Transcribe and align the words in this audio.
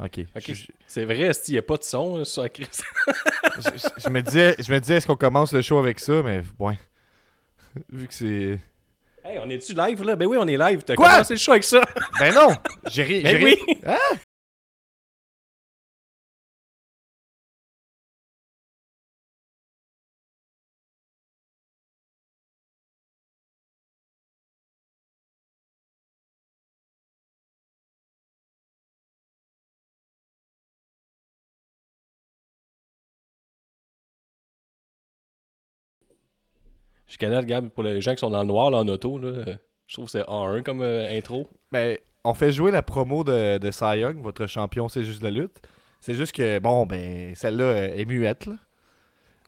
Ok. 0.00 0.20
Je, 0.36 0.52
C'est 0.86 1.04
vrai, 1.04 1.30
il 1.48 1.52
n'y 1.52 1.58
a 1.58 1.62
pas 1.62 1.76
de 1.76 1.82
son 1.82 2.24
sur 2.24 2.42
la 2.42 2.48
crise? 2.48 2.68
je- 4.04 4.08
me 4.08 4.20
disais, 4.22 4.54
je 4.58 4.72
me 4.72 4.78
disais, 4.78 4.96
est-ce 4.96 5.06
qu'on 5.06 5.16
commence 5.16 5.52
le 5.52 5.60
show 5.62 5.78
avec 5.78 5.98
ça? 5.98 6.22
Mais 6.22 6.42
ouais. 6.58 6.78
Vu 7.92 8.06
que 8.06 8.14
c'est. 8.14 8.58
hey, 9.24 9.38
on 9.42 9.50
est-tu 9.50 9.74
live 9.74 10.02
là? 10.04 10.14
Ben 10.16 10.26
oui, 10.26 10.36
on 10.40 10.46
est 10.46 10.56
live. 10.56 10.82
T'as 10.84 10.94
Quoi? 10.94 11.10
commencé 11.10 11.34
le 11.34 11.38
show 11.40 11.52
avec 11.52 11.64
ça. 11.64 11.80
Ben 12.20 12.32
non! 12.34 12.48
J'ai 12.90 13.02
ri. 13.02 13.22
Ben 13.22 13.42
oui! 13.42 13.58
ri- 13.66 13.78
Hein? 13.86 13.96
Je 37.08 37.16
connais, 37.18 37.36
regarde, 37.38 37.70
pour 37.70 37.82
les 37.82 38.00
gens 38.00 38.12
qui 38.14 38.20
sont 38.20 38.30
dans 38.30 38.40
le 38.42 38.46
noir 38.48 38.70
là, 38.70 38.78
en 38.78 38.88
auto, 38.88 39.18
là, 39.18 39.44
je 39.86 39.92
trouve 39.94 40.04
que 40.06 40.10
c'est 40.12 40.22
A1 40.22 40.62
comme 40.62 40.82
euh, 40.82 41.08
intro. 41.16 41.48
Ben, 41.72 41.96
on 42.24 42.34
fait 42.34 42.52
jouer 42.52 42.70
la 42.70 42.82
promo 42.82 43.24
de, 43.24 43.58
de 43.58 43.70
Cy 43.70 43.98
Young, 44.00 44.20
votre 44.22 44.46
champion, 44.46 44.88
c'est 44.88 45.04
juste 45.04 45.22
la 45.22 45.30
lutte. 45.30 45.58
C'est 46.00 46.14
juste 46.14 46.32
que, 46.32 46.58
bon, 46.58 46.84
ben, 46.86 47.34
celle-là 47.34 47.64
euh, 47.64 47.94
est 47.96 48.04
muette, 48.04 48.46
là. 48.46 48.54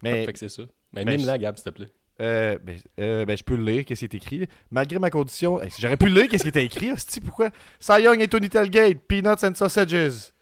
Mais, 0.02 0.24
Fait 0.24 0.32
que 0.32 0.38
c'est 0.38 0.48
ça. 0.48 0.62
Mais 0.92 1.04
Ben, 1.04 1.18
mime-la, 1.18 1.36
Gab, 1.38 1.56
s'il 1.56 1.64
te 1.64 1.70
plaît. 1.70 1.88
euh, 2.22 2.58
ben, 2.62 2.78
euh, 2.98 3.24
ben, 3.26 3.36
je 3.36 3.44
peux 3.44 3.54
le 3.56 3.64
lire, 3.64 3.84
qu'est-ce 3.84 4.00
qui 4.00 4.04
est 4.06 4.14
écrit. 4.14 4.48
Malgré 4.70 4.98
ma 4.98 5.10
condition, 5.10 5.60
Hey, 5.60 5.70
j'aurais 5.78 5.96
pu 5.98 6.06
le 6.08 6.14
lire, 6.22 6.28
qu'est-ce 6.30 6.42
qui 6.44 6.48
était 6.48 6.64
écrit, 6.64 6.90
hostie, 6.92 7.20
pourquoi? 7.20 7.50
Cy 7.78 8.00
Young 8.02 8.20
et 8.20 8.28
Tony 8.28 8.48
Telgate, 8.48 8.98
Peanuts 9.06 9.44
and 9.44 9.54
Sausages. 9.54 10.32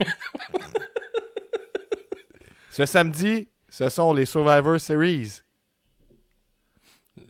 Ce 2.70 2.86
samedi, 2.86 3.48
ce 3.68 3.88
sont 3.88 4.12
les 4.12 4.26
Survivor 4.26 4.80
Series. 4.80 5.40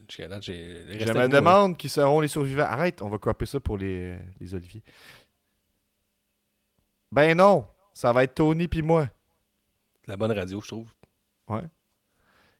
Je 0.09 1.13
me 1.13 1.29
demande 1.29 1.77
qui 1.77 1.89
seront 1.89 2.21
les 2.21 2.29
survivants. 2.29 2.65
Arrête, 2.65 3.03
on 3.03 3.09
va 3.09 3.19
cropper 3.19 3.47
ça 3.47 3.61
pour 3.61 3.77
les, 3.77 4.19
les 4.41 4.55
Olivier. 4.55 4.83
Ben 7.11 7.37
non, 7.37 7.67
ça 7.95 8.13
va 8.13 8.25
être 8.25 8.35
Tony 8.35 8.69
puis 8.69 8.83
moi. 8.83 9.09
La 10.07 10.17
bonne 10.17 10.33
radio, 10.33 10.61
je 10.61 10.69
trouve. 10.69 10.89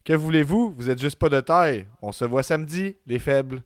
Que 0.05 0.13
voulez-vous? 0.15 0.75
Vous 0.77 0.91
êtes 0.91 1.01
juste 1.01 1.19
pas 1.19 1.29
de 1.29 1.41
taille. 1.41 1.87
On 2.01 2.13
se 2.13 2.25
voit 2.25 2.43
samedi, 2.43 2.97
les 3.07 3.19
faibles. 3.19 3.63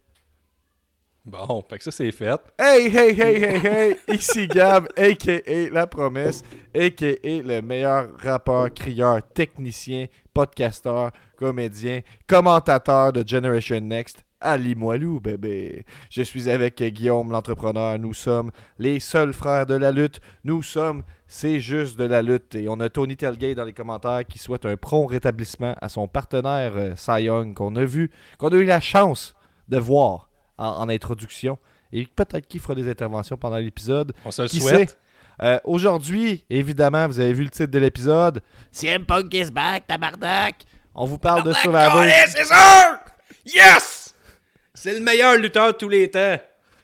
Bon, 1.25 1.63
fait 1.69 1.79
que 1.79 1.85
ça, 1.85 1.93
c'est 1.93 2.11
fait. 2.11 2.41
Hey, 2.59 2.87
hey, 2.89 3.21
hey, 3.21 3.45
hey, 3.45 3.67
hey! 3.67 3.97
Ici 4.09 4.49
Gab, 4.49 4.89
a.k.a. 4.97 5.71
La 5.71 5.87
Promesse, 5.87 6.43
a.k.a. 6.75 7.17
le 7.23 7.61
meilleur 7.61 8.09
rappeur, 8.19 8.75
crieur, 8.75 9.21
technicien, 9.33 10.07
podcasteur, 10.35 11.13
comédien, 11.37 12.01
commentateur 12.27 13.13
de 13.13 13.27
Generation 13.27 13.81
Next. 13.81 14.25
Ali 14.45 14.75
Moilou, 14.75 15.21
bébé. 15.21 15.85
Je 16.11 16.23
suis 16.23 16.51
avec 16.51 16.83
Guillaume, 16.83 17.31
l'entrepreneur. 17.31 17.97
Nous 18.01 18.15
sommes 18.15 18.51
les 18.77 18.99
seuls 18.99 19.33
frères 19.33 19.67
de 19.67 19.75
la 19.75 19.93
lutte. 19.93 20.21
Nous 20.43 20.65
sommes 20.65 21.05
C'est 21.29 21.61
juste 21.61 21.97
de 21.97 22.05
la 22.05 22.23
lutte. 22.23 22.57
Et 22.57 22.69
on 22.69 22.81
a 22.81 22.91
Tony 22.91 23.17
Telgate 23.17 23.55
dans 23.57 23.65
les 23.65 23.73
commentaires 23.73 24.27
qui 24.27 24.41
souhaite 24.41 24.67
un 24.67 24.77
prompt 24.77 25.07
rétablissement 25.07 25.77
à 25.81 25.89
son 25.89 26.09
partenaire 26.09 26.73
euh, 26.75 26.97
Cy 26.97 27.23
Young 27.27 27.55
qu'on 27.55 27.77
a 27.77 27.85
vu, 27.85 28.11
qu'on 28.37 28.49
a 28.49 28.57
eu 28.57 28.65
la 28.65 28.81
chance 28.81 29.35
de 29.69 29.79
voir 29.79 30.29
en, 30.59 30.67
en 30.69 30.89
introduction. 30.89 31.59
Et 31.93 32.07
peut-être 32.07 32.47
qu'il 32.47 32.61
fera 32.61 32.75
des 32.75 32.89
interventions 32.91 33.37
pendant 33.37 33.59
l'épisode. 33.59 34.13
On 34.25 34.31
se 34.31 34.43
le 34.43 34.49
Qui 34.49 34.61
souhaite. 34.61 34.91
sait? 34.91 34.97
Euh, 35.43 35.59
Aujourd'hui, 35.65 36.45
évidemment, 36.51 37.07
vous 37.07 37.19
avez 37.21 37.33
vu 37.33 37.45
le 37.45 37.51
titre 37.51 37.71
de 37.71 37.79
l'épisode. 37.79 38.43
CM 38.71 39.05
Punk 39.05 39.33
is 39.35 39.51
back, 39.51 39.87
tabarnak! 39.87 40.57
On 40.95 41.07
vous 41.07 41.19
parle 41.19 41.43
de 41.43 41.53
Survivor. 41.55 42.05
C'est 42.29 42.45
sûr! 42.45 42.99
Yes! 43.47 44.15
C'est 44.75 44.95
le 44.95 45.01
meilleur 45.01 45.37
lutteur 45.37 45.73
de 45.73 45.79
tous 45.79 45.89
les 45.89 46.11
temps. 46.11 46.39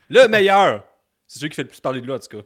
Le 0.09 0.27
meilleur. 0.27 0.83
C'est 1.27 1.39
celui 1.39 1.49
qui 1.49 1.55
fait 1.57 1.63
le 1.63 1.69
plus 1.69 1.79
parler 1.79 2.01
de 2.01 2.05
lui, 2.05 2.13
en 2.13 2.19
tout 2.19 2.27
cas. 2.37 2.43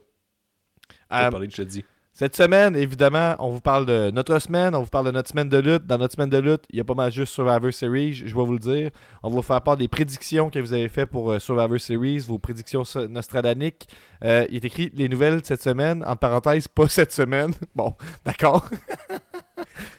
Euh, 1.26 1.32
parler, 1.32 1.48
te 1.48 1.62
dis. 1.62 1.86
Cette 2.16 2.36
semaine, 2.36 2.76
évidemment, 2.76 3.36
on 3.40 3.50
vous 3.50 3.60
parle 3.60 3.88
de 3.88 4.12
notre 4.12 4.38
semaine, 4.38 4.76
on 4.76 4.84
vous 4.84 4.90
parle 4.90 5.08
de 5.08 5.12
notre 5.12 5.30
semaine 5.30 5.50
de 5.50 5.58
lutte. 5.58 5.88
Dans 5.88 5.98
notre 5.98 6.14
semaine 6.14 6.30
de 6.30 6.38
lutte, 6.38 6.64
il 6.70 6.78
y 6.78 6.80
a 6.80 6.84
pas 6.84 6.94
mal 6.94 7.12
juste 7.12 7.34
Survivor 7.34 7.74
Series, 7.74 8.14
je 8.14 8.26
vais 8.26 8.32
vous 8.32 8.54
le 8.54 8.60
dire. 8.60 8.92
On 9.24 9.32
va 9.32 9.38
vous 9.38 9.42
faire 9.42 9.60
part 9.62 9.78
des 9.78 9.88
prédictions 9.88 10.52
que 10.52 10.60
vous 10.60 10.74
avez 10.74 10.90
faites 10.90 11.10
pour 11.10 11.32
euh, 11.32 11.40
Survivor 11.40 11.80
Series, 11.80 12.20
vos 12.20 12.38
prédictions 12.38 12.84
nostradaniques. 13.10 13.88
Euh, 14.24 14.46
il 14.52 14.58
est 14.58 14.66
écrit 14.66 14.92
les 14.94 15.10
nouvelles 15.10 15.42
cette 15.44 15.64
semaine, 15.64 16.04
en 16.06 16.16
parenthèse, 16.16 16.68
pas 16.68 16.88
cette 16.88 17.12
semaine. 17.12 17.52
Bon, 17.76 17.96
d'accord. 18.24 18.70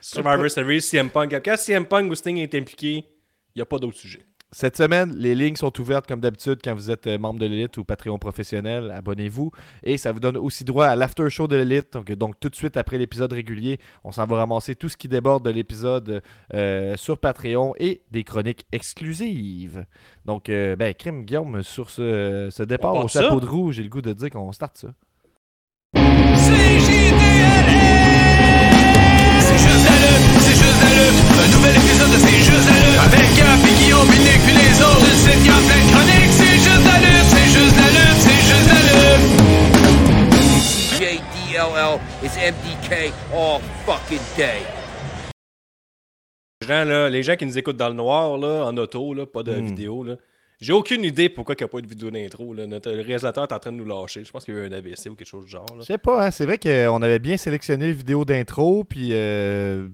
Survivor 0.01 0.49
Series, 0.49 0.83
CM 0.83 1.11
Punk. 1.11 1.33
Quand 1.45 1.57
CM 1.57 1.85
Punk 1.85 2.13
ou 2.13 2.15
Sting 2.15 2.37
est 2.37 2.55
impliqué, 2.55 3.09
il 3.55 3.59
n'y 3.59 3.63
a 3.63 3.67
pas 3.67 3.79
d'autre 3.79 3.97
sujet. 3.99 4.25
Cette 4.53 4.77
semaine, 4.77 5.13
les 5.17 5.35
lignes 5.35 5.57
sont 5.57 5.81
ouvertes 5.81 6.07
comme 6.07 6.21
d'habitude 6.21 6.61
quand 6.63 6.75
vous 6.75 6.89
êtes 6.89 7.09
euh, 7.09 7.19
membre 7.19 7.41
de 7.41 7.47
l'élite 7.47 7.77
ou 7.77 7.85
Patreon 7.85 8.21
professionnel. 8.21 8.93
Abonnez-vous. 8.93 9.51
Et 9.83 9.99
ça 9.99 10.13
vous 10.13 10.21
donne 10.21 10.37
aussi 10.37 10.63
droit 10.63 10.87
à 10.87 10.95
l'after 10.95 11.29
show 11.29 11.49
de 11.49 11.57
l'élite. 11.57 11.93
Donc, 11.95 12.13
donc, 12.13 12.39
tout 12.39 12.49
de 12.49 12.55
suite 12.55 12.77
après 12.77 12.97
l'épisode 12.97 13.33
régulier, 13.33 13.81
on 14.05 14.13
s'en 14.13 14.27
va 14.27 14.37
ramasser 14.37 14.77
tout 14.77 14.89
ce 14.89 14.97
qui 14.97 15.09
déborde 15.09 15.45
de 15.45 15.51
l'épisode 15.51 16.23
euh, 16.55 16.95
sur 16.97 17.19
Patreon 17.19 17.75
et 17.81 18.03
des 18.13 18.23
chroniques 18.23 18.65
exclusives. 18.71 19.87
Donc, 20.25 20.49
euh, 20.49 20.77
ben, 20.77 20.95
crime 20.95 21.25
Guillaume, 21.25 21.65
sur 21.65 21.91
ce, 21.91 22.49
ce 22.53 22.63
départ 22.63 22.93
part 22.93 23.05
au 23.05 23.09
ça? 23.09 23.23
chapeau 23.23 23.41
de 23.41 23.47
roue, 23.47 23.73
j'ai 23.73 23.83
le 23.83 23.89
goût 23.89 24.03
de 24.03 24.13
dire 24.13 24.31
qu'on 24.31 24.53
starte 24.53 24.79
ça. 24.79 24.89
C'est 25.95 26.03
juste 26.79 27.11
lutte, 29.91 30.33
c'est 30.39 30.55
juste 30.55 30.83
lutte. 30.85 31.25
Un 31.43 31.49
nouvel 31.57 31.77
épisode 31.77 32.11
de 32.13 32.19
C'est 32.19 32.39
juste. 32.39 32.71
Avec 33.05 33.35
Gap 33.37 33.64
puis 34.09 34.55
les 34.55 34.77
autres. 34.83 35.01
Le 35.01 35.15
site, 35.15 35.41
y 35.45 35.49
a 35.49 35.59
plein 35.67 35.81
de 35.85 35.89
chroniques. 35.93 36.33
C'est 36.33 36.59
juste 36.67 36.85
la 36.85 36.97
lutte, 37.05 37.29
c'est 37.33 37.49
juste 37.57 37.77
la 37.77 37.89
lutte, 37.97 38.21
c'est 38.25 38.43
juste 38.51 38.69
la 38.73 38.81
lutte. 38.89 39.25
JDLL 40.99 41.95
is 42.23 42.35
MDK 42.39 43.13
all 43.33 43.61
fucking 43.87 44.21
day. 44.37 44.61
Les 46.63 46.69
gens, 46.69 46.85
là, 46.85 47.09
les 47.11 47.23
gens 47.23 47.37
qui 47.37 47.47
nous 47.47 47.59
écoutent 47.59 47.77
dans 47.77 47.89
le 47.89 47.95
noir, 47.95 48.39
là, 48.39 48.65
en 48.67 48.77
auto, 48.77 49.13
là, 49.15 49.27
pas 49.27 49.43
de 49.43 49.55
Hmm. 49.61 49.67
vidéo, 49.67 50.03
là. 50.05 50.17
J'ai 50.61 50.73
aucune 50.73 51.05
idée 51.05 51.29
pourquoi 51.29 51.55
il 51.59 51.63
n'y 51.63 51.65
a 51.65 51.69
pas 51.69 51.79
eu 51.79 51.83
de 51.83 51.89
vidéo 51.89 52.11
d'intro. 52.11 52.55
là. 52.55 52.67
Notre 52.67 52.91
le 52.93 53.03
réalisateur 53.03 53.45
est 53.45 53.53
en 53.53 53.59
train 53.59 53.73
de 53.73 53.77
nous 53.77 53.85
lâcher. 53.85 54.25
Je 54.25 54.31
pense 54.31 54.45
qu'il 54.45 54.55
y 54.55 54.57
a 54.57 54.61
eu 54.63 54.67
un 54.69 54.73
AVC 54.73 55.09
ou 55.11 55.15
quelque 55.15 55.27
chose 55.29 55.45
du 55.45 55.51
genre. 55.51 55.67
là. 55.71 55.81
Je 55.81 55.85
sais 55.87 55.99
pas, 55.99 56.25
hein, 56.27 56.31
c'est 56.31 56.47
vrai 56.47 56.59
qu'on 56.59 57.03
avait 57.03 57.19
bien 57.19 57.37
sélectionné 57.37 57.89
les 57.89 57.93
vidéos 57.93 58.25
d'intro, 58.25 58.85
puis. 58.85 59.09
euh, 59.13 59.89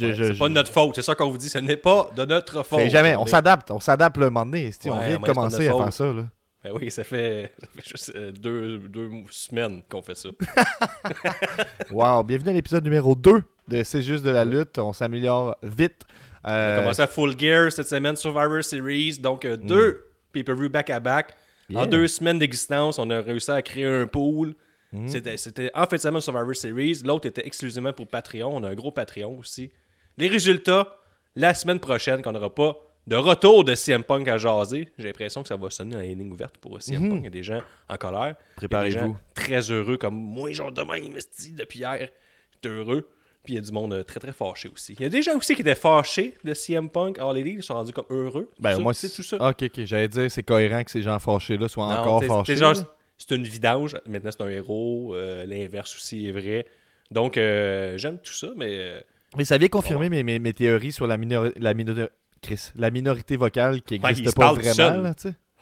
Ouais, 0.00 0.14
c'est 0.16 0.38
pas 0.38 0.48
de 0.48 0.54
notre 0.54 0.70
faute, 0.72 0.94
c'est 0.94 1.02
ça 1.02 1.14
qu'on 1.14 1.30
vous 1.30 1.38
dit. 1.38 1.48
Ce 1.48 1.58
n'est 1.58 1.76
pas 1.76 2.10
de 2.16 2.24
notre 2.24 2.62
faute. 2.62 2.78
Fait 2.80 2.90
jamais, 2.90 3.14
on 3.16 3.26
s'adapte, 3.26 3.70
on 3.70 3.80
s'adapte 3.80 4.16
le 4.16 4.30
moment 4.30 4.46
donné. 4.46 4.66
esti, 4.66 4.88
on 4.90 4.98
Ouais, 4.98 5.08
vient 5.08 5.18
de 5.18 5.24
commencer 5.26 5.68
à 5.68 5.72
faute. 5.72 5.82
faire 5.82 5.92
ça. 5.92 6.04
Là. 6.12 6.24
Ben 6.64 6.70
oui, 6.74 6.90
ça 6.90 7.02
fait, 7.04 7.52
ça 7.60 7.66
fait 7.74 7.88
juste 7.88 8.12
euh, 8.14 8.30
deux, 8.32 8.78
deux 8.78 9.10
semaines 9.30 9.82
qu'on 9.90 10.00
fait 10.02 10.14
ça. 10.16 10.28
Wow, 11.90 12.22
bienvenue 12.22 12.50
à 12.50 12.52
l'épisode 12.54 12.84
numéro 12.84 13.14
2 13.14 13.42
de 13.68 13.82
C'est 13.82 14.02
juste 14.02 14.24
de 14.24 14.30
la 14.30 14.44
lutte. 14.44 14.78
On 14.78 14.92
s'améliore 14.92 15.56
vite. 15.62 16.02
On 16.44 16.50
Euh, 16.50 16.76
a 16.78 16.80
commencé 16.80 17.02
à 17.02 17.06
Full 17.06 17.38
Gear 17.38 17.70
cette 17.70 17.88
semaine, 17.88 18.16
Survivor 18.16 18.62
Series. 18.64 19.18
Donc, 19.18 19.44
euh, 19.44 19.56
deux 19.56 20.06
pay-per-view 20.32 20.68
back-à-back. 20.70 21.34
Yeah. 21.68 21.82
En 21.82 21.86
deux 21.86 22.08
semaines 22.08 22.38
d'existence, 22.38 22.98
on 22.98 23.08
a 23.10 23.20
réussi 23.20 23.50
à 23.50 23.62
créer 23.62 23.86
un 23.86 24.06
pool. 24.06 24.54
Mhm. 24.92 25.08
C'était, 25.08 25.36
c'était 25.36 25.70
en 25.74 25.86
fait 25.86 25.98
semaine 25.98 26.20
Survivor 26.20 26.54
Series. 26.54 27.00
L'autre 27.04 27.26
était 27.26 27.46
exclusivement 27.46 27.92
pour 27.92 28.06
Patreon. 28.08 28.56
On 28.56 28.62
a 28.64 28.68
un 28.70 28.74
gros 28.74 28.90
Patreon 28.90 29.38
aussi. 29.38 29.70
Les 30.18 30.28
résultats, 30.28 30.96
la 31.36 31.54
semaine 31.54 31.80
prochaine, 31.80 32.22
qu'on 32.22 32.32
n'aura 32.32 32.54
pas 32.54 32.76
de 33.06 33.16
retour 33.16 33.64
de 33.64 33.74
CM 33.74 34.04
Punk 34.04 34.28
à 34.28 34.38
jaser. 34.38 34.88
J'ai 34.98 35.06
l'impression 35.06 35.42
que 35.42 35.48
ça 35.48 35.56
va 35.56 35.70
sonner 35.70 35.94
dans 35.94 36.00
les 36.00 36.14
lignes 36.14 36.30
ouvertes 36.32 36.56
pour 36.58 36.80
CM 36.80 37.02
Mhm. 37.02 37.08
Punk. 37.10 37.18
Il 37.20 37.24
y 37.24 37.26
a 37.26 37.30
des 37.30 37.42
gens 37.42 37.60
en 37.88 37.96
colère. 37.96 38.34
Il 38.38 38.54
Préparez-vous. 38.56 39.16
très 39.34 39.70
heureux, 39.70 39.96
comme 39.96 40.14
moi, 40.14 40.52
genre 40.52 40.70
demain, 40.70 41.02
investi 41.02 41.52
depuis 41.52 41.80
hier. 41.80 42.08
J'étais 42.52 42.68
heureux. 42.68 43.08
Puis 43.42 43.54
il 43.54 43.56
y 43.56 43.58
a 43.58 43.62
du 43.62 43.72
monde 43.72 43.92
euh, 43.92 44.04
très 44.04 44.20
très 44.20 44.30
fâché 44.30 44.68
aussi. 44.72 44.92
Il 44.92 45.02
y 45.02 45.04
a 45.04 45.08
des 45.08 45.20
gens 45.20 45.36
aussi 45.36 45.56
qui 45.56 45.62
étaient 45.62 45.74
fâchés 45.74 46.36
de 46.44 46.54
CM 46.54 46.88
Punk. 46.88 47.18
All 47.18 47.36
Elite, 47.36 47.56
ils 47.58 47.62
sont 47.64 47.74
rendus 47.74 47.92
comme 47.92 48.04
heureux. 48.08 48.48
Ben, 48.60 48.78
moi, 48.78 48.94
c'est 48.94 49.08
tout 49.10 49.24
ça. 49.24 49.36
Ok, 49.48 49.62
ok. 49.64 49.80
J'allais 49.84 50.06
dire, 50.06 50.30
c'est 50.30 50.44
cohérent 50.44 50.84
que 50.84 50.90
ces 50.92 51.02
gens 51.02 51.18
fâchés-là 51.18 51.66
soient 51.66 51.92
Non, 51.92 52.00
encore 52.02 52.22
fâchés. 52.44 52.54
c'est 53.18 53.34
une 53.34 53.42
vidange. 53.42 53.96
Maintenant, 54.06 54.30
c'est 54.30 54.42
un 54.44 54.48
héros. 54.48 55.16
euh, 55.16 55.44
L'inverse 55.44 55.92
aussi 55.96 56.28
est 56.28 56.30
vrai. 56.32 56.66
Donc, 57.10 57.36
euh, 57.36 57.98
j'aime 57.98 58.18
tout 58.18 58.32
ça, 58.32 58.46
mais 58.56 59.04
Mais 59.36 59.44
ça 59.44 59.58
vient 59.58 59.68
confirmer 59.68 60.08
mes, 60.08 60.22
mes, 60.22 60.38
mes 60.38 60.52
théories 60.52 60.92
sur 60.92 61.06
la, 61.06 61.16
minori- 61.16 61.52
la, 61.56 61.74
minori- 61.74 62.08
Chris, 62.42 62.70
la 62.76 62.90
minorité 62.90 63.36
vocale 63.36 63.82
qui 63.82 63.98
Ben, 63.98 64.08
n'existe 64.08 64.30
se 64.30 64.34
pas 64.34 64.52
vraiment. 64.52 65.02
là. 65.02 65.14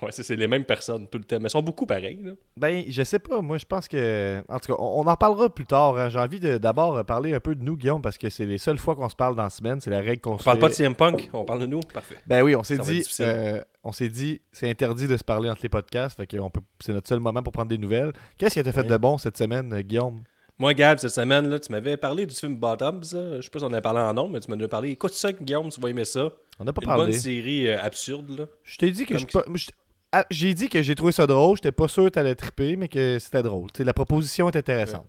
Ouais, 0.03 0.09
c'est 0.13 0.35
les 0.35 0.49
mêmes 0.49 0.65
personnes 0.65 1.07
tout 1.09 1.19
le 1.19 1.25
temps. 1.25 1.37
Mais 1.39 1.49
ils 1.49 1.51
sont 1.51 1.61
beaucoup 1.63 1.85
pareils. 1.85 2.19
Là. 2.23 2.33
Ben, 2.57 2.85
je 2.89 3.03
sais 3.03 3.19
pas. 3.19 3.43
Moi, 3.43 3.59
je 3.59 3.67
pense 3.67 3.87
que. 3.87 4.43
En 4.49 4.59
tout 4.59 4.73
cas, 4.73 4.83
on, 4.83 5.03
on 5.03 5.07
en 5.07 5.15
parlera 5.15 5.51
plus 5.55 5.67
tard. 5.67 5.99
hein. 5.99 6.09
J'ai 6.09 6.19
envie 6.19 6.41
d'abord 6.41 6.97
euh, 6.97 7.03
parler 7.05 7.35
un 7.35 7.41
peu 7.41 7.55
de 7.55 7.63
nous, 7.63 7.77
Guillaume, 7.77 8.01
parce 8.01 8.17
que 8.17 8.31
c'est 8.31 8.47
les 8.47 8.57
seules 8.57 8.79
fois 8.79 8.97
qu'on 8.97 9.11
se 9.11 9.15
parle 9.15 9.37
dans 9.37 9.43
la 9.43 9.51
semaine. 9.51 9.79
C'est 9.83 9.91
la 9.91 10.01
règle 10.01 10.23
qu'on 10.23 10.33
On 10.37 10.39
se 10.39 10.45
parle 10.45 10.59
pas 10.59 10.71
de 10.71 10.73
CM 10.73 10.95
Punk, 10.95 11.29
on 11.35 11.45
parle 11.45 11.61
de 11.61 11.67
nous. 11.67 11.81
Parfait. 11.81 12.17
Ben 12.27 12.43
oui, 12.43 12.57
on 12.57 12.63
s'est 12.63 12.79
dit. 12.79 13.05
euh, 13.21 13.61
on 13.85 13.93
s'est 13.93 14.09
dit, 14.09 14.41
c'est 14.53 14.71
interdit 14.71 15.07
de 15.07 15.19
se 15.19 15.25
parler 15.25 15.51
entre 15.51 15.61
les 15.65 15.69
podcasts. 15.69 16.17
Fait 16.17 16.27
que 16.27 16.39
c'est 16.81 16.95
notre 16.95 17.09
seul 17.09 17.21
moment 17.21 17.43
pour 17.43 17.53
prendre 17.53 17.69
des 17.69 17.77
nouvelles. 17.79 18.13
Qu'est-ce 18.39 18.55
qui 18.55 18.59
a 18.61 18.63
été 18.63 18.73
fait 18.73 18.81
Ouais. 18.81 18.87
de 18.89 18.97
bon 18.97 19.19
cette 19.19 19.37
semaine, 19.37 19.71
euh, 19.75 19.83
Guillaume? 19.83 20.23
Moi, 20.61 20.75
Gab, 20.75 20.99
cette 20.99 21.11
semaine, 21.11 21.49
là, 21.49 21.59
tu 21.59 21.73
m'avais 21.73 21.97
parlé 21.97 22.27
du 22.27 22.35
film 22.35 22.55
Bottoms. 22.55 23.01
là. 23.13 23.37
Je 23.37 23.41
sais 23.43 23.49
pas 23.51 23.59
si 23.61 23.65
on 23.65 23.69
en 23.69 23.73
a 23.73 23.81
parlé 23.81 24.01
en 24.01 24.13
nom, 24.13 24.29
mais 24.29 24.41
tu 24.41 24.51
m'en 24.51 24.61
as 24.63 24.69
parlé. 24.69 24.91
Écoute 24.91 25.15
ça, 25.15 25.33
Guillaume, 25.33 25.71
tu 25.71 25.81
vas 25.81 25.89
aimer 25.89 26.05
ça. 26.05 26.31
On 26.59 26.65
n'a 26.65 26.73
pas 26.75 26.83
Une 26.83 26.87
parlé. 26.89 27.05
bonne 27.05 27.13
série 27.19 27.67
euh, 27.69 27.81
absurde. 27.81 28.39
Là. 28.39 28.47
Je 28.63 28.77
t'ai 28.77 28.91
dit 28.91 29.07
que 29.07 29.17
je 29.17 29.25
je- 29.55 29.71
ah, 30.13 30.27
j'ai 30.31 30.53
dit 30.53 30.69
que 30.69 30.83
j'ai 30.83 30.95
trouvé 30.95 31.13
ça 31.13 31.27
drôle. 31.27 31.57
J'étais 31.57 31.73
pas 31.73 31.89
sûr 31.89 32.05
que 32.05 32.11
t'allais 32.11 32.35
triper, 32.35 32.77
mais 32.77 32.89
que 32.89 33.19
c'était 33.19 33.43
drôle. 33.43 33.69
La 33.79 33.95
proposition 33.95 34.51
est 34.51 34.57
intéressante. 34.57 35.09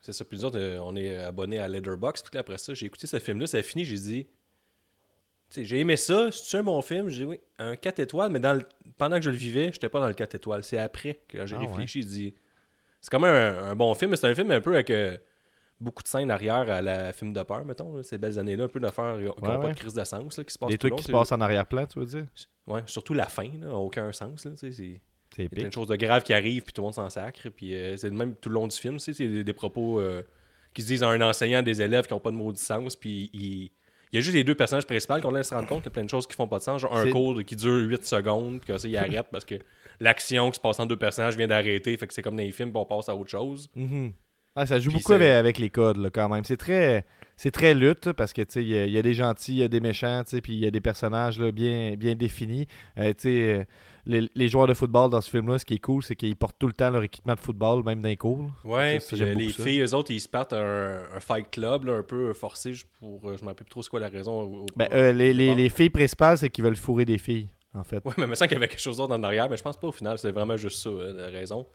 C'est 0.00 0.12
ça, 0.12 0.24
plusieurs, 0.24 0.52
on 0.84 0.96
est 0.96 1.16
abonné 1.18 1.58
à 1.60 1.68
Letterboxd. 1.68 2.26
Puis 2.30 2.38
après 2.40 2.58
ça, 2.58 2.74
j'ai 2.74 2.86
écouté 2.86 3.06
ce 3.06 3.18
film-là, 3.20 3.46
ça 3.46 3.58
a 3.58 3.62
fini, 3.62 3.84
j'ai 3.84 3.96
dit. 3.98 4.26
J'ai 5.56 5.78
aimé 5.80 5.96
ça, 5.96 6.30
c'est 6.32 6.58
un 6.58 6.62
bon 6.64 6.82
film. 6.82 7.08
J'ai 7.08 7.18
dit 7.24 7.30
oui, 7.30 7.40
un 7.58 7.76
4 7.76 8.00
étoiles, 8.00 8.32
mais 8.32 8.40
dans 8.40 8.54
le- 8.54 8.66
pendant 8.96 9.16
que 9.18 9.22
je 9.24 9.30
le 9.30 9.36
vivais, 9.36 9.70
j'étais 9.72 9.88
pas 9.88 10.00
dans 10.00 10.08
le 10.08 10.14
4 10.14 10.34
étoiles. 10.34 10.64
C'est 10.64 10.78
après 10.78 11.20
que 11.28 11.46
j'ai 11.46 11.56
Ah 11.56 11.60
réfléchi, 11.60 12.02
j'ai 12.02 12.08
dit. 12.08 12.34
C'est 13.10 13.16
quand 13.16 13.20
même 13.20 13.34
un, 13.56 13.70
un 13.70 13.74
bon 13.74 13.94
film, 13.94 14.10
mais 14.10 14.16
c'est 14.18 14.26
un 14.28 14.34
film 14.34 14.50
un 14.50 14.60
peu 14.60 14.74
avec 14.74 14.90
euh, 14.90 15.16
beaucoup 15.80 16.02
de 16.02 16.08
scènes 16.08 16.30
arrière 16.30 16.68
à 16.70 16.82
la 16.82 17.12
film 17.14 17.32
de 17.32 17.42
peur, 17.42 17.64
mettons. 17.64 17.96
là, 17.96 18.02
ces 18.02 18.18
belles 18.18 18.38
années-là, 18.38 18.64
un 18.64 18.68
peu 18.68 18.80
d'affaires 18.80 19.16
qui 19.16 19.24
n'ont 19.24 19.30
Ouais, 19.30 19.40
pas 19.40 19.58
ouais. 19.58 19.72
de 19.72 19.78
crise 19.78 19.94
de 19.94 20.04
sens, 20.04 20.36
là, 20.36 20.44
qui 20.44 20.52
se 20.52 20.58
passent 20.58 20.68
Des 20.68 20.76
tout 20.78 20.86
le 20.86 20.90
trucs 20.90 20.90
long, 20.90 20.96
qui 20.98 21.02
se 21.04 21.06
c'est- 21.06 21.12
passent 21.12 21.32
en 21.32 21.40
arrière-plan, 21.40 21.86
tu 21.86 21.98
veux 22.00 22.06
dire? 22.06 22.26
Ouais, 22.66 22.82
surtout 22.86 23.14
la 23.14 23.26
fin, 23.26 23.44
là, 23.60 23.68
n'a 23.68 23.74
aucun 23.74 24.12
sens. 24.12 24.44
Là, 24.44 24.50
tu 24.52 24.58
sais, 24.58 24.72
c'est. 24.72 25.00
C'est 25.36 25.42
Il 25.42 25.44
y 25.44 25.46
a 25.46 25.48
plein 25.50 25.58
épique. 25.60 25.68
de 25.68 25.74
choses 25.74 25.88
de 25.88 25.96
graves 25.96 26.22
qui 26.22 26.32
arrivent, 26.32 26.62
puis 26.62 26.72
tout 26.72 26.80
le 26.80 26.86
monde 26.86 26.94
s'en 26.94 27.08
sacre. 27.10 27.48
Puis 27.50 27.74
euh, 27.74 27.96
c'est 27.98 28.08
le 28.08 28.16
même 28.16 28.34
tout 28.34 28.48
le 28.48 28.54
long 28.54 28.66
du 28.66 28.74
film. 28.76 28.94
tu 28.96 29.00
sais, 29.00 29.12
C'est 29.12 29.28
des, 29.28 29.44
des 29.44 29.52
propos 29.52 30.00
euh, 30.00 30.22
qui 30.74 30.80
se 30.82 30.86
disent 30.88 31.02
à 31.02 31.08
un 31.10 31.20
enseignant, 31.20 31.62
des 31.62 31.80
élèves 31.82 32.06
qui 32.06 32.14
n'ont 32.14 32.18
pas 32.20 32.30
de 32.30 32.36
maudit 32.36 32.60
sens. 32.60 32.96
Puis 32.96 33.30
il, 33.34 33.42
il 33.64 33.70
y 34.14 34.18
a 34.18 34.20
juste 34.20 34.34
les 34.34 34.42
deux 34.42 34.54
personnages 34.54 34.86
principaux 34.86 35.20
qu'on 35.20 35.30
laisse 35.30 35.48
se 35.50 35.54
rendre 35.54 35.68
compte 35.68 35.82
qu'il 35.82 35.90
y 35.90 35.92
a 35.92 35.96
plein 35.96 36.04
de 36.04 36.10
choses 36.10 36.26
qui 36.26 36.34
font 36.34 36.48
pas 36.48 36.58
de 36.58 36.62
sens. 36.64 36.80
Genre 36.80 36.96
un 36.96 37.04
C'est- 37.04 37.10
cours 37.10 37.38
qui 37.44 37.56
dure 37.56 37.74
8 37.88 38.04
secondes, 38.06 38.60
puis 38.60 38.72
que 38.72 38.78
ça, 38.78 38.88
il 38.88 38.96
arrête 39.22 39.26
parce 39.30 39.44
que 39.44 39.56
l'action 40.00 40.50
qui 40.50 40.56
se 40.56 40.60
passe 40.60 40.78
entre 40.80 40.88
deux 40.88 40.96
personnages 40.96 41.36
vient 41.36 41.48
d'arrêter. 41.48 41.96
Fait 41.96 42.06
que 42.06 42.14
c'est 42.14 42.22
comme 42.22 42.36
dans 42.36 42.42
les 42.42 42.52
films, 42.52 42.70
on 42.74 42.84
passe 42.84 43.08
à 43.08 43.16
autre 43.16 43.30
chose. 43.30 43.68
Mhm. 43.74 44.12
Ah, 44.56 44.66
ça 44.66 44.80
joue 44.80 44.90
Puis 44.90 44.98
beaucoup 44.98 45.12
avec, 45.12 45.28
avec 45.30 45.58
les 45.58 45.70
codes, 45.70 45.98
là, 45.98 46.10
quand 46.10 46.28
même. 46.28 46.42
C'est 46.42 46.56
très, 46.56 47.04
c'est 47.36 47.52
très 47.52 47.74
lutte, 47.74 48.12
parce 48.12 48.32
que, 48.32 48.42
il 48.56 48.66
y, 48.68 48.76
a- 48.76 48.86
il 48.86 48.92
y 48.92 48.98
a 48.98 49.02
des 49.02 49.14
gentils, 49.14 49.52
il 49.52 49.58
y 49.58 49.62
a 49.62 49.68
des 49.68 49.78
méchants, 49.80 50.22
puis 50.42 50.54
il 50.54 50.58
y 50.58 50.66
a 50.66 50.70
des 50.72 50.80
personnages 50.80 51.38
là, 51.38 51.52
bien, 51.52 51.94
bien 51.96 52.16
définis. 52.16 52.66
Euh, 52.98 53.12
euh, 53.26 53.64
les, 54.06 54.28
les 54.34 54.48
joueurs 54.48 54.66
de 54.66 54.74
football 54.74 55.10
dans 55.10 55.20
ce 55.20 55.30
film-là, 55.30 55.58
ce 55.60 55.64
qui 55.64 55.74
est 55.74 55.78
cool, 55.78 56.02
c'est 56.02 56.16
qu'ils 56.16 56.34
portent 56.34 56.56
tout 56.58 56.66
le 56.66 56.72
temps 56.72 56.90
leur 56.90 57.04
équipement 57.04 57.34
de 57.34 57.40
football, 57.40 57.84
même 57.84 58.00
dans 58.00 58.08
les 58.08 58.16
cours. 58.16 58.50
Ouais, 58.64 58.98
puis 58.98 59.22
euh, 59.22 59.34
les 59.34 59.50
filles, 59.50 59.80
eux 59.82 59.94
autres, 59.94 60.10
ils 60.10 60.18
se 60.20 60.28
partent 60.28 60.54
un, 60.54 61.02
un 61.14 61.20
fight 61.20 61.48
club, 61.52 61.84
là, 61.84 61.92
un 61.98 62.02
peu 62.02 62.32
forcé 62.32 62.72
pour. 62.98 63.20
je 63.22 63.28
ne 63.28 63.32
me 63.34 63.36
rappelle 63.48 63.54
plus 63.66 63.70
trop 63.70 63.82
c'est 63.82 63.90
quoi 63.90 64.00
la 64.00 64.08
raison. 64.08 64.40
au- 64.42 64.62
au- 64.62 64.66
Ben, 64.74 64.88
euh, 64.92 65.12
les, 65.12 65.32
les- 65.32 65.54
les 65.54 65.68
filles 65.68 65.90
principales, 65.90 66.38
c'est 66.38 66.50
qu'ils 66.50 66.64
veulent 66.64 66.74
fourrer 66.74 67.04
des 67.04 67.18
filles, 67.18 67.48
en 67.74 67.84
fait. 67.84 68.04
Ouais, 68.04 68.12
mais 68.16 68.24
il 68.24 68.28
me 68.28 68.34
semble 68.34 68.48
qu'il 68.48 68.56
y 68.56 68.60
avait 68.60 68.68
quelque 68.68 68.80
chose 68.80 68.96
d'autre 68.96 69.14
en 69.14 69.22
arrière, 69.22 69.48
mais 69.48 69.56
je 69.56 69.62
pense 69.62 69.76
pas 69.76 69.88
au 69.88 69.92
final, 69.92 70.18
c'est 70.18 70.32
vraiment 70.32 70.56
juste 70.56 70.82
ça, 70.82 70.90
euh, 70.90 71.12
la 71.12 71.26
raison. 71.26 71.66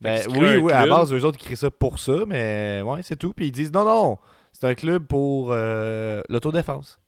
Ben, 0.00 0.20
oui, 0.30 0.56
oui, 0.56 0.72
à 0.72 0.84
la 0.84 0.96
base, 0.96 1.12
eux 1.12 1.24
autres, 1.24 1.38
ils 1.40 1.44
créent 1.44 1.56
ça 1.56 1.70
pour 1.70 2.00
ça, 2.00 2.24
mais 2.26 2.82
ouais, 2.84 3.02
c'est 3.02 3.16
tout. 3.16 3.32
Puis 3.32 3.46
ils 3.46 3.52
disent 3.52 3.72
non, 3.72 3.84
non, 3.84 4.18
c'est 4.52 4.66
un 4.66 4.74
club 4.74 5.06
pour 5.06 5.52
euh, 5.52 6.22
l'autodéfense. 6.28 6.98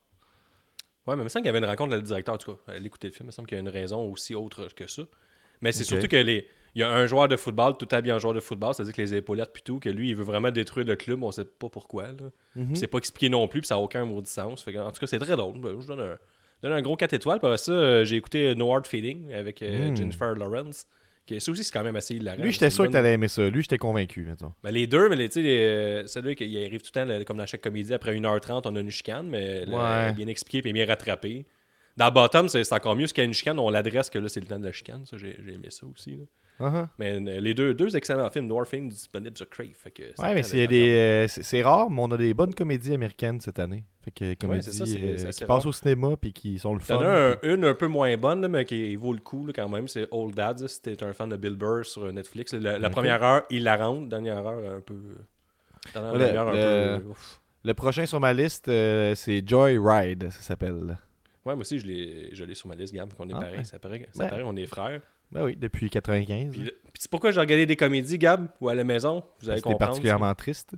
Ouais, 1.06 1.16
mais 1.16 1.22
il 1.22 1.24
me 1.24 1.28
semble 1.28 1.42
qu'il 1.42 1.46
y 1.46 1.56
avait 1.56 1.58
une 1.58 1.64
rencontre 1.70 1.92
avec 1.92 2.02
le 2.02 2.06
directeur, 2.06 2.36
en 2.36 2.38
tout 2.38 2.54
cas. 2.54 2.72
Allez 2.72 2.86
écouter 2.86 3.08
le 3.08 3.12
film, 3.12 3.24
il 3.24 3.26
me 3.26 3.32
semble 3.32 3.48
qu'il 3.48 3.56
y 3.56 3.58
a 3.58 3.62
une 3.62 3.68
raison 3.68 4.10
aussi 4.10 4.34
autre 4.34 4.68
que 4.74 4.86
ça. 4.86 5.02
Mais 5.60 5.72
c'est 5.72 5.84
surtout 5.84 6.08
que 6.08 6.16
les. 6.16 6.46
Il 6.76 6.80
y 6.80 6.82
a 6.82 6.90
un 6.90 7.06
joueur 7.06 7.28
de 7.28 7.36
football, 7.36 7.76
tout 7.76 7.86
habillé 7.92 8.12
en 8.12 8.18
joueur 8.18 8.34
de 8.34 8.40
football, 8.40 8.74
c'est-à-dire 8.74 8.94
que 8.94 9.00
les 9.00 9.14
épaulettes 9.14 9.52
puis 9.52 9.62
tout, 9.62 9.78
que 9.78 9.88
lui, 9.88 10.10
il 10.10 10.16
veut 10.16 10.24
vraiment 10.24 10.50
détruire 10.50 10.84
le 10.84 10.96
club, 10.96 11.22
on 11.22 11.30
sait 11.30 11.44
pas 11.44 11.68
pourquoi. 11.68 12.08
Là. 12.08 12.30
Mhm. 12.56 12.74
C'est 12.74 12.88
pas 12.88 12.98
expliqué 12.98 13.28
non 13.28 13.46
plus, 13.46 13.60
puis 13.60 13.68
ça 13.68 13.76
n'a 13.76 13.80
aucun 13.80 14.04
maudit 14.04 14.28
sens. 14.28 14.60
Fait 14.62 14.72
que, 14.72 14.78
en 14.78 14.90
tout 14.90 14.98
cas, 14.98 15.06
c'est 15.06 15.20
très 15.20 15.36
drôle. 15.36 15.60
Ben, 15.60 15.80
Je 15.80 15.86
donne 15.86 16.00
un, 16.00 16.18
donne 16.68 16.72
un 16.78 16.82
gros 16.82 16.96
4 16.96 17.12
étoiles. 17.14 17.40
Par 17.40 17.58
ça, 17.58 17.72
euh, 17.72 18.04
j'ai 18.04 18.16
écouté 18.16 18.54
No 18.54 18.72
Hard 18.72 18.86
Feeling 18.86 19.32
avec 19.32 19.62
euh, 19.62 19.90
Mm. 19.90 19.96
Jennifer 19.96 20.34
Lawrence. 20.34 20.86
Qui, 21.26 21.40
ça 21.40 21.50
aussi, 21.52 21.64
c'est 21.64 21.72
quand 21.72 21.82
même 21.84 21.96
assez 21.96 22.14
hilarant. 22.16 22.42
Lui, 22.42 22.52
j'étais 22.52 22.68
sûr 22.68 22.86
que 22.86 22.92
t'allais 22.92 23.14
aimer 23.14 23.28
ça. 23.28 23.48
Lui, 23.48 23.62
j'étais 23.62 23.78
convaincu. 23.78 24.26
Ben, 24.62 24.70
les 24.70 24.86
deux, 24.86 25.08
mais 25.08 25.16
tu 25.28 25.42
sais, 25.42 25.46
euh, 25.46 26.06
celui 26.06 26.34
qui 26.34 26.44
arrive 26.62 26.82
tout 26.82 26.90
le 26.94 27.18
temps, 27.18 27.24
comme 27.24 27.38
dans 27.38 27.46
chaque 27.46 27.62
comédie, 27.62 27.94
après 27.94 28.14
1h30, 28.14 28.62
on 28.66 28.76
a 28.76 28.80
une 28.80 28.90
chicane, 28.90 29.26
mais 29.28 29.64
là, 29.64 30.08
Ouais. 30.08 30.12
bien 30.12 30.26
expliqué 30.26 30.68
et 30.68 30.72
bien 30.72 30.84
rattrapé. 30.86 31.46
Dans 31.96 32.10
Bottom, 32.10 32.48
c'est 32.48 32.70
encore 32.74 32.94
mieux, 32.94 33.04
parce 33.04 33.12
qu'il 33.14 33.22
y 33.22 33.24
a 33.24 33.28
une 33.28 33.32
chicane, 33.34 33.58
on 33.58 33.70
l'adresse 33.70 34.10
que 34.10 34.18
là, 34.18 34.28
c'est 34.28 34.40
le 34.40 34.46
temps 34.46 34.58
de 34.58 34.66
la 34.66 34.72
chicane. 34.72 35.06
Ça, 35.06 35.16
j'ai 35.16 35.30
aimé 35.48 35.68
ça 35.70 35.86
aussi. 35.86 36.10
là. 36.10 36.24
Uh-huh. 36.60 36.86
Mais 36.98 37.18
les 37.18 37.52
deux, 37.52 37.74
deux 37.74 37.96
excellents 37.96 38.30
films, 38.30 38.46
No 38.46 38.58
Hard 38.58 38.68
Feeling 38.68 38.88
disponibles 38.88 39.36
sur 39.36 39.48
Crave. 39.50 39.70
Fait 39.76 39.90
que 39.90 40.02
Ouais, 40.22 40.34
mais 40.34 40.42
c'est 40.44 40.56
il 40.58 40.60
y 40.60 40.62
a 40.62 40.66
de- 40.66 40.70
des, 40.70 40.90
euh, 40.90 41.26
c'est 41.28 41.62
rare, 41.62 41.90
mais 41.90 42.00
on 42.00 42.10
a 42.12 42.16
des 42.16 42.32
bonnes 42.32 42.54
comédies 42.54 42.94
américaines 42.94 43.40
cette 43.40 43.58
année. 43.58 43.82
Fait 44.04 44.12
que 44.12 44.34
comédies 44.34 44.62
c'est 44.64 44.72
ça, 44.72 44.86
c'est- 44.86 45.26
euh, 45.26 45.30
qui 45.32 45.44
passent 45.46 45.66
au 45.66 45.72
cinéma 45.72 46.16
puis 46.16 46.32
qui 46.32 46.58
sont 46.60 46.74
le 46.74 46.80
fun. 46.80 47.00
as 47.02 47.32
un- 47.32 47.36
une 47.42 47.64
un 47.64 47.74
peu 47.74 47.88
moins 47.88 48.16
bonne, 48.16 48.46
mais 48.46 48.64
qui 48.64 48.94
vaut 48.94 49.12
le 49.12 49.18
coup 49.18 49.46
là, 49.46 49.52
quand 49.52 49.68
même. 49.68 49.88
C'est 49.88 50.06
Old 50.12 50.34
Dads. 50.36 50.68
Si 50.68 50.80
t'es 50.80 51.02
un 51.02 51.12
fan 51.12 51.28
de 51.28 51.36
Bill 51.36 51.56
Burr 51.56 51.84
sur 51.84 52.12
Netflix. 52.12 52.52
La, 52.52 52.88
première 52.90 53.22
heure, 53.24 53.42
il 53.50 53.64
la 53.64 53.76
rentre. 53.76 54.08
Dernière 54.08 54.46
heure, 54.46 54.76
un 54.76 54.80
peu. 54.80 54.94
Dernière 55.92 56.46
Ouais, 56.46 56.52
le- 56.52 56.58
un 56.58 56.96
le- 56.98 57.02
peu. 57.02 57.08
ouf. 57.10 57.40
Le 57.64 57.74
prochain 57.74 58.06
sur 58.06 58.20
ma 58.20 58.32
liste, 58.32 58.68
euh, 58.68 59.14
c'est 59.14 59.42
Joy 59.46 59.78
Ride, 59.78 60.30
ça 60.30 60.40
s'appelle. 60.42 60.74
Ouais, 61.44 61.54
moi 61.54 61.56
aussi, 61.56 61.78
je 61.78 61.86
l'ai 61.86 62.28
je 62.32 62.44
l'ai 62.44 62.54
sur 62.54 62.68
ma 62.68 62.74
liste, 62.74 62.94
Gab. 62.94 63.12
qu'on 63.14 63.28
est 63.28 63.32
Ah, 63.34 63.40
pareil. 63.40 63.56
ouais. 63.58 63.64
Ça 63.64 63.78
paraît, 63.78 64.06
ça 64.12 64.22
Ouais. 64.24 64.30
paraît, 64.30 64.42
on 64.44 64.54
est 64.56 64.66
frères. 64.66 65.00
Ben 65.34 65.44
oui, 65.44 65.56
depuis 65.56 65.90
95. 65.90 66.52
Puis, 66.52 66.60
puis 66.62 66.72
c'est 66.98 67.10
pourquoi 67.10 67.32
j'ai 67.32 67.40
regardé 67.40 67.66
des 67.66 67.76
comédies, 67.76 68.16
Gab, 68.18 68.48
ou 68.60 68.68
à 68.68 68.74
la 68.74 68.84
maison. 68.84 69.22
Vous 69.40 69.50
allez 69.50 69.58
C'était 69.58 69.64
comprendre. 69.70 69.78
particulièrement 69.90 70.34
triste. 70.34 70.74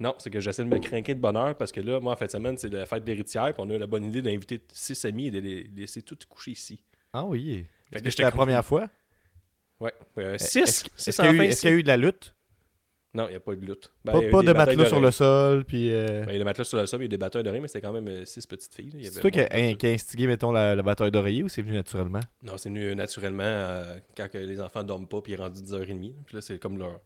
Non, 0.00 0.14
c'est 0.18 0.30
que 0.30 0.40
j'essaie 0.40 0.64
de 0.64 0.68
me 0.68 0.78
craquer 0.80 1.14
de 1.14 1.20
bonheur 1.20 1.54
parce 1.56 1.70
que 1.70 1.80
là, 1.80 2.00
moi, 2.00 2.14
en 2.14 2.16
fin 2.16 2.26
de 2.26 2.30
semaine, 2.30 2.56
c'est 2.58 2.70
la 2.72 2.86
fête 2.86 3.04
d'héritière. 3.04 3.52
Puis 3.54 3.62
on 3.64 3.70
a 3.70 3.74
eu 3.74 3.78
la 3.78 3.86
bonne 3.86 4.04
idée 4.04 4.22
d'inviter 4.22 4.60
six 4.72 5.04
amis 5.04 5.26
et 5.26 5.30
de 5.30 5.38
les 5.38 5.64
laisser 5.76 6.02
tous 6.02 6.18
coucher 6.28 6.52
ici. 6.52 6.82
Ah 7.12 7.24
oui. 7.24 7.40
Fait 7.44 7.50
Est-ce 7.58 7.64
que 7.64 7.68
que 7.90 7.98
j'étais 7.98 8.10
c'était 8.10 8.22
la 8.24 8.30
première 8.32 8.64
fois? 8.64 8.88
Ouais. 9.78 9.92
Euh, 10.18 10.34
Est-ce- 10.34 10.48
six. 10.50 10.60
Est-ce 10.96 11.12
Six 11.12 11.16
qu'il 11.16 11.24
y, 11.24 11.28
a 11.28 11.30
eu- 11.32 11.34
enfants 11.36 11.42
est-ce 11.44 11.60
qu'il 11.60 11.68
y 11.70 11.72
a 11.72 11.74
ici. 11.74 11.80
eu 11.80 11.82
de 11.82 11.88
la 11.88 11.96
lutte? 11.98 12.34
Non, 13.14 13.26
il 13.26 13.30
n'y 13.30 13.36
a 13.36 13.40
pas 13.40 13.54
de 13.54 13.60
lutte. 13.66 13.90
Ben, 14.04 14.12
pas 14.30 14.40
de 14.42 14.52
batailles 14.54 14.76
matelas 14.76 14.88
sur 14.88 15.00
le 15.00 15.10
sol, 15.10 15.64
puis... 15.66 15.92
euh, 15.92 16.24
Ben, 16.24 16.30
il 16.30 16.32
y 16.32 16.36
a 16.36 16.38
des 16.38 16.44
matelas 16.44 16.64
sur 16.64 16.78
le 16.78 16.86
sol, 16.86 17.00
il 17.00 17.12
y 17.12 17.14
a 17.14 17.18
des 17.18 17.42
de 17.42 17.50
riz, 17.50 17.60
mais 17.60 17.68
c'était 17.68 17.82
quand 17.82 17.92
même 17.92 18.08
euh, 18.08 18.24
six 18.24 18.46
petites 18.46 18.74
filles. 18.74 18.90
c'est 19.12 19.20
toi 19.20 19.30
qui 19.30 19.40
a, 19.40 19.74
qui 19.74 19.86
instigé, 19.86 20.26
mettons, 20.26 20.50
la, 20.50 20.74
la 20.74 20.82
bataille 20.82 21.10
d'oreiller 21.10 21.42
ou 21.42 21.48
c'est 21.48 21.60
venu 21.60 21.74
naturellement? 21.74 22.20
Non, 22.42 22.56
c'est 22.56 22.70
venu 22.70 22.84
euh, 22.84 22.94
naturellement 22.94 23.42
euh, 23.44 23.98
quand 24.16 24.30
que 24.30 24.38
les 24.38 24.60
enfants 24.62 24.82
dorment 24.82 25.06
pas, 25.08 25.20
puis 25.20 25.32
il 25.32 25.34
est 25.34 25.42
rendu 25.42 25.60
10h30. 25.60 26.12
Puis 26.24 26.34
là, 26.36 26.40
c'est 26.40 26.58
comme 26.58 26.78
leur. 26.78 27.00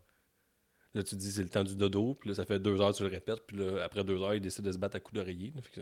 Là, 0.93 1.03
tu 1.03 1.11
te 1.11 1.15
dis 1.15 1.29
c'est 1.31 1.43
le 1.43 1.49
temps 1.49 1.65
du 1.65 1.75
dodo, 1.75 2.15
puis 2.19 2.29
là, 2.29 2.35
ça 2.35 2.45
fait 2.45 2.59
deux 2.59 2.79
heures, 2.79 2.93
tu 2.93 3.03
le 3.03 3.09
répètes, 3.09 3.41
puis 3.45 3.57
là, 3.57 3.83
après 3.83 4.03
deux 4.05 4.19
heures, 4.23 4.33
ils 4.33 4.39
décident 4.41 4.67
de 4.67 4.71
se 4.71 4.77
battre 4.77 4.95
à 4.95 4.99
coups 5.01 5.15
d'oreiller. 5.19 5.53
que, 5.75 5.81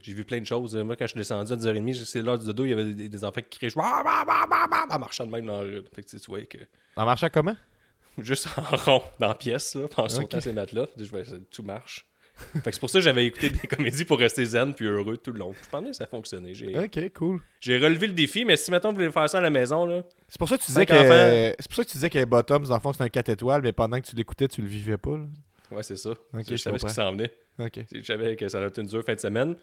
J'ai 0.00 0.14
vu 0.14 0.24
plein 0.24 0.40
de 0.40 0.46
choses. 0.46 0.74
Moi, 0.74 0.96
quand 0.96 1.04
je 1.04 1.10
suis 1.10 1.18
descendu 1.18 1.52
à 1.52 1.56
10h30, 1.56 1.92
j'ai- 1.92 2.04
c'est 2.06 2.22
l'heure 2.22 2.38
du 2.38 2.46
dodo, 2.46 2.64
il 2.64 2.70
y 2.70 2.72
avait 2.72 2.94
des, 2.94 3.08
des 3.10 3.24
enfants 3.24 3.42
qui 3.48 3.58
criaient 3.58 3.72
en 3.76 4.98
marchant 4.98 5.26
de 5.26 5.30
même 5.32 5.44
dans 5.46 5.60
la 5.62 5.68
rue. 5.68 5.82
Fait 5.94 6.02
que 6.02 6.08
tu 6.16 6.16
vois 6.28 6.40
que. 6.46 6.58
En 6.96 7.04
marchant 7.04 7.28
comment? 7.32 7.54
Juste 8.24 8.48
en 8.56 8.76
rond 8.76 9.02
dans 9.18 9.28
la 9.28 9.34
pièce, 9.34 9.74
là, 9.74 9.86
en 9.96 10.08
sautant 10.08 10.40
ces 10.40 10.52
matelas. 10.52 10.86
Je 10.96 11.04
vais- 11.04 11.24
tout 11.50 11.62
marche. 11.62 12.04
C'est 12.64 12.78
pour 12.78 12.88
ça 12.88 13.00
que 13.00 13.04
j'avais 13.04 13.26
écouté 13.26 13.50
des 13.50 13.66
comédies 13.66 14.04
pour 14.04 14.16
rester 14.18 14.44
zen 14.44 14.72
puis 14.72 14.86
heureux 14.86 15.16
tout 15.16 15.32
le 15.32 15.40
long. 15.40 15.52
Je 15.60 15.68
pensais 15.68 15.86
que 15.90 15.92
ça 15.96 16.06
fonctionnait. 16.06 16.52
Ok, 16.84 17.12
cool. 17.14 17.40
j'ai 17.60 17.78
relevé 17.78 18.06
le 18.06 18.12
défi, 18.12 18.44
mais 18.44 18.56
si 18.56 18.70
maintenant 18.70 18.90
vous 18.90 18.96
voulez 18.96 19.10
faire 19.10 19.28
ça 19.28 19.38
à 19.38 19.40
la 19.40 19.50
maison, 19.50 19.84
là, 19.86 20.02
C'est 20.28 20.38
pour 20.38 20.48
ça 20.48 20.56
que 20.56 20.62
tu 20.62 20.68
disais 20.68 20.86
que 20.86 20.92
enfants. 20.92 21.56
c'est 21.58 21.66
pour 21.68 21.74
ça 21.76 21.84
que 21.84 21.88
tu 21.88 21.96
disais 21.96 22.10
que 22.10 22.24
Bottoms, 22.24 22.64
dans 22.64 22.74
le 22.76 22.80
fond, 22.80 22.92
c'était 22.92 23.04
un 23.04 23.08
4 23.08 23.28
étoiles, 23.30 23.62
mais 23.62 23.72
pendant 23.72 24.00
que 24.00 24.06
tu 24.06 24.14
l'écoutais, 24.14 24.46
tu 24.46 24.62
le 24.62 24.68
vivais 24.68 24.98
pas. 24.98 25.16
là. 25.16 25.24
ouais, 25.72 25.82
c'est 25.82 25.96
ça. 25.96 26.10
Je 26.34 26.42
je 26.50 26.56
savais 26.56 26.78
ce 26.78 26.86
qui 26.86 26.92
s'en 26.92 27.10
venait. 27.10 27.32
Ok. 27.58 27.80
Je 27.92 28.02
savais 28.02 28.36
que 28.36 28.48
ça 28.48 28.58
allait 28.58 28.68
être 28.68 28.78
une 28.78 28.86
dure 28.86 29.02
fin 29.04 29.14
de 29.14 29.20
semaine. 29.20 29.56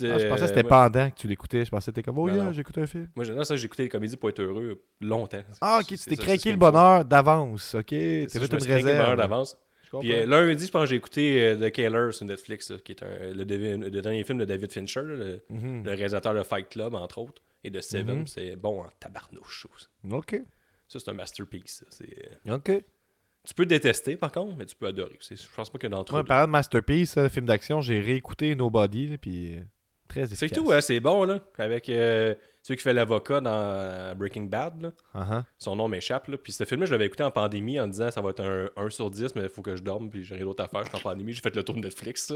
Ah, 0.00 0.18
je 0.18 0.26
pensais 0.26 0.26
que 0.26 0.44
euh, 0.44 0.46
c'était 0.48 0.62
pendant 0.64 1.10
que 1.10 1.16
tu 1.16 1.26
l'écoutais. 1.28 1.64
Je 1.64 1.70
pensais 1.70 1.90
que 1.90 1.94
t'étais 1.96 2.02
comme, 2.04 2.18
oh 2.18 2.28
Non, 2.28 2.34
yeah, 2.34 2.52
j'écoute 2.52 2.78
un 2.78 2.86
film. 2.86 3.08
Moi, 3.16 3.24
j'ai- 3.24 3.34
non, 3.34 3.44
ça, 3.44 3.56
écouté 3.66 3.82
les 3.84 3.88
comédies 3.88 4.16
pour 4.16 4.28
être 4.28 4.40
heureux 4.40 4.82
longtemps. 5.00 5.42
Ah, 5.60 5.78
ok, 5.80 5.86
tu 5.86 5.96
t'es 5.98 6.16
craqué 6.16 6.50
le 6.50 6.56
bonheur 6.56 7.04
d'avance. 7.04 7.74
Ok, 7.74 7.86
t'as 7.86 7.94
fait 7.96 8.38
une 8.38 8.48
craqué 8.48 8.58
le 8.58 8.58
bonheur 8.58 8.74
réserve. 8.74 9.16
d'avance. 9.16 9.56
Puis 10.00 10.12
euh, 10.14 10.24
lundi, 10.24 10.66
je 10.66 10.70
pense 10.70 10.84
que 10.84 10.88
j'ai 10.90 10.96
écouté 10.96 11.42
euh, 11.42 11.68
The 11.68 11.70
Killer 11.70 12.12
sur 12.12 12.24
Netflix, 12.24 12.70
là, 12.70 12.78
qui 12.82 12.92
est 12.92 13.02
un- 13.02 13.34
le, 13.34 13.44
le 13.44 14.00
dernier 14.00 14.24
film 14.24 14.38
de 14.38 14.46
David 14.46 14.72
Fincher, 14.72 15.02
là, 15.02 15.14
le, 15.16 15.42
Mhm. 15.50 15.84
le 15.84 15.90
réalisateur 15.90 16.32
de 16.34 16.42
Fight 16.42 16.68
Club, 16.70 16.94
entre 16.94 17.18
autres, 17.18 17.42
et 17.62 17.68
de 17.70 17.78
Seven. 17.80 18.20
Mhm. 18.20 18.26
C'est 18.26 18.56
bon 18.56 18.80
en 18.84 18.88
tabarnouche. 18.98 19.66
Ça, 19.70 20.16
Ok. 20.16 20.40
Ça, 20.88 20.98
c'est 20.98 21.10
un 21.10 21.14
masterpiece. 21.14 21.84
ça. 21.90 22.54
Ok. 22.54 22.82
Tu 23.44 23.54
peux 23.54 23.66
détester, 23.66 24.16
par 24.16 24.30
contre, 24.32 24.56
mais 24.56 24.64
tu 24.66 24.76
peux 24.76 24.86
adorer. 24.86 25.18
Je 25.20 25.34
pense 25.56 25.68
pas 25.68 25.78
a 25.84 26.04
trop. 26.04 26.16
Moi, 26.16 26.24
parlant 26.24 26.46
de 26.46 26.52
Masterpiece, 26.52 27.18
film 27.28 27.44
d'action, 27.44 27.80
j'ai 27.80 27.98
réécouté 28.00 28.54
Nobody, 28.54 29.18
puis 29.18 29.58
très 30.12 30.24
efficace. 30.24 30.38
C'est 30.38 30.50
tout, 30.50 30.72
hein, 30.72 30.80
c'est 30.80 31.00
bon, 31.00 31.24
là. 31.24 31.40
Avec 31.58 31.88
euh, 31.88 32.34
celui 32.62 32.76
qui 32.76 32.82
fait 32.82 32.92
l'avocat 32.92 33.40
dans 33.40 33.50
euh, 33.52 34.14
Breaking 34.14 34.44
Bad, 34.44 34.80
là. 34.80 34.92
Uh-huh. 35.14 35.42
Son 35.58 35.76
nom 35.76 35.88
m'échappe, 35.88 36.28
là. 36.28 36.36
Puis 36.36 36.52
ce 36.52 36.64
film-là, 36.64 36.86
je 36.86 36.92
l'avais 36.92 37.06
écouté 37.06 37.22
en 37.22 37.30
pandémie 37.30 37.80
en 37.80 37.88
disant 37.88 38.10
ça 38.10 38.20
va 38.20 38.30
être 38.30 38.42
un 38.44 38.70
1 38.76 38.90
sur 38.90 39.10
10, 39.10 39.34
mais 39.34 39.42
il 39.42 39.48
faut 39.48 39.62
que 39.62 39.76
je 39.76 39.82
dorme, 39.82 40.10
puis 40.10 40.24
j'ai 40.24 40.34
rien 40.34 40.44
d'autre 40.44 40.62
à 40.62 40.68
faire. 40.68 40.82
Je 40.84 40.88
suis 40.88 40.96
en 40.96 41.00
pandémie, 41.00 41.32
j'ai 41.32 41.40
fait 41.40 41.54
le 41.54 41.62
tour 41.64 41.74
de 41.74 41.80
Netflix, 41.80 42.32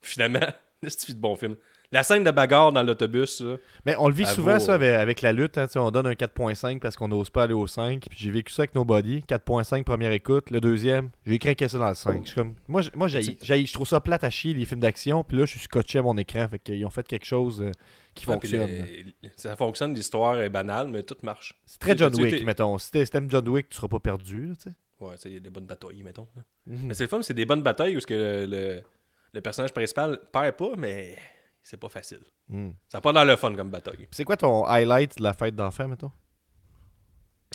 finalement, 0.00 0.40
c'est 0.86 1.14
de 1.14 1.20
bon 1.20 1.36
film? 1.36 1.56
La 1.92 2.02
scène 2.02 2.24
de 2.24 2.30
bagarre 2.30 2.72
dans 2.72 2.82
l'autobus. 2.82 3.42
Mais 3.84 3.94
on 3.98 4.08
le 4.08 4.14
vit 4.14 4.24
souvent, 4.26 4.54
vaut, 4.54 4.58
ça, 4.64 4.72
euh, 4.72 4.74
avec, 4.76 4.94
avec 4.94 5.22
la 5.22 5.32
lutte. 5.32 5.58
hein, 5.58 5.66
on 5.76 5.90
donne 5.90 6.06
un 6.06 6.14
4.5 6.14 6.78
parce 6.80 6.96
qu'on 6.96 7.08
n'ose 7.08 7.28
pas 7.30 7.42
aller 7.44 7.52
au 7.54 7.66
5. 7.66 8.06
Puis 8.08 8.18
j'ai 8.18 8.30
vécu 8.30 8.52
ça 8.52 8.62
avec 8.62 8.74
Nobody. 8.74 9.20
4.5 9.28 9.84
première 9.84 10.12
écoute. 10.12 10.50
Le 10.50 10.60
deuxième, 10.60 11.10
j'ai 11.26 11.38
craqué 11.38 11.68
ça 11.68 11.78
dans 11.78 11.88
le 11.90 11.94
5. 11.94 12.22
Je 12.22 12.26
suis 12.28 12.34
comme, 12.34 12.54
moi, 12.66 12.80
moi 12.94 13.08
je 13.08 13.72
trouve 13.72 13.86
ça 13.86 14.00
plate 14.00 14.24
à 14.24 14.30
chier, 14.30 14.54
les 14.54 14.64
films 14.64 14.80
d'action. 14.80 15.22
Puis 15.22 15.36
là, 15.36 15.44
je 15.44 15.50
suis 15.50 15.60
scotché 15.60 15.98
à 15.98 16.02
mon 16.02 16.16
écran. 16.16 16.48
Fait 16.48 16.58
qu'ils 16.58 16.84
ont 16.86 16.90
fait 16.90 17.06
quelque 17.06 17.26
chose 17.26 17.60
euh, 17.60 17.70
qui 18.14 18.24
puis 18.24 18.32
fonctionne. 18.32 18.70
le- 19.22 19.28
ça 19.36 19.54
fonctionne, 19.56 19.94
l'histoire 19.94 20.40
est 20.40 20.48
banale, 20.50 20.88
mais 20.88 21.02
tout 21.02 21.16
marche. 21.22 21.54
C'est 21.66 21.78
très 21.78 21.96
John 21.96 22.14
Wick, 22.14 22.44
mettons. 22.44 22.78
Si 22.78 22.90
t'aimes 22.90 23.30
John 23.30 23.46
Wick, 23.48 23.68
tu 23.68 23.76
seras 23.76 23.88
pas 23.88 24.00
perdu. 24.00 24.46
là, 24.46 24.54
tu 24.56 24.62
sais. 24.70 24.74
Ouais, 25.00 25.14
il 25.26 25.32
y 25.32 25.36
a 25.36 25.40
des 25.40 25.50
bonnes 25.50 25.66
batailles, 25.66 26.02
mettons. 26.02 26.28
Mhm. 26.66 26.78
Mais 26.86 26.94
c'est 26.94 27.04
le 27.04 27.08
fun, 27.08 27.20
c'est 27.22 27.34
des 27.34 27.44
bonnes 27.44 27.62
batailles 27.62 27.96
où 27.96 28.00
que 28.00 28.14
le, 28.14 28.46
le- 28.46 28.82
le 29.34 29.40
personnage 29.40 29.72
principal 29.72 30.18
perd 30.32 30.56
pas, 30.56 30.70
mais 30.78 31.16
c'est 31.62 31.76
pas 31.78 31.88
facile. 31.88 32.20
Mhm. 32.48 32.74
Ça 32.88 32.98
n'a 32.98 33.02
pas 33.02 33.12
dans 33.12 33.24
le 33.24 33.36
fun 33.36 33.54
comme 33.54 33.70
bataille. 33.70 34.08
C'est 34.10 34.24
quoi 34.24 34.36
ton 34.36 34.64
highlight 34.66 35.18
de 35.18 35.22
la 35.22 35.32
fête 35.32 35.54
d'enfant, 35.54 35.88
mettons? 35.88 36.12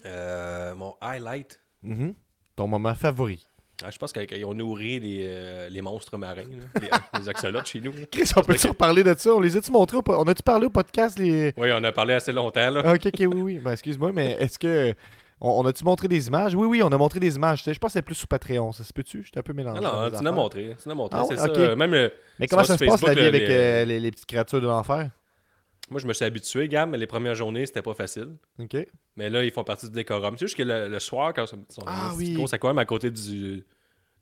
Euh, 0.06 0.76
mon 0.76 0.96
highlight, 1.02 1.60
Mhm. 1.84 2.14
Ton 2.56 2.68
moment 2.68 2.96
favori? 2.96 3.46
ah, 3.84 3.92
je 3.92 3.98
pense 4.00 4.12
qu'ils 4.12 4.46
ont 4.46 4.54
nourri 4.56 5.00
les, 5.00 5.26
euh, 5.28 5.70
les 5.70 5.82
monstres 5.82 6.18
marins, 6.18 6.42
là, 6.42 6.66
les, 6.82 7.20
les 7.20 7.30
axolotes 7.30 7.68
chez 7.68 7.80
nous. 7.82 7.92
là. 7.92 8.06
Chris, 8.12 8.32
on 8.36 8.42
peut-tu 8.42 8.68
reparler 8.68 9.04
de 9.04 9.14
ça? 9.16 9.32
On 9.36 9.40
les 9.40 9.56
a-tu 9.56 9.72
montrés 9.72 9.98
On 10.08 10.24
a-tu 10.28 10.42
parlé 10.44 10.66
au 10.66 10.70
podcast 10.72 11.20
les. 11.20 11.54
Oui, 11.58 11.70
on 11.72 11.84
a 11.84 11.92
parlé 11.92 12.16
assez 12.16 12.32
longtemps. 12.32 12.70
Là. 12.72 12.82
Ah, 12.84 12.94
ok, 12.94 13.06
ok, 13.08 13.20
oui, 13.20 13.42
oui. 13.42 13.60
Ben, 13.60 13.74
excuse-moi, 13.74 14.12
mais 14.12 14.32
est-ce 14.40 14.58
que. 14.58 14.94
On, 15.40 15.50
on 15.52 15.66
a-tu 15.66 15.84
montré 15.84 16.08
des 16.08 16.28
images? 16.28 16.56
Oui, 16.56 16.66
oui, 16.68 16.82
on 16.84 16.88
a 16.92 16.98
montré 16.98 17.20
des 17.20 17.36
images. 17.36 17.64
Je 17.64 17.72
pense 17.78 17.90
que 17.90 17.94
c'est 17.94 18.02
plus 18.02 18.16
sur 18.16 18.28
Patreon. 18.28 18.72
Ça 18.72 18.84
se 18.84 18.92
peut-tu? 18.92 19.24
J'étais 19.24 19.40
un 19.40 19.44
peu 19.44 19.54
mélangé. 19.54 19.82
Non, 19.82 20.10
tu 20.10 20.24
l'as 20.24 20.32
montré. 20.32 20.76
Tu 20.82 20.90
l'as 20.90 20.96
montré, 20.96 21.20
Ah 21.22 21.26
c'est 21.30 21.38
ça. 21.38 21.46
Euh, 21.48 21.76
Même, 21.76 21.94
euh, 21.94 22.10
Mais 22.40 22.48
comment 22.48 22.64
ça 22.64 22.78
se 22.78 22.84
passe 22.86 23.02
la 23.04 23.14
vie 23.14 23.22
avec 23.22 23.48
les- 23.48 23.54
euh, 23.56 23.86
les, 23.86 24.00
les 24.00 24.12
petites 24.12 24.26
créatures 24.26 24.62
de 24.62 24.68
l'enfer? 24.68 25.12
Moi, 25.90 26.02
je 26.02 26.08
me 26.08 26.14
suis 26.14 26.26
habitué, 26.26 26.68
Gab, 26.68 26.90
mais 26.90 26.98
les 26.98 27.08
premières 27.08 27.36
journées, 27.36 27.66
c'était 27.66 27.82
pas 27.82 27.94
facile. 27.94 28.36
Ok. 28.60 28.76
Mais 29.16 29.30
là, 29.30 29.44
ils 29.46 29.52
font 29.52 29.64
partie 29.64 29.86
du 29.86 29.94
décorum. 29.94 30.34
Tu 30.36 30.40
sais, 30.40 30.46
juste 30.48 30.58
que 30.58 30.64
le, 30.64 30.90
le 30.90 31.00
soir, 31.00 31.34
quand 31.34 31.46
ils 31.46 31.48
sont 31.74 31.84
Ah 31.86 32.12
ils 32.20 32.38
oui. 32.38 32.46
quand 32.60 32.68
même 32.68 32.78
à 32.80 32.86
côté 32.86 33.10
du, 33.10 33.64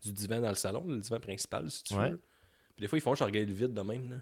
du 0.04 0.12
divan 0.12 0.42
dans 0.42 0.50
le 0.50 0.56
salon, 0.56 0.84
le 0.88 0.98
divan 1.00 1.20
principal, 1.20 1.72
si 1.72 1.84
tu 1.84 1.96
Ouais. 1.96 2.12
veux. 2.12 2.18
Puis 2.76 2.82
des 2.82 2.88
fois, 2.88 2.98
ils 3.00 3.02
font, 3.02 3.16
je 3.16 3.24
regarde 3.24 3.48
le 3.48 3.54
vide 3.54 3.74
de 3.74 3.82
même. 3.82 4.10
Là. 4.12 4.16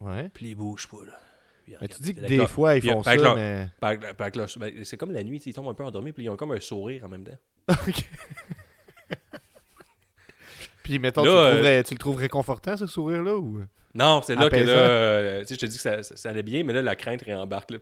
Ouais. 0.00 0.28
Puis 0.32 0.50
ils 0.50 0.54
bougent 0.54 0.86
pas. 0.86 1.04
Là. 1.04 1.18
Puis 1.76 1.76
Mais 1.80 1.88
tu 1.88 2.02
dis 2.02 2.14
que 2.14 2.20
des 2.20 2.46
fois, 2.46 2.76
ils 2.76 2.82
font 2.82 3.02
ça, 3.02 3.10
mais. 3.34 3.68
ben, 3.80 4.84
c'est 4.84 4.96
comme 4.96 5.12
la 5.12 5.22
nuit, 5.22 5.42
ils 5.44 5.52
tombent 5.54 5.68
un 5.68 5.74
peu 5.74 5.84
endormis, 5.84 6.12
puis 6.12 6.24
ils 6.24 6.30
ont 6.30 6.36
comme 6.36 6.52
un 6.52 6.60
sourire 6.60 7.04
en 7.04 7.08
même 7.08 7.24
temps. 7.24 7.38
Ok. 7.88 8.08
Puis, 10.82 10.98
mettons, 10.98 11.22
Là, 11.24 11.30
tu, 11.30 11.34
le 11.34 11.40
euh, 11.40 11.50
trouverais- 11.52 11.84
tu 11.84 11.94
le 11.94 11.98
trouves 11.98 12.16
réconfortant, 12.16 12.76
ce 12.76 12.86
sourire-là 12.86 13.36
ou... 13.36 13.62
Non, 13.94 14.22
c'est 14.24 14.34
là 14.36 14.48
que 14.48 14.56
là, 14.56 14.72
euh, 14.72 15.40
tu 15.40 15.48
sais, 15.48 15.54
je 15.56 15.60
te 15.60 15.66
dis 15.66 15.76
que 15.76 15.82
ça, 15.82 16.02
ça- 16.02 16.16
ça 16.16 16.30
allait 16.30 16.42
bien, 16.42 16.62
mais 16.64 16.72
là, 16.72 16.82
la 16.82 16.94
crainte 16.96 17.22
réembarque. 17.22 17.70
Là, 17.72 17.78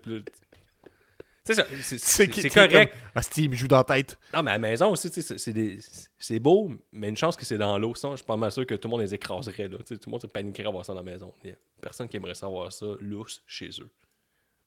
sais, 1.55 1.63
ça- 1.63 1.67
c'est- 1.83 1.99
c'est 1.99 2.33
c'est 2.33 2.51
correct. 2.51 2.91
comme, 2.93 3.01
Ah, 3.15 3.23
Steve, 3.23 3.53
joue 3.55 3.69
dans 3.69 3.77
la 3.79 3.85
tête. 3.85 4.19
Non, 4.35 4.43
mais 4.43 4.51
à 4.51 4.55
la 4.55 4.59
maison 4.59 4.91
aussi, 4.91 5.09
c'est- 5.11 5.39
c'est 5.39 5.79
c'est 6.19 6.39
beau, 6.39 6.71
mais 6.93 7.09
une 7.09 7.17
chance 7.17 7.37
que 7.37 7.45
c'est 7.45 7.59
dans 7.59 7.79
l'eau. 7.79 7.95
Sinon, 7.95 8.13
je 8.13 8.17
suis 8.19 8.27
pas 8.27 8.37
mal 8.37 8.51
sûr 8.53 8.67
que 8.67 8.75
tout 8.75 8.89
le 8.89 8.91
monde 8.91 9.01
les 9.03 9.15
écraserait. 9.15 9.69
Là. 9.69 9.79
Tout 9.87 9.95
le 10.07 10.11
monde 10.11 10.23
se 10.23 10.27
paniquerait 10.27 10.69
à 10.69 10.71
voir 10.71 10.85
ça 10.85 10.93
dans 10.95 11.03
la 11.03 11.11
maison. 11.13 11.33
Il 11.45 11.51
y 11.51 11.53
a 11.53 11.57
personne 11.81 12.09
qui 12.09 12.17
aimerait 12.17 12.35
savoir 12.35 12.73
ça 12.73 12.87
lousse 13.01 13.43
chez 13.47 13.69
eux. 13.81 13.89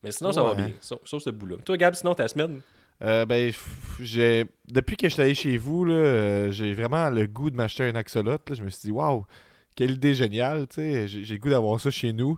Mais 0.03 0.11
sinon, 0.11 0.31
ça 0.31 0.43
va 0.43 0.53
bien. 0.55 0.71
Sauf, 0.79 0.99
sauf 1.03 1.21
ce 1.23 1.29
bout-là. 1.29 1.57
Toi, 1.65 1.75
Gab, 1.77 1.93
sinon, 1.93 2.15
ta 2.15 2.27
semaine? 2.27 2.61
Euh, 3.01 3.25
ben, 3.25 3.51
j'ai... 3.99 4.45
Depuis 4.67 4.95
que 4.97 5.07
je 5.07 5.13
suis 5.13 5.21
allé 5.21 5.33
chez 5.35 5.57
vous, 5.57 5.85
euh, 5.85 6.51
j'ai 6.51 6.73
vraiment 6.73 7.09
le 7.09 7.27
goût 7.27 7.49
de 7.49 7.55
m'acheter 7.55 7.83
un 7.83 7.95
axolot. 7.95 8.31
là. 8.31 8.37
Je 8.51 8.63
me 8.63 8.69
suis 8.69 8.87
dit, 8.87 8.91
waouh, 8.91 9.25
quelle 9.79 9.91
idée 9.91 10.13
géniale. 10.13 10.67
tu 10.67 10.75
sais. 10.75 11.07
J'ai 11.07 11.33
le 11.35 11.39
goût 11.39 11.49
d'avoir 11.49 11.79
ça 11.79 11.89
chez 11.89 12.11
nous. 12.11 12.37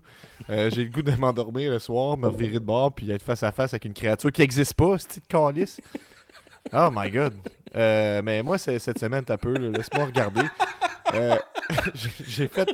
Euh, 0.49 0.69
j'ai 0.73 0.83
le 0.83 0.89
goût 0.91 1.01
de 1.01 1.11
m'endormir 1.15 1.71
le 1.71 1.79
soir, 1.79 2.15
me 2.17 2.27
revirer 2.27 2.53
de 2.53 2.59
bord, 2.59 2.93
puis 2.93 3.09
être 3.11 3.23
face 3.23 3.41
à 3.43 3.51
face 3.51 3.73
avec 3.73 3.85
une 3.85 3.93
créature 3.93 4.31
qui 4.31 4.41
n'existe 4.41 4.75
pas, 4.75 4.97
ce 4.99 5.07
petit 5.07 5.21
calice. 5.27 5.81
Oh 6.71 6.89
my 6.93 7.09
god. 7.09 7.33
Euh, 7.75 8.21
mais 8.23 8.43
moi, 8.43 8.57
cette 8.59 8.99
semaine, 8.99 9.23
t'as 9.25 9.37
peu. 9.37 9.53
Laisse-moi 9.53 10.05
regarder. 10.05 10.41
Euh, 11.15 11.35
j'ai- 12.27 12.47
fait. 12.47 12.69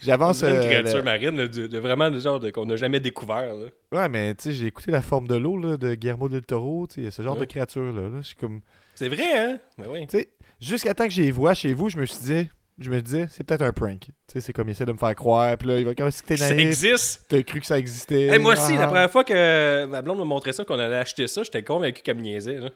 J'avance. 0.00 0.38
C'est 0.38 0.50
une 0.50 0.60
créature 0.62 0.96
le- 0.96 1.02
marine, 1.02 1.36
là, 1.36 1.46
de, 1.46 1.66
de 1.66 1.78
vraiment 1.78 2.08
le 2.08 2.18
genre 2.18 2.40
qu'on 2.52 2.64
n'a 2.66 2.76
jamais 2.76 2.98
découvert. 3.00 3.54
là. 3.54 3.66
Ouais, 3.92 4.08
mais 4.08 4.34
tu 4.34 4.44
sais, 4.44 4.52
j'ai 4.52 4.66
écouté 4.66 4.90
La 4.90 5.02
forme 5.02 5.28
de 5.28 5.36
l'eau 5.36 5.76
de 5.76 5.94
Guillermo 5.94 6.28
del 6.28 6.42
Toro. 6.42 6.86
tu 6.86 7.04
sais, 7.04 7.10
ce 7.10 7.22
genre 7.22 7.34
Ouais. 7.34 7.40
de 7.40 7.44
créature-là. 7.44 8.08
Là. 8.08 8.18
Je 8.22 8.26
suis 8.28 8.36
comme. 8.36 8.62
C'est 8.94 9.08
vrai, 9.08 9.38
hein? 9.38 9.58
Ben 9.78 9.86
oui. 9.90 10.06
Tu 10.06 10.18
sais, 10.18 10.30
jusqu'à 10.60 10.94
temps 10.94 11.04
que 11.04 11.10
j'ai 11.12 11.24
les 11.24 11.30
vois 11.30 11.54
chez 11.54 11.72
vous, 11.74 11.88
je 11.90 11.98
me 11.98 12.06
suis 12.06 12.18
dit, 12.24 12.48
je 12.78 12.90
me 12.90 13.00
disais, 13.02 13.26
c'est 13.30 13.44
peut-être 13.44 13.62
un 13.62 13.72
prank. 13.72 14.00
Tu 14.00 14.12
sais, 14.32 14.40
c'est 14.40 14.52
comme 14.52 14.68
il 14.68 14.72
essaie 14.72 14.84
de 14.86 14.92
me 14.92 14.98
faire 14.98 15.14
croire, 15.14 15.56
puis 15.58 15.68
là, 15.68 15.78
il 15.78 15.84
va 15.84 15.94
comme 15.94 16.10
si 16.10 16.22
t'es 16.22 16.36
Ça 16.36 16.54
existe. 16.56 17.24
t'as 17.28 17.42
cru 17.42 17.60
que 17.60 17.66
ça 17.66 17.78
existait. 17.78 18.22
Hey, 18.28 18.38
moi 18.38 18.52
aussi, 18.54 18.72
Ah. 18.76 18.80
la 18.80 18.86
première 18.86 19.10
fois 19.10 19.24
que 19.24 19.84
ma 19.86 20.02
blonde 20.02 20.18
m'a 20.18 20.24
montré 20.24 20.52
ça, 20.52 20.64
qu'on 20.64 20.78
allait 20.78 20.96
acheter 20.96 21.26
ça, 21.28 21.42
j'étais 21.42 21.62
convaincu 21.62 22.02
qu'elle 22.02 22.16
me 22.16 22.22
niaisait. 22.22 22.58
là. 22.58 22.70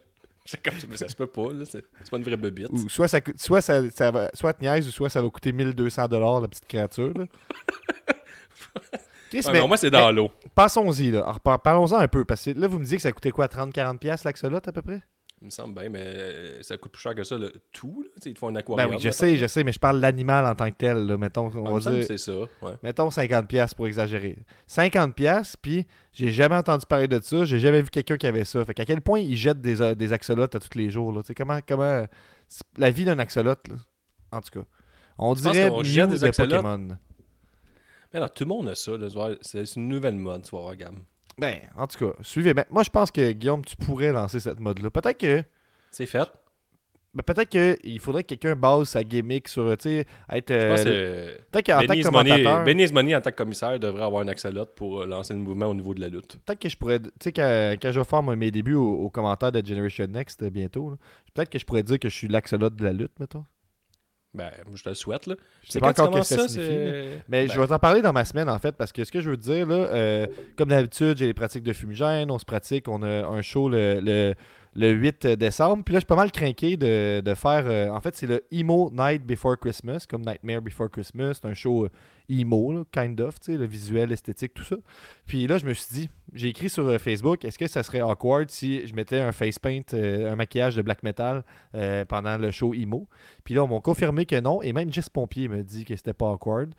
Comme, 0.64 0.74
ça 0.96 1.08
se 1.08 1.16
peut 1.16 1.26
pas, 1.26 1.52
là. 1.52 1.64
C'est 1.64 1.82
pas 2.08 2.16
une 2.18 2.22
vraie 2.22 2.36
bebite. 2.36 2.68
Ou 2.70 2.88
soit 2.88 3.08
ça, 3.08 3.18
soit 3.36 3.60
ça, 3.60 3.82
ça 3.90 4.12
va, 4.12 4.30
soit 4.32 4.52
te 4.52 4.62
niaise, 4.62 4.86
ou 4.86 4.92
soit 4.92 5.08
ça 5.10 5.20
va 5.20 5.28
coûter 5.28 5.50
1200 5.50 6.06
dollars 6.06 6.40
la 6.40 6.46
petite 6.46 6.68
créature. 6.68 7.12
Là. 7.16 7.24
Ouais, 9.32 9.40
mais 9.52 9.52
mais 9.60 9.66
moi, 9.66 9.76
c'est 9.76 9.90
dans 9.90 10.10
l'eau. 10.12 10.30
passons-y 10.54 11.10
là. 11.10 11.34
Parlons-en 11.62 11.96
un 11.98 12.08
peu 12.08 12.24
parce 12.24 12.44
que 12.44 12.50
là 12.50 12.68
vous 12.68 12.78
me 12.78 12.84
dites 12.84 12.96
que 12.96 13.02
ça 13.02 13.12
coûtait 13.12 13.32
quoi 13.32 13.48
30-40 13.48 13.98
pièces 13.98 14.24
l'axolot 14.24 14.58
à 14.64 14.72
peu 14.72 14.82
près? 14.82 15.02
Me 15.46 15.50
semble 15.50 15.74
bien, 15.74 15.88
mais 15.88 16.02
euh, 16.04 16.62
ça 16.62 16.76
coûte 16.76 16.92
plus 16.92 17.00
cher 17.00 17.14
que 17.14 17.24
ça, 17.24 17.38
le 17.38 17.52
tout. 17.72 18.02
Là. 18.02 18.10
Ils 18.26 18.34
te 18.34 18.38
font 18.38 18.48
un 18.48 18.52
Ben 18.52 18.58
aquarium. 18.60 18.90
oui, 18.90 19.00
je 19.00 19.10
sais, 19.10 19.36
je 19.36 19.46
sais, 19.46 19.64
mais 19.64 19.72
je 19.72 19.78
parle 19.78 19.96
de 19.96 20.02
l'animal 20.02 20.44
en 20.46 20.54
tant 20.54 20.70
que 20.70 20.76
tel. 20.76 21.06
Là, 21.06 21.16
mettons, 21.16 21.50
on 21.54 21.74
me 21.74 21.80
va 21.80 21.90
dire, 21.90 22.04
c'est 22.06 22.18
ça. 22.18 22.32
Ouais. 22.62 22.72
mettons 22.82 23.10
50 23.10 23.48
pièces 23.48 23.74
pour 23.74 23.86
exagérer. 23.86 24.36
50 24.66 25.14
pièces, 25.14 25.56
puis 25.56 25.86
j'ai 26.12 26.30
jamais 26.30 26.56
entendu 26.56 26.84
parler 26.86 27.08
de 27.08 27.20
ça, 27.20 27.44
j'ai 27.44 27.58
jamais 27.58 27.82
vu 27.82 27.88
quelqu'un 27.90 28.16
qui 28.16 28.26
avait 28.26 28.44
ça. 28.44 28.64
Fait 28.64 28.74
qu'à 28.74 28.84
quel 28.84 29.00
point 29.00 29.20
ils 29.20 29.36
jettent 29.36 29.60
des, 29.60 29.80
euh, 29.80 29.94
des 29.94 30.12
axolotes 30.12 30.54
à 30.54 30.60
tous 30.60 30.76
les 30.76 30.90
jours 30.90 31.12
là, 31.12 31.22
comment 31.36 31.60
comment 31.66 32.06
la 32.76 32.90
vie 32.90 33.04
d'un 33.04 33.18
axolote 33.18 33.66
là, 33.68 33.76
en 34.32 34.40
tout 34.40 34.60
cas. 34.60 34.66
On 35.18 35.34
Tu 35.34 35.42
dirait 35.42 35.70
Mew 35.70 35.82
jette 35.84 36.10
des? 36.10 36.30
Pokémon. 36.30 36.88
Mais 38.12 38.18
alors, 38.18 38.32
tout 38.32 38.44
le 38.44 38.48
monde 38.48 38.68
a 38.68 38.74
ça. 38.74 38.96
vois, 38.96 39.32
C'est 39.40 39.76
une 39.76 39.88
nouvelle 39.88 40.14
mode, 40.14 40.42
tu 40.42 40.50
voir, 40.50 40.74
gamme. 40.76 41.02
Ben, 41.38 41.60
en 41.76 41.86
tout 41.86 41.98
cas, 41.98 42.14
suivez. 42.22 42.54
Ben, 42.54 42.64
moi 42.70 42.82
je 42.82 42.90
pense 42.90 43.10
que 43.10 43.32
Guillaume, 43.32 43.64
tu 43.64 43.76
pourrais 43.76 44.12
lancer 44.12 44.40
cette 44.40 44.58
mode 44.60 44.80
là. 44.82 44.90
Peut-être 44.90 45.18
que 45.18 45.44
C'est 45.90 46.06
fait. 46.06 46.28
ben, 47.14 47.22
peut-être 47.22 47.50
que 47.50 47.76
il 47.84 48.00
faudrait 48.00 48.22
que 48.24 48.28
quelqu'un 48.34 48.56
base 48.56 48.88
sa 48.90 49.02
gimmick 49.04 49.48
sur 49.48 49.76
tu 49.76 49.82
sais 49.82 50.06
être 50.30 50.50
euh, 50.50 51.36
peut-être 51.50 51.66
qu'en 51.66 51.80
tant 51.86 51.94
que 51.94 52.08
Money, 52.10 52.42
commentateur 52.42 52.64
Benny 52.64 52.92
Money, 52.92 53.14
en 53.16 53.20
tant 53.20 53.30
que 53.30 53.36
commissaire, 53.36 53.78
devrait 53.78 54.04
avoir 54.04 54.22
un 54.22 54.28
axolote 54.28 54.74
pour 54.74 55.02
euh, 55.02 55.06
lancer 55.06 55.34
le 55.34 55.40
mouvement 55.40 55.66
au 55.66 55.74
niveau 55.74 55.94
de 55.94 56.00
la 56.00 56.08
lutte. 56.08 56.38
Peut-être 56.44 56.58
que 56.58 56.68
je 56.70 56.76
pourrais. 56.76 57.00
Tu 57.00 57.10
sais, 57.22 57.32
quand, 57.32 57.76
quand 57.80 57.92
je 57.92 58.00
vais 58.00 58.04
faire 58.04 58.22
mes 58.22 58.50
débuts 58.50 58.74
au, 58.74 58.92
au 59.04 59.10
commentaire 59.10 59.52
de 59.52 59.64
Generation 59.66 60.06
Next 60.06 60.42
euh, 60.42 60.50
bientôt, 60.50 60.96
peut-être 61.34 61.50
que 61.50 61.58
je 61.58 61.64
pourrais 61.66 61.82
dire 61.82 61.98
que 61.98 62.08
je 62.08 62.14
suis 62.14 62.28
l'axolote 62.28 62.76
de 62.76 62.84
la 62.84 62.92
lutte, 62.94 63.18
mettons. 63.20 63.44
Ben, 64.34 64.50
je 64.74 64.82
te 64.82 64.88
le 64.90 64.94
souhaite, 64.94 65.26
là. 65.26 65.34
Je 65.62 65.72
sais 65.72 65.80
pas 65.80 65.88
encore 65.88 66.10
que 66.10 66.22
ça 66.22 66.46
signifie. 66.48 66.70
Mais 67.28 67.46
Ben, 67.46 67.50
je 67.50 67.58
vais 67.58 67.66
t'en 67.66 67.78
parler 67.78 68.02
dans 68.02 68.12
ma 68.12 68.24
semaine, 68.24 68.50
en 68.50 68.58
fait, 68.58 68.72
parce 68.72 68.92
que 68.92 69.04
ce 69.04 69.10
que 69.10 69.20
je 69.20 69.30
veux 69.30 69.36
te 69.36 69.42
dire, 69.42 69.66
là, 69.66 69.74
euh, 69.74 70.26
comme 70.56 70.68
d'habitude, 70.68 71.16
j'ai 71.16 71.26
les 71.26 71.34
pratiques 71.34 71.62
de 71.62 71.72
fumigène, 71.72 72.30
on 72.30 72.38
se 72.38 72.44
pratique, 72.44 72.86
on 72.88 73.02
a 73.02 73.26
un 73.26 73.40
show 73.40 73.68
le, 73.68 74.00
le, 74.02 74.34
le 74.76 74.90
8 74.92 75.26
décembre. 75.26 75.82
Puis 75.84 75.92
là, 75.94 75.98
je 75.98 76.02
suis 76.02 76.06
pas 76.06 76.16
mal 76.16 76.30
craqué 76.30 76.76
de, 76.76 77.20
de 77.20 77.34
faire. 77.34 77.64
euh, 77.66 77.88
en 77.88 78.00
fait, 78.00 78.14
c'est 78.14 78.26
le 78.26 78.44
Emo 78.52 78.90
Night 78.92 79.24
Before 79.24 79.58
Christmas, 79.58 80.04
comme 80.08 80.22
Nightmare 80.22 80.60
Before 80.62 80.90
Christmas. 80.90 81.34
C'est 81.40 81.46
un 81.48 81.54
show 81.54 81.84
euh, 81.86 81.88
emo, 82.28 82.72
là, 82.72 82.82
kind 82.92 83.20
of, 83.20 83.40
tu 83.40 83.52
sais, 83.52 83.58
le 83.58 83.64
visuel, 83.66 84.08
l'esthétique, 84.10 84.52
tout 84.54 84.64
ça. 84.64 84.76
Puis 85.26 85.46
là, 85.46 85.58
je 85.58 85.64
me 85.64 85.72
suis 85.72 85.86
dit, 85.94 86.10
j'ai 86.34 86.48
écrit 86.48 86.68
sur 86.68 86.86
euh, 86.86 86.98
Facebook, 86.98 87.44
est-ce 87.44 87.58
que 87.58 87.66
ça 87.68 87.82
serait 87.82 88.00
awkward 88.02 88.50
si 88.50 88.86
je 88.86 88.94
mettais 88.94 89.20
un 89.20 89.32
face 89.32 89.58
paint, 89.58 89.82
un 89.94 90.36
maquillage 90.36 90.76
de 90.76 90.82
black 90.82 91.02
metal 91.02 91.42
pendant 92.08 92.36
le 92.36 92.50
show 92.50 92.74
emo? 92.74 93.06
Puis 93.44 93.54
là, 93.54 93.64
on 93.64 93.68
m'a 93.68 93.80
confirmé 93.80 94.26
que 94.26 94.38
non, 94.40 94.60
et 94.62 94.72
même 94.72 94.92
Jess 94.92 95.08
Pompier 95.08 95.48
me 95.48 95.62
dit 95.62 95.84
que 95.84 95.94
c'était 95.96 96.12
pas 96.14 96.30
awkward. 96.32 96.72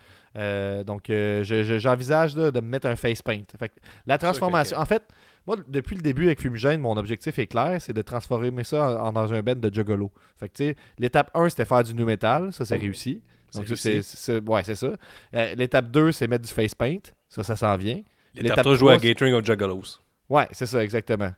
Donc, 0.85 1.05
je- 1.07 1.43
je- 1.43 1.79
j'envisage 1.79 2.35
là, 2.35 2.51
de 2.51 2.59
me 2.59 2.67
mettre 2.67 2.87
un 2.87 2.95
face 2.95 3.21
paint. 3.21 3.41
Fait 3.57 3.69
que 3.69 3.75
la 4.05 4.17
transformation, 4.17 4.77
en 4.77 4.85
fait, 4.85 5.03
moi, 5.47 5.55
depuis 5.67 5.95
le 5.95 6.01
début 6.01 6.25
avec 6.25 6.41
Fumigène, 6.41 6.81
mon 6.81 6.97
objectif 6.97 7.39
est 7.39 7.47
clair, 7.47 7.81
c'est 7.81 7.93
de 7.93 8.01
transformer 8.01 8.63
ça 8.65 9.01
en, 9.01 9.07
en- 9.07 9.13
dans 9.13 9.33
un 9.33 9.41
band 9.41 9.55
de 9.55 9.73
juggalo. 9.73 10.11
Fait 10.37 10.49
que, 10.49 10.53
tu 10.53 10.63
sais, 10.65 10.75
l'étape 10.99 11.31
1, 11.33 11.49
c'était 11.49 11.63
faire 11.65 11.83
du 11.83 11.93
new 11.93 12.05
metal, 12.05 12.51
ça, 12.51 12.65
c'est 12.65 12.75
réussi. 12.75 13.21
Donc, 13.53 13.65
c'est, 13.75 13.91
réussi. 13.93 14.31
ouais, 14.45 14.63
c'est 14.65 14.75
ça. 14.75 14.91
Euh, 15.33 15.55
l'étape 15.55 15.89
2, 15.89 16.11
c'est 16.11 16.27
mettre 16.27 16.45
du 16.45 16.53
face 16.53 16.75
paint. 16.75 16.99
Ça, 17.29 17.43
ça 17.43 17.55
s'en 17.55 17.77
vient. 17.77 18.01
L'étape 18.35 18.59
3, 18.59 18.75
jouer 18.75 18.93
à 18.93 18.97
3, 18.97 19.07
Gathering 19.07 19.33
of 19.35 19.45
Juggalos. 19.45 19.99
Ouais, 20.29 20.47
c'est 20.51 20.65
ça, 20.65 20.83
exactement. 20.83 21.31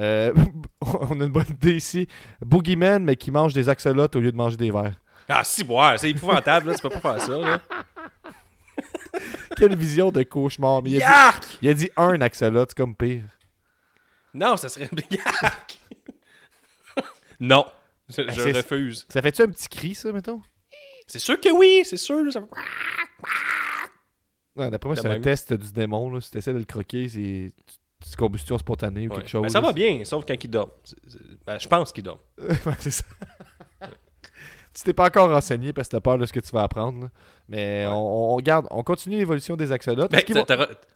Euh, 0.00 0.34
on 0.80 1.20
a 1.20 1.24
une 1.24 1.30
bonne 1.30 1.46
idée 1.48 1.76
ici. 1.76 2.08
Boogeyman, 2.44 3.04
mais 3.04 3.14
qui 3.14 3.30
mange 3.30 3.54
des 3.54 3.68
axolotes 3.68 4.16
au 4.16 4.20
lieu 4.20 4.32
de 4.32 4.36
manger 4.36 4.56
des 4.56 4.72
vers. 4.72 4.94
Ah, 5.28 5.44
si, 5.44 5.62
boire, 5.62 5.98
c'est 5.98 6.10
épouvantable, 6.10 6.68
là. 6.70 6.74
Tu 6.74 6.82
peux 6.82 6.90
pas 6.90 7.00
faire 7.00 7.20
ça, 7.20 7.38
là. 7.38 7.60
Quelle 9.56 9.76
vision 9.76 10.10
de 10.10 10.24
cauchemar. 10.24 10.82
Mais 10.82 10.90
il, 10.90 10.96
a 10.96 10.98
dit, 10.98 11.04
Yark! 11.04 11.44
il 11.62 11.68
a 11.68 11.74
dit 11.74 11.90
un 11.96 12.20
axolote, 12.20 12.70
c'est 12.70 12.76
comme 12.76 12.96
pire. 12.96 13.22
Non, 14.34 14.56
ça 14.56 14.68
serait. 14.68 14.88
Yark! 15.10 15.78
non. 17.40 17.64
Je, 18.08 18.22
je 18.28 18.32
c'est- 18.40 18.52
refuse. 18.52 19.06
Ça 19.08 19.22
fait-tu 19.22 19.42
un 19.42 19.48
petit 19.48 19.68
cri, 19.68 19.94
ça, 19.94 20.12
mettons? 20.12 20.42
C'est 21.06 21.18
sûr 21.18 21.38
que 21.40 21.50
oui, 21.50 21.82
c'est 21.84 21.96
sûr. 21.96 22.32
ça- 22.32 22.40
Ouais, 24.56 24.70
D'après 24.70 24.88
moi, 24.88 24.96
c'est 24.96 25.08
un 25.08 25.20
test 25.20 25.52
du 25.52 25.72
démon. 25.72 26.10
Là. 26.10 26.20
Si 26.20 26.30
tu 26.30 26.38
essaies 26.38 26.52
de 26.52 26.58
le 26.58 26.64
croquer, 26.64 27.08
c'est 27.08 27.52
combustion 28.16 28.56
spontanée 28.58 29.08
ou 29.08 29.10
Ouais. 29.10 29.16
quelque 29.18 29.28
chose. 29.30 29.42
Ben, 29.42 29.48
ça 29.48 29.60
va 29.60 29.72
bien, 29.72 30.04
sauf 30.04 30.24
quand 30.26 30.42
il 30.42 30.48
dort. 30.50 30.70
Ben, 31.46 31.58
je 31.58 31.66
pense 31.66 31.90
qu'il 31.92 32.04
dort. 32.04 32.20
C'est 32.78 32.90
ça. 32.90 33.04
tu 34.74 34.82
t'es 34.84 34.92
pas 34.92 35.06
encore 35.06 35.30
renseigné 35.30 35.72
parce 35.72 35.88
que 35.88 35.92
t'as 35.96 36.00
peur 36.00 36.18
de 36.18 36.26
ce 36.26 36.32
que 36.32 36.40
tu 36.40 36.50
vas 36.52 36.62
apprendre. 36.64 37.04
là. 37.04 37.10
Mais 37.48 37.86
on, 37.88 38.32
on 38.32 38.36
regarde, 38.36 38.66
on 38.70 38.82
continue 38.82 39.16
l'évolution 39.16 39.56
des 39.56 39.72
axolotes. 39.72 40.10
Ben, 40.12 40.22
vont- 40.28 40.44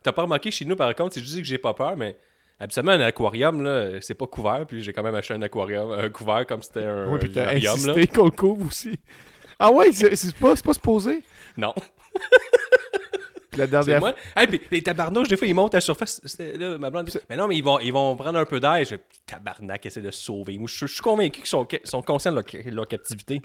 t'as 0.03 0.13
pas 0.13 0.23
remarqué 0.23 0.51
chez 0.51 0.65
nous, 0.65 0.77
par 0.77 0.95
contre, 0.95 1.15
si 1.15 1.21
je 1.21 1.25
dis 1.27 1.39
que 1.39 1.47
j'ai 1.49 1.59
pas 1.59 1.75
peur, 1.75 1.97
mais 1.97 2.17
habituellement, 2.61 2.93
un 2.93 3.01
aquarium, 3.01 3.63
là, 3.63 4.01
c'est 4.01 4.15
pas 4.15 4.27
couvert, 4.27 4.65
puis 4.67 4.83
j'ai 4.83 4.93
quand 4.93 5.03
même 5.03 5.15
acheté 5.15 5.35
un 5.35 5.43
aquarium, 5.43 5.93
un 5.93 6.09
couvert 6.11 6.47
comme 6.47 6.63
c'était 6.63 6.85
un 6.85 7.09
Oui, 7.11 7.19
puis 7.19 7.33
t'as 7.33 7.55
insisté 7.55 8.07
qu'on 8.07 8.27
le 8.27 8.31
couvre 8.31 8.67
aussi. 8.67 8.99
Ah 9.59 9.71
ouais, 9.73 9.93
c'est 9.93 10.15
c'est 10.15 10.35
pas, 10.37 10.55
c'est 10.55 10.65
pas 10.65 10.75
supposé? 10.75 11.23
Non, 11.57 11.75
Puis 13.51 13.59
la 13.61 13.67
dernière 13.67 14.01
moi. 14.01 14.15
Hey, 14.37 14.47
puis 14.47 14.61
les 14.71 14.83
tabarnouches, 14.83 15.29
des 15.29 15.37
fois, 15.37 15.47
ils 15.47 15.55
montent 15.55 15.75
à 15.75 15.79
la 15.79 15.81
surface. 15.81 16.21
Là, 16.39 16.79
ma 16.79 16.91
blonde 16.91 17.11
mais 17.31 17.37
non, 17.37 17.49
mais 17.49 17.57
ils 17.57 17.65
vont, 17.65 17.81
ils 17.81 17.93
vont 17.93 18.15
prendre 18.15 18.39
un 18.39 18.45
peu 18.45 18.61
d'air. 18.61 18.85
Je 18.85 18.97
tabarnak, 19.27 19.87
essaie 19.87 20.03
de 20.03 20.11
se 20.11 20.23
sauver. 20.23 20.59
Moi, 20.59 20.69
je, 20.71 20.87
je 20.87 20.93
suis 20.93 21.03
convaincu 21.03 21.41
qu'ils 21.41 21.47
sont, 21.47 21.67
sont 21.85 22.03
conscients 22.03 22.33
de 22.33 22.37
leur, 22.37 22.75
leur 22.75 22.87
captivité. 22.87 23.41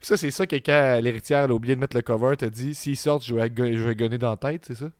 Ça, 0.00 0.16
c'est 0.16 0.30
ça 0.30 0.46
que 0.46 0.56
quand 0.56 1.00
l'héritière 1.02 1.44
a 1.44 1.52
oublié 1.52 1.74
de 1.74 1.80
mettre 1.80 1.96
le 1.96 2.02
cover, 2.02 2.34
t'as 2.38 2.48
dit 2.48 2.74
s'ils 2.74 2.96
sortent, 2.96 3.24
je 3.24 3.34
vais, 3.34 3.50
je 3.54 3.82
vais 3.82 3.94
gunner 3.94 4.16
dans 4.18 4.30
la 4.30 4.36
tête, 4.36 4.64
c'est 4.66 4.76
ça? 4.76 4.90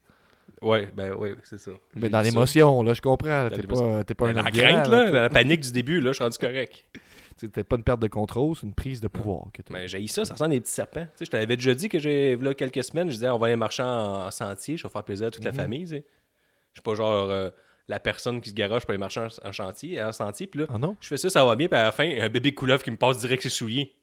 Ouais, 0.63 0.89
ben 0.95 1.15
oui, 1.19 1.31
c'est 1.45 1.59
ça. 1.59 1.71
Mais 1.95 2.09
dans 2.09 2.21
l'émotion, 2.21 2.83
là, 2.83 2.95
je 2.95 3.01
comprends. 3.01 3.49
T'es 3.51 3.63
pas, 3.63 4.05
t'es 4.05 4.15
pas 4.15 4.29
un 4.29 4.33
La 4.33 4.51
crainte, 4.51 4.89
là, 4.89 5.11
la 5.11 5.29
panique 5.31 5.61
du 5.61 5.73
début, 5.73 6.01
là, 6.01 6.11
je 6.11 6.15
suis 6.15 6.25
rendu 6.25 6.39
correct. 6.39 6.85
C'était 7.37 7.65
pas 7.65 7.77
une 7.77 7.85
perte 7.85 8.01
de 8.01 8.07
contrôle, 8.09 8.55
c'est 8.55 8.67
une 8.67 8.75
prise 8.75 9.01
de 9.01 9.09
pouvoir 9.09 9.45
que. 9.55 9.63
Mais 9.71 9.89
j'ai 9.89 10.07
ça, 10.09 10.27
ça 10.27 10.35
ressemble 10.35 10.51
à 10.53 10.55
des 10.57 10.61
petits 10.61 10.73
serpents. 10.73 11.05
Tu 11.07 11.11
sais, 11.21 11.25
je 11.25 11.31
t'avais 11.31 11.47
déjà 11.57 11.73
dit 11.75 11.89
que 11.89 11.99
j'ai, 11.99 12.37
là, 12.37 12.53
quelques 12.53 12.85
semaines, 12.85 13.09
je 13.09 13.15
disais, 13.15 13.31
on 13.31 13.39
va 13.39 13.47
aller 13.47 13.57
marcher 13.57 13.83
en, 13.83 14.27
en 14.27 14.31
sentier, 14.31 14.77
je 14.77 14.83
vais 14.83 14.91
faire 14.91 15.05
plaisir 15.05 15.29
à 15.29 15.31
toute 15.31 15.45
la 15.45 15.51
Mhm. 15.53 15.57
famille. 15.57 15.87
Je 15.87 15.95
suis 15.95 16.83
pas 16.85 16.95
genre 16.95 17.31
euh, 17.31 17.49
la 17.89 17.99
personne 17.99 18.43
qui 18.43 18.51
se 18.51 18.55
garage 18.55 18.83
pour 18.83 18.91
aller 18.91 18.99
marcher 18.99 19.21
en, 19.21 19.49
en 19.49 19.53
chantier, 19.53 20.03
en 20.03 20.13
sentier, 20.13 20.49
puis 20.49 20.61
là, 20.61 20.67
Ah 20.69 20.77
non? 20.77 20.97
je 21.01 21.09
fais 21.09 21.17
ça, 21.17 21.31
ça 21.31 21.43
va 21.47 21.57
bien, 21.57 21.67
puis 21.67 21.79
à 21.79 21.85
la 21.85 21.93
fin, 21.93 22.05
un 22.05 22.29
bébé 22.29 22.53
couleuvre 22.53 22.83
qui 22.83 22.91
me 22.91 22.97
passe 22.99 23.19
direct 23.21 23.43
ses 23.43 23.49
souliers. 23.49 23.95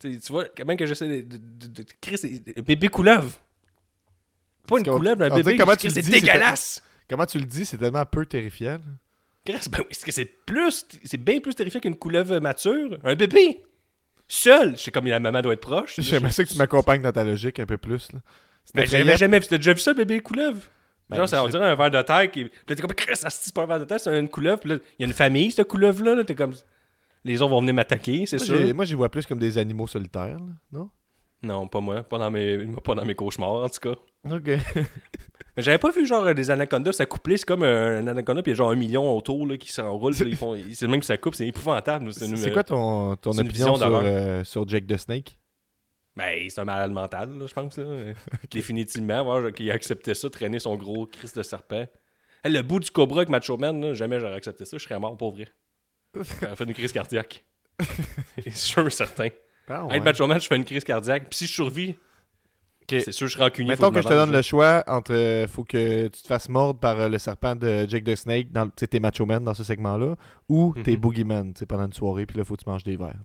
Tu 0.00 0.18
vois, 0.30 0.46
quand 0.46 0.64
même 0.64 0.76
que 0.78 0.86
j'essaie 0.86 1.22
de, 1.22 1.36
de, 1.36 1.66
de, 1.68 1.84
c'est- 2.16 2.58
un 2.58 2.62
bébé 2.62 2.88
couleuvre. 2.88 3.32
Pas 4.66 4.78
une 4.78 4.86
couleuvre, 4.86 5.22
un 5.22 5.34
bébé. 5.34 5.56
comment 5.56 5.76
tu 5.76 5.90
c'est 5.90 6.02
dégueulasse. 6.02 6.82
Comment 7.08 7.26
tu 7.26 7.38
le 7.38 7.44
dis, 7.44 7.64
c'est 7.64 7.78
tellement 7.78 8.04
peu 8.04 8.26
terrifiant. 8.26 8.78
ben 9.46 9.56
est-ce 9.90 10.04
que 10.04 10.12
c'est 10.12 10.24
plus, 10.24 10.86
c'est 11.04 11.22
bien 11.22 11.40
plus 11.40 11.54
terrifiant 11.54 11.80
qu'une 11.80 11.96
couleuvre 11.96 12.38
mature? 12.40 12.98
Un 13.04 13.14
bébé! 13.14 13.62
Seul! 14.28 14.76
Je 14.76 14.82
sais 14.82 14.90
comme 14.90 15.06
la 15.06 15.20
maman 15.20 15.40
doit 15.40 15.52
être 15.52 15.60
proche. 15.60 15.94
J'aimerais 15.98 16.32
ça 16.32 16.44
que 16.44 16.48
tu 16.48 16.58
m'accompagnes 16.58 17.02
dans 17.02 17.12
ta 17.12 17.22
logique 17.22 17.60
un 17.60 17.66
peu 17.66 17.78
plus. 17.78 18.12
Là. 18.12 18.20
Mais 18.74 18.86
j'avais 18.86 19.16
jamais 19.16 19.38
vu. 19.38 19.46
T'as 19.46 19.58
déjà 19.58 19.72
vu 19.72 19.78
ça, 19.80 19.94
bébé 19.94 20.20
couleuvre? 20.20 20.60
Ben, 21.08 21.18
Genre, 21.18 21.28
ça, 21.28 21.44
on 21.44 21.48
dirait 21.48 21.64
un 21.64 21.76
verre 21.76 21.92
de 21.92 22.02
terre 22.02 22.30
qui. 22.30 22.44
Là, 22.44 22.50
t'es 22.66 22.76
comme, 22.76 22.92
Chris, 22.92 23.16
ça 23.16 23.30
c'est 23.30 23.54
pas 23.54 23.62
un 23.62 23.66
verre 23.66 23.80
de 23.80 23.84
terre, 23.84 24.00
c'est 24.00 24.18
une 24.18 24.28
couleuvre. 24.28 24.58
Puis 24.58 24.70
là, 24.70 24.76
il 24.98 25.02
y 25.02 25.04
a 25.04 25.06
une 25.06 25.14
famille, 25.14 25.52
cette 25.52 25.68
couleuvre-là. 25.68 26.16
Là, 26.16 26.24
t'es 26.24 26.34
comme. 26.34 26.54
Les 27.24 27.42
autres 27.42 27.50
vont 27.50 27.60
venir 27.60 27.74
m'attaquer, 27.74 28.24
c'est 28.26 28.36
Moi, 28.38 28.46
sûr. 28.46 28.74
Moi, 28.74 28.84
j'y 28.84 28.94
vois 28.94 29.08
plus 29.08 29.26
comme 29.26 29.38
des 29.38 29.58
animaux 29.58 29.86
solitaires, 29.86 30.38
là, 30.38 30.52
non? 30.72 30.90
Non, 31.42 31.68
pas 31.68 31.80
moi. 31.80 32.02
Pas 32.02 32.18
dans 32.18 32.30
mes, 32.30 32.66
pas 32.82 32.94
dans 32.94 33.04
mes 33.04 33.14
cauchemars, 33.14 33.50
en 33.64 33.68
tout 33.68 33.80
cas. 33.80 33.94
Ok. 34.30 34.46
Mais 35.56 35.62
j'avais 35.62 35.78
pas 35.78 35.90
vu 35.90 36.06
genre 36.06 36.34
des 36.34 36.50
anacondas 36.50 36.92
s'accoupler. 36.92 37.36
C'est 37.38 37.46
comme 37.46 37.62
un, 37.62 37.98
un 37.98 38.06
anaconda, 38.08 38.42
puis 38.42 38.50
il 38.50 38.54
y 38.54 38.56
a 38.56 38.58
genre 38.58 38.70
un 38.70 38.76
million 38.76 39.16
autour 39.16 39.46
là, 39.46 39.56
qui 39.56 39.72
font- 39.72 40.10
C'est 40.12 40.82
le 40.82 40.88
même 40.88 41.00
que 41.00 41.06
ça 41.06 41.16
coupe, 41.16 41.34
c'est 41.34 41.46
épouvantable. 41.46 42.12
C'est 42.12 42.26
une- 42.26 42.52
quoi 42.52 42.62
ton, 42.64 43.16
ton 43.16 43.32
opinion 43.38 43.76
sur, 43.76 43.86
euh, 44.04 44.44
sur 44.44 44.68
Jake 44.68 44.86
the 44.86 44.96
Snake? 44.98 45.38
Ben, 46.14 46.48
c'est 46.48 46.60
un 46.60 46.64
malade 46.64 46.92
mental, 46.92 47.38
là, 47.38 47.46
je 47.46 47.54
pense. 47.54 47.76
Là. 47.78 47.84
Définitivement, 48.50 49.22
voir 49.24 49.52
qu'il 49.52 49.70
a 49.70 49.74
accepté 49.74 50.14
ça, 50.14 50.28
traîner 50.30 50.58
son 50.58 50.76
gros 50.76 51.06
Christ 51.06 51.36
de 51.38 51.42
serpent. 51.42 51.86
Hey, 52.44 52.52
le 52.52 52.62
bout 52.62 52.80
du 52.80 52.90
cobra 52.90 53.18
avec 53.18 53.28
Macho 53.30 53.56
Man, 53.56 53.80
là, 53.80 53.94
jamais 53.94 54.20
j'aurais 54.20 54.34
accepté 54.36 54.64
ça, 54.66 54.76
je 54.78 54.82
serais 54.84 54.98
mort 54.98 55.16
pour 55.16 55.32
vrai. 55.32 55.48
J'aurais 56.14 56.56
fait 56.56 56.64
une 56.64 56.74
crise 56.74 56.92
cardiaque. 56.92 57.44
C'est 58.42 58.54
sûr, 58.54 58.90
certain. 58.92 59.28
Ah, 59.68 59.84
Être 59.84 59.90
ouais. 59.92 60.00
Macho 60.00 60.26
Man, 60.26 60.40
je 60.40 60.46
fais 60.46 60.56
une 60.56 60.64
crise 60.64 60.84
cardiaque. 60.84 61.28
Puis 61.28 61.38
si 61.38 61.46
je 61.46 61.52
survis, 61.52 61.96
c'est 62.88 63.10
sûr, 63.12 63.26
je 63.26 63.32
serais 63.32 63.44
rancunier. 63.44 63.70
Mettons 63.70 63.86
faut 63.86 63.92
que 63.92 64.02
je 64.02 64.08
te 64.08 64.12
donne 64.14 64.30
le 64.32 64.42
choix 64.42 64.84
entre 64.86 65.12
euh, 65.12 65.48
faut 65.48 65.64
que 65.64 66.06
tu 66.06 66.22
te 66.22 66.26
fasses 66.28 66.48
mordre 66.48 66.78
par 66.78 67.00
euh, 67.00 67.08
le 67.08 67.18
serpent 67.18 67.56
de 67.56 67.84
Jake 67.88 68.04
the 68.04 68.14
Snake, 68.14 68.52
dans, 68.52 68.64
le- 68.66 68.70
tu 68.70 68.74
sais, 68.78 68.86
t'es 68.86 69.00
Macho 69.00 69.26
Man 69.26 69.42
dans 69.42 69.54
ce 69.54 69.64
segment-là, 69.64 70.14
ou 70.48 70.72
t'es 70.84 70.92
Mhm. 70.92 70.96
Boogeyman 70.98 71.52
tu 71.52 71.58
sais, 71.60 71.66
pendant 71.66 71.86
une 71.86 71.92
soirée, 71.92 72.26
puis 72.26 72.38
là, 72.38 72.44
faut 72.44 72.54
que 72.56 72.62
tu 72.62 72.70
manges 72.70 72.84
des 72.84 72.96
verres. 72.96 73.16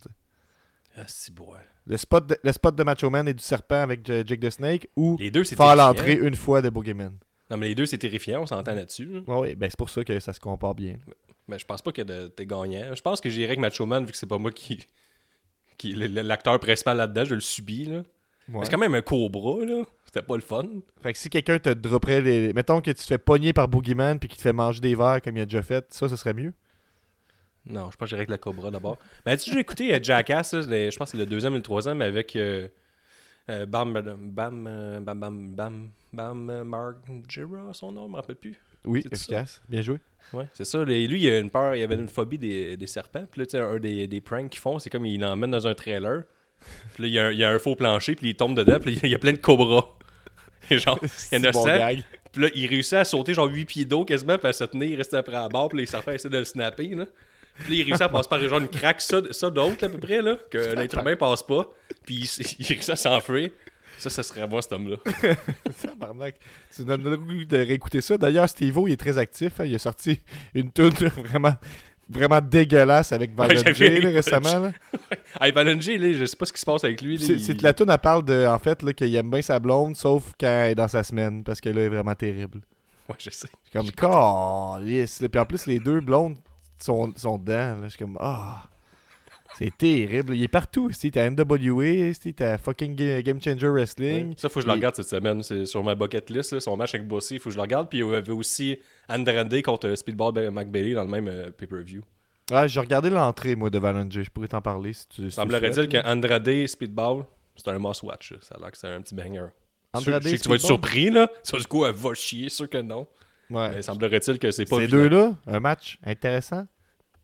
Ah, 0.97 1.03
c'est 1.07 1.33
beau. 1.33 1.53
Le 1.85 1.97
spot, 1.97 2.25
de, 2.27 2.37
le 2.43 2.51
spot 2.51 2.75
de 2.75 2.83
Macho 2.83 3.09
Man 3.09 3.27
et 3.27 3.33
du 3.33 3.43
serpent 3.43 3.81
avec 3.81 4.09
euh, 4.09 4.23
Jake 4.25 4.39
the 4.39 4.49
Snake, 4.49 4.89
ou 4.95 5.15
Les 5.19 5.29
deux, 5.31 5.43
c'est 5.43 5.55
faire 5.55 5.75
l'entrée 5.75 6.13
une 6.15 6.35
fois 6.35 6.61
de 6.61 6.69
Boogeyman. 6.69 7.13
Non, 7.49 7.57
mais 7.57 7.67
les 7.67 7.75
deux, 7.75 7.85
c'est 7.85 7.97
terrifiant, 7.97 8.41
on 8.41 8.45
s'entend 8.47 8.73
là-dessus. 8.73 9.21
là. 9.27 9.39
Ouais, 9.39 9.55
ben 9.55 9.69
c'est 9.69 9.77
pour 9.77 9.89
ça 9.89 10.03
que 10.03 10.19
ça 10.19 10.33
se 10.33 10.39
compare 10.39 10.73
bien. 10.73 10.95
Mais 11.47 11.59
je 11.59 11.65
pense 11.65 11.81
pas 11.81 11.91
que 11.91 12.01
t'es 12.29 12.45
gagnant. 12.45 12.95
Je 12.95 13.01
pense 13.01 13.19
que 13.21 13.29
j'irais 13.29 13.49
avec 13.49 13.59
Macho 13.59 13.85
Man, 13.85 14.05
vu 14.05 14.11
que 14.11 14.17
c'est 14.17 14.25
pas 14.27 14.37
moi 14.37 14.51
qui. 14.51 14.87
Qui 15.77 15.91
est 15.93 16.07
l'acteur 16.07 16.59
principal 16.59 16.97
là-dedans, 16.97 17.25
je 17.25 17.35
le 17.35 17.41
subis. 17.41 17.85
Là. 17.85 18.03
Ouais. 18.49 18.63
C'est 18.65 18.71
quand 18.71 18.77
même 18.77 18.95
un 18.95 19.01
cobra, 19.01 19.63
là. 19.65 19.83
C'était 20.05 20.21
pas 20.25 20.35
le 20.35 20.41
fun. 20.41 20.65
Fait 21.01 21.13
que 21.13 21.17
si 21.19 21.29
quelqu'un 21.29 21.57
te 21.59 21.69
dropperait 21.69 22.21
les. 22.21 22.53
Mettons 22.53 22.81
que 22.81 22.91
tu 22.91 22.95
te 22.97 23.03
fais 23.03 23.17
pogner 23.17 23.53
par 23.53 23.67
Boogeyman 23.69 24.19
puis 24.19 24.27
qu'il 24.27 24.37
te 24.37 24.41
fait 24.41 24.51
manger 24.53 24.81
des 24.81 24.93
verres 24.95 25.21
comme 25.21 25.37
il 25.37 25.41
a 25.41 25.45
déjà 25.45 25.61
fait, 25.61 25.85
ça, 25.93 26.09
ce 26.09 26.15
serait 26.17 26.33
mieux? 26.33 26.53
Non, 27.65 27.91
je 27.91 27.95
pense 27.95 28.07
que 28.07 28.07
j'irais 28.07 28.19
avec 28.21 28.29
la 28.29 28.37
Cobra 28.37 28.71
d'abord. 28.71 28.97
Mais 29.25 29.33
as-tu 29.33 29.51
déjà 29.51 29.59
écouté 29.61 29.93
euh, 29.93 29.99
Jackass, 30.01 30.53
là, 30.53 30.61
les- 30.67 30.91
je 30.91 30.97
pense 30.97 31.11
que 31.11 31.17
c'est 31.17 31.23
le 31.23 31.29
deuxième 31.29 31.53
et 31.53 31.57
le 31.57 31.61
troisième 31.61 32.01
avec 32.01 32.35
euh, 32.35 32.67
euh, 33.49 33.65
Bam, 33.67 33.93
Bam, 33.93 34.65
euh, 34.67 34.99
Bam, 34.99 35.19
Bam, 35.19 35.55
Bam, 35.55 35.89
Bam, 36.11 36.49
euh, 36.49 36.63
Margera, 36.63 37.73
son 37.73 37.91
nom, 37.91 38.07
je 38.07 38.11
me 38.11 38.15
rappelle 38.15 38.35
plus. 38.35 38.59
Oui, 38.83 39.03
ça. 39.03 39.09
efficace. 39.11 39.61
Bien 39.69 39.81
joué. 39.81 39.99
Ouais, 40.33 40.45
c'est 40.53 40.65
ça. 40.65 40.83
lui, 40.83 41.21
il 41.21 41.29
a 41.29 41.39
une 41.39 41.49
peur, 41.49 41.75
il 41.75 41.83
avait 41.83 41.95
une 41.95 42.07
phobie 42.07 42.37
des, 42.37 42.77
des 42.77 42.87
serpents. 42.87 43.25
Puis 43.29 43.41
là, 43.41 43.45
tu 43.45 43.51
sais, 43.51 43.59
un 43.59 43.79
des, 43.79 44.07
des 44.07 44.21
pranks 44.21 44.49
qu'ils 44.49 44.61
font, 44.61 44.79
c'est 44.79 44.89
comme 44.89 45.05
il 45.05 45.19
l'emmène 45.19 45.51
dans 45.51 45.67
un 45.67 45.73
trailer. 45.73 46.23
Puis 46.93 47.03
là, 47.03 47.07
il 47.07 47.13
y, 47.13 47.19
a 47.19 47.25
un, 47.27 47.31
il 47.31 47.39
y 47.39 47.43
a 47.43 47.49
un 47.49 47.59
faux 47.59 47.75
plancher, 47.75 48.15
puis 48.15 48.29
il 48.29 48.35
tombe 48.35 48.55
dedans, 48.55 48.79
puis 48.79 48.99
il 49.03 49.09
y 49.09 49.15
a 49.15 49.19
plein 49.19 49.33
de 49.33 49.37
cobras. 49.37 49.85
Et 50.69 50.77
genre, 50.77 50.99
il 51.31 51.37
y 51.37 51.41
en 51.41 51.43
a 51.43 51.51
bon 51.51 51.63
100, 51.65 51.77
gag. 51.77 52.03
Puis 52.31 52.41
là, 52.43 52.49
il 52.55 52.67
réussit 52.67 52.93
à 52.93 53.03
sauter 53.03 53.33
genre 53.33 53.49
8 53.51 53.65
pieds 53.65 53.85
d'eau 53.85 54.05
quasiment, 54.05 54.37
puis 54.37 54.47
à 54.47 54.53
se 54.53 54.63
tenir, 54.63 54.89
il 54.89 54.95
reste 54.95 55.13
après 55.13 55.33
la 55.33 55.49
barre, 55.49 55.69
puis 55.69 55.79
les 55.79 55.85
serpents 55.85 56.11
essaient 56.11 56.29
de 56.29 56.37
le 56.37 56.45
snapper. 56.45 56.89
Là. 56.89 57.05
Puis 57.55 57.77
là, 57.77 57.83
il 57.83 57.83
réussit 57.83 58.01
à 58.01 58.09
passer 58.09 58.29
par 58.29 58.39
genre 58.39 58.59
une 58.59 58.69
craque, 58.69 59.01
ça, 59.01 59.21
ça 59.31 59.49
d'autre 59.49 59.83
à 59.83 59.89
peu 59.89 59.97
près, 59.97 60.21
là, 60.21 60.37
que 60.49 60.75
l'être 60.75 60.97
humain 60.97 61.15
passe 61.15 61.43
pas. 61.43 61.67
Puis 62.05 62.15
il, 62.39 62.55
il 62.59 62.65
réussit 62.67 62.91
à 62.91 62.95
s'enfuir. 62.95 63.49
Ça, 64.01 64.09
ça 64.09 64.23
serait 64.23 64.47
moi, 64.47 64.61
cet 64.63 64.73
homme-là. 64.73 64.97
Tabarnak. 65.81 66.35
Tu 66.75 66.83
donnes 66.83 67.03
le 67.03 67.17
goût 67.17 67.45
de 67.45 67.57
réécouter 67.57 68.01
ça. 68.01 68.17
D'ailleurs, 68.17 68.49
Steve-O, 68.49 68.87
il 68.87 68.93
est 68.93 68.97
très 68.97 69.17
actif. 69.17 69.59
hein. 69.59 69.65
Il 69.65 69.75
a 69.75 69.79
sorti 69.79 70.19
une 70.55 70.71
tune 70.71 70.89
vraiment, 71.25 71.53
vraiment 72.09 72.41
dégueulasse 72.41 73.11
avec 73.11 73.31
Violent 73.35 73.73
J 73.73 73.99
là, 74.01 74.09
récemment. 74.09 74.59
là. 74.59 74.71
Hey, 75.39 75.51
Valenge, 75.51 75.87
là, 75.87 76.13
je 76.13 76.25
sais 76.25 76.35
pas 76.35 76.45
ce 76.45 76.53
qui 76.53 76.59
se 76.59 76.65
passe 76.65 76.83
avec 76.83 77.01
lui. 77.01 77.17
là, 77.17 77.25
C'est 77.25 77.33
il- 77.33 77.39
c'est 77.43 77.55
que 77.57 77.63
la 77.63 77.73
tune, 77.73 77.89
elle 77.89 77.97
parle 77.99 78.25
de, 78.25 78.45
en 78.47 78.57
fait, 78.59 78.81
là, 78.81 78.91
qu'il 78.93 79.15
aime 79.15 79.29
bien 79.29 79.41
sa 79.41 79.59
blonde, 79.59 79.95
sauf 79.95 80.31
quand 80.39 80.47
elle 80.47 80.71
est 80.71 80.75
dans 80.75 80.87
sa 80.87 81.03
semaine, 81.03 81.43
parce 81.43 81.61
que 81.61 81.69
là, 81.69 81.81
elle 81.81 81.85
est 81.85 81.89
vraiment 81.89 82.15
terrible. 82.15 82.61
Ouais, 83.07 83.15
je 83.19 83.29
sais. 83.29 83.47
Je 83.73 83.79
suis 83.81 83.91
comme, 83.91 84.83
yes. 84.87 85.19
Puis 85.31 85.39
en 85.39 85.45
plus, 85.45 85.65
les 85.67 85.79
deux 85.79 86.01
blondes 86.01 86.37
sont, 86.79 87.13
sont 87.15 87.37
dedans. 87.37 87.53
là. 87.53 87.77
Je 87.83 87.89
suis 87.89 87.99
comme, 87.99 88.17
ah. 88.19 88.63
C'est 89.61 89.77
terrible. 89.77 90.35
Il 90.35 90.43
est 90.43 90.47
partout. 90.47 90.89
ici. 90.89 91.11
T'as 91.11 91.29
NWA, 91.29 91.85
ici, 92.09 92.33
t'as 92.33 92.57
fucking 92.57 92.95
Ga- 92.95 93.21
Game 93.21 93.39
Changer 93.41 93.67
Wrestling. 93.69 94.33
Ça, 94.37 94.49
faut 94.49 94.55
que 94.55 94.61
je 94.61 94.67
le 94.67 94.73
Il- 94.73 94.77
regarde 94.77 94.95
cette 94.95 95.07
semaine. 95.09 95.43
C'est 95.43 95.65
sur 95.67 95.83
ma 95.83 95.93
bucket 95.93 96.29
list. 96.31 96.53
là, 96.53 96.59
son 96.59 96.75
match 96.75 96.95
avec 96.95 97.07
Bossy, 97.07 97.35
il 97.35 97.39
faut 97.39 97.49
que 97.49 97.53
je 97.53 97.57
le 97.57 97.61
regarde. 97.61 97.87
Puis 97.89 97.99
il 97.99 98.07
y 98.07 98.15
avait 98.15 98.31
aussi 98.31 98.79
Andrade 99.07 99.61
contre 99.61 99.87
euh, 99.89 99.95
Speedball 99.95 100.49
McBailey 100.51 100.93
dans 100.93 101.03
le 101.03 101.09
même 101.09 101.27
euh, 101.27 101.51
pay-per-view. 101.51 102.01
J'ai 102.65 102.79
regardé 102.79 103.09
l'entrée, 103.09 103.55
moi, 103.55 103.69
de 103.69 103.77
Valenge. 103.79 104.21
Je 104.23 104.29
pourrais 104.29 104.47
t'en 104.47 104.61
parler 104.61 104.93
si 104.93 105.07
tu. 105.07 105.09
si 105.09 105.15
tu 105.15 105.21
le 105.25 105.29
Semblerait 105.29 105.71
souhaites, 105.73 105.89
dire 105.89 106.01
là. 106.03 106.09
qu'Andrade 106.09 106.67
Speedball, 106.67 107.23
c'est 107.55 107.67
un 107.69 107.77
must-watch. 107.79 108.33
Ça 108.41 108.55
a 108.55 108.59
l'air 108.59 108.71
que 108.71 108.77
c'est 108.77 108.87
un 108.87 109.01
petit 109.01 109.15
banger. 109.15 109.45
Andrade 109.93 110.23
je 110.23 110.29
sais 110.29 110.37
que 110.37 110.43
tu 110.43 110.49
vas 110.49 110.55
être 110.55 110.61
surpris, 110.61 111.09
là. 111.11 111.29
Ça, 111.43 111.57
du 111.57 111.65
coup, 111.67 111.85
elle 111.85 111.93
va 111.93 112.13
chier, 112.13 112.49
sûr 112.49 112.67
que 112.69 112.79
non. 112.79 113.05
Ouais. 113.49 113.69
Mais 113.69 113.81
semblerait-il 113.81 114.39
que 114.39 114.49
c'est 114.51 114.65
pas 114.65 114.77
Ces 114.77 114.87
deux-là, 114.87 115.35
un 115.45 115.59
match 115.59 115.97
intéressant. 116.03 116.65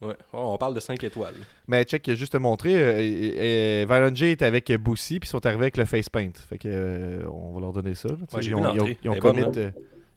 Ouais. 0.01 0.15
Oh, 0.31 0.51
on 0.53 0.57
parle 0.57 0.75
de 0.75 0.79
5 0.79 1.03
étoiles. 1.03 1.33
Mais 1.67 1.83
check, 1.83 2.10
juste 2.13 2.33
te 2.33 2.38
montrer, 2.38 2.75
euh, 2.75 3.81
euh, 3.81 3.86
Valenge 3.88 4.21
est 4.21 4.41
avec 4.43 4.71
Boussy, 4.73 5.19
puis 5.19 5.27
ils 5.27 5.31
sont 5.31 5.43
arrivés 5.45 5.63
avec 5.63 5.77
le 5.77 5.86
face 5.86 6.07
paint. 6.10 6.29
Fait 6.49 6.60
que, 6.60 6.67
euh, 6.67 7.27
on 7.27 7.53
va 7.53 7.62
leur 7.62 7.73
donner 7.73 7.95
ça. 7.95 8.10
Ouais, 8.10 8.15
ils, 8.43 8.53
ont, 8.53 8.73
ils 8.75 8.97
ils 9.03 9.19
commit, 9.19 9.43
euh, 9.57 9.71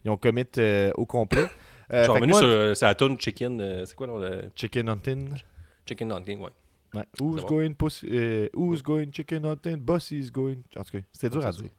ils 0.04 0.10
ont 0.10 0.16
commit, 0.18 0.44
au 0.94 1.06
complet. 1.06 1.46
Je 1.92 2.02
suis 2.02 2.10
revenu 2.12 2.32
sur 2.34 2.44
euh, 2.44 2.74
sa 2.74 2.94
tune 2.94 3.18
Chicken. 3.18 3.60
euh, 3.60 3.84
c'est 3.84 3.96
quoi, 3.96 4.06
non, 4.06 4.18
le 4.18 4.42
Chicken 4.54 4.88
hunting. 4.88 5.30
Chicken 5.86 6.12
Hunting, 6.12 6.40
ouais. 6.40 6.50
Ouais. 6.94 7.04
Who's 7.20 7.44
going 7.44 7.74
pussy, 7.74 8.06
euh, 8.10 8.48
who's 8.54 8.82
going 8.82 9.10
chicken 9.12 9.44
hunting? 9.44 9.76
Bossy's 9.76 10.30
going. 10.30 10.58
En 10.76 10.82
tout 10.82 10.92
cas, 10.92 10.98
c'était 11.12 11.30
dur 11.30 11.46
à 11.46 11.52
dire. 11.52 11.70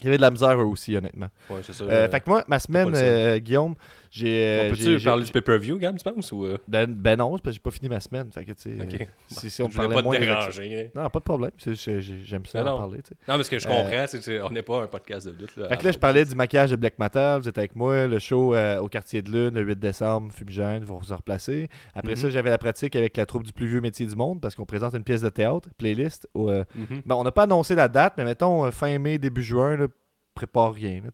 Il 0.00 0.06
y 0.06 0.08
avait 0.08 0.16
de 0.16 0.22
la 0.22 0.30
misère 0.30 0.58
eux 0.60 0.64
aussi, 0.64 0.96
honnêtement. 0.96 1.28
Ouais, 1.48 1.60
c'est 1.62 1.72
ça. 1.72 2.08
Fait 2.08 2.20
que 2.20 2.28
moi, 2.28 2.42
ma 2.48 2.58
semaine, 2.58 3.38
Guillaume, 3.38 3.74
j'ai. 4.16 4.46
euh, 4.46 4.70
On 4.70 4.74
j'ai- 4.74 4.84
peut-tu 4.94 5.04
parler 5.04 5.24
du 5.24 5.32
pay-per-view, 5.32 5.78
Gab, 5.78 5.96
tu 5.98 6.04
penses 6.04 6.30
ou. 6.32 6.44
euh, 6.44 6.58
Ben, 6.68 6.86
ben 6.92 7.16
non, 7.18 7.30
parce 7.30 7.42
que 7.42 7.50
j'ai 7.52 7.58
pas 7.60 7.70
fini 7.70 7.88
ma 7.88 7.98
semaine. 8.00 8.30
Fait 8.32 8.44
que, 8.44 8.52
tu 8.52 8.62
sais, 8.62 8.76
Ok. 8.80 9.00
euh, 9.00 9.04
si, 9.28 9.50
si 9.50 9.62
on 9.62 9.68
Je 9.70 9.76
parlait 9.76 9.94
pas 9.94 10.00
te 10.02 10.06
moins 10.06 10.18
déranger. 10.18 10.90
hein. 10.94 11.00
Non, 11.02 11.10
pas 11.10 11.18
de 11.18 11.24
problème. 11.24 11.50
J'aime 11.58 12.46
ça 12.46 12.62
Non, 12.62 12.70
en 12.70 12.72
non. 12.72 12.78
parler. 12.78 12.98
Non, 13.28 13.36
mais 13.38 13.42
ce 13.44 13.50
que 13.50 13.58
je 13.58 13.66
Euh, 13.68 13.70
comprends, 13.70 14.04
c'est 14.06 14.40
qu'on 14.40 14.50
n'est 14.50 14.62
pas 14.62 14.82
un 14.82 14.86
podcast 14.86 15.26
de 15.26 15.32
lutte. 15.32 15.56
Là, 15.56 15.68
Fait 15.68 15.76
que 15.78 15.84
là, 15.84 15.92
je 15.92 15.98
parlais 15.98 16.24
du 16.24 16.34
maquillage 16.34 16.70
de 16.70 16.76
Black 16.76 16.98
Metal. 16.98 17.40
Vous 17.40 17.48
êtes 17.48 17.58
avec 17.58 17.74
moi. 17.74 18.06
Le 18.06 18.18
show 18.18 18.54
euh, 18.54 18.78
au 18.78 18.88
quartier 18.88 19.22
de 19.22 19.30
Lune, 19.30 19.54
le 19.54 19.62
8 19.62 19.78
décembre, 19.78 20.32
Fumigène, 20.32 20.82
ils 20.82 20.86
vont 20.88 21.02
se 21.02 21.12
replacer. 21.12 21.68
Après 21.94 22.12
Mhm. 22.12 22.16
ça, 22.16 22.30
j'avais 22.30 22.50
la 22.50 22.58
pratique 22.58 22.94
avec 22.96 23.16
la 23.16 23.26
troupe 23.26 23.42
du 23.44 23.52
plus 23.52 23.66
vieux 23.66 23.80
métier 23.80 24.06
du 24.06 24.14
monde 24.16 24.40
parce 24.40 24.54
qu'on 24.54 24.64
présente 24.66 24.94
une 24.94 25.04
pièce 25.04 25.22
de 25.22 25.28
théâtre, 25.28 25.68
playlist. 25.76 26.28
où, 26.34 26.48
euh, 26.50 26.64
Mhm. 26.74 27.02
ben, 27.06 27.14
on 27.16 27.24
n'a 27.24 27.32
pas 27.32 27.42
annoncé 27.44 27.74
la 27.74 27.88
date, 27.88 28.14
mais 28.16 28.24
mettons 28.24 28.64
euh, 28.64 28.70
fin 28.70 28.98
mai, 28.98 29.18
début 29.18 29.42
juin, 29.42 29.76
là, 29.76 29.86
prépare 30.34 30.72
rien. 30.72 31.00
là, 31.02 31.10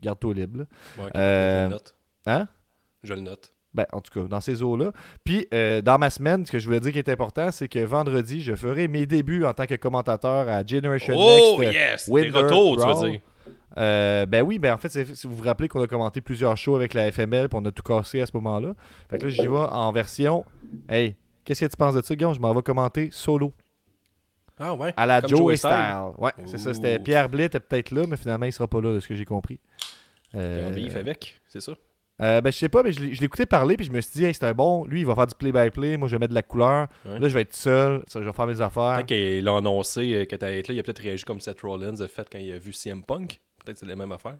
Garde-toi 0.00 0.34
libre. 0.34 0.64
Ouais, 0.98 1.10
Euh. 1.16 1.70
Hein? 2.26 2.48
Je 3.02 3.14
le 3.14 3.20
note. 3.20 3.52
Ben, 3.74 3.86
en 3.92 4.00
tout 4.00 4.12
cas, 4.20 4.26
dans 4.28 4.40
ces 4.40 4.62
eaux-là. 4.62 4.92
Puis, 5.24 5.48
euh, 5.52 5.82
dans 5.82 5.98
ma 5.98 6.08
semaine, 6.08 6.46
ce 6.46 6.52
que 6.52 6.58
je 6.60 6.66
voulais 6.66 6.78
dire 6.80 6.92
qui 6.92 6.98
est 6.98 7.08
important, 7.08 7.50
c'est 7.50 7.66
que 7.68 7.80
vendredi, 7.80 8.40
je 8.40 8.54
ferai 8.54 8.86
mes 8.86 9.04
débuts 9.04 9.44
en 9.44 9.52
tant 9.52 9.66
que 9.66 9.74
commentateur 9.74 10.48
à 10.48 10.64
Generation 10.64 11.14
Oh, 11.18 11.56
Next. 11.58 11.68
euh, 11.68 11.72
yes! 11.72 12.08
Des 12.10 12.26
tu 12.26 12.30
veux 12.30 13.10
dire. 13.10 13.20
Euh, 13.76 14.24
ben 14.26 14.42
oui, 14.42 14.60
ben 14.60 14.74
en 14.74 14.78
fait, 14.78 14.88
si 14.90 15.26
vous 15.26 15.34
vous 15.34 15.42
rappelez 15.42 15.66
qu'on 15.66 15.82
a 15.82 15.88
commenté 15.88 16.20
plusieurs 16.20 16.56
shows 16.56 16.76
avec 16.76 16.94
la 16.94 17.10
FML, 17.10 17.48
puis 17.48 17.58
on 17.60 17.64
a 17.64 17.72
tout 17.72 17.82
cassé 17.82 18.20
à 18.20 18.26
ce 18.26 18.30
moment-là. 18.34 18.74
Fait 19.10 19.18
que 19.18 19.24
là, 19.24 19.28
j'y 19.30 19.42
vais 19.42 19.48
en 19.48 19.90
version. 19.90 20.44
Hey, 20.88 21.16
qu'est-ce 21.44 21.64
que 21.64 21.70
tu 21.70 21.76
penses 21.76 21.96
de 21.96 22.02
ça, 22.02 22.14
Guillaume? 22.14 22.34
Je 22.34 22.40
m'en 22.40 22.54
vais 22.54 22.62
commenter 22.62 23.08
solo. 23.10 23.52
Ah, 24.60 24.72
ouais. 24.74 24.94
À 24.96 25.04
la 25.06 25.20
Comme 25.20 25.30
Joe 25.30 25.38
Joey 25.40 25.56
Style. 25.56 25.70
Style. 25.70 26.22
Ouais, 26.24 26.30
c'est 26.46 26.58
ça. 26.58 26.72
C'était. 26.72 27.00
Pierre 27.00 27.28
Blais 27.28 27.46
était 27.46 27.58
peut-être 27.58 27.90
là, 27.90 28.04
mais 28.08 28.16
finalement, 28.16 28.46
il 28.46 28.52
sera 28.52 28.68
pas 28.68 28.80
là, 28.80 28.94
de 28.94 29.00
ce 29.00 29.08
que 29.08 29.16
j'ai 29.16 29.24
compris. 29.24 29.58
A 30.32 30.36
Euh, 30.38 30.88
avec, 30.94 31.40
c'est 31.48 31.60
ça? 31.60 31.72
Euh, 32.22 32.40
ben, 32.40 32.52
je 32.52 32.58
sais 32.58 32.68
pas, 32.68 32.82
mais 32.82 32.92
je 32.92 33.00
l'ai 33.00 33.24
écouté 33.24 33.44
parler, 33.46 33.76
puis 33.76 33.86
je 33.86 33.90
me 33.92 34.00
suis 34.00 34.12
dit, 34.14 34.24
hey, 34.24 34.34
c'est 34.34 34.44
un 34.44 34.52
bon. 34.52 34.84
Lui, 34.84 35.00
il 35.00 35.06
va 35.06 35.14
faire 35.14 35.26
du 35.26 35.34
play-by-play. 35.34 35.96
Moi, 35.96 36.06
je 36.08 36.14
vais 36.14 36.20
mettre 36.20 36.30
de 36.30 36.34
la 36.36 36.42
couleur. 36.42 36.86
Ouais. 37.04 37.18
Là, 37.18 37.28
je 37.28 37.34
vais 37.34 37.40
être 37.42 37.54
seul. 37.54 38.02
Ça, 38.06 38.20
je 38.20 38.26
vais 38.26 38.32
faire 38.32 38.46
mes 38.46 38.60
affaires. 38.60 39.02
Quand 39.08 39.14
il 39.14 39.48
a 39.48 39.56
annoncé 39.56 40.14
euh, 40.14 40.24
que 40.24 40.34
être 40.36 40.68
là, 40.68 40.74
il 40.74 40.78
a 40.78 40.82
peut-être 40.82 41.00
réagi 41.00 41.24
comme 41.24 41.40
Seth 41.40 41.60
Rollins 41.62 42.00
a 42.00 42.06
fait 42.08 42.26
quand 42.30 42.38
il 42.38 42.52
a 42.52 42.58
vu 42.58 42.72
CM 42.72 43.02
Punk. 43.02 43.40
Peut-être 43.64 43.74
que 43.74 43.80
c'est 43.80 43.86
la 43.86 43.96
même 43.96 44.12
affaire. 44.12 44.36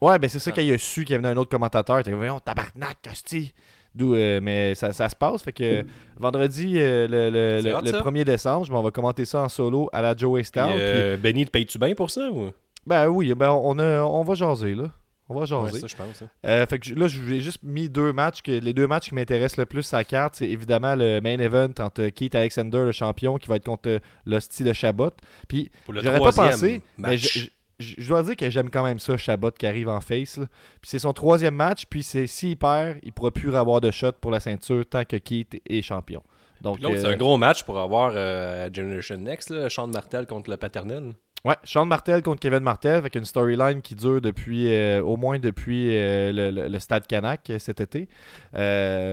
Ouais, 0.00 0.18
ben 0.18 0.30
c'est 0.30 0.38
ça, 0.38 0.50
Ah. 0.50 0.56
quand 0.56 0.62
il 0.62 0.72
a 0.72 0.78
su 0.78 1.04
qu'il 1.04 1.12
y 1.14 1.18
avait 1.18 1.28
un 1.28 1.36
autre 1.36 1.50
commentateur, 1.50 2.00
il 2.06 2.14
voyons, 2.14 2.40
tabarnak, 2.40 2.96
hostie. 3.10 3.52
D'où, 3.94 4.14
euh, 4.14 4.40
mais 4.40 4.74
ça, 4.76 4.92
ça 4.92 5.08
se 5.08 5.16
passe. 5.16 5.42
Fait 5.42 5.52
que 5.52 5.84
vendredi, 6.16 6.74
euh, 6.78 7.06
le, 7.08 7.28
le- 7.28 7.60
le- 7.60 7.74
hot, 7.74 7.80
le 7.82 7.90
ça. 7.90 8.00
1er 8.00 8.24
décembre, 8.24 8.64
je 8.64 8.72
m'en 8.72 8.82
vais 8.82 8.92
commenter 8.92 9.24
ça 9.24 9.42
en 9.42 9.48
solo 9.48 9.90
à 9.92 10.00
la 10.00 10.14
puis- 10.14 10.80
euh, 10.80 11.16
Benny, 11.16 11.44
te 11.44 11.50
payes-tu 11.50 11.76
bien 11.78 11.94
pour 11.94 12.10
ça 12.10 12.30
ou? 12.30 12.50
ben 12.86 13.08
oui, 13.08 13.34
ben 13.34 13.50
on, 13.50 13.78
a, 13.78 14.00
on 14.02 14.22
va 14.22 14.34
jaser, 14.34 14.74
là. 14.76 14.84
On 15.30 15.34
va 15.34 15.40
Ouais, 15.42 15.46
jaser. 15.46 15.80
ça, 15.80 15.86
je 15.86 15.96
pense. 15.96 16.22
hein. 16.22 16.28
Euh, 16.44 16.66
fait 16.66 16.78
que 16.80 16.86
j- 16.86 16.94
là, 16.94 17.06
je 17.08 17.20
vous 17.20 17.32
ai 17.32 17.40
juste 17.40 17.62
mis 17.62 17.88
deux 17.88 18.12
matchs. 18.12 18.42
Que, 18.42 18.50
les 18.50 18.72
deux 18.74 18.86
matchs 18.88 19.08
qui 19.10 19.14
m'intéressent 19.14 19.58
le 19.58 19.66
plus 19.66 19.94
à 19.94 19.98
la 19.98 20.04
carte, 20.04 20.34
c'est 20.36 20.48
évidemment 20.48 20.94
le 20.96 21.20
main 21.20 21.38
event 21.38 21.70
entre 21.78 22.08
Keith 22.08 22.34
Alexander, 22.34 22.78
le 22.78 22.92
champion, 22.92 23.38
qui 23.38 23.46
va 23.48 23.56
être 23.56 23.64
contre 23.64 24.00
l'hostie 24.26 24.64
de 24.64 24.72
Chabot. 24.72 25.10
Puis 25.48 25.70
J'aurais 25.88 26.18
pas 26.18 26.32
pensé, 26.32 26.82
mais 26.98 27.10
match. 27.12 27.48
je, 27.78 28.06
dois 28.08 28.22
dire 28.24 28.36
que 28.36 28.50
j'aime 28.50 28.68
quand 28.70 28.82
même 28.84 28.98
ça, 28.98 29.16
Chabot 29.16 29.52
qui 29.52 29.66
arrive 29.66 29.88
en 29.88 30.00
face. 30.00 30.36
là. 30.36 30.46
Puis 30.82 30.90
c'est 30.90 30.98
son 30.98 31.12
troisième 31.12 31.54
match, 31.54 31.84
puis 31.88 32.02
c'est 32.02 32.26
s'il 32.26 32.56
perd, 32.56 32.98
il 33.04 33.12
pourra 33.12 33.30
plus 33.30 33.54
avoir 33.54 33.80
de 33.80 33.90
shot 33.92 34.12
pour 34.20 34.32
la 34.32 34.40
ceinture 34.40 34.84
tant 34.90 35.04
que 35.04 35.16
Keith 35.16 35.62
est 35.64 35.82
champion. 35.82 36.22
Donc, 36.60 36.78
c'est 36.82 37.06
euh, 37.06 37.12
un 37.12 37.16
gros 37.16 37.38
match 37.38 37.62
pour 37.62 37.78
avoir 37.80 38.12
euh, 38.14 38.68
Generation 38.70 39.16
Next, 39.16 39.48
là, 39.48 39.70
Sean 39.70 39.86
Martel 39.86 40.26
contre 40.26 40.50
le 40.50 40.58
paternel. 40.58 41.14
Ouais, 41.44 41.56
Sean 41.64 41.86
Martel 41.86 42.22
contre 42.22 42.40
Kevin 42.40 42.60
Martel 42.60 42.94
avec 42.96 43.14
une 43.14 43.24
storyline 43.24 43.82
qui 43.82 43.94
dure 43.94 44.20
depuis 44.20 44.72
euh, 44.74 45.02
au 45.02 45.16
moins 45.16 45.38
depuis 45.38 45.96
euh, 45.96 46.52
le, 46.68 46.78
Stade 46.78 47.06
Canac 47.06 47.48
euh, 47.50 47.58
cet 47.58 47.80
été. 47.80 48.08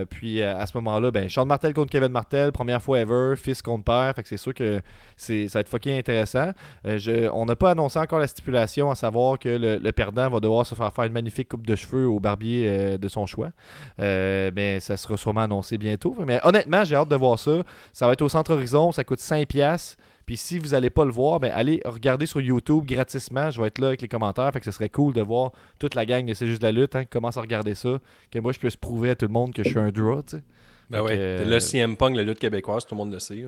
Puis 0.10 0.42
à 0.42 0.66
ce 0.66 0.78
moment-là, 0.78 1.12
ben 1.12 1.30
Sean 1.30 1.46
Martel 1.46 1.74
contre 1.74 1.92
Kevin 1.92 2.10
Martel, 2.12 2.52
première 2.52 2.82
fois 2.82 3.00
ever, 3.00 3.36
fils 3.36 3.62
contre 3.62 3.84
père, 3.84 4.14
fait 4.16 4.24
que 4.24 4.30
c'est 4.30 4.38
sûr 4.38 4.54
que 4.54 4.82
c'est 5.16 5.48
ça 5.48 5.60
va 5.60 5.62
être 5.62 5.70
fucking 5.70 5.98
intéressant. 5.98 6.52
Je- 6.86 7.30
on 7.32 7.46
n'a 7.46 7.56
pas 7.56 7.72
annoncé 7.72 8.00
encore 8.00 8.20
la 8.20 8.28
stipulation, 8.28 8.92
à 8.92 8.96
savoir 8.96 9.40
que 9.40 9.50
le, 9.50 9.92
perdant 9.92 10.30
va 10.30 10.40
devoir 10.40 10.66
se 10.66 10.76
faire 10.76 10.94
faire 10.94 11.06
une 11.06 11.14
magnifique 11.14 11.50
coupe 11.50 11.66
de 11.66 11.76
cheveux 11.76 12.08
au 12.08 12.20
barbier 12.20 12.98
de 12.98 13.08
son 13.08 13.26
choix. 13.26 13.50
Mais 13.98 14.80
ça 14.80 14.98
sera 14.98 15.18
sûrement 15.18 15.42
annoncé 15.42 15.78
bientôt. 15.78 16.16
Mais 16.26 16.40
honnêtement, 16.44 16.84
j'ai 16.84 16.96
hâte 16.96 17.10
de 17.10 17.16
voir 17.16 17.40
ça. 17.40 17.64
Ça 17.94 18.08
va 18.08 18.14
être 18.14 18.22
au 18.22 18.30
Centre 18.30 18.54
Horizon, 18.54 18.92
ça 18.92 19.04
coûte 19.04 19.20
5$. 19.20 19.98
Puis 20.28 20.36
si 20.36 20.60
vous 20.60 20.70
n'allez 20.70 20.90
pas 20.90 21.06
le 21.06 21.12
voir, 21.12 21.40
ben 21.40 21.52
allez 21.56 21.82
regarder 21.86 22.26
sur 22.26 22.42
YouTube 22.42 22.84
gratisement. 22.86 23.50
Je 23.50 23.62
vais 23.62 23.68
être 23.68 23.80
là 23.80 23.88
avec 23.88 24.02
les 24.02 24.10
commentaires. 24.10 24.52
Fait 24.52 24.60
que 24.60 24.66
ce 24.66 24.72
serait 24.72 24.90
cool 24.90 25.14
de 25.14 25.22
voir 25.22 25.54
toute 25.80 25.96
la 25.96 26.06
gang 26.06 26.26
de 26.26 26.34
C'est 26.34 26.48
juste 26.48 26.62
de 26.62 26.68
la 26.68 26.74
lutte 26.74 26.98
hein, 26.98 27.06
qui 27.06 27.10
commence 27.10 27.38
à 27.38 27.42
regarder 27.42 27.76
ça. 27.76 27.98
Que 28.30 28.40
moi, 28.40 28.52
je 28.52 28.60
puisse 28.60 28.76
prouver 28.76 29.12
à 29.12 29.16
tout 29.16 29.26
le 29.26 29.32
monde 29.32 29.54
que 29.54 29.64
je 29.64 29.70
suis 29.70 29.80
un 29.80 29.90
draw. 29.90 30.22
Ben 30.90 31.02
ouais. 31.02 31.16
que, 31.16 31.18
euh, 31.18 31.46
Le 31.46 31.60
CM 31.62 31.96
Punk, 31.96 32.18
la 32.18 32.24
lutte 32.24 32.40
québécoise, 32.40 32.86
tout 32.86 32.94
le 32.94 32.98
monde 32.98 33.14
le 33.14 33.20
sait. 33.20 33.46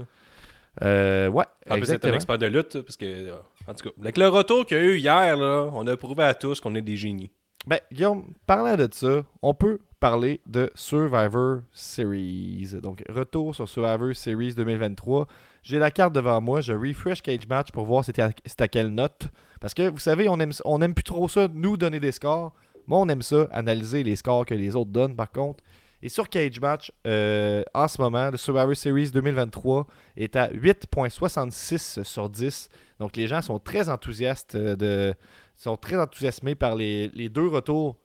Euh, 0.81 1.27
ouais, 1.27 1.43
En 1.69 1.75
plus, 1.75 1.85
c'est 1.85 2.05
un 2.05 2.13
expert 2.13 2.37
de 2.37 2.45
lutte, 2.45 2.81
parce 2.81 2.95
que, 2.95 3.31
en 3.67 3.73
tout 3.73 3.89
cas, 3.89 3.95
avec 3.99 4.17
le 4.17 4.29
retour 4.29 4.65
qu'il 4.65 4.77
y 4.77 4.79
a 4.79 4.83
eu 4.83 4.97
hier, 4.97 5.35
là, 5.35 5.69
on 5.73 5.85
a 5.85 5.97
prouvé 5.97 6.23
à 6.23 6.33
tous 6.33 6.61
qu'on 6.61 6.75
est 6.75 6.81
des 6.81 6.95
génies. 6.95 7.29
Ben, 7.67 7.79
Guillaume, 7.91 8.33
parlant 8.47 8.77
de 8.77 8.87
ça, 8.93 9.23
on 9.41 9.53
peut 9.53 9.79
parler 9.99 10.39
de 10.45 10.71
Survivor 10.75 11.59
Series. 11.73 12.69
Donc, 12.81 13.03
retour 13.09 13.53
sur 13.53 13.67
Survivor 13.67 14.15
Series 14.15 14.53
2023. 14.53 15.27
J'ai 15.63 15.79
la 15.79 15.91
carte 15.91 16.13
devant 16.13 16.41
moi, 16.41 16.61
je 16.61 16.73
refresh 16.73 17.21
Cage 17.21 17.47
Match 17.47 17.71
pour 17.71 17.85
voir 17.85 18.05
c'était 18.05 18.21
à, 18.21 18.67
quelle 18.67 18.89
note. 18.89 19.27
Parce 19.59 19.73
que, 19.73 19.89
vous 19.89 19.99
savez, 19.99 20.29
on 20.29 20.39
aime, 20.39 20.51
on 20.65 20.81
aime 20.81 20.93
plus 20.93 21.03
trop 21.03 21.27
ça, 21.27 21.47
nous 21.53 21.77
donner 21.77 21.99
des 21.99 22.11
scores. 22.11 22.53
Moi, 22.87 22.99
on 22.99 23.09
aime 23.09 23.21
ça, 23.21 23.47
analyser 23.51 24.03
les 24.03 24.15
scores 24.15 24.45
que 24.45 24.53
les 24.53 24.75
autres 24.75 24.91
donnent, 24.91 25.15
par 25.15 25.31
contre. 25.31 25.63
Et 26.01 26.07
sur 26.07 26.29
Cage 26.29 26.61
Match, 26.61 26.91
euh, 27.05 27.63
en 27.73 27.87
ce 27.89 28.01
moment, 28.01 28.31
le 28.31 28.37
Survivor 28.37 28.75
Series 28.75 29.11
2023 29.11 29.85
est 30.15 30.35
à 30.37 30.47
8.66 30.49 32.03
sur 32.03 32.29
10. 32.29 32.69
Donc, 32.99 33.17
les 33.17 33.27
gens 33.27 33.41
sont 33.41 33.59
très 33.59 33.89
enthousiastes 33.89 34.55
euh, 34.55 34.75
de, 34.77 35.13
sont 35.57 35.75
très 35.75 35.97
enthousiasmés 35.99 36.55
par 36.55 36.75
les, 36.75 37.09
les 37.09 37.27
deux 37.27 37.47
retours 37.47 37.97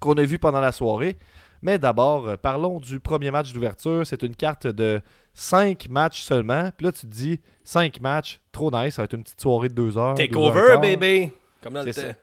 qu'on 0.00 0.14
a 0.14 0.22
vus 0.22 0.38
pendant 0.38 0.60
la 0.60 0.72
soirée. 0.72 1.18
Mais 1.60 1.78
d'abord, 1.78 2.28
euh, 2.28 2.36
parlons 2.36 2.80
du 2.80 2.98
premier 2.98 3.30
match 3.30 3.52
d'ouverture. 3.52 4.06
C'est 4.06 4.22
une 4.22 4.34
carte 4.34 4.66
de 4.66 5.00
5 5.34 5.88
matchs 5.88 6.22
seulement. 6.22 6.70
Puis 6.76 6.86
là, 6.86 6.92
tu 6.92 7.02
te 7.02 7.06
dis 7.06 7.40
5 7.64 8.00
matchs, 8.00 8.40
trop 8.50 8.70
nice, 8.70 8.94
ça 8.94 9.02
va 9.02 9.04
être 9.04 9.14
une 9.14 9.22
petite 9.22 9.40
soirée 9.40 9.68
de 9.68 9.74
2 9.74 9.98
heures. 9.98 10.14
Take 10.14 10.32
deux 10.32 10.38
over, 10.38 10.76
baby! 10.80 11.32
Comme 11.62 11.74
dans 11.74 11.82
le 11.82 11.92
C'est 11.92 12.02
temps. 12.02 12.08
ça. 12.08 12.14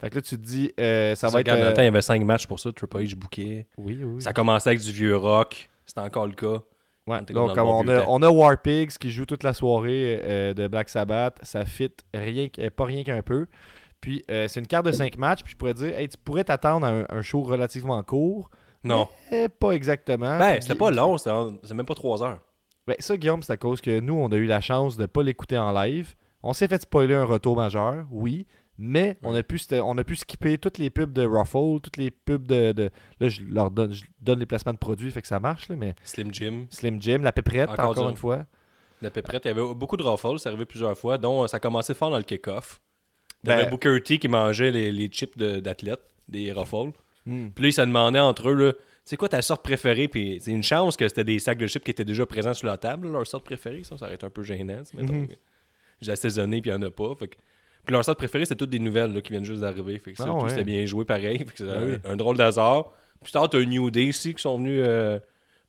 Fait 0.00 0.08
que 0.08 0.14
là, 0.14 0.22
tu 0.22 0.36
te 0.36 0.42
dis, 0.42 0.72
euh, 0.80 1.14
ça 1.14 1.28
va 1.28 1.40
être. 1.40 1.46
Dans 1.46 1.56
le 1.56 1.60
euh, 1.62 1.72
temps, 1.74 1.82
il 1.82 1.86
y 1.86 1.88
avait 1.88 2.00
5 2.00 2.22
matchs 2.24 2.46
pour 2.46 2.58
ça, 2.58 2.72
Triple 2.72 2.98
H 2.98 3.14
bouquet. 3.16 3.66
Oui, 3.76 3.98
oui. 3.98 4.04
oui. 4.04 4.22
Ça 4.22 4.32
commençait 4.32 4.70
avec 4.70 4.80
du 4.80 4.92
vieux 4.92 5.16
rock. 5.16 5.68
C'était 5.84 6.00
encore 6.00 6.26
le 6.26 6.32
cas. 6.32 6.62
Ouais, 7.06 7.20
donc, 7.22 7.54
comme 7.54 7.68
on, 7.68 7.86
a, 7.88 8.00
temps. 8.02 8.06
on 8.08 8.22
a 8.22 8.28
War 8.30 8.56
Pigs 8.60 8.92
qui 8.98 9.10
joue 9.10 9.26
toute 9.26 9.42
la 9.42 9.52
soirée 9.52 10.20
euh, 10.22 10.54
de 10.54 10.68
Black 10.68 10.88
Sabbath. 10.88 11.36
Ça 11.42 11.64
fit 11.64 11.90
rien, 12.14 12.48
pas 12.74 12.84
rien 12.84 13.02
qu'un 13.02 13.22
peu. 13.22 13.46
Puis 14.00 14.24
euh, 14.30 14.48
c'est 14.48 14.60
une 14.60 14.66
carte 14.66 14.86
de 14.86 14.92
5 14.92 15.18
matchs. 15.18 15.42
Puis 15.42 15.52
je 15.52 15.56
pourrais 15.56 15.74
dire, 15.74 15.98
hey, 15.98 16.08
tu 16.08 16.16
pourrais 16.16 16.44
t'attendre 16.44 16.86
à 16.86 16.90
un, 16.90 17.04
un 17.08 17.22
show 17.22 17.42
relativement 17.42 18.02
court. 18.02 18.48
Non. 18.84 19.08
Eh, 19.30 19.48
pas 19.48 19.72
exactement. 19.72 20.38
Ben, 20.38 20.60
c'était 20.60 20.74
pas 20.74 20.90
long, 20.90 21.18
c'est 21.18 21.74
même 21.74 21.86
pas 21.86 21.94
3 21.94 22.22
heures. 22.22 22.38
Ben, 22.86 22.96
ça, 22.98 23.16
Guillaume, 23.16 23.42
c'est 23.42 23.52
à 23.52 23.56
cause 23.56 23.80
que 23.80 24.00
nous, 24.00 24.14
on 24.14 24.28
a 24.32 24.36
eu 24.36 24.46
la 24.46 24.60
chance 24.60 24.96
de 24.96 25.02
ne 25.02 25.06
pas 25.06 25.22
l'écouter 25.22 25.58
en 25.58 25.72
live. 25.72 26.14
On 26.42 26.52
s'est 26.54 26.66
fait 26.68 26.80
spoiler 26.82 27.14
un 27.14 27.24
retour 27.24 27.56
majeur, 27.56 28.06
oui. 28.10 28.46
Mais 28.82 29.18
on 29.22 29.34
a, 29.34 29.42
pu, 29.42 29.60
on 29.82 29.98
a 29.98 30.04
pu 30.04 30.16
skipper 30.16 30.56
toutes 30.56 30.78
les 30.78 30.88
pubs 30.88 31.12
de 31.12 31.26
Ruffle, 31.26 31.80
toutes 31.82 31.98
les 31.98 32.10
pubs 32.10 32.46
de. 32.46 32.72
de- 32.72 32.90
là, 33.20 33.28
je 33.28 33.42
leur 33.42 33.70
donne, 33.70 33.92
je 33.92 34.04
donne 34.22 34.38
les 34.38 34.46
placements 34.46 34.72
de 34.72 34.78
produits, 34.78 35.10
fait 35.10 35.20
que 35.20 35.28
ça 35.28 35.38
marche, 35.38 35.68
là, 35.68 35.76
mais 35.76 35.94
Slim 36.02 36.32
Jim, 36.32 36.64
Slim 36.70 37.00
Jim, 37.02 37.18
la 37.22 37.32
pépérette, 37.32 37.68
Encore 37.68 38.08
une 38.08 38.16
fois. 38.16 38.46
la 39.02 39.10
pépérette, 39.10 39.44
il 39.44 39.48
y 39.48 39.50
avait 39.50 39.74
beaucoup 39.74 39.98
de 39.98 40.02
raffles, 40.02 40.38
ça 40.38 40.48
arrivait 40.48 40.64
plusieurs 40.64 40.96
fois, 40.96 41.18
dont 41.18 41.42
euh, 41.42 41.46
ça 41.46 41.60
commençait 41.60 41.92
fort 41.92 42.08
dans 42.10 42.16
le 42.16 42.22
kick-off. 42.22 42.80
T'avais 43.44 43.64
Ben- 43.64 43.70
Booker 43.70 44.00
T 44.02 44.18
qui 44.18 44.28
mangeait 44.28 44.70
les, 44.70 44.90
les 44.90 45.08
chips 45.08 45.36
de- 45.36 45.60
d'athlètes, 45.60 46.00
des 46.28 46.50
raffles. 46.50 46.92
Hmm. 47.26 47.48
Puis 47.54 47.62
là, 47.64 47.68
ils 47.68 47.72
se 47.72 47.80
demandaient 47.82 48.18
entre 48.20 48.48
eux, 48.50 48.54
là, 48.54 48.72
c'est 49.04 49.16
quoi 49.16 49.28
ta 49.28 49.42
sorte 49.42 49.62
préférée? 49.62 50.08
Puis 50.08 50.38
c'est 50.40 50.52
une 50.52 50.62
chance 50.62 50.96
que 50.96 51.08
c'était 51.08 51.24
des 51.24 51.38
sacs 51.38 51.58
de 51.58 51.66
chips 51.66 51.82
qui 51.84 51.90
étaient 51.90 52.04
déjà 52.04 52.26
présents 52.26 52.54
sur 52.54 52.66
la 52.66 52.76
table, 52.76 53.06
là, 53.08 53.12
leur 53.14 53.26
sorte 53.26 53.44
préférée. 53.44 53.82
Ça, 53.84 53.96
ça 53.98 54.06
aurait 54.06 54.14
été 54.14 54.26
un 54.26 54.30
peu 54.30 54.42
gênant, 54.42 54.82
mettons. 54.94 55.12
Mhm. 55.14 55.28
J'ai 56.00 56.12
assaisonné, 56.12 56.60
puis 56.62 56.70
il 56.70 56.76
n'y 56.76 56.84
en 56.84 56.86
a 56.86 56.90
pas. 56.90 57.14
Fait 57.18 57.28
que- 57.28 57.36
Puis 57.84 57.92
leur 57.92 58.04
sorte 58.04 58.18
préférée, 58.18 58.44
c'était 58.44 58.56
toutes 58.56 58.70
des 58.70 58.78
nouvelles 58.78 59.12
là, 59.12 59.20
qui 59.20 59.32
viennent 59.32 59.44
juste 59.44 59.60
d'arriver. 59.60 59.98
Fait 59.98 60.12
que 60.12 60.18
ça, 60.18 60.26
Ah 60.28 60.34
ouais. 60.34 60.50
c'était 60.50 60.64
bien 60.64 60.84
joué 60.86 61.04
pareil. 61.04 61.38
Fait 61.38 61.44
que 61.44 61.50
c'est 61.56 61.64
Ben 61.66 62.00
un, 62.04 62.16
drôle 62.16 62.36
d'hasard. 62.36 62.92
Plus 63.22 63.32
tard, 63.32 63.48
t'as 63.50 63.62
New 63.64 63.90
Day 63.90 64.04
ici 64.04 64.34
qui 64.34 64.40
sont 64.42 64.56
venus. 64.58 64.82
Euh... 64.86 65.18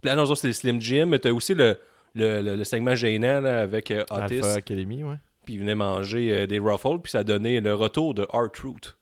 Puis 0.01 0.09
là, 0.09 0.15
non, 0.15 0.33
c'est 0.35 0.47
le 0.47 0.53
Slim 0.53 0.79
Jim. 0.81 1.07
Mais 1.07 1.19
t'as 1.19 1.31
aussi 1.31 1.53
le, 1.53 1.77
le, 2.15 2.41
le- 2.41 2.55
le 2.55 2.63
segment 2.63 2.95
gênant 2.95 3.41
là, 3.41 3.61
avec 3.61 3.91
euh, 3.91 4.03
Otis. 4.09 4.35
Alpha 4.35 4.53
Academy, 4.53 5.03
ouais. 5.03 5.15
Puis 5.45 5.55
ils 5.55 5.59
venaient 5.59 5.75
manger 5.75 6.31
euh, 6.31 6.47
des 6.47 6.59
Ruffles. 6.59 6.99
Puis 7.03 7.11
ça 7.11 7.19
a 7.19 7.23
donné 7.23 7.59
le 7.59 7.73
retour 7.73 8.13
de 8.13 8.23
R-Truth. 8.31 8.95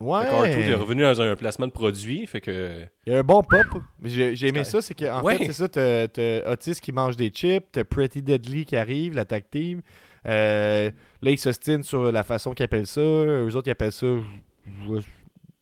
Ouais. 0.00 0.24
R-Truth 0.24 0.64
est 0.64 0.74
revenu 0.74 1.02
dans 1.02 1.20
un 1.22 1.36
placement 1.36 1.66
de 1.66 1.72
produit. 1.72 2.26
Fait 2.26 2.40
que. 2.40 2.80
Il 3.06 3.12
y 3.12 3.16
a 3.16 3.20
un 3.20 3.22
bon 3.22 3.42
pop. 3.42 3.82
J'ai 4.02 4.48
aimé 4.48 4.58
Ouais. 4.60 4.64
ça, 4.64 4.82
c'est 4.82 4.94
qu'en 4.94 5.22
Ouais. 5.22 5.38
fait, 5.38 5.46
c'est 5.52 5.68
ça, 5.68 5.68
t'as 5.68 6.52
Otis 6.52 6.74
qui 6.80 6.92
mange 6.92 7.16
des 7.16 7.28
chips, 7.28 7.64
t'as 7.72 7.84
Pretty 7.84 8.22
Deadly 8.22 8.64
qui 8.64 8.76
arrive, 8.76 9.14
la 9.14 9.24
tag 9.24 9.44
team. 9.50 9.82
Euh, 10.26 10.90
là, 11.22 11.30
ils 11.30 11.38
s'ostinent 11.38 11.82
sur 11.82 12.10
la 12.10 12.22
façon 12.24 12.52
qu'ils 12.54 12.64
appellent 12.64 12.86
ça. 12.86 13.00
Eux 13.00 13.54
autres, 13.54 13.68
ils 13.68 13.72
appellent 13.72 13.92
ça. 13.92 14.06
Je, 14.66 15.00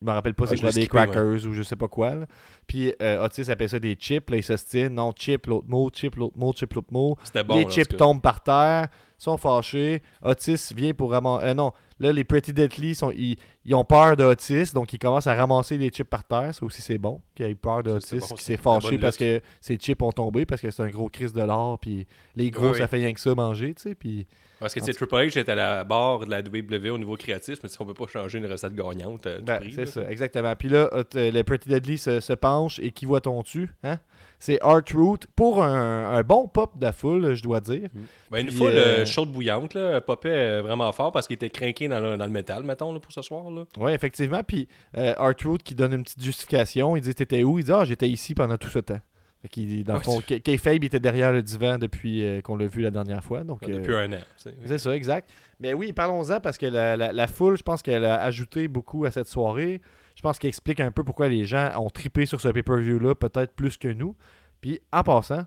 me 0.01 0.11
rappelle 0.11 0.33
pas 0.33 0.43
Ouais, 0.45 0.49
c'est 0.55 0.59
quoi, 0.61 0.71
des 0.71 0.87
crackers 0.87 1.45
ou 1.45 1.53
je 1.53 1.63
sais 1.63 1.75
pas 1.75 1.87
quoi. 1.87 2.15
là. 2.15 2.25
Puis 2.67 2.93
euh, 3.01 3.23
Otis 3.25 3.49
appelle 3.51 3.69
ça 3.69 3.79
des 3.79 3.95
chips. 3.95 4.29
Là, 4.29 4.37
ils 4.37 4.43
s'ostinent. 4.43 4.89
Non, 4.95 5.11
chip, 5.15 5.45
l'autre 5.47 5.67
mot, 5.67 5.89
chip, 5.93 6.15
l'autre 6.15 6.37
mot, 6.37 6.53
chip, 6.53 6.73
l'autre 6.73 6.91
mot. 6.91 7.17
C'était 7.23 7.43
bon. 7.43 7.55
les 7.57 7.63
là, 7.65 7.69
chips 7.69 7.95
tombent 7.97 8.21
par 8.21 8.41
terre, 8.41 8.87
sont 9.17 9.37
fâchés. 9.37 10.01
Otis 10.21 10.73
vient 10.75 10.93
pour 10.93 11.11
ramasser. 11.11 11.45
Euh, 11.47 11.53
non, 11.53 11.71
là, 12.03 12.11
les 12.13 12.23
Pretty 12.23 12.53
Deadly, 12.53 12.93
sont... 12.95 13.11
ils... 13.11 13.37
ils 13.65 13.73
ont 13.75 13.85
peur 13.85 14.15
d'Otis, 14.15 14.71
donc 14.73 14.93
ils 14.93 14.99
commencent 14.99 15.27
à 15.27 15.33
ramasser 15.35 15.77
les 15.77 15.89
chips 15.89 16.09
par 16.09 16.23
terre. 16.23 16.53
Ça 16.53 16.65
aussi, 16.65 16.81
c'est 16.81 16.97
bon 16.97 17.21
qu'ils 17.35 17.47
aient 17.47 17.55
peur 17.55 17.81
c'est 17.83 17.89
d'Otis, 17.89 18.19
bon, 18.19 18.35
qui 18.35 18.43
c'est 18.43 18.55
s'est 18.55 18.57
fâché 18.61 18.97
parce 18.97 19.17
que 19.17 19.41
ses 19.61 19.77
chips 19.77 20.01
ont 20.01 20.11
tombé, 20.11 20.45
parce 20.45 20.61
que 20.61 20.69
c'est 20.69 20.83
un 20.83 20.89
gros 20.89 21.09
crise 21.09 21.33
de 21.33 21.41
l'or, 21.41 21.79
puis 21.79 22.05
les 22.35 22.51
gros, 22.51 22.71
Oui, 22.71 22.77
ça 22.77 22.87
fait 22.87 22.97
rien 22.97 23.13
que 23.13 23.19
ça 23.19 23.33
manger, 23.35 23.73
tu 23.73 23.81
sais. 23.81 23.95
Puis... 23.95 24.27
Parce 24.59 24.73
que 24.73 24.79
tu 24.79 24.85
sais, 24.85 24.93
Triple 24.93 25.15
H 25.15 25.37
était 25.39 25.51
à 25.51 25.55
la 25.55 25.83
barre 25.83 26.25
de 26.25 26.31
la 26.31 26.39
WWE 26.39 26.93
au 26.93 26.97
niveau 26.97 27.17
créatif, 27.17 27.59
mais 27.63 27.67
sais, 27.67 27.77
on 27.81 27.85
peut 27.85 27.93
pas 27.93 28.07
changer 28.07 28.37
une 28.37 28.45
recette 28.45 28.73
gagnante. 28.73 29.27
euh, 29.27 29.41
Ben, 29.41 29.59
c'est 29.75 29.85
ça, 29.87 30.09
exactement. 30.09 30.55
Puis 30.55 30.69
là, 30.69 30.89
euh, 30.93 31.03
le 31.13 31.41
Pretty 31.41 31.67
Deadly 31.67 31.97
se, 31.97 32.21
se 32.21 32.31
penche 32.31 32.79
et 32.79 32.91
qui 32.91 33.05
voit-on 33.05 33.43
tu 33.43 33.69
hein? 33.83 33.99
C'est 34.45 34.59
Art 34.61 34.81
Root 34.93 35.19
pour 35.37 35.63
un, 35.63 36.17
un 36.17 36.21
bon 36.21 36.49
pop 36.49 36.77
de 36.77 36.83
la 36.83 36.91
foule, 36.91 37.33
je 37.33 37.41
dois 37.41 37.61
dire. 37.61 37.87
Ben, 38.29 38.39
une 38.39 38.47
Puis, 38.47 38.57
fois 38.57 38.71
euh, 38.71 38.97
le 38.99 39.05
chaude 39.05 39.31
bouillante, 39.31 39.73
là, 39.73 40.01
popait 40.01 40.29
euh, 40.31 40.61
vraiment 40.61 40.91
fort 40.91 41.13
parce 41.13 41.27
qu'il 41.27 41.35
était 41.35 41.49
craqué 41.49 41.87
dans 41.87 42.01
le, 42.01 42.17
dans 42.17 42.25
le 42.25 42.31
métal, 42.31 42.61
mettons, 42.63 42.91
là, 42.91 42.99
pour 42.99 43.13
ce 43.13 43.21
soir. 43.21 43.49
Là. 43.49 43.63
Oui, 43.77 43.93
effectivement. 43.93 44.43
Puis 44.43 44.67
euh, 44.97 45.13
Art 45.17 45.35
Root 45.45 45.59
qui 45.63 45.75
donne 45.75 45.93
une 45.93 46.03
petite 46.03 46.21
justification. 46.21 46.97
Il 46.97 47.01
dit 47.03 47.15
T'étais 47.15 47.43
où? 47.43 47.57
Il 47.57 47.63
dit 47.63 47.71
Ah, 47.71 47.85
j'étais 47.85 48.09
ici 48.09 48.35
pendant 48.35 48.57
tout 48.57 48.67
ce 48.67 48.79
temps. 48.79 48.99
Fait 49.43 49.47
qu'il- 49.47 49.85
dans 49.85 49.93
le 49.93 49.99
Ouais, 49.99 50.03
fond, 50.03 50.19
K- 50.19 50.83
était 50.83 50.99
derrière 50.99 51.31
le 51.31 51.41
divan 51.41 51.77
depuis 51.77 52.25
euh, 52.25 52.41
qu'on 52.41 52.57
l'a 52.57 52.67
vu 52.67 52.81
la 52.81 52.91
dernière 52.91 53.23
fois. 53.23 53.45
Donc, 53.45 53.63
euh, 53.63 53.77
Depuis 53.79 53.95
un 53.95 54.11
an. 54.11 54.19
c'est 54.35 54.77
ça, 54.77 54.93
exact. 54.93 55.29
Mais 55.61 55.73
oui, 55.73 55.93
parlons-en 55.93 56.41
parce 56.41 56.57
que 56.57 56.65
la, 56.65 56.97
la- 56.97 57.13
la 57.13 57.27
foule, 57.27 57.57
je 57.57 57.63
pense 57.63 57.81
qu'elle 57.81 58.03
a 58.03 58.21
ajouté 58.21 58.67
beaucoup 58.67 59.05
à 59.05 59.11
cette 59.11 59.29
soirée. 59.29 59.79
Je 60.15 60.21
pense 60.21 60.39
qu'elle 60.39 60.49
explique 60.49 60.79
un 60.79 60.91
peu 60.91 61.03
pourquoi 61.03 61.27
les 61.27 61.45
gens 61.45 61.71
ont 61.79 61.89
tripé 61.89 62.25
sur 62.25 62.39
ce 62.41 62.47
pay-per-view-là, 62.49 63.15
peut-être 63.15 63.53
plus 63.53 63.77
que 63.77 63.87
nous. 63.87 64.15
Puis, 64.61 64.79
en 64.91 65.03
passant, 65.03 65.45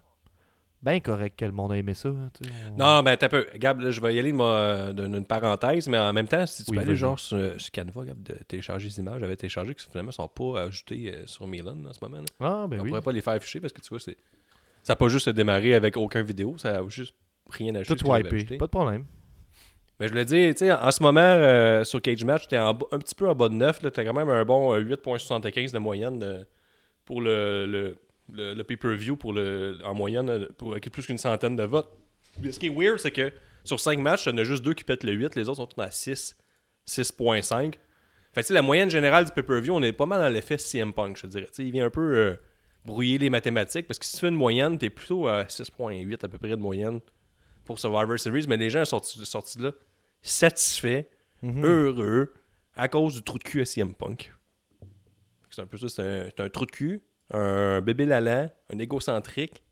ben 0.83 1.01
correct 1.01 1.39
que 1.39 1.45
le 1.45 1.53
monde 1.53 1.73
a 1.73 1.77
aimé 1.79 1.95
ça. 1.95 2.09
hein. 2.11 2.31
On- 2.73 2.77
Non, 2.77 3.03
ben, 3.03 3.17
t'as 3.17 3.29
peu. 3.29 3.47
Gab, 3.57 3.81
là, 3.81 3.91
je 3.91 4.01
vais 4.01 4.15
y 4.15 4.19
aller 4.19 4.35
euh, 4.39 4.93
d'une 4.93 5.25
parenthèse, 5.25 5.89
mais 5.89 5.99
en 5.99 6.13
même 6.13 6.29
temps, 6.29 6.47
si 6.47 6.65
tu 6.65 6.71
Oui, 6.71 6.77
peux 6.77 6.83
aller 6.83 6.97
genre 6.97 7.19
sur, 7.19 7.59
sur 7.61 7.71
Canva, 7.73 8.05
Gab, 8.05 8.23
de 8.23 8.35
télécharger 8.47 8.89
les 8.89 8.99
images, 8.99 9.21
j'avais 9.21 9.37
téléchargé 9.37 9.75
qui 9.75 9.87
finalement 9.91 10.13
sont 10.13 10.29
pas 10.29 10.63
ajoutées 10.65 11.13
euh, 11.15 11.27
sur 11.27 11.47
Milan 11.47 11.77
en 11.89 11.93
ce 11.93 11.99
moment. 12.03 12.19
là. 12.19 12.25
Ah, 12.41 12.67
ben 12.69 12.79
on 12.81 12.83
oui. 12.85 12.91
pourrait 12.91 13.03
pas 13.03 13.13
les 13.13 13.23
faire 13.23 13.33
afficher 13.35 13.61
parce 13.61 13.73
que 13.73 13.81
tu 13.81 13.89
vois, 13.89 14.01
c'est. 14.01 14.17
Ça 14.83 14.93
n'a 14.93 14.97
pas 14.97 15.09
juste 15.09 15.29
démarré 15.31 15.75
avec 15.75 15.97
aucun 15.97 16.23
vidéo, 16.23 16.57
ça 16.59 16.79
a 16.79 16.89
juste 16.89 17.15
rien 17.51 17.75
ajouté. 17.75 17.99
Tout 18.05 18.11
wipé. 18.13 18.57
Pas 18.59 18.67
de 18.67 18.71
problème. 18.71 19.07
Mais 19.99 20.07
je 20.09 20.13
voulais 20.13 20.25
dire, 20.27 20.55
tu 20.55 20.59
sais, 20.59 20.73
en 20.73 20.91
ce 20.91 21.03
moment, 21.03 21.21
euh, 21.23 21.83
sur 21.85 22.03
Cage 22.03 22.23
Match, 22.25 22.45
en 22.53 22.75
bas- 22.75 22.87
un 22.93 22.99
petit 22.99 23.15
peu 23.15 23.29
en 23.29 23.35
bas 23.35 23.49
de 23.49 23.55
9. 23.55 23.81
Tu 23.81 23.87
as 23.87 24.05
quand 24.05 24.13
même 24.13 24.29
un 24.29 24.45
bon 24.45 24.75
euh, 24.75 24.81
8.75 24.81 25.73
de 25.73 25.79
moyenne 25.79 26.23
euh, 26.23 26.45
pour 27.07 27.21
le, 27.23 27.65
le, 27.67 27.97
le- 28.33 28.53
le 28.55 28.65
pay-per-view, 28.65 29.17
le, 29.33 29.79
en 29.85 29.95
moyenne, 29.95 30.29
euh, 30.29 30.49
pour 30.59 30.73
avec 30.73 30.91
plus 30.91 31.07
qu'une 31.07 31.17
centaine 31.19 31.57
de 31.57 31.63
votes. 31.65 31.91
Mais 32.43 32.53
ce 32.53 32.59
qui 32.61 32.67
est 32.67 32.75
weird, 32.75 32.99
c'est 32.99 33.11
que 33.11 33.33
sur 33.65 33.81
5 33.81 33.99
matchs, 33.99 34.27
il 34.27 34.31
y 34.31 34.35
en 34.35 34.39
a 34.39 34.45
juste 34.45 34.63
deux 34.63 34.75
qui 34.75 34.85
pètent 34.85 35.03
le 35.05 35.13
8, 35.13 35.35
les 35.35 35.49
autres 35.49 35.63
sont 35.73 35.81
à 35.81 35.91
6, 35.91 36.37
6.5. 36.87 37.75
Fait 38.35 38.43
que, 38.43 38.47
tu 38.47 38.53
la 38.53 38.61
moyenne 38.63 38.91
générale 38.91 39.25
du 39.25 39.31
pay-per-view, 39.33 39.73
on 39.75 39.83
est 39.83 39.93
pas 39.93 40.05
mal 40.07 40.21
dans 40.21 40.29
l'effet 40.29 40.59
CM 40.59 40.93
Punk, 40.93 41.17
je 41.17 41.23
te 41.23 41.27
dirais. 41.29 41.47
Tu 41.47 41.55
sais, 41.55 41.65
il 41.65 41.73
vient 41.73 41.87
un 41.87 41.91
peu 41.91 42.17
euh, 42.19 42.35
brouiller 42.85 43.17
les 43.17 43.31
mathématiques 43.31 43.87
parce 43.87 43.99
que 43.99 44.05
si 44.05 44.13
tu 44.13 44.19
fais 44.21 44.29
une 44.29 44.35
moyenne, 44.35 44.77
t'es 44.77 44.91
plutôt 44.91 45.27
à 45.27 45.45
6.8 45.45 46.23
à 46.23 46.29
peu 46.29 46.37
près 46.37 46.51
de 46.51 46.57
moyenne 46.57 47.01
pour 47.65 47.79
Survivor 47.79 48.19
Series, 48.19 48.45
mais 48.47 48.59
les 48.59 48.69
gens 48.71 48.85
sont 48.85 49.03
sortis 49.03 49.57
de 49.59 49.65
là 49.65 49.73
satisfaits, 50.29 51.05
Mhm. 51.43 51.65
heureux, 51.65 52.35
à 52.75 52.89
cause 52.89 53.15
du 53.15 53.23
trou 53.23 53.39
de 53.39 53.45
cul 53.45 53.61
à 53.61 53.65
CM 53.65 53.95
Punk. 53.95 54.33
C'est 55.51 55.63
un 55.63 55.67
peu 55.67 55.79
ça, 55.79 55.89
c'est 55.89 56.41
un, 56.41 56.49
trou 56.49 56.67
de 56.67 56.71
cul, 56.71 57.03
un 57.31 57.81
bébé 57.81 58.05
lalant, 58.05 58.51
un 58.73 58.79
égocentrique, 58.79 59.63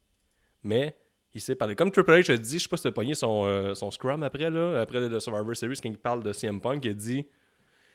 mais 0.62 0.96
il 1.34 1.40
sait 1.40 1.54
parler. 1.54 1.74
Comme 1.74 1.90
Triple 1.90 2.12
H 2.12 2.32
a 2.32 2.36
dit, 2.36 2.58
je 2.58 2.62
sais 2.62 2.68
pas 2.68 2.76
si 2.76 2.82
tu 2.82 2.88
as 2.88 2.92
pogné 2.92 3.14
son, 3.14 3.44
euh, 3.44 3.74
son 3.74 3.90
scrum 3.90 4.22
après, 4.22 4.50
là, 4.50 4.80
après 4.80 5.00
le 5.00 5.20
Survivor 5.20 5.54
Series, 5.56 5.78
quand 5.82 5.90
il 5.90 5.98
parle 5.98 6.22
de 6.22 6.32
CM 6.32 6.60
Punk, 6.60 6.84
il 6.84 6.90
a 6.92 6.94
dit 6.94 7.26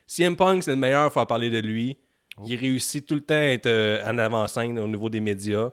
CM 0.05 0.35
Punk, 0.35 0.63
c'est 0.63 0.71
le 0.71 0.77
meilleur 0.77 1.03
à 1.05 1.09
faire 1.09 1.25
parler 1.25 1.49
de 1.49 1.59
lui. 1.59 1.97
Il 2.45 2.55
réussit 2.55 3.05
tout 3.05 3.15
le 3.15 3.21
temps 3.21 3.33
à 3.35 3.39
être 3.53 3.65
euh, 3.65 4.03
en 4.05 4.17
avant-scène 4.17 4.77
au 4.79 4.87
niveau 4.87 5.09
des 5.09 5.19
médias. 5.19 5.71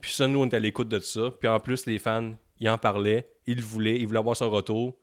Puis 0.00 0.12
ça, 0.12 0.28
nous, 0.28 0.40
on 0.40 0.46
est 0.46 0.54
à 0.54 0.60
l'écoute 0.60 0.88
de 0.88 0.98
ça. 1.00 1.30
Puis 1.38 1.48
en 1.48 1.58
plus, 1.60 1.86
les 1.86 1.98
fans, 1.98 2.34
ils 2.60 2.68
en 2.68 2.78
parlaient, 2.78 3.28
ils 3.46 3.56
le 3.56 3.62
voulaient, 3.62 3.96
ils 3.98 4.06
voulaient 4.06 4.18
avoir 4.18 4.36
son 4.36 4.50
retour. 4.50 4.94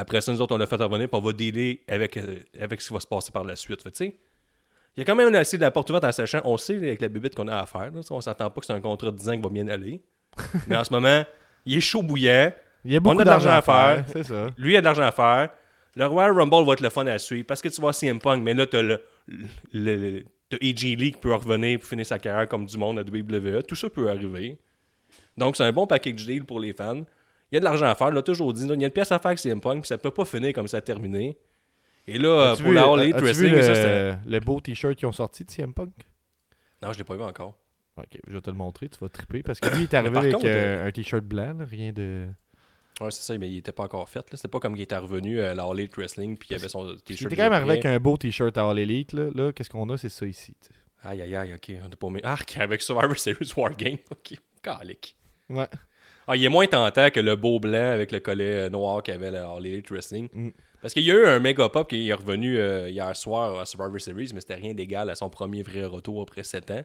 Après 0.00 0.20
ça, 0.20 0.32
nous 0.32 0.40
autres, 0.40 0.54
on 0.54 0.58
l'a 0.58 0.66
fait 0.66 0.76
revenir, 0.76 1.08
puis 1.08 1.20
on 1.20 1.24
va 1.24 1.32
dealer 1.32 1.80
avec, 1.88 2.16
euh, 2.16 2.36
avec 2.60 2.80
ce 2.80 2.88
qui 2.88 2.94
va 2.94 3.00
se 3.00 3.06
passer 3.06 3.32
par 3.32 3.42
la 3.44 3.56
suite. 3.56 3.82
Fait, 3.82 3.90
tu 3.90 4.04
il 4.04 5.00
y 5.00 5.02
a 5.02 5.04
quand 5.04 5.14
même 5.16 5.32
assez 5.34 5.56
de 5.56 5.62
la 5.62 5.70
porte 5.70 5.90
ouverte 5.90 6.04
en 6.04 6.12
sachant, 6.12 6.40
on 6.44 6.56
sait 6.56 6.76
avec 6.76 7.00
la 7.00 7.08
bébite 7.08 7.34
qu'on 7.34 7.46
a 7.48 7.58
à 7.58 7.66
faire. 7.66 7.90
Là, 7.92 8.00
on 8.10 8.20
s'attend 8.20 8.50
pas 8.50 8.60
que 8.60 8.66
c'est 8.66 8.72
un 8.72 8.80
contrat 8.80 9.10
de 9.10 9.16
10 9.16 9.28
ans 9.28 9.36
qui 9.36 9.42
va 9.42 9.48
bien 9.48 9.68
aller. 9.68 10.00
Mais 10.66 10.76
en 10.76 10.82
ce 10.84 10.92
moment, 10.92 11.24
il 11.64 11.76
est 11.76 11.80
chaud 11.80 12.02
bouillant. 12.02 12.52
Il 12.84 12.92
y 12.92 12.96
a 12.96 13.00
beaucoup 13.00 13.16
l'argent 13.30 13.50
à 13.50 13.62
faire. 13.62 14.24
Ça. 14.24 14.46
Lui, 14.56 14.72
il 14.72 14.76
a 14.76 14.80
de 14.80 14.84
l'argent 14.84 15.02
à 15.02 15.12
faire. 15.12 15.50
Le 15.94 16.06
Royal 16.06 16.32
Rumble 16.32 16.64
va 16.66 16.72
être 16.74 16.80
le 16.80 16.90
fun 16.90 17.06
à 17.06 17.18
suivre 17.18 17.46
parce 17.46 17.60
que 17.62 17.68
tu 17.68 17.80
vois 17.80 17.92
CM 17.92 18.18
Punk, 18.20 18.42
mais 18.42 18.54
là, 18.54 18.66
le, 18.72 19.00
le, 19.72 19.96
le- 19.96 20.24
t'as 20.48 20.56
AJ 20.62 20.82
Lee 20.96 21.12
qui 21.12 21.18
peut 21.20 21.34
revenir 21.34 21.78
pour 21.80 21.88
finir 21.88 22.06
sa 22.06 22.18
carrière 22.18 22.48
comme 22.48 22.66
du 22.66 22.76
monde 22.78 22.98
à 22.98 23.02
WWE. 23.02 23.62
Tout 23.64 23.74
ça 23.76 23.88
peut 23.90 24.08
arriver. 24.08 24.58
Donc, 25.36 25.56
c'est 25.56 25.64
un 25.64 25.72
bon 25.72 25.86
package 25.86 26.24
deal 26.26 26.44
pour 26.44 26.58
les 26.60 26.72
fans. 26.72 27.02
Il 27.50 27.54
y 27.54 27.56
a 27.56 27.60
de 27.60 27.64
l'argent 27.64 27.86
à 27.86 27.94
faire. 27.94 28.10
Là, 28.10 28.22
toujours 28.22 28.52
dit, 28.52 28.66
là, 28.66 28.74
il 28.74 28.80
y 28.80 28.84
a 28.84 28.86
une 28.88 28.92
pièce 28.92 29.10
à 29.12 29.18
faire 29.18 29.28
avec 29.28 29.38
CM 29.38 29.60
Punk, 29.60 29.80
puis 29.82 29.88
ça 29.88 29.96
peut 29.98 30.10
pas 30.10 30.24
finir 30.24 30.52
comme 30.52 30.68
ça 30.68 30.78
a 30.78 30.80
terminé. 30.80 31.38
Et 32.06 32.18
là, 32.18 32.28
euh, 32.28 32.56
pour 32.56 32.66
vu- 32.68 32.74
la 32.74 32.84
All 32.84 33.00
Elite 33.00 33.16
as-tu 33.16 33.24
vu 33.24 33.48
Wrestling, 33.50 33.54
le, 33.54 33.62
ça, 33.74 34.20
le 34.26 34.40
beau 34.40 34.60
t-shirt 34.60 34.94
qu'ils 34.94 35.08
ont 35.08 35.12
sorti 35.12 35.44
de 35.44 35.50
CM 35.50 35.72
Punk? 35.74 35.92
Non, 36.82 36.92
je 36.92 36.98
l'ai 36.98 37.04
pas 37.04 37.16
vu 37.16 37.22
encore. 37.22 37.54
Ok, 37.96 38.18
je 38.26 38.32
vais 38.32 38.40
te 38.40 38.50
le 38.50 38.56
montrer, 38.56 38.88
tu 38.88 38.98
vas 39.00 39.08
triper. 39.08 39.42
Parce 39.42 39.60
que 39.60 39.68
lui, 39.70 39.80
il 39.80 39.82
est 39.84 39.94
arrivé 39.94 40.16
avec 40.16 40.32
contre, 40.34 40.46
euh, 40.46 40.86
un 40.86 40.92
t-shirt 40.92 41.24
blanc, 41.24 41.54
là, 41.58 41.64
rien 41.64 41.92
de. 41.92 42.28
Ouais, 43.00 43.10
c'est 43.10 43.22
ça, 43.22 43.36
mais 43.38 43.48
il 43.50 43.58
était 43.58 43.72
pas 43.72 43.84
encore 43.84 44.08
fait. 44.08 44.24
C'était 44.32 44.48
pas 44.48 44.60
comme 44.60 44.74
qu'il 44.74 44.82
était 44.82 44.96
revenu 44.96 45.40
à 45.40 45.54
la 45.54 45.64
All 45.64 45.78
Elite 45.78 45.96
Wrestling, 45.96 46.36
puis 46.36 46.48
il 46.50 46.54
avait 46.56 46.68
son 46.68 46.88
Il 46.88 47.00
t-shirt. 47.02 47.32
était 47.32 47.36
quand 47.36 47.44
même 47.44 47.52
arrivé 47.52 47.70
avec 47.72 47.86
un 47.86 47.98
beau 47.98 48.16
t-shirt 48.16 48.56
à 48.56 48.68
All 48.68 48.78
Elite. 48.78 49.12
Là, 49.12 49.30
là 49.34 49.52
qu'est-ce 49.52 49.70
qu'on 49.70 49.88
a? 49.90 49.96
C'est 49.96 50.08
ça 50.08 50.26
ici. 50.26 50.54
tu 50.60 50.66
sais. 50.68 50.72
prêt. 51.00 51.10
Aïe, 51.10 51.22
aïe, 51.22 51.36
aïe, 51.36 51.54
ok. 51.54 51.72
On 51.84 51.92
a 51.92 51.96
pas 51.96 52.10
mis. 52.10 52.20
Arc, 52.22 52.56
avec 52.60 52.82
Survivor 52.82 53.16
Series 53.18 53.52
Wargame. 53.56 53.98
Ok, 54.10 54.34
calique. 54.62 55.16
Ouais. 55.48 55.68
Ah, 56.28 56.36
il 56.36 56.44
est 56.44 56.48
moins 56.48 56.66
tentant 56.66 57.10
que 57.10 57.20
le 57.20 57.34
beau 57.36 57.58
blanc 57.58 57.90
avec 57.92 58.12
le 58.12 58.20
collet 58.20 58.66
euh, 58.66 58.70
noir 58.70 59.02
qu'il 59.02 59.14
avait 59.14 59.36
à 59.36 59.50
All 59.50 59.66
Elite 59.66 59.90
Wrestling. 59.90 60.28
Mm. 60.32 60.50
Parce 60.82 60.94
qu'il 60.94 61.02
y 61.02 61.10
a 61.10 61.14
eu 61.14 61.26
un 61.26 61.40
méga 61.40 61.68
pop 61.70 61.88
qui 61.88 62.08
est 62.08 62.12
revenu 62.14 62.58
euh, 62.58 62.88
hier 62.90 63.16
soir 63.16 63.58
à 63.58 63.64
Survivor 63.66 64.00
Series, 64.00 64.30
mais 64.34 64.40
c'était 64.40 64.54
rien 64.54 64.74
d'égal 64.74 65.10
à 65.10 65.14
son 65.16 65.28
premier 65.30 65.62
vrai 65.62 65.84
retour 65.84 66.22
après 66.22 66.44
7 66.44 66.70
ans. 66.70 66.82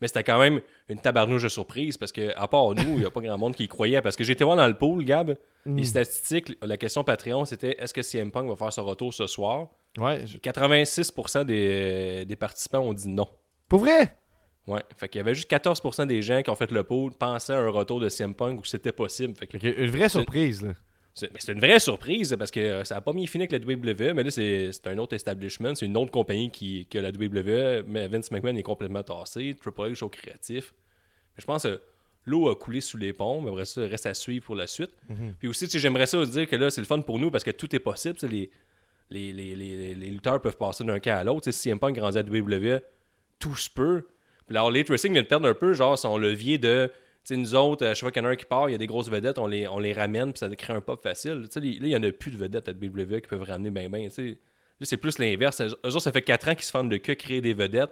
Mais 0.00 0.08
c'était 0.08 0.24
quand 0.24 0.38
même 0.38 0.60
une 0.88 0.98
tabarnouche 1.00 1.42
de 1.44 1.48
surprise 1.48 1.96
parce 1.96 2.12
que, 2.12 2.30
à 2.36 2.46
part 2.48 2.74
nous, 2.74 2.82
il 2.82 2.98
n'y 3.00 3.04
a 3.04 3.10
pas 3.10 3.20
grand 3.22 3.36
monde 3.38 3.54
qui 3.56 3.64
y 3.64 3.68
croyait. 3.68 4.00
Parce 4.02 4.14
que 4.14 4.24
j'étais 4.24 4.44
voir 4.44 4.56
dans 4.56 4.66
le 4.68 4.74
pool, 4.76 5.04
Gab, 5.04 5.36
Mm. 5.66 5.76
les 5.78 5.84
statistiques, 5.84 6.52
la 6.62 6.76
question 6.76 7.02
Patreon, 7.02 7.44
c'était 7.44 7.74
est-ce 7.82 7.92
que 7.92 8.00
CM 8.02 8.30
Punk 8.30 8.48
va 8.48 8.54
faire 8.56 8.72
son 8.72 8.84
retour 8.84 9.12
ce 9.12 9.26
soir? 9.26 9.66
Ouais. 9.98 10.24
je- 10.26 10.38
86% 10.38 11.44
des, 11.44 12.24
des 12.24 12.36
participants 12.36 12.80
ont 12.80 12.92
dit 12.94 13.08
non. 13.08 13.26
Pour 13.68 13.80
vrai? 13.80 14.14
Ouais. 14.66 14.82
Fait 14.96 15.08
qu'il 15.08 15.20
y 15.20 15.20
avait 15.20 15.34
juste 15.34 15.50
14% 15.50 16.06
des 16.06 16.22
gens 16.22 16.42
qui 16.42 16.50
ont 16.50 16.56
fait 16.56 16.70
le 16.72 16.82
pool 16.82 17.12
pensaient 17.12 17.52
à 17.52 17.58
un 17.58 17.68
retour 17.68 18.00
de 18.00 18.08
CM 18.08 18.34
Punk 18.34 18.58
ou 18.58 18.62
que 18.62 18.68
c'était 18.68 18.92
possible. 18.92 19.34
Fait 19.36 19.46
que 19.46 19.56
Une 19.56 19.90
vraie 19.90 20.08
surprise. 20.08 20.62
Là. 20.62 20.74
c'est 21.14 21.32
mais 21.32 21.38
c'est 21.40 21.52
une 21.52 21.60
vraie 21.60 21.78
surprise 21.78 22.34
parce 22.36 22.50
que 22.50 22.60
euh, 22.60 22.84
ça 22.84 22.96
n'a 22.96 23.00
pas 23.00 23.12
mis 23.12 23.28
fini 23.28 23.44
avec 23.44 23.52
la 23.52 23.74
WWE, 23.74 24.14
mais 24.14 24.24
là, 24.24 24.30
c'est 24.30 24.86
un 24.86 24.98
autre 24.98 25.14
establishment, 25.14 25.76
c'est 25.76 25.86
une 25.86 25.96
autre 25.96 26.10
compagnie 26.10 26.50
qui, 26.50 26.86
que 26.86 26.98
la 26.98 27.10
WWE, 27.10 27.84
mais 27.86 28.08
Vince 28.08 28.30
McMahon 28.32 28.56
est 28.56 28.64
complètement 28.64 29.04
tassé, 29.04 29.54
Triple 29.60 29.92
H 29.92 30.02
au 30.02 30.08
créatif. 30.08 30.74
Mais 31.36 31.42
je 31.42 31.46
pense 31.46 31.62
que 31.62 31.80
l'eau 32.24 32.48
a 32.48 32.56
coulé 32.56 32.80
sous 32.80 32.96
les 32.96 33.12
ponts, 33.12 33.40
mais 33.40 33.50
après 33.50 33.66
ça, 33.66 33.82
reste 33.82 34.06
à 34.06 34.14
suivre 34.14 34.44
pour 34.44 34.56
la 34.56 34.66
suite. 34.66 34.90
Puis 35.38 35.46
aussi, 35.46 35.68
j'aimerais 35.70 36.06
ça 36.06 36.24
dire 36.26 36.48
que 36.48 36.56
là, 36.56 36.70
c'est 36.70 36.80
le 36.80 36.86
fun 36.86 37.00
pour 37.02 37.20
nous 37.20 37.30
parce 37.30 37.44
que 37.44 37.52
tout 37.52 37.74
est 37.74 37.80
possible. 37.80 38.18
Les, 38.22 38.50
les, 39.10 39.32
les, 39.32 39.94
les, 39.94 40.10
lutteurs 40.10 40.42
peuvent 40.42 40.56
passer 40.56 40.82
d'un 40.82 40.98
cas 40.98 41.18
à 41.18 41.24
l'autre. 41.24 41.48
Si 41.52 41.52
CM 41.52 41.78
Punk 41.78 41.94
grandit 41.94 42.18
à 42.18 42.22
WWE, 42.22 42.80
tout 43.38 43.54
se 43.54 43.70
peut. 43.70 44.08
All 44.54 44.74
Elite 44.74 44.88
Wrestling 44.88 45.14
vient 45.14 45.22
de 45.22 45.26
perdre 45.28 45.48
un 45.48 45.54
peu, 45.54 45.74
genre, 45.74 45.98
son 45.98 46.18
levier 46.18 46.58
de. 46.58 46.90
Tu 47.24 47.34
sais, 47.34 47.36
nous 47.36 47.54
autres, 47.56 47.84
à 47.84 47.94
chaque 47.94 48.00
fois 48.00 48.10
qu'il 48.12 48.22
y 48.22 48.24
en 48.24 48.28
a 48.28 48.32
un 48.32 48.36
qui 48.36 48.44
part, 48.44 48.68
il 48.68 48.72
y 48.72 48.74
a 48.76 48.78
des 48.78 48.86
grosses 48.86 49.10
vedettes, 49.10 49.38
on 49.38 49.48
les, 49.48 49.66
on 49.66 49.80
les 49.80 49.92
ramène, 49.92 50.32
puis 50.32 50.38
ça 50.38 50.48
crée 50.54 50.72
un 50.72 50.80
pop 50.80 51.02
facile. 51.02 51.42
Tu 51.46 51.54
sais, 51.54 51.60
là, 51.60 51.66
il 51.66 51.82
n'y 51.82 51.96
en 51.96 52.02
a 52.04 52.12
plus 52.12 52.30
de 52.30 52.36
vedettes 52.36 52.68
à 52.68 52.72
WWE 52.72 53.20
qui 53.20 53.28
peuvent 53.28 53.42
ramener 53.42 53.70
ben 53.70 53.90
ben. 53.90 54.08
tu 54.08 54.14
sais. 54.14 54.38
Là, 54.78 54.86
c'est 54.86 54.96
plus 54.96 55.18
l'inverse. 55.18 55.60
Eux 55.60 55.72
autres, 55.84 56.00
ça 56.00 56.12
fait 56.12 56.22
4 56.22 56.48
ans 56.48 56.54
qu'ils 56.54 56.64
se 56.64 56.70
font 56.70 56.84
de 56.84 56.96
que 56.98 57.12
créer 57.12 57.40
des 57.40 57.54
vedettes. 57.54 57.90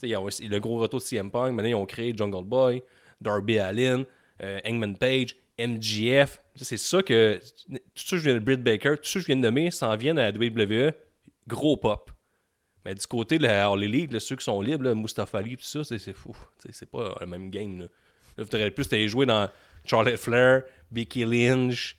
sais, 0.00 0.08
ils 0.08 0.16
ont 0.16 0.26
le 0.26 0.58
gros 0.58 0.78
retour 0.78 1.00
de 1.00 1.04
CM 1.04 1.30
Punk. 1.30 1.52
Maintenant, 1.52 1.68
ils 1.68 1.74
ont 1.74 1.86
créé 1.86 2.14
Jungle 2.16 2.44
Boy, 2.44 2.82
Darby 3.20 3.58
Allin, 3.58 4.04
euh, 4.42 4.58
Hangman 4.66 4.96
Page, 4.96 5.36
MGF. 5.58 6.40
Sais, 6.56 6.64
C'est 6.64 6.76
ça 6.76 7.02
que. 7.02 7.38
Tout 7.68 7.78
ça, 7.94 8.16
que 8.16 8.18
je 8.18 8.30
viens 8.30 8.34
de 8.34 8.38
Britt 8.40 8.62
Baker, 8.62 8.94
tout 8.96 9.04
ça 9.04 9.14
que 9.14 9.20
je 9.20 9.26
viens 9.26 9.36
de 9.36 9.42
nommer 9.42 9.70
s'en 9.70 9.94
viennent 9.96 10.18
à 10.18 10.30
la 10.30 10.38
WWE. 10.38 10.92
Gros 11.46 11.76
pop. 11.76 12.10
Mais 12.84 12.94
du 12.94 13.06
côté 13.06 13.38
de 13.38 13.44
la 13.44 13.70
Elite, 13.70 14.12
là, 14.12 14.20
ceux 14.20 14.36
qui 14.36 14.44
sont 14.44 14.60
libres, 14.60 14.84
là, 14.84 14.94
Mustafa 14.94 15.38
Ali, 15.38 15.56
tout 15.56 15.64
ça, 15.64 15.84
c'est 15.84 16.12
fou. 16.12 16.36
Tu 16.60 16.68
C'est 16.72 16.90
pas 16.90 17.16
le 17.20 17.26
même 17.26 17.50
game. 17.50 17.80
Là, 17.80 17.86
là 18.36 18.44
vous 18.44 18.70
plus 18.70 18.88
t'allais 18.88 19.08
jouer 19.08 19.26
dans 19.26 19.48
Charlotte 19.84 20.16
Flair, 20.16 20.62
Becky 20.90 21.24
Lynch, 21.24 21.96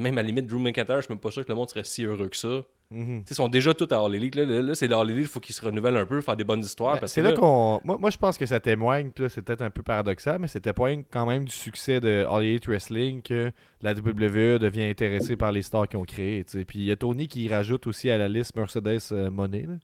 même 0.00 0.18
à 0.18 0.22
la 0.22 0.28
limite, 0.28 0.46
Drew 0.46 0.58
McIntyre, 0.58 0.96
je 0.96 1.02
suis 1.02 1.12
même 1.12 1.20
pas 1.20 1.30
sûr 1.30 1.44
que 1.44 1.48
le 1.50 1.54
monde 1.54 1.68
serait 1.68 1.84
si 1.84 2.04
heureux 2.04 2.28
que 2.28 2.36
ça. 2.36 2.62
Mhm. 2.90 3.24
Tu 3.24 3.32
Ils 3.32 3.36
sont 3.36 3.48
déjà 3.48 3.72
tous 3.72 3.88
à 3.92 3.98
All 4.04 4.14
Elite. 4.14 4.34
Là, 4.34 4.44
là, 4.44 4.60
là, 4.60 4.74
c'est 4.74 4.86
l'All 4.86 5.10
Elite, 5.10 5.24
il 5.24 5.28
faut 5.28 5.40
qu'ils 5.40 5.54
se 5.54 5.64
renouvellent 5.64 5.96
un 5.96 6.04
peu, 6.04 6.20
faire 6.20 6.36
des 6.36 6.44
bonnes 6.44 6.60
histoires. 6.60 7.00
Ben, 7.00 7.06
c'est 7.06 7.22
là 7.22 7.30
là, 7.30 7.36
qu'on. 7.36 7.80
Moi, 7.84 7.96
moi, 7.98 8.10
je 8.10 8.18
pense 8.18 8.36
que 8.36 8.44
ça 8.44 8.60
témoigne, 8.60 9.10
puis 9.10 9.24
là, 9.24 9.30
c'est 9.30 9.42
peut-être 9.42 9.62
un 9.62 9.70
peu 9.70 9.82
paradoxal, 9.82 10.38
mais 10.38 10.48
ça 10.48 10.60
témoigne 10.60 11.02
quand 11.10 11.26
même 11.26 11.44
du 11.44 11.54
succès 11.54 12.00
de 12.00 12.26
All 12.28 12.44
Elite 12.44 12.66
Wrestling 12.66 13.22
que 13.22 13.50
la 13.80 13.92
WWE 13.92 14.58
devient 14.58 14.84
intéressée 14.84 15.36
par 15.36 15.52
les 15.52 15.62
stars 15.62 15.88
qu'ils 15.88 15.98
ont 15.98 16.04
créés. 16.04 16.44
tu. 16.44 16.64
Puis 16.64 16.80
il 16.80 16.84
y 16.84 16.90
a 16.90 16.96
Tony 16.96 17.28
qui 17.28 17.48
rajoute 17.48 17.86
aussi 17.86 18.10
à 18.10 18.18
la 18.18 18.28
liste 18.28 18.54
Mercedes 18.56 19.00
euh, 19.12 19.30
Money, 19.30 19.62
là, 19.62 19.74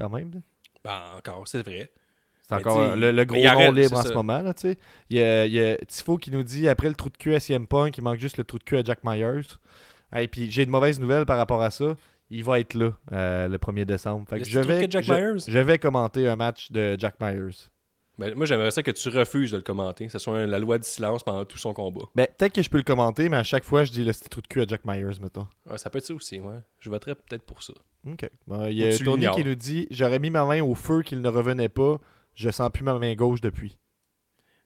quand 0.00 0.08
même. 0.10 0.30
ben, 0.84 1.00
encore, 1.16 1.46
c'est 1.46 1.62
vrai. 1.62 1.90
C'est 2.48 2.54
encore 2.54 2.96
le, 2.96 3.12
le 3.12 3.24
gros 3.24 3.40
rond 3.40 3.70
libre 3.72 3.96
en 3.98 4.02
ça. 4.02 4.08
ce 4.08 4.14
moment. 4.14 4.40
Là, 4.42 4.52
tu 4.54 4.62
sais. 4.70 4.78
il, 5.08 5.18
y 5.18 5.22
a, 5.22 5.46
il 5.46 5.52
y 5.52 5.60
a 5.60 5.76
Tifo 5.76 6.16
qui 6.18 6.30
nous 6.32 6.42
dit 6.42 6.68
après 6.68 6.88
le 6.88 6.94
trou 6.94 7.08
de 7.08 7.16
cul 7.16 7.34
à 7.34 7.40
CM 7.40 7.66
Punk, 7.66 7.96
il 7.96 8.02
manque 8.02 8.18
juste 8.18 8.38
le 8.38 8.44
trou 8.44 8.58
de 8.58 8.64
cul 8.64 8.76
à 8.78 8.82
Jack 8.82 9.00
Myers. 9.04 9.42
Et 10.16 10.26
puis 10.26 10.50
j'ai 10.50 10.66
de 10.66 10.70
mauvaises 10.70 10.98
nouvelles 10.98 11.26
par 11.26 11.36
rapport 11.38 11.62
à 11.62 11.70
ça. 11.70 11.96
Il 12.30 12.42
va 12.44 12.58
être 12.60 12.74
là 12.74 12.92
euh, 13.12 13.48
le 13.48 13.58
1er 13.58 13.84
décembre. 13.84 14.26
Fait 14.28 14.40
que 14.40 14.44
Le 14.44 14.50
je 14.50 14.58
vais, 14.60 14.80
cul 14.80 14.86
de 14.88 14.92
Jack 14.92 15.04
je, 15.04 15.12
Myers? 15.12 15.44
je 15.46 15.58
vais 15.58 15.78
commenter 15.78 16.28
un 16.28 16.36
match 16.36 16.72
de 16.72 16.96
Jack 16.98 17.14
Myers. 17.20 17.68
Ben, 18.20 18.34
moi, 18.34 18.44
j'aimerais 18.44 18.70
ça 18.70 18.82
que 18.82 18.90
tu 18.90 19.08
refuses 19.08 19.50
de 19.50 19.56
le 19.56 19.62
commenter. 19.62 20.04
Que 20.04 20.12
ce 20.12 20.18
soit 20.18 20.44
la 20.44 20.58
loi 20.58 20.76
du 20.76 20.86
silence 20.86 21.24
pendant 21.24 21.46
tout 21.46 21.56
son 21.56 21.72
combat. 21.72 22.02
Ben, 22.14 22.26
peut-être 22.36 22.52
que 22.52 22.62
je 22.62 22.68
peux 22.68 22.76
le 22.76 22.84
commenter, 22.84 23.30
mais 23.30 23.38
à 23.38 23.42
chaque 23.42 23.64
fois, 23.64 23.84
je 23.84 23.92
dis 23.92 24.04
le 24.04 24.12
petit 24.12 24.28
trou 24.28 24.42
de 24.42 24.46
cul 24.46 24.60
à 24.60 24.66
Jack 24.66 24.84
Myers, 24.84 25.18
mettons. 25.22 25.48
Ouais, 25.64 25.78
ça 25.78 25.88
peut 25.88 25.98
être 25.98 26.04
ça 26.04 26.12
aussi, 26.12 26.38
ouais. 26.38 26.56
Je 26.80 26.90
voterais 26.90 27.14
peut-être 27.14 27.44
pour 27.44 27.62
ça. 27.62 27.72
OK. 28.06 28.28
Ben, 28.46 28.68
il 28.68 28.76
y 28.76 28.84
a 28.86 28.96
Tony 28.98 29.26
qui 29.34 29.42
nous 29.42 29.54
dit 29.54 29.86
J'aurais 29.90 30.18
mis 30.18 30.28
ma 30.28 30.44
main 30.44 30.62
au 30.62 30.74
feu 30.74 31.00
qu'il 31.02 31.22
ne 31.22 31.28
revenait 31.30 31.70
pas. 31.70 31.98
Je 32.34 32.50
sens 32.50 32.70
plus 32.70 32.84
ma 32.84 32.98
main 32.98 33.14
gauche 33.14 33.40
depuis. 33.40 33.78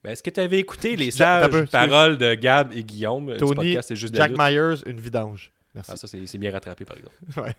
Ben, 0.02 0.10
Est-ce 0.10 0.22
que 0.24 0.30
tu 0.30 0.40
avais 0.40 0.58
écouté 0.58 0.96
les 0.96 1.12
sages 1.12 1.48
peu, 1.48 1.64
paroles 1.66 2.18
de 2.18 2.34
Gab 2.34 2.72
et 2.72 2.82
Guillaume? 2.82 3.34
Du 3.34 3.38
Tony, 3.38 3.54
podcast 3.54 3.88
C'est 3.88 3.96
juste 3.96 4.16
Jack? 4.16 4.32
Myers, 4.36 4.82
une 4.86 4.98
vidange. 4.98 5.52
Merci. 5.76 5.92
Ah, 5.94 5.96
ça, 5.96 6.08
c'est 6.08 6.38
bien 6.38 6.50
rattrapé, 6.50 6.84
par 6.84 6.96
exemple. 6.96 7.14
Ouais. 7.40 7.54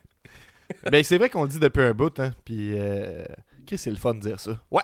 ben, 0.92 1.04
c'est 1.06 1.18
vrai 1.18 1.30
qu'on 1.30 1.44
le 1.44 1.50
dit 1.50 1.60
depuis 1.60 1.84
un 1.84 1.94
bout, 1.94 2.20
hein. 2.20 2.32
Puis, 2.44 2.78
euh... 2.78 3.24
C'est 3.76 3.90
le 3.90 3.96
fun 3.96 4.14
de 4.14 4.20
dire 4.20 4.40
ça. 4.40 4.60
Ouais. 4.72 4.82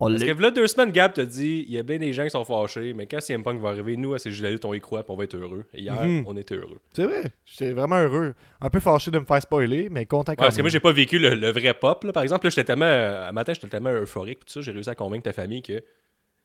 On 0.00 0.08
Parce 0.10 0.22
l'a. 0.24 0.34
que 0.34 0.42
là, 0.42 0.50
deux 0.50 0.66
semaines, 0.66 0.90
Gab 0.90 1.12
t'a 1.12 1.24
dit 1.24 1.64
il 1.68 1.72
y 1.72 1.78
a 1.78 1.82
bien 1.84 1.98
des 1.98 2.12
gens 2.12 2.24
qui 2.24 2.30
sont 2.30 2.44
fâchés, 2.44 2.92
mais 2.94 3.06
quand 3.06 3.20
CM 3.20 3.44
Punk 3.44 3.60
va 3.60 3.68
arriver, 3.68 3.96
nous, 3.96 4.12
à 4.14 4.18
ces 4.18 4.30
jeux 4.32 4.38
de 4.40 4.44
la 4.44 4.50
lutte, 4.50 4.64
on 4.64 4.74
y 4.74 4.80
croit, 4.80 5.04
puis 5.04 5.12
on 5.12 5.16
va 5.16 5.22
être 5.24 5.36
heureux. 5.36 5.64
Et 5.72 5.82
hier, 5.82 6.02
Mhm. 6.04 6.24
on 6.26 6.36
était 6.36 6.56
heureux. 6.56 6.78
C'est 6.92 7.04
vrai. 7.04 7.22
J'étais 7.44 7.72
vraiment 7.72 7.98
heureux. 8.00 8.34
Un 8.60 8.70
peu 8.70 8.80
fâché 8.80 9.10
de 9.12 9.18
me 9.20 9.24
faire 9.24 9.40
spoiler, 9.40 9.88
mais 9.90 10.04
content 10.06 10.32
Ouais, 10.32 10.36
quand 10.36 10.42
parce 10.44 10.56
que 10.56 10.62
moi, 10.62 10.68
j'ai 10.70 10.80
pas 10.80 10.92
vécu 10.92 11.18
le, 11.20 11.34
le 11.36 11.50
vrai 11.52 11.74
pop. 11.74 12.02
Là. 12.04 12.12
Par 12.12 12.24
exemple, 12.24 12.46
là, 12.46 12.50
j'étais 12.50 12.64
tellement. 12.64 12.86
euh, 12.86 13.28
Un 13.28 13.32
matin, 13.32 13.52
j'étais 13.54 13.68
tellement 13.68 13.92
euphorique. 13.92 14.40
Tout 14.46 14.52
ça, 14.52 14.60
j'ai 14.62 14.72
réussi 14.72 14.90
à 14.90 14.94
convaincre 14.96 15.22
ta 15.24 15.32
famille 15.32 15.62
que, 15.62 15.80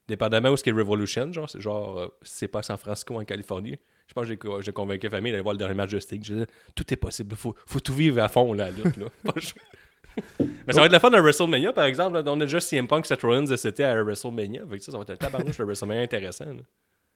dépendamment 0.07 0.49
où 0.49 0.57
ce 0.57 0.63
qu'est 0.63 0.71
Revolution, 0.71 1.31
genre, 1.33 1.49
c'est 1.49 1.59
genre, 1.61 1.99
euh, 1.99 2.07
c'est 2.21 2.47
pas 2.47 2.59
à 2.59 2.63
San 2.63 2.77
Francisco 2.77 3.15
en 3.19 3.25
Californie, 3.25 3.77
je 4.07 4.13
pense 4.13 4.23
que 4.23 4.29
j'ai 4.29 4.37
co- 4.37 4.61
j'ai 4.61 4.71
convaincu 4.71 5.05
la 5.07 5.11
famille 5.11 5.31
d'aller 5.31 5.43
voir 5.43 5.53
le 5.53 5.59
dernier 5.59 5.75
match 5.75 5.91
de 5.91 5.99
Sting. 5.99 6.23
J'ai 6.23 6.35
dit, 6.35 6.45
tout 6.75 6.93
est 6.93 6.97
possible. 6.97 7.35
Faut, 7.35 7.55
faut 7.65 7.79
tout 7.79 7.93
vivre 7.93 8.21
à 8.21 8.27
fond, 8.27 8.53
là, 8.53 8.65
la 8.65 8.71
lutte. 8.71 8.97
Là. 8.97 9.05
Mais 10.39 10.73
ça 10.73 10.81
va 10.81 10.85
être 10.87 10.93
le 10.93 10.99
fun 10.99 11.11
à 11.13 11.21
WrestleMania, 11.21 11.73
par 11.73 11.85
exemple. 11.85 12.15
là. 12.15 12.23
On 12.27 12.39
a 12.41 12.45
déjà 12.45 12.59
CM 12.59 12.87
Punk, 12.87 13.05
Seth 13.05 13.21
Rollins, 13.21 13.45
c'était 13.57 13.83
à 13.85 14.01
WrestleMania. 14.03 14.61
Fait 14.69 14.77
que 14.77 14.83
ça, 14.83 14.91
ça 14.91 14.97
va 14.97 15.03
être 15.03 15.09
un 15.11 15.15
tabarnouche 15.15 15.57
de 15.57 15.63
WrestleMania 15.63 16.01
intéressant. 16.01 16.45
là. 16.45 16.61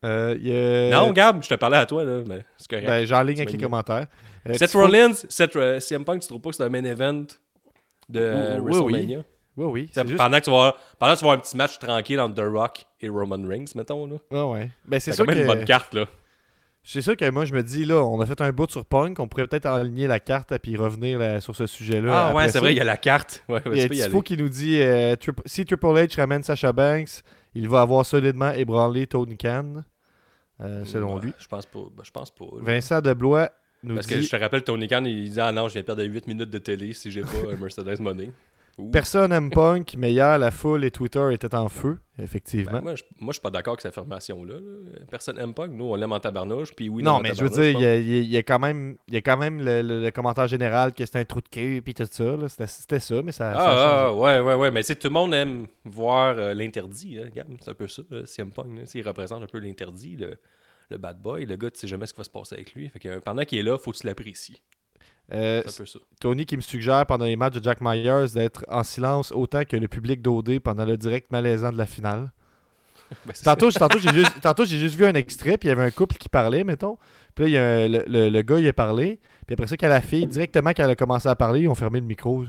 Euh, 0.05 0.89
a- 0.91 0.95
Non, 0.95 1.11
Gab, 1.11 1.41
je 1.43 1.49
te 1.49 1.55
parlais 1.55 1.77
à 1.77 1.85
toi, 1.85 2.03
là, 2.03 2.21
mais 2.27 2.43
c'est 2.57 2.69
correct. 2.69 2.87
Ben, 2.87 3.05
j'enligne 3.05 3.37
avec 3.39 3.51
les 3.53 3.57
commentaires. 3.57 4.07
Euh, 4.49 4.53
Seth 4.55 4.73
Rollins, 4.73 5.13
Seth, 5.29 5.55
euh, 5.55 5.79
CM 5.79 6.03
Punk, 6.03 6.21
tu 6.21 6.27
trouves 6.27 6.41
pas 6.41 6.49
que 6.49 6.55
c'est 6.57 6.63
un 6.63 6.69
main 6.69 6.83
event 6.83 7.23
de 8.09 8.19
euh, 8.19 8.59
Oui. 8.59 8.71
WrestleMania? 8.73 9.23
Oui, 9.55 9.65
oui. 9.65 9.85
T'sais, 9.87 10.01
C'est 10.01 10.07
juste... 10.07 10.17
Pendant, 10.17 10.39
que 10.39 10.43
tu 10.43 10.49
vas 10.49 10.55
avoir, 10.57 10.77
pendant 10.99 11.13
que 11.13 11.19
tu 11.19 11.23
vas 11.25 11.31
avoir 11.31 11.37
un 11.37 11.41
petit 11.41 11.55
match 11.57 11.79
tranquille 11.79 12.19
entre 12.19 12.35
The 12.35 12.45
Rock 12.53 12.85
et 13.01 13.07
Roman 13.07 13.47
Reigns, 13.47 13.65
mettons. 13.75 14.07
Là. 14.07 14.15
Ah 14.33 14.47
ouais. 14.47 14.71
Ben, 14.85 14.99
c'est 14.99 15.15
quand 15.15 15.25
même 15.25 15.35
que... 15.35 15.41
une 15.41 15.47
bonne 15.47 15.65
carte. 15.65 15.93
là. 15.93 16.05
C'est 16.85 17.01
sûr 17.01 17.15
que 17.15 17.29
moi, 17.29 17.45
je 17.45 17.53
me 17.53 17.63
dis, 17.63 17.85
là, 17.85 18.03
on 18.03 18.19
a 18.19 18.25
fait 18.25 18.41
un 18.41 18.51
bout 18.51 18.69
sur 18.69 18.85
Punk. 18.85 19.17
On 19.19 19.27
pourrait 19.29 19.47
peut-être 19.47 19.65
aligner 19.67 20.05
la 20.05 20.19
carte 20.19 20.51
et 20.51 20.59
puis 20.59 20.75
revenir 20.75 21.17
là, 21.17 21.39
sur 21.39 21.55
ce 21.55 21.65
sujet-là. 21.65 22.29
Ah 22.29 22.35
ouais, 22.35 22.49
c'est 22.49 22.59
vrai, 22.59 22.73
il 22.73 22.77
y 22.77 22.81
a 22.81 22.83
la 22.83 22.97
carte. 22.97 23.43
Ouais, 23.47 23.61
Il 23.71 23.77
y 23.77 24.01
a 24.01 24.05
Tifo 24.05 24.21
qui 24.21 24.35
nous 24.35 24.49
dit 24.49 24.81
euh, 24.81 25.15
si 25.45 25.63
Triple 25.63 25.85
H 25.87 26.17
ramène 26.17 26.43
Sasha 26.43 26.73
Banks, 26.73 27.21
il 27.55 27.69
va 27.69 27.81
avoir 27.81 28.05
solidement 28.05 28.51
ébranlé 28.51 29.07
Tony 29.07 29.37
Khan, 29.37 29.83
euh, 30.61 30.83
selon 30.83 31.19
lui. 31.19 31.33
Je 31.39 31.47
pense 31.47 31.65
pas. 31.65 31.79
Ben, 31.95 32.03
je 32.03 32.11
pense 32.11 32.31
pas. 32.31 32.45
là. 32.45 32.61
Vincent 32.61 32.99
Deblois 32.99 33.49
nous 33.83 33.95
Parce 33.95 34.07
que 34.07 34.21
je 34.21 34.29
te 34.29 34.35
rappelle, 34.35 34.63
Tony 34.63 34.87
Khan, 34.87 35.03
il 35.05 35.25
disait 35.25 35.41
Ah 35.41 35.51
non, 35.51 35.67
je 35.67 35.73
viens 35.73 35.81
de 35.81 35.85
perdre 35.85 36.03
8 36.03 36.27
minutes 36.27 36.49
de 36.49 36.57
télé 36.57 36.93
si 36.93 37.11
j'ai 37.11 37.21
pas 37.21 37.51
un 37.51 37.55
Mercedes 37.57 37.99
Money. 37.99 38.31
Ouh. 38.79 38.89
Personne 38.89 39.29
n'aime 39.29 39.51
Punk, 39.51 39.93
mais 39.97 40.11
hier, 40.11 40.39
la 40.39 40.49
foule 40.49 40.83
et 40.83 40.89
Twitter 40.89 41.29
étaient 41.31 41.53
en 41.53 41.69
feu, 41.69 41.99
effectivement. 42.17 42.71
Ben, 42.71 42.81
moi, 42.81 42.95
je, 42.95 43.03
je 43.19 43.31
suis 43.31 43.39
pas 43.39 43.51
d'accord 43.51 43.73
avec 43.73 43.81
cette 43.81 43.91
affirmation-là. 43.91 44.55
là. 44.55 44.99
Personne 45.11 45.35
n'aime 45.37 45.53
pas. 45.53 45.67
Nous, 45.67 45.85
on 45.85 45.93
l'aime 45.95 46.11
en 46.11 46.19
tabarnouche. 46.19 46.73
Puis 46.75 46.89
oui, 46.89 47.03
non, 47.03 47.19
mais 47.19 47.35
je 47.35 47.43
veux 47.43 47.49
dire, 47.51 47.65
il 47.65 47.79
y, 47.79 47.85
a, 47.85 47.95
il 47.97 48.33
y 48.35 48.43
quand 48.43 48.57
même, 48.57 48.97
il 49.07 49.13
y 49.13 49.17
a 49.17 49.21
quand 49.21 49.37
même 49.37 49.59
le, 49.63 49.83
le- 49.83 50.01
le 50.01 50.09
commentaire 50.11 50.47
général 50.47 50.91
que 50.91 51.05
c'était 51.05 51.19
un 51.19 51.25
trou 51.25 51.41
de 51.41 51.49
cul 51.49 51.81
puis 51.83 51.93
tout 51.93 52.07
ça. 52.09 52.23
là. 52.35 52.49
C'était 52.49 52.65
c'était 52.65 52.99
ça, 52.99 53.21
mais 53.21 53.31
ça, 53.31 53.53
ça 53.53 53.59
Ah, 53.59 53.65
ah, 53.67 54.07
changé. 54.07 54.19
ouais, 54.19 54.39
ouais, 54.39 54.55
ouais. 54.55 54.71
Mais 54.71 54.81
sais, 54.81 54.95
tout 54.95 55.07
le 55.07 55.13
monde 55.13 55.35
aime 55.35 55.67
voir 55.85 56.35
euh, 56.39 56.55
l'interdit. 56.55 57.19
hein. 57.19 57.43
C'est 57.61 57.69
un 57.69 57.73
peu 57.75 57.87
ça, 57.87 58.01
là, 58.09 58.25
CM 58.25 58.51
Punk. 58.51 58.75
là. 58.75 58.83
Il 58.95 59.07
représente 59.07 59.43
un 59.43 59.47
peu 59.47 59.59
l'interdit, 59.59 60.15
le, 60.15 60.35
le 60.89 60.97
bad 60.97 61.21
boy. 61.21 61.45
Le 61.45 61.55
gars, 61.57 61.69
tu 61.69 61.79
sais 61.79 61.87
jamais 61.87 62.07
ce 62.07 62.13
qui 62.13 62.17
va 62.17 62.23
se 62.23 62.29
passer 62.31 62.55
avec 62.55 62.73
lui. 62.73 62.89
Fait 62.89 62.97
que, 62.99 63.07
euh, 63.07 63.19
pendant 63.19 63.43
qu'il 63.45 63.59
est 63.59 63.63
là, 63.63 63.77
faut 63.77 63.91
que 63.91 63.97
tu 63.97 64.07
l'apprécies. 64.07 64.59
Euh, 65.31 65.63
ça. 65.67 65.83
Tony 66.19 66.45
qui 66.45 66.57
me 66.57 66.61
suggère 66.61 67.05
pendant 67.05 67.25
les 67.25 67.35
matchs 67.35 67.53
de 67.55 67.63
Jack 67.63 67.79
Myers 67.81 68.27
d'être 68.33 68.65
en 68.67 68.83
silence 68.83 69.31
autant 69.31 69.63
que 69.63 69.77
le 69.77 69.87
public 69.87 70.21
d'OD 70.21 70.59
pendant 70.59 70.85
le 70.85 70.97
direct 70.97 71.31
malaisant 71.31 71.71
de 71.71 71.77
la 71.77 71.85
finale. 71.85 72.31
Ben, 73.25 73.33
Tantôt, 73.43 73.69
j'ai 74.65 74.79
juste, 74.79 74.95
vu 74.95 75.05
un 75.05 75.13
extrait, 75.13 75.57
puis 75.57 75.67
il 75.67 75.69
y 75.69 75.71
avait 75.71 75.83
un 75.83 75.91
couple 75.91 76.15
qui 76.17 76.29
parlait, 76.29 76.63
mettons. 76.63 76.97
Puis 77.35 77.43
là, 77.45 77.49
il 77.49 77.53
y 77.53 77.57
a 77.57 77.87
le, 77.87 78.03
le- 78.07 78.29
le 78.29 78.41
gars, 78.41 78.59
il 78.59 78.67
a 78.67 78.73
parlé. 78.73 79.19
Puis 79.45 79.53
après 79.53 79.67
ça, 79.67 79.77
quand 79.77 79.87
la 79.87 80.01
fille, 80.01 80.25
directement 80.25 80.71
quand 80.71 80.83
elle 80.83 80.89
a 80.89 80.95
commencé 80.95 81.27
à 81.29 81.35
parler, 81.35 81.61
ils 81.61 81.67
ont 81.67 81.75
fermé 81.75 81.99
le 81.99 82.05
micro. 82.07 82.45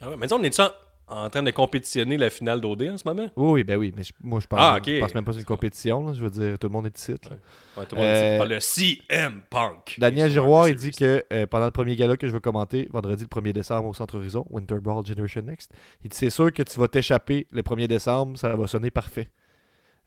Ah 0.00 0.10
ouais, 0.10 0.16
mais 0.18 0.26
dis, 0.26 0.34
on 0.34 0.42
est 0.42 0.58
en, 0.60 0.68
en 1.06 1.28
train 1.30 1.42
de 1.42 1.50
compétitionner 1.50 2.16
la 2.16 2.30
finale 2.30 2.60
d'OD 2.60 2.82
en 2.92 2.96
ce 2.98 3.06
moment? 3.06 3.28
Oui, 3.36 3.62
ben 3.64 3.76
oui, 3.76 3.92
mais 3.96 4.02
je- 4.02 4.12
moi, 4.22 4.40
je 4.40 4.46
pense, 4.46 4.58
Ah, 4.60 4.78
je 4.84 5.00
pense 5.00 5.14
même 5.14 5.24
pas 5.24 5.32
c'est 5.32 5.40
une 5.40 5.44
compétition. 5.44 6.06
là. 6.06 6.12
Je 6.14 6.22
veux 6.22 6.30
dire, 6.30 6.58
tout 6.58 6.66
le 6.68 6.72
monde 6.72 6.86
est 6.86 6.98
ici. 6.98 7.12
Ouais, 7.12 7.86
tout 7.86 7.96
le 7.96 8.02
monde 8.02 8.10
Euh, 8.10 8.32
dit, 8.32 8.38
parle 8.38 8.50
de 8.50 8.58
CM 8.60 9.42
Punk. 9.50 9.96
Daniel 9.98 10.30
Giroir, 10.30 10.68
il 10.68 10.76
dit 10.76 10.92
que 10.92 11.24
euh, 11.32 11.46
pendant 11.46 11.66
le 11.66 11.70
premier 11.72 11.96
gala 11.96 12.16
que 12.16 12.26
je 12.26 12.32
veux 12.32 12.40
commenter, 12.40 12.88
vendredi 12.92 13.24
le 13.24 13.28
1er 13.28 13.52
décembre 13.52 13.88
au 13.88 13.94
Centre 13.94 14.16
Horizon, 14.16 14.46
Winter 14.50 14.76
Brawl 14.80 15.04
Generation 15.04 15.42
Next, 15.42 15.72
il 16.04 16.10
dit 16.10 16.16
c'est 16.16 16.30
sûr 16.30 16.52
que 16.52 16.62
tu 16.62 16.78
vas 16.78 16.88
t'échapper 16.88 17.46
le 17.50 17.62
1er 17.62 17.86
décembre, 17.88 18.38
ça 18.38 18.54
va 18.54 18.66
sonner 18.66 18.90
parfait. 18.90 19.28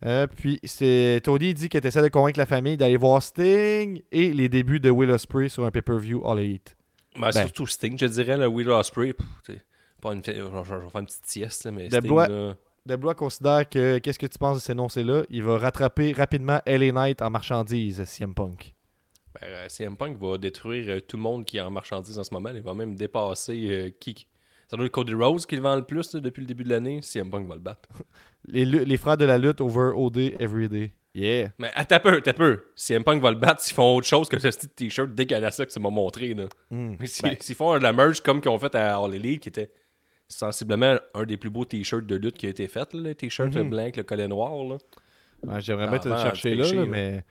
Euh, 0.05 0.27
puis 0.27 0.59
c'est 0.63 1.21
Tony 1.23 1.49
il 1.49 1.53
dit 1.55 1.69
que 1.69 1.77
tu 1.79 1.87
essaies 1.87 2.03
de 2.03 2.07
convaincre 2.09 2.37
la 2.37 2.45
famille 2.45 2.77
d'aller 2.77 2.97
voir 2.97 3.21
Sting 3.23 4.01
et 4.11 4.31
les 4.31 4.47
débuts 4.47 4.79
de 4.79 4.91
Will 4.91 5.09
Ospreay 5.09 5.49
sur 5.49 5.65
un 5.65 5.71
pay-per-view 5.71 6.21
All 6.29 6.39
Elite. 6.39 6.77
Ben, 7.15 7.21
ben. 7.31 7.31
surtout 7.31 7.65
Sting, 7.65 7.97
je 7.99 8.05
dirais, 8.05 8.37
le 8.37 8.45
Will 8.47 8.69
Ospreay. 8.69 9.13
pff, 9.13 9.57
Pas 10.01 10.13
une, 10.13 10.23
je, 10.23 10.31
je- 10.31 10.37
je 10.39 10.45
vais 10.47 10.63
faire 10.63 10.99
une 10.99 11.05
petite 11.05 11.25
sieste, 11.25 11.63
là, 11.65 11.71
mais 11.71 11.87
De 11.89 11.95
Sting, 11.97 12.07
Blois- 12.09 12.27
là, 12.27 12.55
Deblois 12.85 13.15
considère 13.15 13.67
que 13.67 13.97
qu'est-ce 13.97 14.19
que 14.19 14.27
tu 14.27 14.37
penses 14.37 14.57
de 14.57 14.61
ces 14.61 14.71
énoncés-là 14.71 15.23
Il 15.29 15.43
va 15.43 15.57
rattraper 15.57 16.13
rapidement 16.13 16.61
LA 16.65 16.91
Knight 16.91 17.21
en 17.21 17.29
marchandises, 17.29 18.03
CM 18.05 18.33
Punk. 18.33 18.73
ben, 19.33 19.47
euh, 19.47 19.65
CM 19.67 19.97
Punk 19.97 20.17
va 20.21 20.37
détruire 20.37 20.85
euh, 20.87 20.99
tout 21.01 21.17
le 21.17 21.23
monde 21.23 21.43
qui 21.45 21.57
est 21.57 21.61
en 21.61 21.69
marchandise 21.71 22.17
en 22.17 22.23
ce 22.23 22.33
moment. 22.33 22.49
Il 22.53 22.61
va 22.61 22.73
même 22.73 22.95
dépasser 22.95 23.67
euh, 23.69 23.89
qui 23.99 24.25
Ça 24.69 24.77
doit 24.77 24.85
être 24.85 24.91
Cody 24.93 25.13
Rose 25.13 25.45
qui 25.45 25.55
le 25.57 25.61
vend 25.61 25.75
le 25.75 25.83
plus 25.83 26.13
là, 26.13 26.19
depuis 26.21 26.41
le 26.41 26.47
début 26.47 26.63
de 26.63 26.69
l'année. 26.69 27.01
CM 27.01 27.29
Punk 27.29 27.47
va 27.47 27.55
le 27.55 27.61
battre. 27.61 27.89
Les, 28.49 28.63
les 28.63 28.97
frères 28.97 29.17
de 29.17 29.25
la 29.25 29.37
lutte 29.37 29.59
over 29.59 29.91
OD 29.93 30.35
everyday. 30.39 30.93
Yeah. 31.13 31.49
Mais 31.57 31.69
un 31.75 31.99
peu, 31.99 32.21
peu. 32.21 32.63
CM 32.75 33.03
Punk 33.03 33.21
va 33.21 33.31
le 33.31 33.37
battre 33.37 33.59
s'ils 33.61 33.75
font 33.75 33.97
autre 33.97 34.07
chose 34.07 34.29
que 34.29 34.39
ce 34.39 34.47
petit 34.47 34.69
t-shirt 34.69 35.09
dégueulasse 35.13 35.57
que 35.57 35.63
tu 35.63 35.79
m'as 35.81 35.89
montré. 35.89 36.33
Là. 36.33 36.45
Hmm. 36.71 36.95
Ben, 37.23 37.35
S'ils 37.41 37.55
font 37.55 37.73
de 37.77 37.83
la 37.83 37.91
merge 37.91 38.21
comme 38.21 38.39
qu'ils 38.39 38.51
ont 38.51 38.59
fait 38.59 38.73
à 38.75 38.97
All 38.97 39.13
Elite, 39.15 39.41
qui 39.43 39.49
était 39.49 39.69
sensiblement 40.29 40.97
un 41.13 41.23
des 41.23 41.37
plus 41.37 41.49
beaux 41.49 41.65
t-shirts 41.65 42.05
de 42.05 42.15
lutte 42.15 42.37
qui 42.37 42.45
a 42.45 42.49
été 42.49 42.67
fait, 42.67 42.93
le 42.93 43.13
t-shirt 43.15 43.53
Mhm. 43.55 43.69
blanc 43.69 43.79
avec 43.83 43.97
le 43.97 44.03
collet 44.03 44.27
noir. 44.27 44.51
Là. 44.63 44.77
Ouais, 45.43 45.61
J'aimerais 45.61 45.85
Ah, 45.87 45.91
bien 45.91 45.99
te 45.99 46.09
le 46.09 46.17
chercher 46.17 46.55
là, 46.55 46.85
mais. 46.85 47.23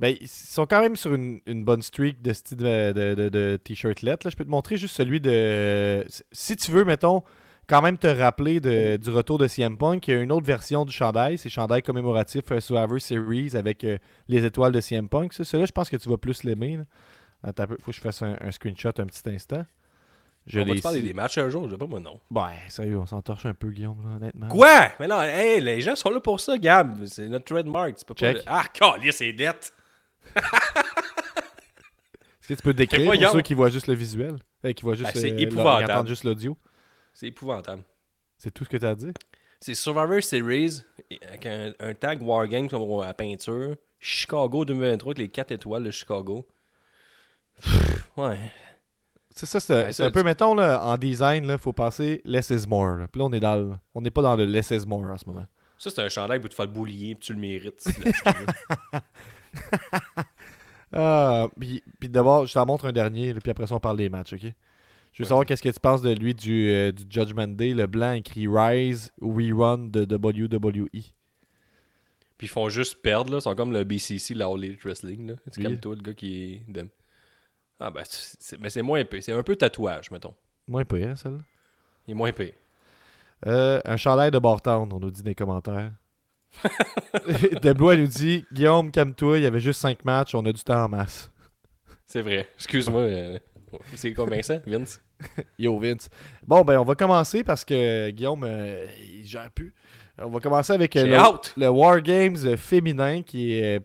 Ben, 0.00 0.16
ils 0.20 0.26
sont 0.28 0.66
quand 0.66 0.80
même 0.82 0.96
sur 0.96 1.14
une, 1.14 1.40
une 1.46 1.64
bonne 1.64 1.80
streak 1.80 2.20
de 2.20 2.32
style 2.32 2.56
de, 2.58 2.92
de, 2.92 3.14
de- 3.14 3.28
de 3.28 3.56
t-shirt 3.62 4.02
lettres. 4.02 4.26
là. 4.26 4.30
Je 4.30 4.36
peux 4.36 4.44
te 4.44 4.50
montrer 4.50 4.76
juste 4.76 4.96
celui 4.96 5.20
de. 5.20 6.04
Si 6.32 6.56
tu 6.56 6.72
veux, 6.72 6.84
mettons, 6.84 7.22
quand 7.68 7.80
même 7.80 7.96
te 7.96 8.08
rappeler 8.08 8.58
de- 8.58 8.96
du 8.96 9.10
retour 9.10 9.38
de 9.38 9.46
CM 9.46 9.78
Punk, 9.78 10.08
il 10.08 10.14
y 10.14 10.16
a 10.16 10.20
une 10.20 10.32
autre 10.32 10.44
version 10.46 10.84
du 10.84 10.92
chandail. 10.92 11.38
C'est 11.38 11.48
chandail 11.48 11.80
commémoratif 11.82 12.42
euh, 12.50 12.58
Survivor 12.58 13.00
Series 13.00 13.52
avec 13.56 13.84
euh, 13.84 13.96
les 14.26 14.44
étoiles 14.44 14.72
de 14.72 14.80
CM 14.80 15.08
Punk. 15.08 15.32
Celui-là, 15.32 15.66
je 15.66 15.72
pense 15.72 15.88
que 15.88 15.96
tu 15.96 16.08
vas 16.08 16.18
plus 16.18 16.42
l'aimer. 16.42 16.80
peu, 17.54 17.76
faut 17.80 17.92
que 17.92 17.96
je 17.96 18.00
fasse 18.00 18.20
un, 18.22 18.36
un 18.40 18.50
screenshot 18.50 18.88
un 18.98 19.06
petit 19.06 19.22
instant. 19.30 19.64
Je 20.46 20.60
on 20.60 20.64
va 20.66 20.74
te 20.74 20.82
parler 20.82 21.00
des 21.00 21.14
matchs 21.14 21.38
un 21.38 21.48
jour, 21.48 21.64
je 21.66 21.72
sais 21.72 21.78
pas 21.78 21.86
moi 21.86 22.00
non. 22.00 22.20
Ouais, 22.30 22.58
sérieux, 22.68 22.98
on 22.98 23.06
s'entorche 23.06 23.46
un 23.46 23.54
peu, 23.54 23.70
Guillaume, 23.70 24.02
là, 24.04 24.16
honnêtement. 24.16 24.48
Quoi? 24.48 24.90
Mais 25.00 25.06
non, 25.06 25.22
hey, 25.22 25.60
les 25.60 25.80
gens 25.80 25.96
sont 25.96 26.10
là 26.10 26.20
pour 26.20 26.38
ça, 26.38 26.58
Gab. 26.58 27.06
C'est 27.06 27.28
notre 27.28 27.46
trademark. 27.46 27.96
Tu 27.96 28.04
peux 28.04 28.14
pas... 28.14 28.34
Ah, 28.46 28.64
calice, 28.72 29.16
c'est 29.16 29.32
dettes. 29.32 29.72
Est-ce 30.36 32.48
que 32.48 32.54
tu 32.54 32.62
peux 32.62 32.74
décrire 32.74 33.10
pour 33.10 33.30
ceux 33.30 33.40
qui 33.40 33.54
voient 33.54 33.70
juste 33.70 33.86
le 33.86 33.94
visuel? 33.94 34.36
Euh, 34.66 34.72
qui 34.72 34.82
voient 34.82 34.94
juste 34.94 35.14
Ben, 35.14 35.20
c'est 35.20 35.32
euh, 35.32 35.38
épouvantable. 35.38 35.86
qui 35.86 35.92
entendent 35.92 36.08
juste 36.08 36.24
l'audio? 36.24 36.58
C'est 37.14 37.28
épouvantable. 37.28 37.82
C'est 38.36 38.50
tout 38.50 38.64
ce 38.64 38.68
que 38.68 38.76
tu 38.76 38.84
as 38.84 38.90
à 38.90 38.94
dire? 38.94 39.12
C'est 39.60 39.74
Survivor 39.74 40.22
Series 40.22 40.82
avec 41.26 41.46
un, 41.46 41.72
un 41.80 41.94
tag 41.94 42.20
Wargame 42.20 42.68
comme 42.68 43.00
à 43.02 43.14
peinture. 43.14 43.76
Chicago 43.98 44.66
2023 44.66 45.12
avec 45.12 45.18
les 45.18 45.28
4 45.30 45.52
étoiles 45.52 45.84
de 45.84 45.90
Chicago. 45.90 46.46
Ouais. 48.18 48.38
C'est 49.36 49.46
ça, 49.46 49.58
c'est 49.58 49.74
Ouais, 49.86 49.92
ça, 49.92 50.06
un 50.06 50.10
peu, 50.12 50.22
mettons, 50.22 50.54
là, 50.54 50.80
en 50.84 50.96
design, 50.96 51.44
il 51.50 51.58
faut 51.58 51.72
passer 51.72 52.22
less 52.24 52.50
is 52.50 52.68
more. 52.68 52.98
là. 52.98 53.08
Puis 53.08 53.18
là, 53.18 53.24
on 53.26 53.32
est 53.32 53.40
dans 53.40 53.56
le- 53.56 53.74
on 53.94 54.00
n'est 54.00 54.12
pas 54.12 54.22
dans 54.22 54.36
le 54.36 54.44
less 54.44 54.70
is 54.70 54.86
more 54.86 55.10
en 55.10 55.18
ce 55.18 55.24
moment. 55.26 55.44
Ça, 55.76 55.90
c'est 55.90 56.00
un 56.02 56.08
chandail 56.08 56.38
pour 56.40 56.48
te 56.48 56.54
faire 56.54 56.66
le 56.66 56.70
boulier, 56.72 57.14
puis 57.16 57.26
tu 57.26 57.32
le 57.34 57.40
mérites. 57.40 57.84
Ah, 60.96 61.48
puis, 61.58 61.82
puis 61.98 62.08
d'abord, 62.08 62.46
je 62.46 62.54
t'en 62.54 62.64
montre 62.66 62.84
un 62.86 62.92
dernier, 62.92 63.32
là, 63.32 63.40
puis 63.40 63.50
après 63.50 63.66
ça, 63.66 63.74
on 63.74 63.80
parle 63.80 63.96
des 63.96 64.08
matchs, 64.08 64.34
ok? 64.34 64.42
Je 65.12 65.22
veux 65.22 65.28
savoir 65.28 65.44
qu'est-ce 65.44 65.62
que 65.62 65.68
tu 65.68 65.80
penses 65.80 66.02
de 66.02 66.12
lui 66.12 66.34
du, 66.34 66.70
euh, 66.70 66.92
du 66.92 67.02
Judgment 67.08 67.48
Day, 67.48 67.70
le 67.74 67.86
blanc 67.88 68.12
écrit 68.12 68.46
Rise 68.48 69.10
Rerun 69.20 69.78
de 69.88 70.04
WWE. 70.04 70.88
Puis 70.92 71.12
ils 72.42 72.48
font 72.48 72.68
juste 72.68 73.00
perdre, 73.02 73.32
là. 73.32 73.38
Ils 73.38 73.42
sont 73.42 73.54
comme 73.56 73.72
le 73.72 73.82
BCC, 73.84 74.34
la 74.34 74.46
All 74.46 74.64
Elite 74.64 74.82
Wrestling, 74.84 75.28
là. 75.28 75.34
C'est 75.50 75.58
Oui. 75.58 75.64
comme 75.64 75.78
toi, 75.78 75.94
le 75.96 76.02
gars 76.02 76.14
qui 76.14 76.62
est. 76.68 76.84
Ah, 77.80 77.90
ben, 77.90 78.02
c'est- 78.06 78.58
mais 78.60 78.70
c'est 78.70 78.82
moins 78.82 78.98
épais. 79.00 79.20
C'est 79.20 79.32
un 79.32 79.42
peu 79.42 79.56
tatouage, 79.56 80.10
mettons. 80.10 80.34
Moins 80.68 80.84
pire, 80.84 81.08
hein, 81.08 81.16
celle-là. 81.16 81.38
Il 82.06 82.12
est 82.12 82.14
moins 82.14 82.28
épais. 82.28 82.54
Euh, 83.46 83.80
un 83.84 83.96
chandail 83.96 84.30
de 84.30 84.38
Bartown, 84.38 84.90
on 84.92 84.98
nous 85.00 85.10
dit 85.10 85.22
dans 85.22 85.28
les 85.28 85.34
commentaires. 85.34 85.92
Deblois 87.62 87.96
nous 87.96 88.06
dit 88.06 88.44
Guillaume, 88.52 88.90
calme-toi, 88.90 89.38
il 89.38 89.42
y 89.44 89.46
avait 89.46 89.60
juste 89.60 89.80
5 89.80 90.04
matchs, 90.04 90.34
on 90.34 90.44
a 90.46 90.52
du 90.52 90.62
temps 90.62 90.84
en 90.84 90.88
masse. 90.88 91.30
C'est 92.06 92.22
vrai. 92.22 92.48
Excuse-moi. 92.56 93.00
euh, 93.02 93.38
C'est 93.94 94.14
ça, 94.42 94.60
Vince? 94.66 95.00
Yo 95.58 95.78
Vince. 95.78 96.08
Bon, 96.46 96.62
ben 96.62 96.78
on 96.78 96.84
va 96.84 96.94
commencer 96.94 97.44
parce 97.44 97.64
que 97.64 98.10
Guillaume, 98.10 98.44
euh, 98.44 98.86
il 99.00 99.26
gère 99.26 99.50
plus. 99.50 99.74
On 100.18 100.28
va 100.28 100.38
commencer 100.40 100.72
avec 100.72 100.94
euh, 100.96 101.06
le, 101.06 101.60
le 101.60 101.68
War 101.70 102.00
Games 102.00 102.56
féminin 102.56 103.22
qui 103.22 103.54
est 103.54 103.80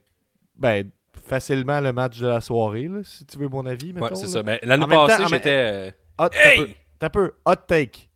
ben, 0.55 0.89
facilement 1.29 1.79
le 1.79 1.93
match 1.93 2.19
de 2.19 2.27
la 2.27 2.41
soirée, 2.41 2.87
là, 2.87 2.99
si 3.03 3.25
tu 3.25 3.37
veux 3.37 3.47
mon 3.47 3.65
avis. 3.65 3.93
Ouais, 3.93 4.01
mettons, 4.01 4.15
c'est 4.15 4.25
là. 4.25 4.31
ça. 4.33 4.43
Mais 4.43 4.59
l'année 4.63 4.83
En 4.83 4.87
même 4.87 4.97
temps, 4.97 5.07
passée, 5.07 5.23
j'étais. 5.29 5.49
euh, 5.49 5.91
Hot, 6.19 6.29
t'as 6.29 6.49
Hey! 6.51 6.57
peu, 6.57 6.69
t'as 6.99 7.09
peu. 7.09 7.31
Hot 7.45 7.55
take. 7.67 8.09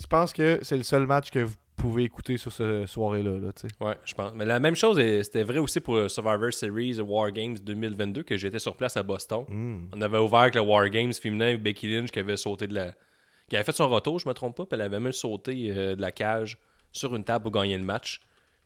Je 0.00 0.06
pense 0.06 0.32
que 0.32 0.58
c'est 0.62 0.76
le 0.76 0.82
seul 0.82 1.06
match 1.06 1.30
que 1.30 1.40
vous 1.40 1.54
pouvez 1.76 2.04
écouter 2.04 2.36
sur 2.36 2.52
cette 2.52 2.86
soirée-là. 2.86 3.38
Là. 3.38 3.50
Ouais, 3.80 3.96
je 4.04 4.14
pense. 4.14 4.32
Mais 4.34 4.44
la 4.44 4.60
même 4.60 4.74
chose, 4.76 4.98
euh, 4.98 5.22
c'était 5.22 5.42
vrai 5.42 5.58
aussi 5.58 5.80
pour 5.80 5.96
le 5.96 6.08
Survivor 6.08 6.52
Series 6.52 7.00
War 7.00 7.30
Games 7.32 7.56
2022, 7.60 8.22
que 8.22 8.36
j'étais 8.36 8.58
sur 8.58 8.76
place 8.76 8.96
à 8.96 9.02
Boston. 9.02 9.44
Mm. 9.48 9.88
On 9.94 10.00
avait 10.00 10.18
ouvert 10.18 10.40
avec 10.40 10.54
le 10.54 10.60
War 10.62 10.88
Games 10.88 11.12
féminin 11.12 11.46
avec 11.48 11.62
Becky 11.62 11.88
Lynch 11.94 12.10
qui 12.10 12.18
avait 12.20 12.36
sauté 12.36 12.66
de 12.66 12.74
la. 12.74 12.92
qui 13.48 13.56
avait 13.56 13.64
fait 13.64 13.72
son 13.72 13.88
retour, 13.88 14.18
je 14.18 14.28
me 14.28 14.34
trompe 14.34 14.56
pas, 14.56 14.64
puis 14.64 14.74
elle 14.74 14.82
avait 14.82 15.00
même 15.00 15.12
sauté 15.12 15.72
euh, 15.76 15.94
de 15.96 16.00
la 16.00 16.12
cage 16.12 16.56
sur 16.92 17.14
une 17.16 17.24
table 17.24 17.42
pour 17.44 17.52
gagner 17.52 17.76
le 17.76 17.84
match. 17.84 18.20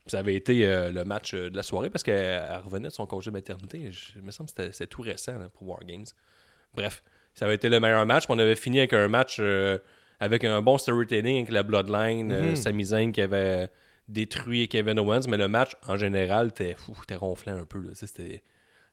Ça 0.07 0.20
avait 0.20 0.34
été 0.36 0.66
euh, 0.66 0.90
le 0.92 1.04
match 1.04 1.34
euh, 1.34 1.50
de 1.50 1.57
la 1.57 1.62
soirée 1.62 1.90
parce 1.90 2.02
qu'elle 2.04 2.14
elle 2.48 2.59
revenait 2.64 2.88
de 2.88 2.92
son 2.92 3.07
congé 3.07 3.30
de 3.30 3.36
maternité. 3.36 3.90
Je, 3.90 4.12
il 4.16 4.22
me 4.22 4.30
semble 4.30 4.50
que 4.50 4.70
c'était- 4.70 4.86
tout 4.86 5.02
récent 5.02 5.38
là, 5.38 5.48
pour 5.48 5.68
War 5.68 5.80
Games. 5.84 6.04
Bref, 6.74 7.02
ça 7.34 7.46
avait 7.46 7.54
été 7.57 7.68
le 7.68 7.80
meilleur 7.80 8.07
match. 8.07 8.24
on 8.28 8.38
avait 8.38 8.54
fini 8.57 8.78
avec 8.78 8.92
un 8.92 9.09
match 9.09 9.38
euh, 9.40 9.78
avec 10.20 10.44
un 10.44 10.62
bon 10.62 10.78
storytelling 10.78 11.38
avec 11.38 11.50
la 11.50 11.62
Bloodline, 11.62 12.32
Mhm. 12.50 12.57
Sami 12.57 12.84
Zayn 12.84 13.12
qui 13.12 13.20
avait 13.20 13.68
détruit 14.09 14.68
Kevin 14.68 14.98
Owens, 15.00 15.22
mais 15.28 15.36
le 15.36 15.48
match 15.48 15.72
en 15.88 15.96
général 15.96 16.48
était 16.48 16.76
ronflant 17.11 17.57
un 17.57 17.64
peu. 17.64 17.82
C'était 17.94 18.42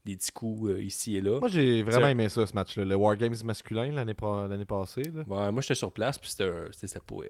des 0.05 0.17
petits 0.17 0.31
coups 0.31 0.69
euh, 0.71 0.81
ici 0.83 1.15
et 1.17 1.21
là. 1.21 1.39
Moi, 1.39 1.47
j'ai 1.49 1.81
vraiment 1.83 2.07
aimé 2.07 2.27
ça, 2.29 2.45
ce 2.45 2.53
match-là. 2.53 2.83
Le 2.83 2.95
War 2.95 3.15
Games 3.15 3.35
masculin 3.45 3.91
l'année 3.91 4.13
passée. 4.13 5.03
là. 5.03 5.23
Ouais, 5.27 5.51
moi, 5.51 5.61
j'étais 5.61 5.75
sur 5.75 5.91
place, 5.91 6.17
puis 6.17 6.29
c'était 6.29 6.99
pas. 6.99 7.15
euh, 7.15 7.27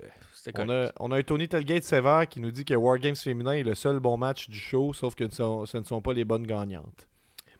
On 0.66 0.70
a, 0.70 0.92
on 1.00 1.12
a 1.12 1.18
un 1.18 1.24
Tony 1.24 1.48
Telgate 1.48 1.84
sévère 1.84 2.28
qui 2.28 2.40
nous 2.40 2.52
dit 2.52 2.66
que 2.66 2.74
War 2.74 2.98
Games 2.98 3.16
féminin 3.16 3.54
est 3.54 3.64
le 3.64 3.76
seul 3.76 4.00
bon 4.00 4.18
match 4.18 4.50
du 4.50 4.58
show, 4.58 4.92
sauf 4.94 5.14
que 5.16 5.30
ce 5.30 5.36
sont- 5.38 5.66
ce 5.66 5.78
ne 5.78 5.84
sont 5.84 6.02
pas 6.02 6.14
les 6.14 6.26
bonnes 6.26 6.48
gagnantes. 6.48 7.08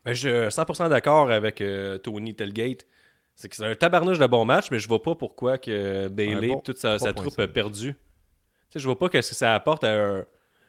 Ben, 0.04 0.12
je 0.12 0.28
suis 0.28 0.50
100% 0.50 0.88
d'accord 0.90 1.30
avec 1.30 1.60
euh, 1.60 1.96
Tony 1.98 2.34
Telgate. 2.34 2.86
C'est 3.36 3.48
que 3.48 3.56
c'est 3.56 3.64
un 3.66 3.74
tabarnouche 3.74 4.18
de 4.18 4.26
bon 4.26 4.44
match, 4.44 4.70
mais 4.70 4.78
je 4.78 4.86
vois 4.86 5.02
pas 5.02 5.14
pourquoi 5.14 5.58
que 5.58 6.08
Bailey 6.08 6.48
bon- 6.48 6.58
et 6.58 6.62
toute 6.62 6.78
sa, 6.78 6.98
sa 6.98 7.10
3.5. 7.12 7.14
troupe 7.14 7.38
a 7.40 7.48
perdu. 7.48 7.94
Tu 7.94 7.98
sais, 8.70 8.78
je 8.80 8.84
vois 8.84 8.98
pas 8.98 9.08
que 9.08 9.20
ça 9.22 9.54
apporte 9.54 9.82
à 9.84 9.92
un- 9.92 10.24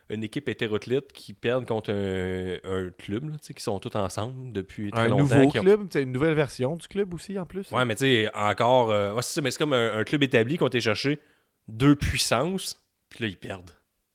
une 0.10 0.24
équipe 0.24 0.48
hétéroclite 0.50 1.12
qui 1.14 1.34
perd 1.34 1.66
contre 1.66 1.92
un, 1.92 2.58
un 2.64 2.90
club, 2.92 3.30
là, 3.30 3.36
qui 3.42 3.64
sont 3.64 3.80
tous 3.80 3.98
ensemble 3.98 4.52
depuis 4.52 4.92
très 4.92 5.02
Un 5.02 5.08
longtemps. 5.08 5.24
nouveau 5.36 5.50
qui 5.52 5.60
ont- 5.60 5.64
club, 5.64 5.88
c'est 5.92 6.04
une 6.04 6.12
nouvelle 6.12 6.36
version 6.36 6.76
du 6.76 6.88
club 6.88 7.14
aussi 7.14 7.38
en 7.40 7.46
plus. 7.46 7.72
Ouais, 7.72 7.86
mais 7.86 7.96
tu 7.96 8.06
sais, 8.06 8.30
encore. 8.36 8.92
euh, 8.92 9.14
ouais, 9.14 9.22
c'est 9.22 9.34
ça, 9.36 9.42
mais 9.42 9.50
c'est 9.52 9.58
comme 9.58 9.74
un, 9.74 9.98
un 9.98 10.04
club 10.04 10.22
établi 10.24 10.58
qu'on 10.58 10.68
été 10.68 10.80
chercher 10.82 11.20
deux 11.68 11.96
puissances, 11.96 12.80
puis 13.10 13.24
là, 13.24 13.28
ils 13.30 13.38
perdent. 13.38 13.72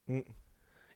Mm. 0.06 0.20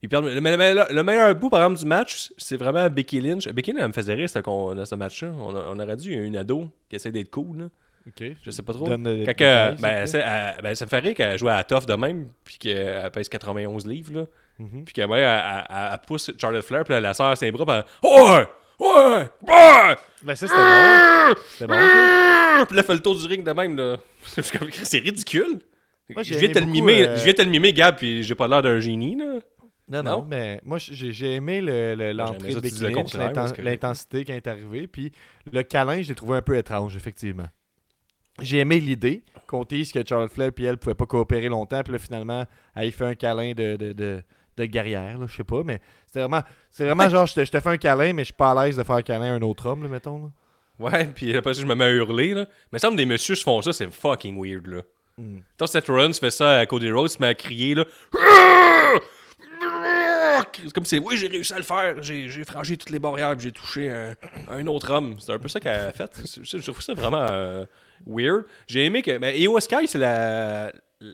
Ils 0.03 0.09
perdent. 0.09 0.27
Mais 0.27 0.57
le, 0.75 0.95
le 0.95 1.03
meilleur 1.03 1.35
bout, 1.35 1.49
par 1.51 1.61
exemple, 1.63 1.81
du 1.81 1.87
match, 1.87 2.33
c'est 2.37 2.57
vraiment 2.57 2.89
Becky 2.91 3.21
Lynch. 3.21 3.49
Becky 3.49 3.73
Lynch, 3.73 3.81
elle 3.83 3.89
me 3.89 3.93
faisait 3.93 4.15
rire 4.15 4.29
dans 4.45 4.85
ce 4.85 4.95
match-là. 4.95 5.33
On, 5.37 5.79
aurait 5.81 5.97
dû 5.97 6.13
une 6.13 6.37
ado 6.37 6.69
qui 6.89 6.97
essaie 6.97 7.11
d'être 7.11 7.31
cool, 7.31 7.59
là. 7.59 7.65
Ok. 8.07 8.23
Je 8.43 8.51
sais 8.51 8.63
pas 8.63 8.75
trop. 8.75 8.87
Le 8.87 9.25
Quand 9.25 9.33
que- 9.35 9.81
ben, 9.81 10.07
elle- 10.07 10.63
ben, 10.63 10.75
ça 10.75 10.85
me 10.85 10.91
fait 10.91 10.99
rire 10.99 11.15
qu'elle 11.15 11.39
joue 11.39 11.49
à 11.49 11.55
la 11.57 11.65
tough 11.65 11.87
de 11.87 11.95
même, 11.95 12.29
puis 12.45 12.59
qu'elle 12.59 13.11
pèse 13.13 13.31
91 13.31 13.87
livres, 13.87 14.13
là. 14.21 14.27
Mhm. 14.59 14.85
Puis 14.85 14.93
qu'elle 14.95 15.11
elle, 15.13 15.19
elle- 15.19 15.65
elle- 15.69 15.89
elle 15.93 15.99
pousse 16.07 16.31
Charlotte 16.41 16.65
Flair, 16.65 16.85
puis 16.85 16.93
là, 16.95 17.01
la 17.01 17.15
sœur 17.15 17.37
ses 17.37 17.51
bras, 17.51 17.65
puis 17.67 17.75
elle. 17.75 18.11
Ouais! 18.11 18.47
Ouais! 18.79 19.29
Ouais! 19.43 19.97
Ben, 20.23 20.35
ça, 20.35 20.47
c'était 20.47 20.57
bon. 20.57 21.41
C'était 21.53 21.67
bon. 21.67 21.75
ça. 21.75 22.67
Puis 22.67 22.77
là, 22.77 22.83
elle 22.83 22.87
fait 22.87 22.95
le 22.95 23.01
tour 23.01 23.17
du 23.17 23.27
ring 23.27 23.45
de 23.45 23.53
même, 23.53 23.77
là. 23.77 23.97
C'est 24.25 24.99
ridicule. 24.99 25.61
Moi, 26.11 26.23
j'ai 26.23 26.35
je, 26.35 26.39
viens 26.39 26.49
aimé 26.49 26.49
de 26.49 26.53
te 26.55 26.59
le 26.59 26.65
beaucoup, 26.67 26.73
mimer, 26.87 27.09
euh, 27.09 27.17
je 27.17 27.25
viens 27.25 27.33
de 27.33 27.37
te 27.39 27.43
le 27.43 27.51
mimer, 27.51 27.73
Gab, 27.73 27.97
puis 27.97 28.23
j'ai 28.23 28.35
pas 28.35 28.47
l'air 28.47 28.63
d'un 28.63 28.79
génie, 28.81 29.17
là. 29.17 29.39
Non, 29.89 30.03
non, 30.03 30.11
Non? 30.19 30.27
mais 30.29 30.61
moi, 30.65 30.79
j'ai 30.79 31.35
aimé 31.35 31.61
le- 31.61 31.95
le- 31.95 32.13
l'entrée 32.13 32.55
de 32.55 32.61
Becky 32.61 32.81
le 32.83 32.89
Lynch, 32.89 33.17
parce 33.35 33.53
que- 33.53 33.61
l'intensité 33.63 34.25
elle 34.29 34.37
est 34.37 34.47
arrivée, 34.47 34.87
puis 34.87 35.13
le 35.51 35.63
câlin, 35.63 36.01
je 36.03 36.09
l'ai 36.09 36.15
trouvé 36.15 36.37
un 36.39 36.43
peu 36.43 36.57
étrange, 36.57 36.97
effectivement. 36.97 37.47
J'ai 38.41 38.59
aimé 38.59 38.81
l'idée 38.81 39.23
qu'on 39.47 39.63
dise 39.65 39.93
que 39.93 40.01
Charlotte 40.07 40.33
Flair 40.33 40.51
et 40.57 40.63
elle 40.65 40.77
pouvaient 40.79 40.95
pas 40.95 41.07
coopérer 41.07 41.49
longtemps, 41.49 41.83
puis 41.83 41.93
là, 41.93 41.99
finalement, 41.99 42.45
elle 42.75 42.91
fait 42.93 43.05
un 43.05 43.15
câlin 43.15 43.53
de, 43.53 43.77
de, 43.77 43.93
de, 43.93 44.23
de 44.57 44.65
guerrière, 44.67 45.19
là, 45.19 45.27
je 45.29 45.37
sais 45.37 45.45
pas, 45.45 45.63
mais 45.65 45.81
c'est 46.13 46.21
vraiment, 46.21 46.43
c'est 46.71 46.85
vraiment 46.85 47.09
genre, 47.09 47.27
je 47.27 47.35
te, 47.35 47.45
je 47.45 47.51
te 47.51 47.61
fais 47.61 47.69
un 47.71 47.77
câlin, 47.77 48.13
mais 48.13 48.23
je 48.23 48.27
suis 48.27 48.35
pas 48.35 48.53
à 48.53 48.65
l'aise 48.67 48.77
de 48.77 48.83
faire 48.83 48.97
un 48.97 49.03
câlin 49.03 49.33
à 49.33 49.37
un 49.37 49.43
autre 49.43 49.67
homme, 49.67 49.83
là, 49.83 49.89
mettons. 49.89 50.19
là. 50.25 50.31
Ouais, 50.79 51.05
puis 51.07 51.37
après 51.37 51.55
ça, 51.55 51.61
je 51.61 51.67
me 51.67 51.75
mets 51.75 51.85
à 51.85 51.91
hurler, 51.91 52.35
là. 52.35 52.47
Mais 52.73 52.79
ça 52.79 52.91
me 52.91 52.97
des 52.97 53.07
messieurs 53.07 53.35
se 53.37 53.43
font 53.45 53.63
ça, 53.63 53.73
c'est 53.73 53.91
fucking 53.93 54.41
weird, 54.43 54.67
là. 54.67 54.83
Mm. 55.19 55.39
Quand 55.59 55.67
Seth 55.69 55.87
Rollins 55.87 56.13
fait 56.13 56.31
ça 56.31 56.59
à 56.59 56.67
Cody 56.67 56.91
Rhodes, 56.91 57.11
se 57.11 57.19
met 57.21 57.29
à 57.29 57.35
crier, 57.35 57.75
là. 57.77 57.85
C'est 60.57 60.73
comme 60.73 60.85
si, 60.85 60.99
oui, 60.99 61.17
j'ai 61.17 61.29
réussi 61.29 61.53
à 61.53 61.59
le 61.59 61.63
faire, 61.63 62.03
j'ai 62.03 62.29
franchi 62.45 62.77
toutes 62.79 62.91
les 62.91 62.99
barrières, 62.99 63.39
j'ai 63.39 63.53
touché 63.53 63.91
un, 63.91 64.15
un 64.49 64.67
autre 64.67 64.93
homme. 64.93 65.17
C'est 65.19 65.33
un 65.33 65.39
peu 65.39 65.49
ça 65.49 65.61
qu'elle 65.61 65.73
a 65.81 65.93
fait. 65.93 66.11
Je 66.43 66.59
trouve 66.59 66.81
ça 66.83 66.95
vraiment 66.95 67.27
euh, 67.31 67.65
weird. 68.07 68.45
J'ai 68.67 68.85
aimé 68.85 69.03
que. 69.03 69.17
Mais 69.19 69.39
Io 69.41 69.59
Sky, 69.61 69.87
c'est 69.87 69.99
la, 69.99 70.73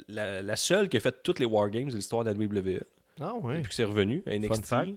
la, 0.09 0.43
la 0.43 0.57
seule 0.57 0.89
qui 0.89 0.97
a 0.97 1.01
fait 1.01 1.23
toutes 1.23 1.39
les 1.39 1.47
Wargames 1.47 1.91
de 1.91 1.97
l'histoire 1.97 2.25
de 2.25 2.31
la 2.31 2.37
WWE. 2.37 2.81
Ah, 3.21 3.35
ouais. 3.35 3.57
Depuis 3.59 3.69
que 3.69 3.75
c'est 3.75 3.85
revenu 3.85 4.23
à 4.27 4.37
NXT. 4.39 4.65
fact. 4.67 4.91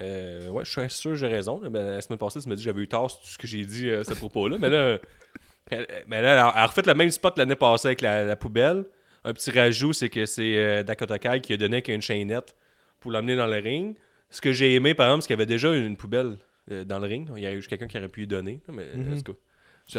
Euh, 0.00 0.48
ouais, 0.48 0.64
je 0.64 0.70
suis 0.70 0.90
sûr 0.90 1.10
que 1.12 1.16
j'ai 1.16 1.28
raison. 1.28 1.60
là. 1.60 1.68
La 1.70 2.00
semaine 2.00 2.18
passée, 2.18 2.40
tu 2.40 2.48
m'as 2.48 2.54
dit 2.56 2.62
que 2.62 2.64
j'avais 2.70 2.82
eu 2.82 2.88
tort 2.88 3.10
sur 3.10 3.20
tout 3.20 3.26
ce 3.28 3.38
que 3.38 3.46
j'ai 3.46 3.64
dit 3.64 3.88
euh, 3.88 4.00
à 4.00 4.04
ce 4.04 4.14
propos-là. 4.14 4.56
Mais 4.58 4.68
là, 4.70 4.98
elle, 5.70 5.86
mais 6.08 6.20
là, 6.20 6.32
elle 6.32 6.38
a- 6.62 6.66
refait 6.66 6.82
le 6.84 6.94
même 6.94 7.10
spot 7.10 7.38
l'année 7.38 7.54
passée 7.54 7.88
avec 7.88 8.00
la, 8.00 8.24
la 8.24 8.36
poubelle. 8.36 8.84
Un 9.24 9.32
petit 9.32 9.50
rajout, 9.52 9.92
c'est 9.92 10.08
que 10.08 10.26
c'est 10.26 10.56
euh, 10.56 10.82
Dakota 10.82 11.18
Kai 11.18 11.40
qui 11.40 11.52
a 11.52 11.56
donné 11.56 11.76
avec 11.76 11.88
une 11.88 12.02
chaînette 12.02 12.54
pour 13.00 13.12
l'amener 13.12 13.36
dans 13.36 13.46
le 13.46 13.56
ring. 13.58 13.96
Ce 14.30 14.40
que 14.40 14.52
j'ai 14.52 14.74
aimé, 14.74 14.94
par 14.94 15.06
exemple, 15.06 15.22
c'est 15.22 15.26
qu'il 15.28 15.34
y 15.34 15.38
avait 15.40 15.46
déjà 15.46 15.72
une 15.74 15.96
poubelle 15.96 16.38
euh, 16.72 16.84
dans 16.84 16.98
le 16.98 17.06
ring. 17.06 17.28
Il 17.36 17.42
y 17.42 17.46
a 17.46 17.52
eu 17.54 17.60
quelqu'un 17.62 17.86
qui 17.86 17.96
aurait 17.96 18.08
pu 18.08 18.24
y 18.24 18.26
donner. 18.26 18.60
Mais, 18.68 18.84
Mhm. 18.94 19.22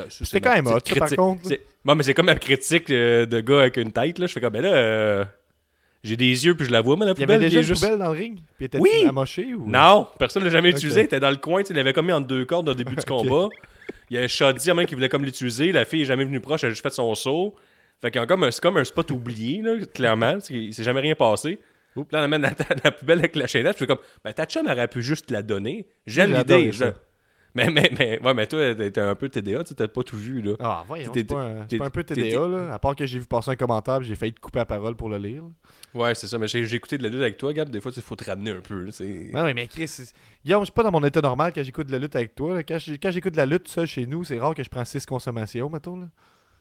c'est 0.09 0.41
quand 0.41 0.53
même 0.53 0.67
hot, 0.67 0.71
par 0.71 0.81
critique. 0.83 1.17
contre. 1.17 1.45
C'est- 1.47 1.61
Non, 1.85 1.95
mais 1.95 2.03
c'est 2.03 2.13
comme 2.13 2.25
ma 2.25 2.35
critique 2.35 2.89
euh, 2.89 3.25
de 3.25 3.39
gars 3.39 3.61
avec 3.61 3.77
une 3.77 3.91
tête. 3.93 4.19
Là. 4.19 4.27
Je 4.27 4.33
fais 4.33 4.41
comme, 4.41 4.53
ben 4.53 4.61
là, 4.63 4.73
euh, 4.73 5.25
j'ai 6.05 6.17
des 6.17 6.45
yeux 6.45 6.55
puis 6.55 6.65
je 6.65 6.71
la 6.71 6.81
vois, 6.81 6.95
mais 6.95 7.05
la 7.05 7.11
Il 7.11 7.17
y 7.17 7.21
poubelle, 7.21 7.35
avait 7.37 7.45
déjà 7.45 7.59
une 7.59 7.65
juste- 7.65 7.81
poubelle 7.83 7.99
dans 7.99 8.11
le 8.13 8.17
ring, 8.19 8.39
puis 8.57 8.65
était 8.65 8.79
Oui! 8.79 9.05
ou... 9.57 9.67
non, 9.69 10.07
personne 10.19 10.43
ne 10.43 10.47
l'a 10.47 10.53
jamais 10.53 10.69
utilisé. 10.69 11.01
Il 11.01 11.05
était 11.05 11.19
dans 11.19 11.29
le 11.31 11.35
coin. 11.37 11.61
Il 11.69 11.75
l'avait 11.75 11.93
comme 11.93 12.05
mis 12.07 12.13
entre 12.13 12.27
deux 12.27 12.45
cordes 12.45 12.69
au 12.69 12.73
début 12.73 12.95
du 12.95 13.03
combat. 13.07 13.49
Il 14.09 14.17
y 14.17 14.19
a 14.19 14.27
Shoddy 14.27 14.71
même 14.73 14.85
qui 14.85 14.93
voulait 14.95 15.09
comme 15.09 15.25
l'utiliser. 15.25 15.71
La 15.71 15.83
fille 15.85 16.03
est 16.03 16.05
jamais 16.05 16.25
venue 16.25 16.39
proche. 16.39 16.63
Elle 16.63 16.67
a 16.67 16.69
juste 16.71 16.83
fait 16.83 16.93
son 16.93 17.13
saut. 17.15 17.55
Fait 18.01 18.11
qu'il 18.11 18.19
y 18.21 18.23
a 18.23 18.27
comme 18.27 18.43
un- 18.43 18.49
comme 18.61 18.77
un 18.77 18.83
spot 18.83 19.09
oublié, 19.11 19.61
là, 19.61 19.77
clairement. 19.93 20.37
Il 20.49 20.73
s'est 20.73 20.83
jamais 20.83 21.01
rien 21.01 21.15
passé. 21.15 21.59
Puis 21.95 22.03
là, 22.11 22.19
on 22.19 22.23
amène 22.23 22.41
la, 22.41 22.51
la 22.83 22.91
poubelle 22.91 23.19
avec 23.19 23.35
la 23.35 23.47
chaînette. 23.47 23.73
Je 23.75 23.79
fais 23.79 23.87
comme, 23.87 23.99
ben, 24.23 24.33
ta 24.33 24.45
chum 24.45 24.67
aurait 24.67 24.87
pu 24.89 25.01
juste 25.01 25.31
la 25.31 25.41
donner. 25.41 25.87
J'aime 26.05 26.31
J'ai 26.31 26.37
l'idée. 26.37 26.71
Mais, 27.55 27.69
mais, 27.69 27.89
mais, 27.97 28.19
ouais, 28.21 28.33
mais 28.33 28.47
toi, 28.47 28.75
t'es 28.75 28.99
un 28.99 29.15
peu 29.15 29.29
TDA. 29.29 29.63
Tu 29.63 29.75
t'as 29.75 29.87
pas 29.87 30.03
tout 30.03 30.17
vu, 30.17 30.41
là. 30.41 30.55
Ah, 30.59 30.83
voyons, 30.85 31.09
T'es- 31.13 31.21
c'est 31.21 31.25
pas, 31.27 31.41
un, 31.41 31.65
pas 31.79 31.85
un 31.85 31.89
peu 31.89 32.03
TDA, 32.03 32.47
là. 32.49 32.73
À 32.73 32.79
part 32.79 32.97
que 32.97 33.05
j'ai 33.05 33.17
vu 33.17 33.25
passer 33.25 33.51
un 33.51 33.55
commentaire, 33.55 34.03
j'ai 34.03 34.15
failli 34.15 34.33
te 34.33 34.41
couper 34.41 34.59
la 34.59 34.65
parole 34.65 34.95
pour 34.97 35.07
le 35.07 35.17
lire. 35.17 35.43
Ouais, 35.95 36.13
c'est 36.13 36.27
ça. 36.27 36.37
Mais 36.37 36.47
j'ai 36.47 36.75
écouté 36.75 36.97
de 36.97 37.03
la 37.03 37.09
lutte 37.09 37.21
avec 37.21 37.37
toi, 37.37 37.53
Gab. 37.53 37.69
Des 37.69 37.79
fois, 37.79 37.91
il 37.95 38.01
faut 38.01 38.15
te 38.17 38.25
ramener 38.25 38.51
un 38.51 38.59
peu. 38.59 38.89
Non, 39.33 39.53
mais 39.53 39.65
Chris, 39.67 39.89
Guillaume, 40.43 40.61
je 40.61 40.65
suis 40.65 40.73
pas 40.73 40.83
dans 40.83 40.91
mon 40.91 41.03
état 41.03 41.21
normal 41.21 41.53
quand 41.55 41.63
j'écoute 41.63 41.87
de 41.87 41.93
la 41.93 41.99
lutte 41.99 42.15
avec 42.15 42.35
toi. 42.35 42.55
là. 42.55 42.63
Quand 42.63 42.77
j'écoute 43.11 43.31
de 43.31 43.37
la 43.37 43.45
lutte 43.45 43.69
seul 43.69 43.87
chez 43.87 44.05
nous, 44.05 44.25
c'est 44.25 44.37
rare 44.37 44.53
que 44.53 44.61
je 44.61 44.69
prends 44.69 44.83
6 44.83 45.05
consommations, 45.05 45.69
mettons. 45.69 46.01
Là. 46.01 46.07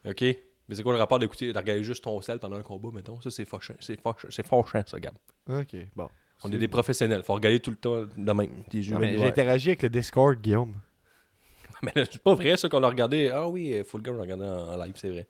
OK. 0.09 0.21
Mais 0.21 0.73
c'est 0.73 0.81
quoi 0.83 0.93
le 0.93 0.99
rapport 0.99 1.19
d'écouter, 1.19 1.51
de 1.53 1.57
regarder 1.57 1.83
juste 1.83 2.03
ton 2.05 2.19
sel 2.21 2.39
pendant 2.39 2.55
un 2.55 2.63
combat, 2.63 2.89
mettons? 2.93 3.19
Ça, 3.21 3.29
c'est 3.29 3.45
fâchant. 3.45 3.75
C'est 3.79 3.99
fâchant, 4.01 4.27
c'est 4.31 4.47
fâchant, 4.47 4.81
ça, 4.87 4.99
Gab. 4.99 5.13
Ok, 5.49 5.75
bon. 5.95 6.07
On 6.43 6.51
est 6.51 6.57
des 6.57 6.67
professionnels. 6.67 7.21
Faut 7.23 7.33
regarder 7.33 7.59
tout 7.59 7.71
le 7.71 7.77
temps 7.77 8.05
de 8.17 8.31
même. 8.31 8.49
J'ai 8.71 9.23
interagi 9.23 9.69
avec 9.69 9.83
le 9.83 9.89
Discord, 9.89 10.39
Guillaume. 10.39 10.73
Mais 11.83 11.91
c'est 11.95 12.17
pas 12.23 12.33
vrai, 12.35 12.55
ça, 12.57 12.69
qu'on 12.69 12.79
l'a 12.79 12.87
regardé. 12.87 13.29
Ah 13.33 13.47
oui, 13.49 13.83
Full 13.85 14.01
Game, 14.01 14.15
on 14.15 14.17
l'a 14.17 14.23
regardé 14.23 14.45
en, 14.45 14.73
en 14.73 14.83
live, 14.83 14.93
c'est 14.95 15.09
vrai. 15.09 15.27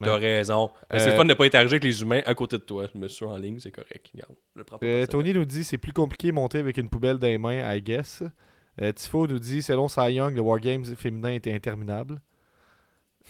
T'as 0.00 0.14
Ouais. 0.18 0.36
raison. 0.36 0.70
C'est 0.90 1.00
Euh, 1.02 1.10
le 1.10 1.16
fun 1.16 1.24
de 1.24 1.34
pas 1.34 1.44
interagir 1.44 1.72
avec 1.72 1.84
les 1.84 2.02
humains 2.02 2.20
à 2.26 2.34
côté 2.34 2.58
de 2.58 2.62
toi. 2.62 2.86
Je 2.92 2.98
me 2.98 3.08
suis 3.08 3.24
en 3.24 3.36
ligne, 3.36 3.58
c'est 3.60 3.70
correct. 3.70 4.10
Regarde, 4.12 4.34
je 4.54 4.58
le 4.58 4.64
prends 4.64 4.78
pas 4.78 4.86
Euh. 4.86 5.06
Tony 5.06 5.32
nous 5.32 5.44
dit 5.44 5.64
c'est 5.64 5.78
plus 5.78 5.92
compliqué 5.92 6.28
de 6.28 6.32
monter 6.32 6.58
avec 6.58 6.76
une 6.76 6.88
poubelle 6.90 7.18
dans 7.18 7.26
les 7.26 7.38
mains, 7.38 7.74
I 7.74 7.80
guess. 7.80 8.22
Euh, 8.82 8.92
Tifo 8.92 9.26
nous 9.26 9.38
dit 9.38 9.62
selon 9.62 9.88
Cy 9.88 10.12
Young, 10.12 10.34
le 10.34 10.40
Wargames 10.42 10.84
féminin 10.96 11.32
était 11.32 11.52
interminable. 11.52 12.20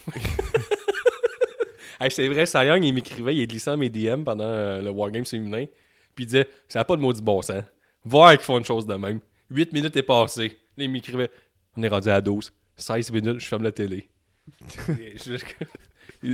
Hey, 1.98 2.10
c'est 2.10 2.28
vrai, 2.28 2.44
Cy 2.44 2.58
Young, 2.66 2.84
il 2.84 2.92
m'écrivait, 2.92 3.34
il 3.34 3.46
glissait 3.46 3.74
mes 3.74 3.88
DM 3.88 4.22
pendant 4.22 4.82
le 4.82 4.90
Wargame 4.90 5.24
féminin. 5.24 5.64
Puis 6.14 6.24
il 6.24 6.26
disait 6.26 6.46
Ça 6.68 6.80
n'a 6.80 6.84
pas 6.84 6.94
de 6.96 7.00
maudit 7.00 7.22
bon 7.22 7.40
sens. 7.40 7.62
Voir 8.04 8.32
qu'ils 8.32 8.40
font 8.42 8.58
une 8.58 8.64
chose 8.66 8.86
de 8.86 8.94
même. 8.94 9.20
8 9.50 9.72
minutes 9.72 9.96
est 9.96 10.02
passé. 10.02 10.58
Là, 10.76 10.84
il 10.84 10.90
m'écrivait 10.90 11.30
On 11.76 11.82
est 11.82 11.88
rendu 11.88 12.08
à 12.10 12.20
12. 12.20 12.52
16 12.76 13.10
minutes, 13.12 13.40
je 13.40 13.46
ferme 13.46 13.62
la 13.62 13.72
télé. 13.72 14.10
Je- 14.88 15.38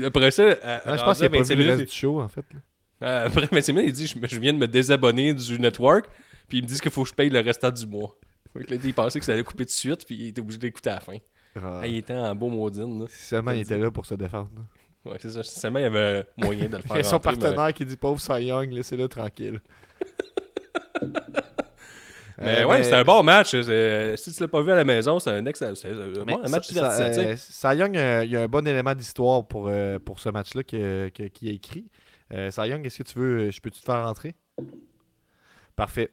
Après 0.05 0.31
ça, 0.31 0.45
à- 0.63 0.97
je 0.97 1.03
pense 1.05 1.17
qu'il 1.19 1.27
a 1.27 1.31
pas 1.31 1.39
25 1.39 1.55
vu 1.57 1.65
le 1.65 1.71
reste 1.75 1.85
du 1.85 1.97
show, 1.97 2.21
en 2.21 2.29
fait. 2.29 2.45
là. 2.53 2.61
euh, 3.09 3.27
après 3.27 3.47
25 3.51 3.73
minutes, 3.73 3.89
il 3.91 3.93
dit 3.93 4.07
je, 4.07 4.19
je 4.27 4.41
viens 4.41 4.53
de 4.53 4.59
me 4.59 4.69
désabonner 4.69 5.35
du 5.35 5.59
network. 5.59 6.07
Puis 6.49 6.59
il 6.59 6.65
me 6.65 6.69
dit 6.69 6.79
qu'il 6.81 6.91
faut 6.91 7.03
que 7.05 7.09
je 7.09 7.15
paye 7.15 7.31
le 7.31 7.41
restant 7.41 7.71
du 7.71 7.87
mois. 7.87 8.15
Que 8.55 8.59
là, 8.75 8.77
il 8.85 8.95
pensait 8.95 9.19
que 9.19 9.25
ça 9.25 9.33
allait 9.33 9.43
couper 9.45 9.65
tout 9.65 9.71
de 9.71 9.73
suite. 9.73 10.05
Puis 10.05 10.15
il 10.17 10.27
était 10.29 10.41
obligé 10.41 10.59
d'écouter 10.59 10.91
à 10.91 10.95
la 10.95 11.01
fin. 11.01 11.17
Ah, 11.57 11.81
Ah, 11.83 11.87
il 11.87 11.97
était 11.97 12.15
en 12.15 12.35
beau 12.35 12.49
maudine. 12.49 13.07
Si 13.09 13.27
seulement 13.27 13.51
il 13.53 13.61
était 13.61 13.79
là 13.79 13.91
pour 13.91 14.05
se 14.07 14.15
défendre. 14.15 14.51
là. 14.57 15.11
Ouais, 15.13 15.17
c'est 15.21 15.31
ça. 15.31 15.43
Seulement, 15.43 15.79
il 15.81 15.83
y 15.83 15.87
avait 15.87 16.25
moyen 16.37 16.69
de 16.69 16.77
le 16.77 16.83
faire. 16.87 16.97
Et 16.97 17.03
son 17.03 17.13
rentrer, 17.17 17.33
mais- 17.33 17.39
partenaire 17.41 17.73
qui 17.75 17.85
dit 17.87 17.97
pauvre 17.97 18.21
Cy 18.21 18.45
Young, 18.47 18.71
laissez-le 18.73 19.09
tranquille. 19.09 19.61
Mais 22.43 22.61
Euh, 22.63 22.67
ouais, 22.67 22.83
c'était 22.83 22.97
un 22.97 23.05
bon 23.05 23.23
match. 23.23 23.51
C'est- 23.51 24.17
Si 24.17 24.33
tu 24.33 24.41
l'as 24.43 24.49
pas 24.49 24.63
vu 24.63 24.73
à 24.73 24.77
la 24.77 24.85
maison, 24.85 25.19
c'est 25.19 25.31
un 25.31 25.47
excellent. 25.47 25.75
C'est 25.75 25.91
un, 25.91 26.25
Mais 26.27 26.33
bon, 26.35 26.41
un 26.45 26.49
match 26.49 26.69
ça- 26.69 26.91
ça, 26.91 27.09
divertissant. 27.11 27.71
euh, 27.71 27.75
Cy 27.75 27.79
Young, 27.79 27.97
euh, 27.97 28.23
il 28.25 28.31
y 28.31 28.37
a 28.37 28.43
un 28.43 28.49
bon 28.49 28.67
élément 28.67 28.95
d'histoire 28.95 29.47
pour, 29.47 29.69
euh, 29.69 29.99
pour 29.99 30.19
ce 30.21 30.29
match-là 30.29 30.63
que- 30.65 31.09
que- 31.11 31.25
qu'il 31.29 31.49
a 31.49 31.53
écrit. 31.53 31.85
Euh, 32.35 32.51
Cy 32.51 32.69
Young, 32.69 32.85
est-ce 32.87 32.99
que 32.99 33.09
tu 33.09 33.19
veux, 33.19 33.51
je 33.51 33.61
peux-tu 33.61 33.81
te 33.81 33.85
faire 33.85 34.05
rentrer? 34.05 34.35
Parfait. 35.77 36.11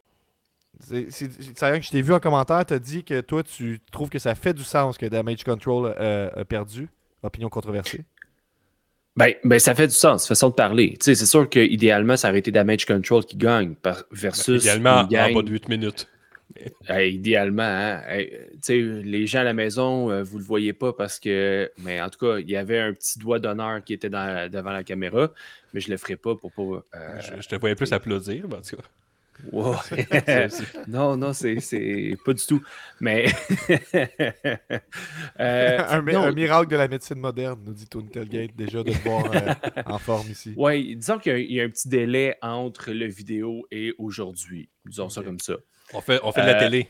C'est- 0.80 1.08
c'est- 1.10 1.32
Cy 1.42 1.66
Young, 1.66 1.82
je 1.82 1.90
t'ai 1.90 2.02
vu 2.02 2.14
en 2.14 2.20
commentaire, 2.20 2.66
tu 2.66 2.74
as 2.74 2.80
dit 2.80 3.04
que 3.04 3.22
toi, 3.22 3.44
tu 3.44 3.80
trouves 3.92 4.10
que 4.10 4.20
ça 4.20 4.36
fait 4.36 4.54
du 4.54 4.64
sens 4.64 4.98
que 4.98 5.06
Damage 5.06 5.44
Control 5.44 5.94
euh, 6.00 6.30
a 6.36 6.46
perdu. 6.46 6.88
Opinion 7.24 7.50
controversée. 7.50 8.06
Ben, 9.18 9.34
ben, 9.44 9.60
ça 9.60 9.76
fait 9.76 9.88
du 9.88 9.94
sens, 9.94 10.26
façon 10.26 10.48
de 10.50 10.54
parler. 10.54 10.92
Tu 10.92 10.98
sais, 11.06 11.16
c'est 11.16 11.26
sûr 11.26 11.50
qu'idéalement, 11.50 12.16
ça 12.16 12.30
aurait 12.30 12.40
été 12.40 12.52
Damage 12.52 12.86
Control 12.86 13.26
qui 13.26 13.36
gagne 13.36 13.74
par- 13.76 14.04
versus. 14.12 14.64
Idéalement, 14.64 15.00
en 15.02 15.04
bas 15.06 15.42
de 15.42 15.50
8 15.50 15.68
minutes. 15.68 16.08
Hey, 16.88 17.14
idéalement, 17.16 17.64
hein. 17.64 18.02
Hey, 18.08 18.32
sais, 18.62 18.78
les 18.80 19.28
gens 19.28 19.40
à 19.40 19.44
la 19.44 19.54
maison, 19.54 20.10
euh, 20.12 20.24
vous 20.24 20.38
le 20.38 20.44
voyez 20.44 20.74
pas 20.74 20.94
parce 20.94 21.20
que. 21.20 21.72
Mais 21.78 22.02
en 22.02 22.10
tout 22.10 22.20
cas, 22.26 22.40
il 22.40 22.50
y 22.50 22.56
avait 22.58 22.80
un 22.80 22.94
petit 22.94 23.20
doigt 23.20 23.40
d'honneur 23.40 23.84
qui 23.84 23.94
était 23.94 24.10
dans- 24.10 24.50
devant 24.52 24.72
la 24.72 24.84
caméra, 24.84 25.32
mais 25.74 25.80
je 25.80 25.90
le 25.92 25.98
ferai 25.98 26.16
pas 26.16 26.36
pour 26.36 26.52
pas. 26.52 26.84
euh, 26.98 27.20
je, 27.20 27.42
je 27.42 27.48
te 27.48 27.56
voyais 27.56 27.76
plus 27.76 27.92
applaudir, 27.94 28.46
en 28.46 28.62
tout 28.62 28.76
cas. 28.76 28.84
Wow. 29.52 29.76
non, 30.88 31.18
non, 31.18 31.34
c'est 31.34 32.18
pas 32.26 32.34
du 32.34 32.46
tout. 32.46 32.62
Mais. 33.00 33.26
Euh, 35.40 35.78
un, 35.90 36.02
mi- 36.02 36.14
non, 36.14 36.24
un 36.24 36.32
miracle 36.32 36.70
de 36.70 36.76
la 36.76 36.88
médecine 36.88 37.20
moderne, 37.20 37.60
nous 37.66 37.74
dit 37.74 37.88
Tony 37.88 38.10
Telgate, 38.10 38.56
déjà 38.56 38.84
de 38.84 38.92
te 38.92 38.98
voir 39.08 39.32
euh, 39.34 39.82
en 39.86 39.98
forme 39.98 40.30
ici. 40.30 40.54
Ouais, 40.58 40.82
disons 40.96 41.18
qu'il 41.20 41.32
y 41.32 41.36
a- 41.36 41.40
il 41.40 41.52
y, 41.54 41.62
a 41.62 41.64
un 41.64 41.70
petit 41.70 41.88
délai 41.90 42.36
entre 42.42 42.92
le 42.92 43.06
vidéo 43.06 43.66
et 43.72 43.94
aujourd'hui. 43.98 44.70
Disons 44.86 45.10
ça 45.10 45.22
comme 45.24 45.40
ça. 45.40 45.56
On 45.94 46.02
fait, 46.02 46.20
on 46.24 46.32
fait 46.32 46.42
de 46.42 46.48
la 46.48 46.58
Euh, 46.58 46.60
télé. 46.60 46.88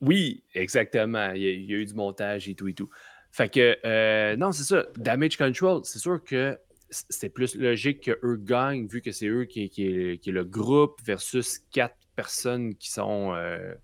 Oui, 0.00 0.42
exactement. 0.54 1.32
Il 1.32 1.42
y, 1.42 1.48
a, 1.48 1.50
il 1.52 1.64
y 1.70 1.74
a 1.74 1.76
eu 1.78 1.84
du 1.84 1.94
montage 1.94 2.48
et 2.48 2.54
tout 2.54 2.68
et 2.68 2.74
tout. 2.74 2.88
Fait 3.30 3.48
que, 3.52 3.76
euh, 3.84 4.36
non, 4.36 4.52
c'est 4.52 4.64
ça. 4.64 4.84
Damage 4.96 5.36
Control, 5.36 5.80
c'est 5.84 5.98
sûr 5.98 6.22
que 6.24 6.58
c- 6.90 7.04
c'était 7.10 7.28
plus 7.28 7.54
logique 7.56 8.02
qu'eux 8.04 8.36
gagnent, 8.36 8.86
vu 8.86 9.00
que 9.02 9.12
c'est 9.12 9.26
eux 9.26 9.44
qui, 9.44 9.68
qui, 9.70 9.86
est, 9.86 10.18
qui 10.18 10.30
est 10.30 10.32
le 10.32 10.44
groupe 10.44 11.00
versus 11.04 11.60
quatre 11.72 11.96
personnes 12.16 12.74
qui 12.74 12.90
sont. 12.90 13.34
euh, 13.34 13.74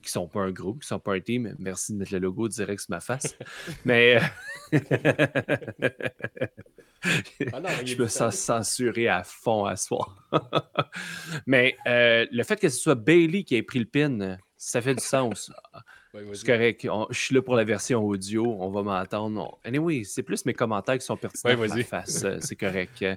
qui 0.00 0.12
sont 0.12 0.28
pas 0.28 0.40
un 0.42 0.52
groupe, 0.52 0.80
qui 0.82 0.86
sont 0.88 1.00
pas 1.00 1.14
un 1.14 1.20
team. 1.20 1.56
Merci 1.58 1.92
de 1.92 1.98
mettre 1.98 2.12
le 2.12 2.20
logo 2.20 2.46
direct 2.48 2.80
sur 2.80 2.90
ma 2.92 3.00
face. 3.00 3.36
Mais 3.84 4.16
euh, 4.16 4.78
Ah 7.52 7.60
non, 7.60 7.68
je 7.84 7.96
me 7.96 8.06
sens 8.06 8.36
censuré 8.36 9.08
à 9.08 9.22
fond 9.24 9.64
à 9.64 9.76
soir. 9.76 10.28
Mais 11.46 11.76
euh, 11.86 12.26
le 12.30 12.42
fait 12.44 12.56
que 12.56 12.68
ce 12.68 12.78
soit 12.78 12.94
Bailey 12.94 13.44
qui 13.44 13.56
ait 13.56 13.62
pris 13.62 13.78
le 13.80 13.86
pin, 13.86 14.38
ça 14.56 14.80
fait 14.80 14.94
du 14.94 15.04
sens. 15.04 15.52
Ouais. 16.14 16.24
C'est 16.34 16.46
correct. 16.46 16.86
On- 16.90 17.06
je 17.10 17.18
suis 17.18 17.34
là 17.34 17.42
pour 17.42 17.54
la 17.54 17.64
version 17.64 18.02
audio. 18.04 18.44
On 18.60 18.70
va 18.70 18.82
m'entendre. 18.82 19.58
Anyway, 19.64 20.04
c'est 20.04 20.22
plus 20.22 20.44
mes 20.46 20.54
commentaires 20.54 20.98
qui 20.98 21.04
sont 21.04 21.16
pertinents 21.16 21.54
Ouais, 21.60 21.82
face. 21.82 22.24
euh, 22.24 22.38
C'est 22.40 22.56
correct. 22.56 23.02
Euh, 23.02 23.16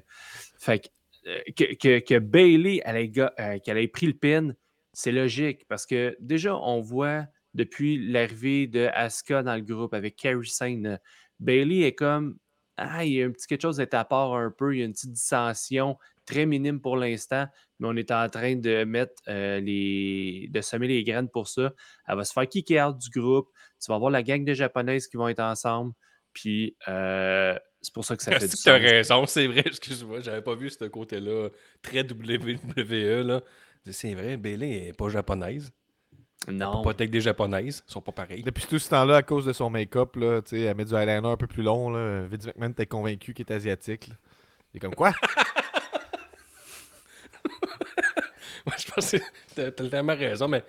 Fait 0.59 0.79
que, 0.79 0.87
euh, 1.27 1.39
que, 1.55 1.73
que- 1.75 1.99
que 1.99 2.19
Bailey 2.19 2.81
elle 2.83 2.97
ait, 2.97 3.07
ga- 3.09 3.33
euh, 3.39 3.59
qu'elle 3.59 3.77
ait 3.77 3.87
pris 3.87 4.07
le 4.07 4.13
pin, 4.13 4.53
c'est 4.93 5.11
logique 5.11 5.65
parce 5.69 5.85
que 5.85 6.15
déjà, 6.19 6.55
on 6.57 6.81
voit 6.81 7.25
depuis 7.53 7.97
l'arrivée 8.11 8.67
de 8.67 8.87
Asuka 8.93 9.41
dans 9.43 9.55
le 9.55 9.61
groupe 9.61 9.93
avec 9.93 10.15
Carrie 10.15 10.47
Sane, 10.47 10.99
Bailey 11.39 11.81
est 11.87 11.95
comme 11.95 12.37
Ah, 12.77 13.05
il 13.05 13.13
y 13.13 13.21
a 13.21 13.25
un 13.27 13.31
petit 13.31 13.45
quelque 13.47 13.61
chose 13.61 13.77
d'être 13.77 13.93
à 13.93 14.05
part 14.05 14.33
un 14.33 14.49
peu. 14.51 14.73
Il 14.75 14.79
y 14.79 14.81
a 14.81 14.85
une 14.85 14.93
petite 14.93 15.11
dissension 15.11 15.97
très 16.31 16.45
minime 16.45 16.79
pour 16.79 16.97
l'instant, 16.97 17.45
mais 17.79 17.87
on 17.87 17.95
est 17.95 18.11
en 18.11 18.27
train 18.29 18.55
de 18.55 18.83
mettre 18.83 19.13
euh, 19.27 19.59
les. 19.59 20.47
de 20.51 20.61
semer 20.61 20.87
les 20.87 21.03
graines 21.03 21.29
pour 21.29 21.47
ça. 21.47 21.73
Elle 22.07 22.15
va 22.15 22.23
se 22.23 22.33
faire 22.33 22.47
kicker 22.47 22.81
out 22.81 22.97
du 22.97 23.09
groupe. 23.09 23.49
Tu 23.83 23.89
vas 23.89 23.95
avoir 23.95 24.11
la 24.11 24.23
gang 24.23 24.43
de 24.45 24.53
japonaises 24.53 25.07
qui 25.07 25.17
vont 25.17 25.27
être 25.27 25.41
ensemble. 25.41 25.93
Puis 26.33 26.75
euh, 26.87 27.57
c'est 27.81 27.93
pour 27.93 28.05
ça 28.05 28.15
que 28.15 28.23
ça 28.23 28.31
fait 28.31 28.39
du 28.39 28.45
Est-ce 28.45 28.57
que 28.57 28.63
t'as 28.63 28.79
sens. 28.79 28.89
raison, 28.91 29.25
c'est 29.25 29.47
vrai, 29.47 29.61
excuse-moi, 29.65 30.21
j'avais 30.21 30.41
pas 30.41 30.55
vu 30.55 30.69
ce 30.69 30.85
côté-là 30.85 31.49
très 31.81 32.03
WWE. 32.03 33.23
Là. 33.27 33.41
C'est 33.89 34.13
vrai, 34.13 34.37
Bailey 34.37 34.87
est 34.89 34.97
pas 34.97 35.09
japonaise. 35.09 35.71
Non. 36.47 36.81
Pas 36.81 36.91
avec 36.91 37.11
des 37.11 37.21
japonaises, 37.21 37.83
ils 37.87 37.91
sont 37.91 38.01
pas 38.01 38.11
pareils. 38.11 38.41
Depuis 38.41 38.65
tout 38.65 38.79
ce 38.79 38.89
temps-là, 38.89 39.17
à 39.17 39.21
cause 39.23 39.45
de 39.45 39.53
son 39.53 39.69
make-up, 39.69 40.15
là, 40.15 40.41
tu 40.41 40.57
sais, 40.57 40.61
elle 40.61 40.75
met 40.75 40.85
du 40.85 40.93
eyeliner 40.95 41.27
un 41.27 41.37
peu 41.37 41.45
plus 41.45 41.61
long. 41.61 41.91
Là. 41.91 42.23
Vince 42.27 42.47
McMahon 42.47 42.69
était 42.71 42.87
convaincu 42.87 43.33
qu'il 43.33 43.45
est 43.47 43.53
asiatique. 43.53 44.07
là. 44.07 44.15
Il 44.73 44.77
est 44.77 44.79
comme 44.79 44.95
quoi? 44.95 45.11
Moi, 48.65 48.75
je 48.77 48.91
pense 48.91 49.11
que 49.11 49.17
t'as 49.55 49.71
t'as 49.71 49.87
tellement 49.89 50.15
raison, 50.15 50.47
mais 50.47 50.63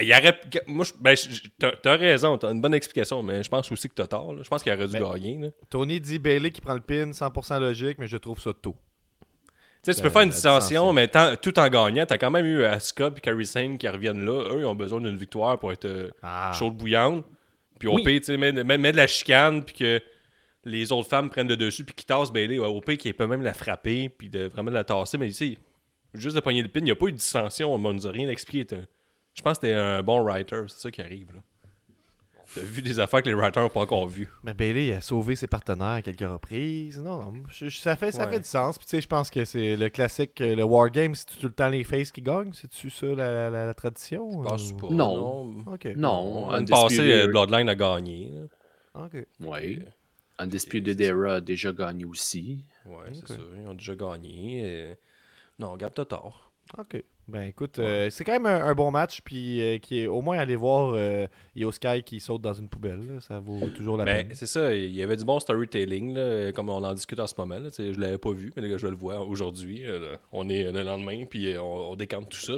il 0.00 0.04
y 0.08 0.12
aurait. 0.12 0.38
Moi, 0.66 0.84
je- 0.84 0.92
ben, 1.00 1.14
t'as 1.82 1.96
raison, 1.96 2.38
t'as 2.38 2.52
une 2.52 2.60
bonne 2.60 2.74
explication, 2.74 3.22
mais 3.22 3.42
je 3.42 3.48
pense 3.48 3.70
aussi 3.72 3.88
que 3.88 3.94
t'as 3.94 4.06
tort. 4.06 4.32
là. 4.34 4.42
Je 4.42 4.48
pense 4.48 4.62
qu'il 4.62 4.72
aurait 4.72 4.86
dû 4.86 4.92
Ben, 4.92 5.12
gagner. 5.12 5.38
là. 5.38 5.48
Tony 5.70 6.00
dit 6.00 6.18
Bailey 6.18 6.50
qui 6.50 6.60
prend 6.60 6.74
le 6.74 6.80
pin, 6.80 7.12
100% 7.12 7.58
logique, 7.60 7.98
mais 7.98 8.06
je 8.06 8.16
trouve 8.16 8.40
ça 8.40 8.52
tôt. 8.52 8.76
Tu 9.84 9.92
tu 9.92 9.98
Euh, 9.98 10.02
peux 10.04 10.10
faire 10.10 10.22
une 10.22 10.28
la 10.28 10.34
dissension, 10.36 10.92
mais 10.92 11.10
tout 11.42 11.58
en 11.58 11.68
gagnant, 11.68 12.06
t'as 12.06 12.16
quand 12.16 12.30
même 12.30 12.46
eu 12.46 12.64
Asuka 12.64 13.10
et 13.16 13.20
Carrie 13.20 13.44
Sane 13.46 13.78
qui 13.78 13.88
reviennent 13.88 14.24
là. 14.24 14.48
Eux, 14.54 14.60
ils 14.60 14.64
ont 14.64 14.76
besoin 14.76 15.00
d'une 15.00 15.16
victoire 15.16 15.58
pour 15.58 15.72
être 15.72 15.86
euh, 15.86 16.08
Ah. 16.22 16.52
chaude 16.56 16.76
bouillante. 16.76 17.24
Puis 17.80 17.88
au 17.88 17.96
Oui. 17.96 18.04
pire, 18.04 18.20
tu 18.20 18.26
sais, 18.26 18.36
mets, 18.36 18.52
mets- 18.52 18.78
mets 18.78 18.92
de 18.92 18.96
la 18.96 19.08
chicane, 19.08 19.64
puis 19.64 19.74
que 19.74 20.00
les 20.64 20.92
autres 20.92 21.08
femmes 21.08 21.28
prennent 21.30 21.48
le 21.48 21.56
dessus, 21.56 21.82
puis 21.84 21.96
qu'ils 21.96 22.06
tassent 22.06 22.30
Bailey. 22.32 22.60
Ouais, 22.60 22.68
au 22.68 22.80
pire, 22.80 22.96
qu'ils 22.96 23.12
peut 23.12 23.26
même 23.26 23.42
la 23.42 23.52
frapper, 23.54 24.08
puis 24.08 24.28
de 24.30 24.44
vraiment 24.46 24.70
la 24.70 24.84
tasser. 24.84 25.18
Mais 25.18 25.26
ici, 25.26 25.58
juste 26.14 26.36
de 26.36 26.40
pogner 26.40 26.62
le 26.62 26.68
pin, 26.68 26.80
il 26.80 26.84
n'y 26.84 26.90
a 26.90 26.96
pas 26.96 27.06
eu 27.06 27.12
de 27.12 27.16
dissension. 27.16 27.72
On 27.74 27.78
ne 27.78 27.92
nous 27.92 28.06
a 28.06 28.10
rien 28.10 28.28
expliqué. 28.28 28.76
Je 29.34 29.42
pense 29.42 29.58
que 29.58 29.66
t'es 29.66 29.72
un 29.74 30.02
bon 30.02 30.22
writer. 30.22 30.62
C'est 30.68 30.78
ça 30.80 30.90
qui 30.90 31.00
arrive. 31.00 31.32
là. 31.34 31.40
T'as 32.54 32.60
vu 32.60 32.82
des 32.82 33.00
affaires 33.00 33.22
que 33.22 33.30
les 33.30 33.34
writers 33.34 33.62
n'ont 33.62 33.70
pas 33.70 33.80
encore 33.80 34.06
vues. 34.06 34.28
Mais 34.44 34.52
Bailey 34.52 34.92
a 34.92 35.00
sauvé 35.00 35.36
ses 35.36 35.46
partenaires 35.46 35.86
à 35.86 36.02
quelques 36.02 36.20
reprises. 36.20 36.98
Non, 36.98 37.22
non, 37.22 37.32
je- 37.48 37.70
je- 37.70 37.78
ça, 37.78 37.96
fait, 37.96 38.12
ça 38.12 38.26
Ouais. 38.26 38.32
fait 38.32 38.40
du 38.40 38.46
sens. 38.46 38.76
Puis 38.76 38.84
tu 38.86 38.90
sais, 38.90 39.00
je 39.00 39.08
pense 39.08 39.30
que 39.30 39.46
c'est 39.46 39.74
le 39.74 39.88
classique, 39.88 40.38
euh, 40.42 40.54
le 40.54 40.62
Wargame, 40.62 41.14
c'est 41.14 41.24
tout 41.24 41.46
le 41.46 41.52
temps 41.52 41.70
les 41.70 41.82
faces 41.82 42.10
qui 42.12 42.20
gagnent. 42.20 42.52
C'est-tu 42.52 42.90
ça 42.90 43.06
la, 43.06 43.48
la- 43.48 43.66
la 43.66 43.72
tradition? 43.74 44.42
Je 44.42 44.48
pense 44.48 44.70
ou- 44.72 44.76
pas. 44.76 44.88
Non. 44.90 45.64
Ok. 45.66 45.86
Non. 45.96 46.50
L'année 46.50 46.64
Undisputed 46.70 46.98
passée, 46.98 47.12
euh, 47.22 47.26
Bloodline 47.28 47.68
a 47.70 47.74
gagné. 47.74 48.32
Ok. 48.96 49.26
Oui. 49.40 49.80
Undisputed 50.38 51.00
Era 51.00 51.36
a 51.36 51.40
déjà 51.40 51.72
gagné 51.72 52.04
aussi. 52.04 52.66
Ouais, 52.84 53.06
c'est 53.14 53.28
ça. 53.28 53.34
Ils 53.62 53.66
ont 53.66 53.72
déjà 53.74 53.94
gagné. 53.94 54.60
et- 54.90 54.96
Non, 55.62 55.76
t'as 55.78 56.04
tort. 56.04 56.50
Ok. 56.78 57.02
Ben 57.28 57.42
écoute, 57.42 57.78
euh, 57.78 58.10
c'est 58.10 58.24
quand 58.24 58.32
même 58.32 58.46
un, 58.46 58.64
un 58.66 58.74
bon 58.74 58.90
match. 58.90 59.20
Puis 59.22 59.60
euh, 59.60 59.78
qui 59.78 60.00
est 60.00 60.06
au 60.06 60.22
moins 60.22 60.38
aller 60.38 60.56
voir 60.56 60.92
euh, 60.94 61.26
Io 61.54 61.70
Sky 61.70 62.02
qui 62.02 62.18
saute 62.20 62.42
dans 62.42 62.52
une 62.54 62.68
poubelle. 62.68 63.06
là, 63.14 63.20
ça 63.20 63.38
vaut 63.38 63.68
toujours 63.68 63.96
la 63.96 64.04
Ben, 64.04 64.26
peine. 64.28 64.36
c'est 64.36 64.46
ça, 64.46 64.74
il 64.74 64.92
y 64.94 65.02
avait 65.02 65.16
du 65.16 65.24
bon 65.24 65.38
storytelling, 65.38 66.14
là, 66.14 66.52
comme 66.52 66.68
on 66.68 66.82
en 66.82 66.94
discute 66.94 67.20
en 67.20 67.26
ce 67.26 67.34
moment. 67.38 67.58
Là, 67.58 67.70
tu 67.70 67.94
je 67.94 68.00
l'avais 68.00 68.18
pas 68.18 68.32
vu, 68.32 68.52
mais 68.56 68.62
là, 68.66 68.76
je 68.76 68.86
le 68.86 68.96
vois 68.96 69.20
aujourd'hui. 69.20 69.82
euh, 69.86 70.16
on 70.32 70.48
est 70.48 70.70
le 70.72 70.82
lendemain, 70.82 71.24
puis 71.26 71.56
on, 71.58 71.92
on 71.92 71.96
décante 71.96 72.28
tout 72.28 72.38
ça. 72.40 72.54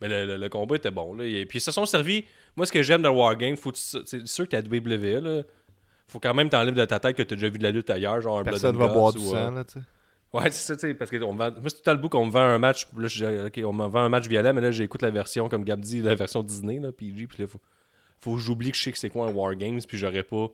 Mais 0.00 0.08
le, 0.08 0.26
le- 0.26 0.36
le 0.36 0.48
combat 0.48 0.76
était 0.76 0.90
bon. 0.90 1.14
Là, 1.14 1.24
et 1.24 1.44
puis 1.46 1.58
ils 1.58 1.62
se 1.62 1.72
sont 1.72 1.86
servis. 1.86 2.24
Moi, 2.56 2.66
ce 2.66 2.72
que 2.72 2.82
j'aime 2.82 3.02
dans 3.02 3.12
Wargame, 3.14 3.56
tu- 3.56 3.70
c'est 3.74 4.26
sûr 4.26 4.44
que 4.48 4.50
t'as 4.56 4.62
WWE, 4.62 5.20
là. 5.22 5.42
Faut 6.08 6.20
quand 6.20 6.34
même 6.34 6.50
t'enlèves 6.50 6.74
de 6.74 6.84
ta 6.84 7.00
tête 7.00 7.16
que 7.16 7.22
t'as 7.22 7.34
déjà 7.34 7.48
vu 7.48 7.58
de 7.58 7.62
la 7.64 7.70
lutte 7.72 7.90
ailleurs, 7.90 8.20
genre 8.20 8.38
un 8.38 8.42
Blood 8.42 8.60
va 8.76 8.86
boire 8.88 9.12
du 9.12 9.20
sang. 9.20 9.50
Là, 9.50 9.64
tu 9.64 9.74
sais. 9.74 9.80
Ouais, 10.34 10.50
c'est 10.50 10.76
ça, 10.76 10.94
parce 10.94 11.10
que 11.10 11.22
on 11.22 11.34
vend... 11.34 11.52
moi, 11.52 11.68
c'est 11.68 11.82
tout 11.82 11.90
le 11.90 11.96
bout 11.96 12.08
qu'on 12.08 12.26
me 12.26 12.30
vend 12.30 12.40
un 12.40 12.58
match. 12.58 12.88
Là, 12.96 13.06
je 13.06 13.64
on 13.64 13.72
me 13.72 13.86
vend 13.86 14.00
un 14.00 14.08
match 14.08 14.26
violent, 14.26 14.52
mais 14.52 14.60
là, 14.60 14.72
j'écoute 14.72 15.00
la 15.02 15.10
version, 15.10 15.48
comme 15.48 15.64
Gab 15.64 15.80
dit, 15.80 16.02
la 16.02 16.16
version 16.16 16.42
Disney, 16.42 16.80
là, 16.80 16.90
PG, 16.90 17.28
puis 17.28 17.42
là, 17.42 17.46
faut, 17.46 17.60
faut 18.20 18.34
que 18.34 18.40
j'oublie 18.40 18.72
que 18.72 18.76
je 18.76 18.82
sais 18.82 18.92
que 18.92 18.98
c'est 18.98 19.10
quoi 19.10 19.28
un 19.28 19.32
Wargames, 19.32 19.80
puis 19.86 19.96
j'aurais 19.96 20.24
pas 20.24 20.50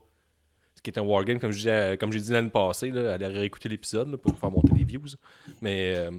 qui 0.82 0.90
est 0.90 0.98
un 0.98 1.02
wargame, 1.02 1.38
comme 1.38 1.50
disais, 1.50 1.96
comme 1.98 2.12
j'ai 2.12 2.20
dit 2.20 2.32
l'année 2.32 2.50
passée, 2.50 2.90
là, 2.90 3.14
aller 3.14 3.26
réécouter 3.26 3.68
l'épisode 3.68 4.16
pour 4.16 4.36
faire 4.38 4.50
monter 4.50 4.74
les 4.76 4.84
views. 4.84 5.16
Mais 5.60 5.94
euh, 5.96 6.10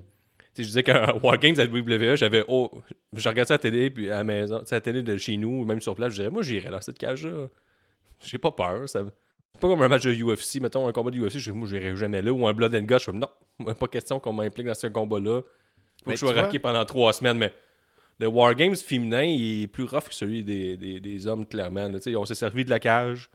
je 0.58 0.64
disais 0.64 0.84
qu'un 0.84 1.14
wargame 1.24 1.60
à 1.60 1.66
WWE, 1.66 2.16
j'avais. 2.16 2.44
Oh, 2.48 2.72
je 3.14 3.28
regardais 3.28 3.54
la 3.54 3.58
télé, 3.58 3.90
puis 3.90 4.10
à 4.10 4.18
la 4.18 4.24
maison, 4.24 4.64
la 4.70 4.82
télé 4.82 5.04
de 5.04 5.18
chez 5.18 5.38
nous, 5.38 5.62
ou 5.62 5.66
même 5.66 5.82
sur 5.82 5.96
place, 5.96 6.12
je 6.12 6.18
dirais, 6.18 6.30
moi, 6.30 6.42
j'irais 6.42 6.70
dans 6.70 6.82
cette 6.82 6.98
cage-là. 6.98 7.48
J'ai 8.20 8.38
pas 8.38 8.52
peur. 8.52 8.88
Ça... 8.88 9.04
C'est 9.54 9.62
pas 9.62 9.68
comme 9.68 9.82
un 9.82 9.88
match 9.88 10.04
de 10.04 10.14
UFC, 10.14 10.60
mettons 10.62 10.88
un 10.88 10.92
combat 10.92 11.12
de 11.12 11.20
UFC, 11.20 11.38
je 11.38 11.52
moi, 11.52 11.68
j'irais 11.68 11.96
jamais 11.96 12.22
là, 12.22 12.32
ou 12.32 12.48
un 12.48 12.54
Blood 12.54 12.74
and 12.74 12.84
Guts, 12.84 13.00
je 13.00 13.06
comme, 13.08 13.20
non, 13.20 13.74
pas 13.76 13.88
question 13.88 14.20
qu'on 14.20 14.34
m'implique 14.34 14.66
dans 14.68 14.74
ce 14.74 14.88
combat-là. 14.88 15.42
Faut 15.42 15.48
Mais 16.08 16.14
que 16.14 16.20
je 16.20 16.26
sois 16.26 16.34
raqué 16.34 16.58
pendant 16.58 16.84
trois 16.86 17.14
semaines, 17.14 17.38
mais 17.38 17.54
le 18.20 18.28
Wargames 18.28 18.76
féminin, 18.76 19.24
il 19.24 19.64
est 19.64 19.68
plus 19.68 19.84
rough 19.84 20.06
que 20.10 20.14
celui 20.16 20.44
des, 20.44 20.78
des- 20.78 21.00
des 21.00 21.28
hommes, 21.28 21.46
clairement. 21.46 21.88
là. 21.90 22.00
On 22.18 22.26
s'est 22.26 22.36
servi 22.36 22.66
de 22.66 22.70
la 22.70 22.80
cage, 22.80 23.30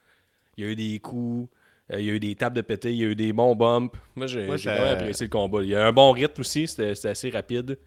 il 0.56 0.64
y 0.64 0.68
a 0.68 0.70
eu 0.70 0.76
des 0.76 0.98
coups, 1.00 1.48
euh, 1.92 2.00
il 2.00 2.06
y 2.06 2.10
a 2.10 2.14
eu 2.14 2.20
des 2.20 2.34
tables 2.34 2.56
de 2.56 2.62
pété, 2.62 2.90
il 2.92 2.96
y 2.98 3.04
a 3.04 3.08
eu 3.08 3.14
des 3.14 3.32
bons 3.32 3.54
bumps. 3.54 3.92
Moi, 4.16 4.56
j'ai 4.56 4.70
vraiment 4.70 4.90
apprécié 4.92 5.26
le 5.26 5.30
combat. 5.30 5.62
Il 5.62 5.68
y 5.68 5.74
a 5.76 5.86
un 5.86 5.92
bon 5.92 6.10
rythme 6.12 6.40
aussi, 6.40 6.66
c'était 6.66 6.94
c'était 6.94 7.10
assez 7.10 7.30
rapide. 7.30 7.78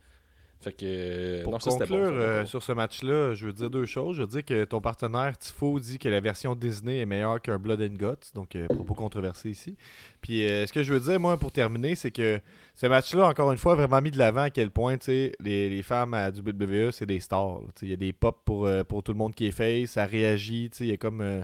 Fait 0.61 0.73
que. 0.73 0.85
euh, 0.85 1.43
Pour 1.43 1.53
non, 1.53 1.59
conclure 1.59 1.87
ça, 1.87 2.13
euh, 2.13 2.45
sur 2.45 2.61
ce 2.63 2.71
match-là, 2.73 3.33
je 3.33 3.45
veux 3.45 3.53
dire 3.53 3.69
deux 3.69 3.85
choses. 3.85 4.17
Je 4.17 4.21
veux 4.23 4.27
dire 4.27 4.43
que 4.43 4.65
ton 4.65 4.81
partenaire 4.81 5.37
Tifo 5.37 5.79
dit 5.79 5.97
que 5.99 6.09
la 6.09 6.19
version 6.19 6.53
Disney 6.53 6.99
est 6.99 7.05
meilleure 7.05 7.41
qu'un 7.41 7.57
Blood 7.57 7.81
and 7.81 7.95
Guts, 7.95 8.33
donc 8.35 8.55
euh, 8.55 8.67
propos 8.67 8.93
controversé 8.93 9.49
ici. 9.51 9.77
Puis 10.21 10.45
euh, 10.45 10.67
ce 10.67 10.73
que 10.73 10.83
je 10.83 10.93
veux 10.93 10.99
dire, 10.99 11.17
moi, 11.19 11.37
pour 11.37 11.53
terminer, 11.53 11.95
c'est 11.95 12.11
que 12.11 12.41
ce 12.75 12.87
match-là, 12.87 13.27
encore 13.29 13.51
une 13.53 13.57
fois, 13.57 13.71
a 13.71 13.75
vraiment 13.75 14.01
mis 14.01 14.11
de 14.11 14.17
l'avant 14.17 14.41
à 14.41 14.49
quel 14.49 14.69
point 14.69 14.97
tu 14.97 15.05
sais, 15.05 15.31
les, 15.39 15.69
les 15.69 15.81
femmes 15.83 16.13
à 16.13 16.29
du 16.29 16.41
WWE, 16.41 16.91
c'est 16.91 17.05
des 17.05 17.21
stars. 17.21 17.61
là. 17.61 17.67
Tu 17.75 17.79
sais, 17.79 17.85
Il 17.85 17.89
y 17.91 17.93
a 17.93 17.97
des 17.97 18.11
pop 18.11 18.37
pour, 18.43 18.69
pour 18.87 19.01
tout 19.03 19.13
le 19.13 19.17
monde 19.17 19.33
qui 19.33 19.47
est 19.47 19.51
face, 19.51 19.91
ça 19.91 20.05
réagit, 20.05 20.69
tu 20.71 20.77
sais, 20.79 20.83
il 20.85 20.89
y 20.89 20.93
a 20.93 20.97
comme. 20.97 21.43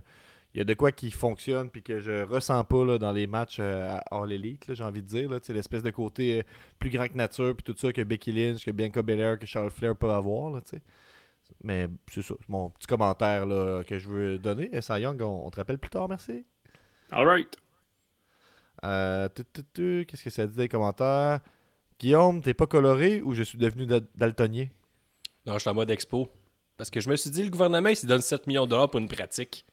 Euh, 0.56 0.58
il 0.58 0.60
y 0.60 0.62
a 0.62 0.64
de 0.64 0.74
quoi 0.74 0.92
qui 0.92 1.12
fonctionne 1.12 1.70
puis 1.70 1.84
que 1.84 2.00
je 2.00 2.24
ressens 2.24 2.64
pas 2.64 2.86
là, 2.86 2.98
dans 2.98 3.12
les 3.12 3.28
matchs 3.28 3.58
euh, 3.60 3.90
à 3.90 4.22
All 4.22 4.32
Elite, 4.32 4.68
là, 4.68 4.74
j'ai 4.74 4.84
envie 4.84 5.02
de 5.02 5.08
dire. 5.08 5.30
sais, 5.44 5.54
L'espèce 5.54 5.84
de 5.84 5.92
côté 5.92 6.40
euh, 6.40 6.44
plus 6.80 6.90
grand 6.90 7.08
que 7.08 7.16
nature 7.16 7.56
puis 7.56 7.64
tout 7.64 7.78
ça 7.78 7.92
que 7.94 8.02
Becky 8.02 8.32
Lynch, 8.32 8.64
que 8.66 8.72
Bianca 8.72 9.02
Belair, 9.02 9.38
que 9.40 9.46
Charles 9.46 9.72
Flair 9.72 9.96
peuvent 9.96 10.10
avoir. 10.12 10.52
Là, 10.52 10.62
tu 10.62 10.78
sais. 10.78 10.82
Mais 11.64 11.88
c'est 12.12 12.22
ça, 12.24 12.36
c'est 12.40 12.50
mon 12.50 12.70
petit 12.72 12.88
commentaire 12.88 13.46
là, 13.46 13.84
que 13.84 14.00
je 14.00 14.10
veux 14.10 14.38
donner. 14.40 14.70
Essa 14.74 15.00
Young, 15.00 15.22
on, 15.22 15.46
on 15.46 15.52
te 15.52 15.58
rappelle 15.58 15.78
plus 15.78 15.90
tard, 15.92 16.10
merci. 16.10 16.46
All 17.12 17.28
right. 17.28 17.56
Euh, 18.84 19.30
Qu'est-ce 19.74 20.24
que 20.24 20.30
ça 20.30 20.48
dit 20.48 20.56
dans 20.56 20.62
les 20.64 20.70
commentaires? 20.70 21.40
Guillaume, 22.00 22.42
t'es 22.42 22.54
pas 22.54 22.68
coloré 22.68 23.22
ou 23.22 23.34
je 23.34 23.44
suis 23.44 23.58
devenu 23.58 23.86
dal- 23.86 24.06
daltonien? 24.16 24.68
Non, 25.46 25.54
je 25.54 25.60
suis 25.60 25.70
en 25.70 25.74
mode 25.76 25.90
expo. 25.92 26.30
Parce 26.78 26.90
que 26.90 27.00
je 27.00 27.10
me 27.10 27.16
suis 27.16 27.30
dit, 27.30 27.44
le 27.44 27.50
gouvernement, 27.50 27.90
il 27.90 27.96
s'il 27.96 28.10
donne 28.10 28.22
7 28.22 28.48
millions 28.48 28.66
de 28.66 28.72
dollars 28.72 28.90
pour 28.90 29.00
une 29.00 29.08
pratique. 29.08 29.66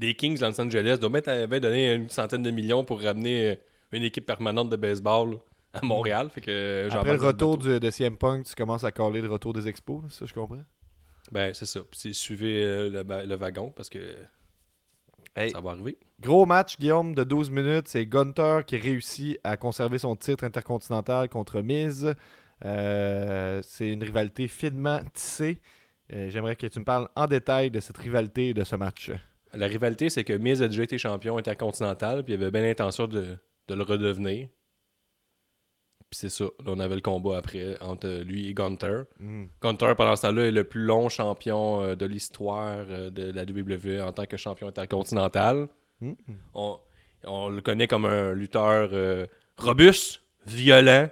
Des 0.00 0.14
Kings 0.14 0.38
de 0.38 0.46
Los 0.46 0.60
Angeles 0.60 0.98
doit 1.00 1.10
mettre 1.10 1.28
avait 1.28 1.60
donné 1.60 1.94
une 1.94 2.08
centaine 2.08 2.42
de 2.42 2.50
millions 2.50 2.84
pour 2.84 3.00
ramener 3.02 3.50
euh, 3.50 3.54
une 3.92 4.02
équipe 4.02 4.26
permanente 4.26 4.70
de 4.70 4.76
baseball 4.76 5.38
à 5.72 5.84
Montréal. 5.84 6.30
Fait 6.30 6.40
que 6.40 6.50
euh, 6.50 6.88
Après 6.90 7.16
le 7.16 7.22
retour 7.22 7.58
du- 7.58 7.78
de 7.78 7.90
CM 7.90 8.16
Punk, 8.16 8.46
tu 8.46 8.54
commences 8.54 8.82
à 8.84 8.90
caler 8.92 9.20
le 9.20 9.30
retour 9.30 9.52
des 9.52 9.68
expos, 9.68 10.02
ça 10.10 10.26
je 10.26 10.32
comprends? 10.34 10.62
Ben, 11.30 11.52
c'est 11.54 11.66
ça. 11.66 11.80
Puis 11.90 12.12
suivez 12.14 12.64
euh, 12.64 12.88
le, 12.90 13.26
le 13.26 13.34
wagon 13.36 13.70
parce 13.76 13.88
que 13.88 13.98
Hey. 15.36 15.50
ça 15.52 15.60
va 15.60 15.70
arriver. 15.70 15.96
Gros 16.20 16.44
match, 16.44 16.76
Guillaume, 16.76 17.14
de 17.14 17.22
12 17.22 17.50
minutes. 17.50 17.86
C'est 17.86 18.04
Gunter 18.04 18.60
qui 18.66 18.76
réussit 18.78 19.38
à 19.44 19.56
conserver 19.56 19.98
son 19.98 20.16
titre 20.16 20.42
intercontinental 20.42 21.28
contre 21.28 21.60
Miz. 21.60 22.14
Euh, 22.64 23.60
c'est 23.62 23.90
une 23.90 24.02
rivalité 24.02 24.48
finement 24.48 25.00
tissée. 25.14 25.60
Euh, 26.12 26.28
J'aimerais 26.30 26.56
que 26.56 26.66
tu 26.66 26.78
me 26.80 26.84
parles 26.84 27.08
en 27.14 27.26
détail 27.28 27.70
de 27.70 27.78
cette 27.78 27.96
rivalité 27.98 28.48
et 28.48 28.54
de 28.54 28.64
ce 28.64 28.74
match. 28.74 29.12
La 29.52 29.66
rivalité, 29.66 30.10
c'est 30.10 30.24
que 30.24 30.32
Miz 30.32 30.62
a 30.62 30.68
déjà 30.68 30.84
été 30.84 30.98
champion 30.98 31.36
intercontinental, 31.36 32.24
puis 32.24 32.34
il 32.34 32.42
avait 32.42 32.50
bien 32.50 32.62
l'intention 32.62 33.06
de, 33.06 33.36
de 33.68 33.74
le 33.74 33.82
redevenir. 33.82 34.48
Puis 36.10 36.18
c'est 36.18 36.28
ça. 36.28 36.44
Là, 36.44 36.66
on 36.66 36.80
avait 36.80 36.96
le 36.96 37.00
combat 37.00 37.38
après 37.38 37.80
entre 37.80 38.08
lui 38.22 38.48
et 38.48 38.54
Gunter. 38.54 39.02
Hmm. 39.18 39.44
Gunter, 39.62 39.94
pendant 39.96 40.16
ce 40.16 40.22
temps-là, 40.22 40.46
est 40.46 40.50
le 40.50 40.64
plus 40.64 40.82
long 40.82 41.08
champion 41.08 41.82
euh, 41.82 41.94
de 41.94 42.06
l'histoire 42.06 42.84
euh, 42.88 43.10
de 43.10 43.30
la 43.30 43.44
WWE 43.44 44.02
en 44.02 44.12
tant 44.12 44.26
que 44.26 44.36
champion 44.36 44.66
intercontinental. 44.66 45.68
Hmm. 46.00 46.14
On, 46.54 46.78
on 47.24 47.48
le 47.48 47.60
connaît 47.60 47.86
comme 47.86 48.04
un 48.04 48.32
lutteur 48.32 48.90
euh, 48.92 49.26
robuste, 49.56 50.22
violent. 50.46 51.08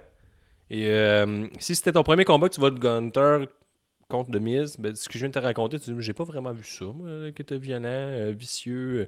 Et 0.69 0.87
euh, 0.87 1.47
si 1.59 1.75
c'était 1.75 1.93
ton 1.93 2.03
premier 2.03 2.25
combat 2.25 2.49
que 2.49 2.55
tu 2.55 2.61
vas 2.61 2.69
de 2.69 2.79
Gunter 2.79 3.45
contre 4.09 4.31
The 4.31 4.41
Miz, 4.41 4.75
ben, 4.77 4.95
ce 4.95 5.07
que 5.07 5.13
je 5.13 5.19
viens 5.19 5.29
de 5.29 5.33
te 5.33 5.39
raconter, 5.39 5.79
tu 5.79 5.91
dis, 5.93 6.01
j'ai 6.01 6.13
pas 6.13 6.23
vraiment 6.23 6.51
vu 6.51 6.63
ça, 6.65 6.85
moi, 6.85 7.31
qui 7.33 7.41
était 7.41 7.57
violent, 7.57 7.85
euh, 7.85 8.33
vicieux, 8.37 8.99
euh, 9.01 9.05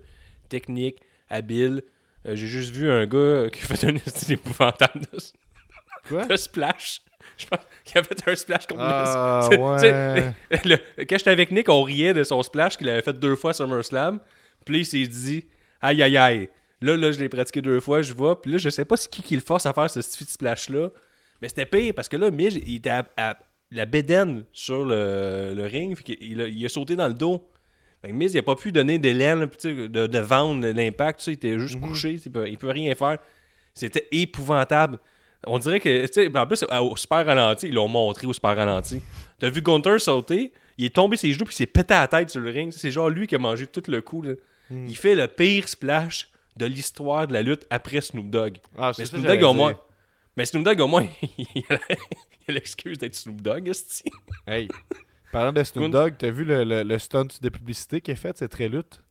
technique, 0.47 0.99
habile. 1.30 1.82
Euh, 2.26 2.36
j'ai 2.36 2.47
juste 2.47 2.72
vu 2.74 2.89
un 2.89 3.06
gars 3.08 3.49
qui 3.54 3.60
fait 3.62 3.84
un 3.86 3.97
style 4.06 4.34
épouvantable 4.34 5.02
de, 5.12 5.18
Quoi? 6.08 6.26
de 6.26 6.36
splash. 6.36 7.02
Je 7.38 7.47
pense 7.47 7.60
qu'il 7.84 7.97
a 7.97 8.04
fait 8.04 8.28
un 8.30 8.36
splash 8.36 8.68
contre 8.68 8.82
Ah, 8.84 9.49
ouais. 9.52 10.34
le- 10.66 11.04
quand 11.06 11.18
j'étais 11.18 11.30
avec 11.32 11.52
Nick, 11.52 11.70
on 11.70 11.82
riait 11.82 12.14
de 12.14 12.24
son 12.24 12.43
splash 12.43 12.78
qu'il 12.78 12.88
avait 12.89 13.02
fait 13.02 13.14
deux 13.14 13.36
fois 13.36 13.54
sur 13.54 13.66
SummerSlam. 13.66 14.20
Puis 14.66 14.80
il 14.80 14.86
s'est 14.86 15.08
dit 15.08 15.45
Aïe 15.82 16.04
aïe 16.04 16.18
aïe. 16.18 16.49
Là, 16.82 16.95
là, 16.97 17.12
je 17.12 17.20
l'ai 17.20 17.30
pratiqué 17.30 17.62
deux 17.62 17.80
fois, 17.80 18.02
je 18.04 18.14
vois. 18.14 18.39
Puis 18.41 18.52
là, 18.52 18.58
je 18.60 18.70
sais 18.70 18.86
pas 18.86 18.97
c'est 18.97 19.10
qui 19.10 19.24
qui 19.24 19.34
le 19.36 19.41
force 19.41 19.66
à 19.66 19.74
faire 19.74 19.89
ce 19.89 19.99
petit 19.99 20.26
splash-là. 20.32 20.89
Mais 21.41 21.49
c'était 21.49 21.66
pire 21.66 21.93
parce 21.95 22.08
que 22.10 22.18
là, 22.18 22.30
Miz, 22.30 22.56
il 22.56 22.76
était 22.76 22.89
à, 22.91 23.06
à- 23.18 23.38
la 23.72 23.86
bédaine 23.86 24.44
sur 24.52 24.86
le, 24.86 25.54
le 25.56 25.66
ring. 25.66 25.96
Fait 25.98 26.18
il, 26.22 26.42
a, 26.42 26.48
il 26.48 26.66
a 26.66 26.70
sauté 26.70 26.96
dans 26.96 27.08
le 27.08 27.14
dos. 27.14 27.48
Fait 28.02 28.10
que 28.10 28.14
Miz, 28.14 28.34
il 28.34 28.38
a 28.40 28.44
pas 28.44 28.56
pu 28.56 28.72
donner 28.72 28.98
d'élan, 29.00 29.48
de, 29.64 29.88
de 30.08 30.20
vendre 30.20 30.68
l'impact. 30.68 31.26
Il 31.28 31.34
était 31.34 31.58
juste 31.60 31.80
couché. 31.80 32.20
Il 32.26 32.32
peut, 32.32 32.48
il 32.50 32.58
peut 32.58 32.70
rien 32.70 32.94
faire. 32.96 33.18
C'était 33.74 34.08
épouvantable. 34.12 35.00
On 35.48 35.58
dirait 35.60 35.80
que, 35.80 36.38
en 36.38 36.46
plus, 36.48 36.64
au 36.64 36.96
super 36.96 37.26
ralenti, 37.26 37.68
ils 37.68 37.74
l'ont 37.74 37.88
montré 37.88 38.28
au 38.28 38.34
super 38.34 38.56
ralenti. 38.56 39.02
T'as 39.40 39.50
vu 39.50 39.62
Gunter 39.62 39.98
sauter, 39.98 40.52
il 40.78 40.86
est 40.86 40.94
tombé 40.96 41.18
ses 41.18 41.32
genoux 41.34 41.46
puis 41.46 41.54
il 41.54 41.58
s'est 41.58 41.66
pété 41.66 41.94
la 41.96 42.08
tête 42.08 42.30
sur 42.30 42.42
le 42.42 42.52
ring. 42.52 42.72
C'est 42.72 42.92
genre 42.92 43.10
lui 43.10 43.26
qui 43.28 43.36
a 43.36 43.40
mangé 43.40 43.66
tout 43.68 43.82
le 43.88 44.02
coup. 44.02 44.22
là. 44.22 44.34
Il 44.70 44.96
fait 44.96 45.16
le 45.16 45.28
pire 45.28 45.68
splash 45.68 46.30
de 46.58 46.66
l'histoire 46.66 47.28
de 47.28 47.34
la 47.34 47.42
lutte 47.42 47.66
après 47.70 48.02
Snoop 48.02 48.30
Dogg. 48.30 48.58
Ah, 48.78 48.92
Mais 48.98 49.06
Snoop 49.06 49.26
Dogg, 49.26 49.44
au 49.44 49.54
moins. 49.54 49.76
Mais 50.38 50.46
Snoop 50.46 50.64
Dogg, 50.64 50.80
au 50.80 50.88
moins, 50.88 51.08
il 51.38 51.64
a 51.70 51.80
l'excuse 52.48 52.98
d'être 52.98 53.16
Snoop 53.16 53.42
Dogg, 53.42 53.68
esti. 53.68 54.04
Hey, 54.48 54.68
parlant 55.32 55.52
de 55.54 55.64
Snoop 55.64 55.92
Dogg, 55.92 56.16
t'as 56.18 56.32
vu 56.32 56.44
le, 56.46 56.64
le- 56.64 56.84
le 56.84 57.00
stunt 57.00 57.28
de 57.42 57.50
publicité 57.50 58.02
qu'il 58.02 58.14
a 58.14 58.18
fait, 58.18 58.38
c'est 58.38 58.48
très 58.48 58.70
lutte? 58.70 59.02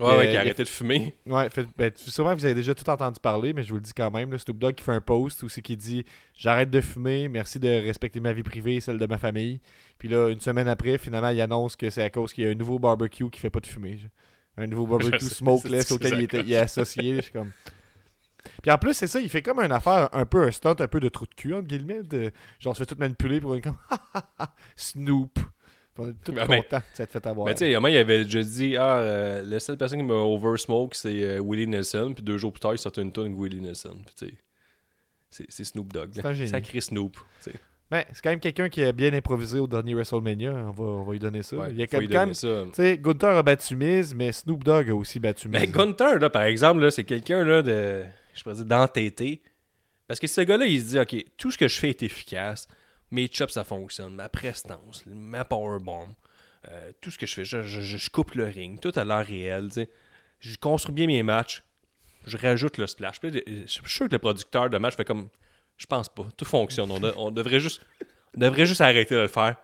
Ouais, 0.00 0.06
Euh, 0.06 0.18
ouais, 0.18 0.26
il 0.26 0.30
qui 0.32 0.36
a 0.36 0.40
arrêté 0.40 0.64
de 0.64 0.68
fumer. 0.68 1.14
Ouais, 1.24 1.48
fait, 1.50 1.66
ben, 1.78 1.90
sûrement 1.94 2.34
vous 2.34 2.44
avez 2.44 2.54
déjà 2.54 2.74
tout 2.74 2.88
entendu 2.90 3.20
parler, 3.20 3.52
mais 3.52 3.62
je 3.62 3.68
vous 3.68 3.76
le 3.76 3.80
dis 3.80 3.92
quand 3.94 4.10
même. 4.10 4.32
là, 4.32 4.38
Snoop 4.38 4.58
Dogg 4.58 4.74
qui 4.74 4.82
fait 4.84 4.90
un 4.92 5.00
post 5.00 5.42
où 5.44 5.48
c'est 5.48 5.62
qui 5.62 5.76
dit 5.76 6.04
J'arrête 6.36 6.68
de 6.70 6.80
fumer, 6.80 7.28
merci 7.28 7.58
de 7.60 7.68
respecter 7.68 8.18
ma 8.20 8.32
vie 8.32 8.42
privée 8.42 8.74
et 8.76 8.80
celle 8.80 8.98
de 8.98 9.06
ma 9.06 9.18
famille. 9.18 9.60
Puis 9.98 10.08
là, 10.08 10.28
une 10.30 10.40
semaine 10.40 10.66
après, 10.68 10.98
finalement, 10.98 11.28
il 11.28 11.40
annonce 11.40 11.76
que 11.76 11.88
c'est 11.90 12.02
à 12.02 12.10
cause 12.10 12.32
qu'il 12.32 12.42
y 12.44 12.46
a 12.48 12.50
un 12.50 12.54
nouveau 12.56 12.80
barbecue 12.80 13.30
qui 13.30 13.38
fait 13.38 13.50
pas 13.50 13.60
de 13.60 13.66
fumée. 13.68 13.96
genre. 13.98 14.10
Un 14.56 14.66
nouveau 14.66 14.86
barbecue 14.98 15.24
smokeless 15.24 15.92
auquel 15.92 16.14
il, 16.14 16.22
était, 16.22 16.40
il 16.40 16.52
est 16.52 16.56
associé. 16.56 17.16
je 17.16 17.20
suis 17.22 17.32
comme... 17.32 17.52
Puis 18.62 18.70
en 18.70 18.78
plus, 18.78 18.94
c'est 18.94 19.06
ça, 19.06 19.20
il 19.20 19.28
fait 19.28 19.42
comme 19.42 19.60
une 19.60 19.72
affaire, 19.72 20.08
un 20.12 20.26
peu 20.26 20.42
un 20.42 20.50
stunt, 20.50 20.76
un 20.78 20.88
peu 20.88 21.00
de 21.00 21.08
trou 21.08 21.26
de 21.26 21.34
cul, 21.34 21.54
entre 21.54 21.66
guillemets. 21.68 22.02
De, 22.02 22.30
genre, 22.60 22.74
se 22.76 22.82
fait 22.82 22.86
tout 22.94 22.98
manipuler 22.98 23.40
pour 23.40 23.58
comme 23.60 23.76
Snoop. 24.76 25.38
On 25.96 26.08
est 26.08 26.14
tous 26.24 26.32
Ben, 26.32 26.46
ben, 26.48 26.62
contents 26.62 26.78
de 26.78 26.82
s'être 26.96 27.12
fait 27.12 27.26
avoir. 27.26 27.46
Mais 27.46 27.54
tu 27.54 27.60
sais, 27.60 27.70
il 27.70 27.76
avait 27.76 28.24
déjà 28.24 28.42
dit 28.42 28.76
Ah, 28.76 28.98
euh, 28.98 29.42
la 29.46 29.60
seule 29.60 29.76
personne 29.76 29.98
qui 30.00 30.04
m'a 30.04 30.14
oversmoke, 30.14 30.94
c'est 30.96 31.22
euh, 31.22 31.40
Willie 31.40 31.68
Nelson. 31.68 32.12
Puis 32.14 32.24
deux 32.24 32.36
jours 32.36 32.52
plus 32.52 32.60
tard, 32.60 32.74
il 32.74 32.78
sortait 32.78 33.02
une 33.02 33.12
tonne 33.12 33.26
avec 33.26 33.38
Willie 33.38 33.60
Nelson. 33.60 33.96
Puis 34.04 34.14
tu 34.18 34.26
sais, 34.26 34.34
c'est- 35.30 35.46
c'est 35.48 35.64
Snoop 35.64 35.92
Dogg. 35.92 36.10
C'est. 36.14 36.46
Sacré 36.48 36.80
Snoop. 36.80 37.16
tu 37.44 37.50
sais. 37.52 37.56
Ben, 37.90 38.02
c'est 38.12 38.22
quand 38.24 38.30
même 38.30 38.40
quelqu'un 38.40 38.68
qui 38.68 38.82
a 38.82 38.90
bien 38.90 39.12
improvisé 39.12 39.60
au 39.60 39.68
dernier 39.68 39.94
WrestleMania. 39.94 40.52
On 40.52 40.70
va, 40.72 40.84
on 40.84 41.02
va 41.04 41.12
lui 41.12 41.18
donner 41.20 41.42
ça. 41.44 41.56
Ouais, 41.56 41.68
il 41.70 41.76
y 41.78 41.82
a 41.84 42.34
ça. 42.34 42.64
Sais, 42.72 42.98
Gunther 42.98 43.36
a 43.36 43.42
battu 43.44 43.76
Miz, 43.76 44.14
mais 44.16 44.32
Snoop 44.32 44.64
Dogg 44.64 44.90
a 44.90 44.94
aussi 44.96 45.20
battu 45.20 45.48
Miz. 45.48 45.60
Mais 45.60 45.66
Gunther, 45.68 46.18
là, 46.18 46.28
par 46.30 46.42
exemple, 46.42 46.80
là, 46.80 46.90
c'est 46.90 47.04
quelqu'un 47.04 47.44
là, 47.44 47.62
de. 47.62 48.02
Je 48.34 48.42
pourrais 48.42 48.56
dire 48.56 48.64
d'entêté. 48.66 49.42
Parce 50.06 50.20
que 50.20 50.26
ce 50.26 50.40
gars-là, 50.42 50.66
il 50.66 50.80
se 50.80 50.86
dit 50.88 50.98
OK, 50.98 51.24
tout 51.36 51.50
ce 51.50 51.58
que 51.58 51.68
je 51.68 51.78
fais 51.78 51.90
est 51.90 52.02
efficace. 52.02 52.68
Mes 53.10 53.30
chops, 53.32 53.52
ça 53.52 53.64
fonctionne. 53.64 54.14
Ma 54.14 54.28
prestance, 54.28 55.02
ma 55.06 55.44
powerbomb. 55.44 56.08
euh, 56.68 56.92
tout 57.00 57.10
ce 57.10 57.18
que 57.18 57.26
je 57.26 57.34
fais, 57.34 57.44
je, 57.44 58.10
coupe 58.10 58.34
le 58.34 58.44
ring. 58.46 58.80
Tout 58.80 58.92
a 58.96 59.04
l'air 59.04 59.24
réel. 59.26 59.68
tu 59.68 59.74
sais. 59.74 59.90
Je 60.40 60.56
construis 60.56 60.94
bien 60.94 61.06
mes 61.06 61.22
matchs. 61.22 61.62
Je 62.26 62.36
rajoute 62.36 62.78
le 62.78 62.86
splash. 62.86 63.16
Je 63.22 63.66
suis 63.66 63.82
sûr 63.86 64.06
que 64.08 64.12
le 64.12 64.18
producteur 64.18 64.68
de 64.70 64.78
match 64.78 64.96
fait 64.96 65.04
comme. 65.04 65.28
Je 65.76 65.86
pense 65.86 66.08
pas. 66.08 66.26
Tout 66.36 66.44
fonctionne. 66.44 66.90
On, 66.90 67.00
de- 67.00 67.12
on 67.16 67.30
devrait 67.30 67.60
juste. 67.60 67.82
On 68.36 68.40
devrait 68.40 68.66
juste 68.66 68.80
arrêter 68.80 69.14
de 69.14 69.20
le 69.20 69.28
faire. 69.28 69.56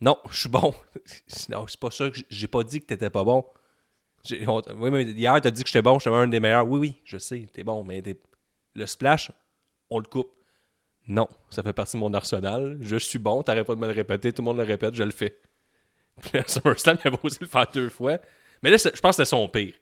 Non, 0.00 0.18
je 0.30 0.40
suis 0.40 0.48
bon. 0.48 0.74
Non, 1.48 1.66
c'est 1.68 1.78
pas 1.80 1.90
ça. 1.90 2.10
que 2.10 2.18
J'ai 2.28 2.48
pas 2.48 2.64
dit 2.64 2.80
que 2.80 2.86
t'étais 2.86 3.10
pas 3.10 3.24
bon. 3.24 3.44
On- 4.46 4.62
oui, 4.78 4.90
mais 4.90 5.02
hier, 5.04 5.38
t'as 5.40 5.50
dit 5.50 5.62
que 5.62 5.68
j'étais 5.68 5.82
bon, 5.82 5.98
j'étais 5.98 6.14
un 6.16 6.26
des 6.26 6.40
meilleurs. 6.40 6.66
Oui, 6.66 6.78
oui, 6.78 7.00
je 7.04 7.18
sais, 7.18 7.46
t'es 7.52 7.62
bon, 7.64 7.84
mais 7.84 8.00
t'es- 8.02 8.18
le 8.74 8.86
splash, 8.86 9.30
on 9.90 9.98
le 9.98 10.06
coupe. 10.06 10.30
Non, 11.06 11.28
ça 11.50 11.62
fait 11.62 11.74
partie 11.74 11.96
de 11.96 12.00
mon 12.00 12.14
arsenal. 12.14 12.78
Je 12.80 12.96
suis 12.96 13.18
bon, 13.18 13.42
t'arrêtes 13.42 13.66
pas 13.66 13.74
de 13.74 13.80
me 13.80 13.86
le 13.86 13.92
répéter, 13.92 14.32
tout 14.32 14.40
le 14.40 14.46
monde 14.46 14.56
le 14.56 14.62
répète, 14.64 14.94
je 14.94 15.02
le 15.02 15.10
fais. 15.10 15.36
Puis 16.22 16.38
à 16.38 16.44
SummerSlam, 16.48 16.96
il 17.04 17.08
avait 17.08 17.18
osé 17.22 17.38
le 17.42 17.46
faire 17.46 17.66
deux 17.72 17.90
fois. 17.90 18.18
Mais 18.62 18.70
là, 18.70 18.76
je 18.78 18.88
pense 18.88 18.98
que 18.98 19.10
c'était 19.12 19.24
son 19.26 19.46
pire. 19.48 19.74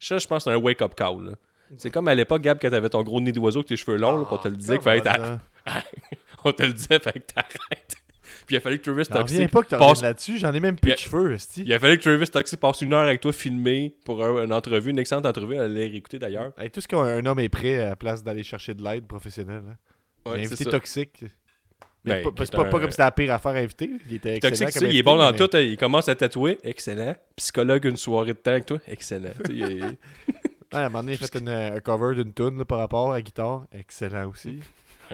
Ça, 0.00 0.18
je 0.18 0.26
pense 0.26 0.44
que 0.44 0.50
c'est 0.50 0.56
un 0.56 0.60
wake-up 0.60 0.94
call. 0.96 1.26
là. 1.26 1.32
C'est 1.78 1.90
comme 1.90 2.08
à 2.08 2.14
l'époque, 2.14 2.42
Gab, 2.42 2.58
quand 2.60 2.70
t'avais 2.70 2.88
ton 2.90 3.02
gros 3.02 3.20
nez 3.20 3.30
d'oiseau 3.32 3.60
avec 3.60 3.68
tes 3.68 3.76
cheveux 3.76 3.96
longs, 3.96 4.18
là, 4.18 4.24
qu'on 4.24 4.38
te 4.38 4.48
le 4.48 4.56
disait 4.56 4.74
qu'il 4.78 4.82
fallait? 4.82 5.38
On 6.44 6.52
te 6.52 6.62
le 6.62 6.72
disait, 6.72 6.98
fallait 6.98 7.20
que 7.20 7.32
t'arrêtes. 7.32 7.96
Puis 8.46 8.54
il 8.54 8.58
a 8.58 8.60
fallu 8.60 8.78
que 8.78 8.84
Travis 8.84 9.06
Toxic 9.06 9.50
pas 9.50 9.62
que 9.62 9.68
tu 9.68 9.76
passe... 9.76 10.02
là-dessus, 10.02 10.38
j'en 10.38 10.52
ai 10.52 10.60
même 10.60 10.76
plus 10.76 10.90
de 10.90 10.94
a- 10.94 10.96
cheveux. 10.98 11.36
Il 11.56 11.72
a 11.72 11.78
fallu 11.78 11.98
que 11.98 12.02
Travis 12.02 12.28
Toxic 12.28 12.60
passe 12.60 12.80
une 12.82 12.92
heure 12.92 13.04
avec 13.06 13.20
toi 13.20 13.32
filmé 13.32 13.94
pour 14.04 14.24
un- 14.24 14.44
une 14.44 14.52
entrevue, 14.52 14.90
une 14.90 14.98
excellente 14.98 15.26
entrevue, 15.26 15.54
les 15.54 15.86
réécouter 15.88 16.18
d'ailleurs. 16.18 16.52
Hey, 16.58 16.70
tout 16.70 16.80
ce 16.80 16.88
qu'un 16.88 17.24
homme 17.24 17.38
est 17.40 17.48
prêt 17.48 17.80
à 17.80 17.88
la 17.90 17.96
place 17.96 18.22
d'aller 18.22 18.42
chercher 18.42 18.74
de 18.74 18.82
l'aide 18.82 19.06
professionnelle. 19.06 19.62
Hein. 19.68 20.30
Ouais, 20.30 20.44
invité 20.44 20.64
toxique. 20.64 21.24
Mais 22.06 22.22
Ben, 22.22 22.32
pas- 22.34 22.44
c'est 22.44 22.52
pas, 22.54 22.68
comme 22.68 22.90
c'était 22.90 23.02
la 23.02 23.10
pire 23.12 23.32
affaire 23.32 23.52
à 23.52 23.58
inviter. 23.60 23.90
Il 24.10 24.16
était 24.16 24.36
excellent. 24.36 24.56
Toxic, 24.66 24.78
comme 24.80 24.90
il 24.90 24.96
est 24.98 25.02
bon 25.02 25.16
dans 25.16 25.30
mais- 25.32 25.38
tout. 25.38 25.48
hein. 25.56 25.60
Il 25.60 25.76
commence 25.78 26.06
à 26.10 26.14
tatouer. 26.14 26.58
Excellent. 26.62 27.14
Psychologue, 27.36 27.86
une 27.86 27.96
soirée 27.96 28.34
de 28.34 28.38
temps 28.38 28.50
avec 28.50 28.66
toi. 28.66 28.78
Excellent. 28.86 29.30
Est- 29.48 29.52
Ouais, 30.72 30.80
à 30.80 30.86
un 30.86 30.88
moment 30.88 31.02
donné, 31.04 31.16
il 31.20 31.24
a 31.24 31.28
fait 31.28 31.38
une- 31.38 31.48
un 31.48 31.78
cover 31.80 32.16
d'une 32.16 32.34
tune 32.34 32.64
par 32.64 32.78
rapport 32.78 33.12
à 33.12 33.14
la 33.16 33.22
guitare. 33.22 33.64
Excellent 33.72 34.28
aussi. 34.28 34.58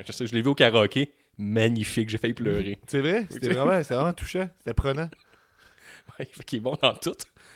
je, 0.07 0.11
sais, 0.11 0.27
je 0.27 0.35
l'ai 0.35 0.41
vu 0.41 0.49
au 0.49 0.55
karaoké. 0.55 1.13
Magnifique. 1.41 2.11
J'ai 2.11 2.19
failli 2.19 2.35
pleurer. 2.35 2.79
C'est 2.87 3.01
vrai? 3.01 3.27
C'était 3.31 3.49
vraiment, 3.53 3.81
vraiment 3.81 4.13
touchant. 4.13 4.49
C'était 4.59 4.75
prenant. 4.75 5.09
Ouais, 6.19 6.29
fait 6.31 6.45
qu'il 6.45 6.59
est 6.59 6.63
bon 6.63 6.77
dans 6.83 6.95
tout. 6.95 7.15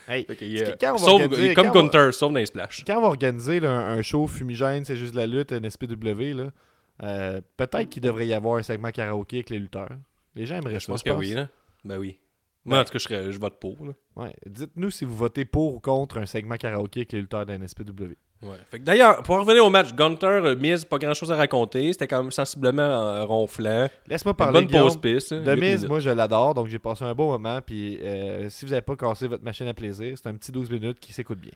Hey, 0.09 0.26
euh, 0.28 0.35
que 0.35 0.76
quand 0.80 0.91
on 0.91 0.97
va 0.97 0.99
sauf- 0.99 1.09
organiser- 1.22 1.45
il 1.47 1.51
est 1.51 1.55
comme 1.55 1.70
Gunter, 1.70 2.11
sauf 2.12 2.32
dans 2.32 2.39
les 2.39 2.47
splash. 2.47 2.85
quand 2.87 2.99
on 2.99 3.03
va 3.03 3.07
organiser 3.09 3.59
là, 3.61 3.70
un, 3.70 3.99
un 3.99 4.03
show 4.03 4.26
fumigène, 4.26 4.85
c'est 4.85 4.97
juste 4.97 5.14
la 5.14 5.26
lutte, 5.26 5.53
un 5.53 5.62
SPW, 5.68 6.35
là, 6.35 6.51
euh, 7.03 7.41
peut-être 7.57 7.89
qu'il 7.89 8.03
devrait 8.03 8.26
y 8.26 8.35
avoir 8.35 8.59
un 8.59 8.62
segment 8.62 8.91
karaoké 8.91 9.37
avec 9.39 9.51
les 9.51 9.59
lutteurs. 9.59 9.89
Les 10.35 10.45
gens 10.47 10.57
aimeraient 10.57 10.74
Je 10.74 10.80
ça. 10.80 10.93
pense 10.93 11.03
que 11.03 11.11
oui. 11.11 11.30
Là. 11.32 11.49
Ben 11.85 11.99
oui. 11.99 12.18
Moi, 12.65 12.79
en 12.81 12.85
tout 12.85 12.93
cas, 12.93 12.99
je, 12.99 13.05
serais- 13.05 13.33
je 13.33 13.39
vote 13.39 13.59
pour. 13.61 13.85
Là. 13.85 13.93
Ouais. 14.17 14.35
Dites-nous 14.47 14.91
si 14.91 15.05
vous 15.05 15.15
votez 15.17 15.45
pour 15.45 15.75
ou 15.75 15.81
contre 15.81 16.19
un 16.19 16.27
segment 16.27 16.57
karaoké 16.57 17.01
avec 17.01 17.12
les 17.12 17.21
lutteurs 17.21 17.45
d'un 17.45 17.67
SPW. 17.67 18.15
Ouais. 18.43 18.57
Fait 18.71 18.79
que 18.79 18.85
D'ailleurs, 18.85 19.23
pour 19.23 19.39
revenir 19.39 19.65
au 19.65 19.71
match, 19.71 19.95
Gunter, 19.95 20.27
euh, 20.27 20.57
Miz, 20.57 20.85
pas 20.85 20.99
grand 20.99 21.15
chose 21.15 21.31
à 21.33 21.37
raconter. 21.37 21.93
C'était 21.93 22.07
quand 22.09 22.23
même 22.23 22.31
sensiblement 22.33 22.83
euh, 22.83 23.25
ronflant. 23.25 23.89
Laisse-moi 24.07 24.35
parler, 24.35 24.61
bonne 24.61 24.67
Guillaume. 24.67 24.85
pause 24.89 25.01
piste. 25.01 25.33
hein, 25.33 25.41
De 25.43 25.53
huit 25.55 25.61
Miz, 25.61 25.75
minutes. 25.77 25.89
moi 25.89 26.01
je 26.01 26.11
l'adore, 26.11 26.55
donc 26.55 26.67
j'ai 26.69 26.79
passé 26.79 27.05
un 27.05 27.15
bon 27.15 27.31
moment. 27.33 27.61
Puis 27.65 27.99
euh, 28.03 28.49
si 28.51 28.65
vous 28.65 28.71
n'avez 28.71 28.83
pas 28.83 28.97
cassé 28.97 29.29
votre 29.29 29.45
machine 29.45 29.67
à 29.67 29.75
plaisir, 29.75 30.15
c'est 30.17 30.29
un 30.29 30.35
petit 30.35 30.53
12 30.53 30.71
minutes 30.71 30.99
qui 31.01 31.12
s'écoute 31.12 31.39
bien. 31.39 31.53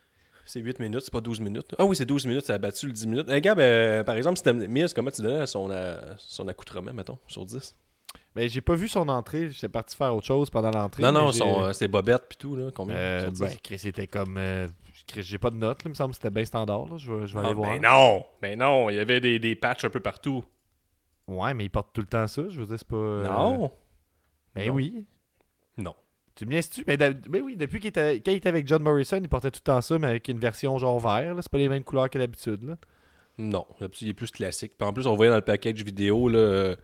C'est 0.47 0.61
8 0.61 0.81
minutes, 0.81 1.01
c'est 1.03 1.13
pas 1.13 1.21
12 1.21 1.41
minutes. 1.41 1.75
Ah 1.79 1.85
oui, 1.85 1.95
c'est 1.95 2.07
12 2.07 2.25
minutes, 2.27 2.47
ça 2.47 2.55
a 2.55 2.59
battu 2.59 2.87
le 2.87 2.93
10 2.93 3.07
minutes. 3.07 3.29
Hey, 3.29 3.43
Gab, 3.43 3.59
euh, 3.61 4.03
par 4.03 4.17
exemple, 4.17 4.39
si 4.39 4.43
t'aimes 4.43 4.67
Miz, 4.67 4.95
comment 4.95 5.11
tu 5.11 5.21
donnais 5.21 5.47
son, 5.47 5.69
euh, 5.71 6.01
son 6.17 6.49
accoutrement, 6.49 6.93
mettons, 6.95 7.19
sur 7.27 7.45
10 7.45 7.75
Mais 8.37 8.49
j'ai 8.49 8.61
pas 8.61 8.75
vu 8.75 8.89
son 8.89 9.09
entrée, 9.09 9.51
j'étais 9.51 9.69
parti 9.69 9.97
faire 9.97 10.15
autre 10.15 10.27
chose 10.27 10.49
pendant 10.51 10.71
l'entrée. 10.71 11.03
Non, 11.03 11.13
non, 11.13 11.27
mais 11.27 11.33
son, 11.33 11.65
euh, 11.65 11.73
c'est 11.73 11.89
Bobette 11.89 12.25
puis 12.29 12.37
tout, 12.39 12.55
là. 12.55 12.71
Combien 12.75 12.95
Euh, 12.95 13.23
sur 13.25 13.33
10? 13.33 13.41
ben, 13.41 13.51
Chris 13.63 13.81
était 13.85 14.07
comme. 14.07 14.37
euh, 14.37 14.69
j'ai 15.17 15.39
pas 15.39 15.51
de 15.51 15.57
notes, 15.57 15.79
là, 15.83 15.87
il 15.87 15.91
me 15.91 15.95
semble 15.95 16.11
que 16.11 16.17
c'était 16.17 16.31
bien 16.31 16.45
standard. 16.45 16.87
Là. 16.87 16.99
Je 16.99 17.13
vais, 17.13 17.27
je 17.27 17.33
vais 17.35 17.41
aller 17.41 17.49
Ah, 17.51 17.55
voir. 17.55 17.71
ben 17.71 17.83
non! 17.83 18.25
Ben 18.43 18.59
non, 18.59 18.91
il 18.91 18.97
y 18.97 18.99
avait 19.01 19.21
des, 19.21 19.39
des 19.39 19.57
patchs 19.57 19.85
un 19.85 19.91
peu 19.91 20.01
partout. 20.01 20.45
Ouais, 21.27 21.53
mais 21.55 21.65
il 21.65 21.71
porte 21.71 21.89
tout 21.93 22.01
le 22.03 22.07
temps 22.07 22.27
ça. 22.27 22.43
Je 22.49 22.61
veux 22.61 22.67
dire, 22.67 22.77
c'est 22.79 22.87
pas. 22.89 22.97
euh, 22.97 23.27
Non! 23.29 23.73
Ben 24.55 24.69
Non. 24.69 24.75
oui. 24.75 25.05
Non. 25.79 25.95
Tu 26.35 26.47
me 26.47 26.51
niaises-tu? 26.53 26.85
Mais, 26.87 26.97
ben 26.97 27.21
oui, 27.43 27.57
depuis 27.57 27.81
qu'il 27.81 27.89
était, 27.89 28.21
quand 28.21 28.31
il 28.31 28.37
était 28.37 28.49
avec 28.49 28.69
John 28.69 28.83
Morrison, 28.83 29.19
il 29.21 29.29
portait 29.29 29.51
tout 29.51 29.59
le 29.61 29.73
temps 29.73 29.81
ça, 29.81 29.99
mais 29.99 30.07
avec 30.07 30.29
une 30.29 30.39
version 30.39 30.79
genre 30.79 31.01
vert. 31.01 31.35
là. 31.35 31.43
C'est 31.43 31.51
pas 31.51 31.59
les 31.59 31.69
mêmes 31.69 31.83
couleurs 31.85 32.09
que 32.11 32.19
d'habitude. 32.19 32.63
là. 32.65 32.77
Non, 33.39 33.67
il 34.01 34.09
est 34.09 34.15
plus 34.15 34.31
classique. 34.31 34.73
Puis 34.79 34.87
en 34.89 34.93
plus, 34.93 35.07
on 35.07 35.17
voyait 35.17 35.31
dans 35.31 35.37
le 35.37 35.43
package 35.43 35.83
vidéo, 35.83 36.29
là, 36.29 36.39
euh, 36.39 36.77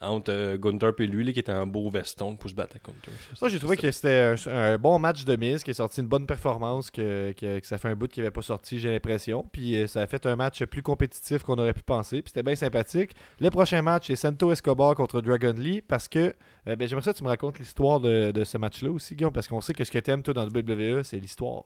entre 0.00 0.32
euh, 0.32 0.56
Gunther 0.56 0.92
et 0.98 1.06
lui, 1.06 1.24
là, 1.24 1.32
qui 1.32 1.40
était 1.40 1.52
en 1.52 1.66
beau 1.66 1.90
veston 1.90 2.36
pour 2.36 2.48
se 2.48 2.54
battre 2.54 2.76
à 2.76 2.78
Gunther. 2.78 3.12
Ça, 3.36 3.48
j'ai 3.48 3.58
trouvé 3.58 3.76
que 3.76 3.90
c'était 3.90 4.34
un, 4.46 4.50
un 4.52 4.78
bon 4.78 4.98
match 4.98 5.24
de 5.24 5.36
mise, 5.36 5.62
qui 5.62 5.70
a 5.72 5.74
sorti 5.74 6.00
une 6.00 6.06
bonne 6.08 6.26
performance, 6.26 6.90
que, 6.90 7.32
que- 7.32 7.58
que 7.58 7.66
ça 7.66 7.76
fait 7.78 7.88
un 7.88 7.94
bout 7.96 8.08
qu'il 8.08 8.22
n'avait 8.22 8.30
pas 8.32 8.42
sorti, 8.42 8.78
j'ai 8.80 8.90
l'impression. 8.90 9.44
Puis 9.52 9.76
euh, 9.76 9.86
ça 9.86 10.00
a 10.02 10.06
fait 10.06 10.24
un 10.26 10.36
match 10.36 10.64
plus 10.64 10.82
compétitif 10.82 11.42
qu'on 11.42 11.58
aurait 11.58 11.74
pu 11.74 11.82
penser. 11.82 12.22
Puis 12.22 12.30
c'était 12.30 12.42
bien 12.42 12.54
sympathique. 12.56 13.12
Le 13.40 13.50
prochain 13.50 13.82
match, 13.82 14.06
c'est 14.06 14.16
Santo 14.16 14.50
Escobar 14.52 14.94
contre 14.94 15.20
Dragon 15.20 15.54
Lee, 15.56 15.82
parce 15.82 16.08
que 16.08 16.34
euh, 16.68 16.76
ben, 16.76 16.88
j'aimerais 16.88 17.04
ça 17.04 17.12
que 17.12 17.18
tu 17.18 17.24
me 17.24 17.28
racontes 17.28 17.58
l'histoire 17.58 18.00
de, 18.00 18.30
de 18.30 18.44
ce 18.44 18.56
match-là 18.58 18.90
aussi, 18.90 19.14
Guillaume, 19.14 19.32
parce 19.32 19.48
qu'on 19.48 19.60
sait 19.60 19.74
que 19.74 19.84
ce 19.84 19.90
que 19.90 19.98
t'aimes, 19.98 20.22
toi, 20.22 20.32
dans 20.34 20.46
le 20.46 20.50
WWE, 20.50 21.02
c'est 21.02 21.18
l'histoire. 21.18 21.64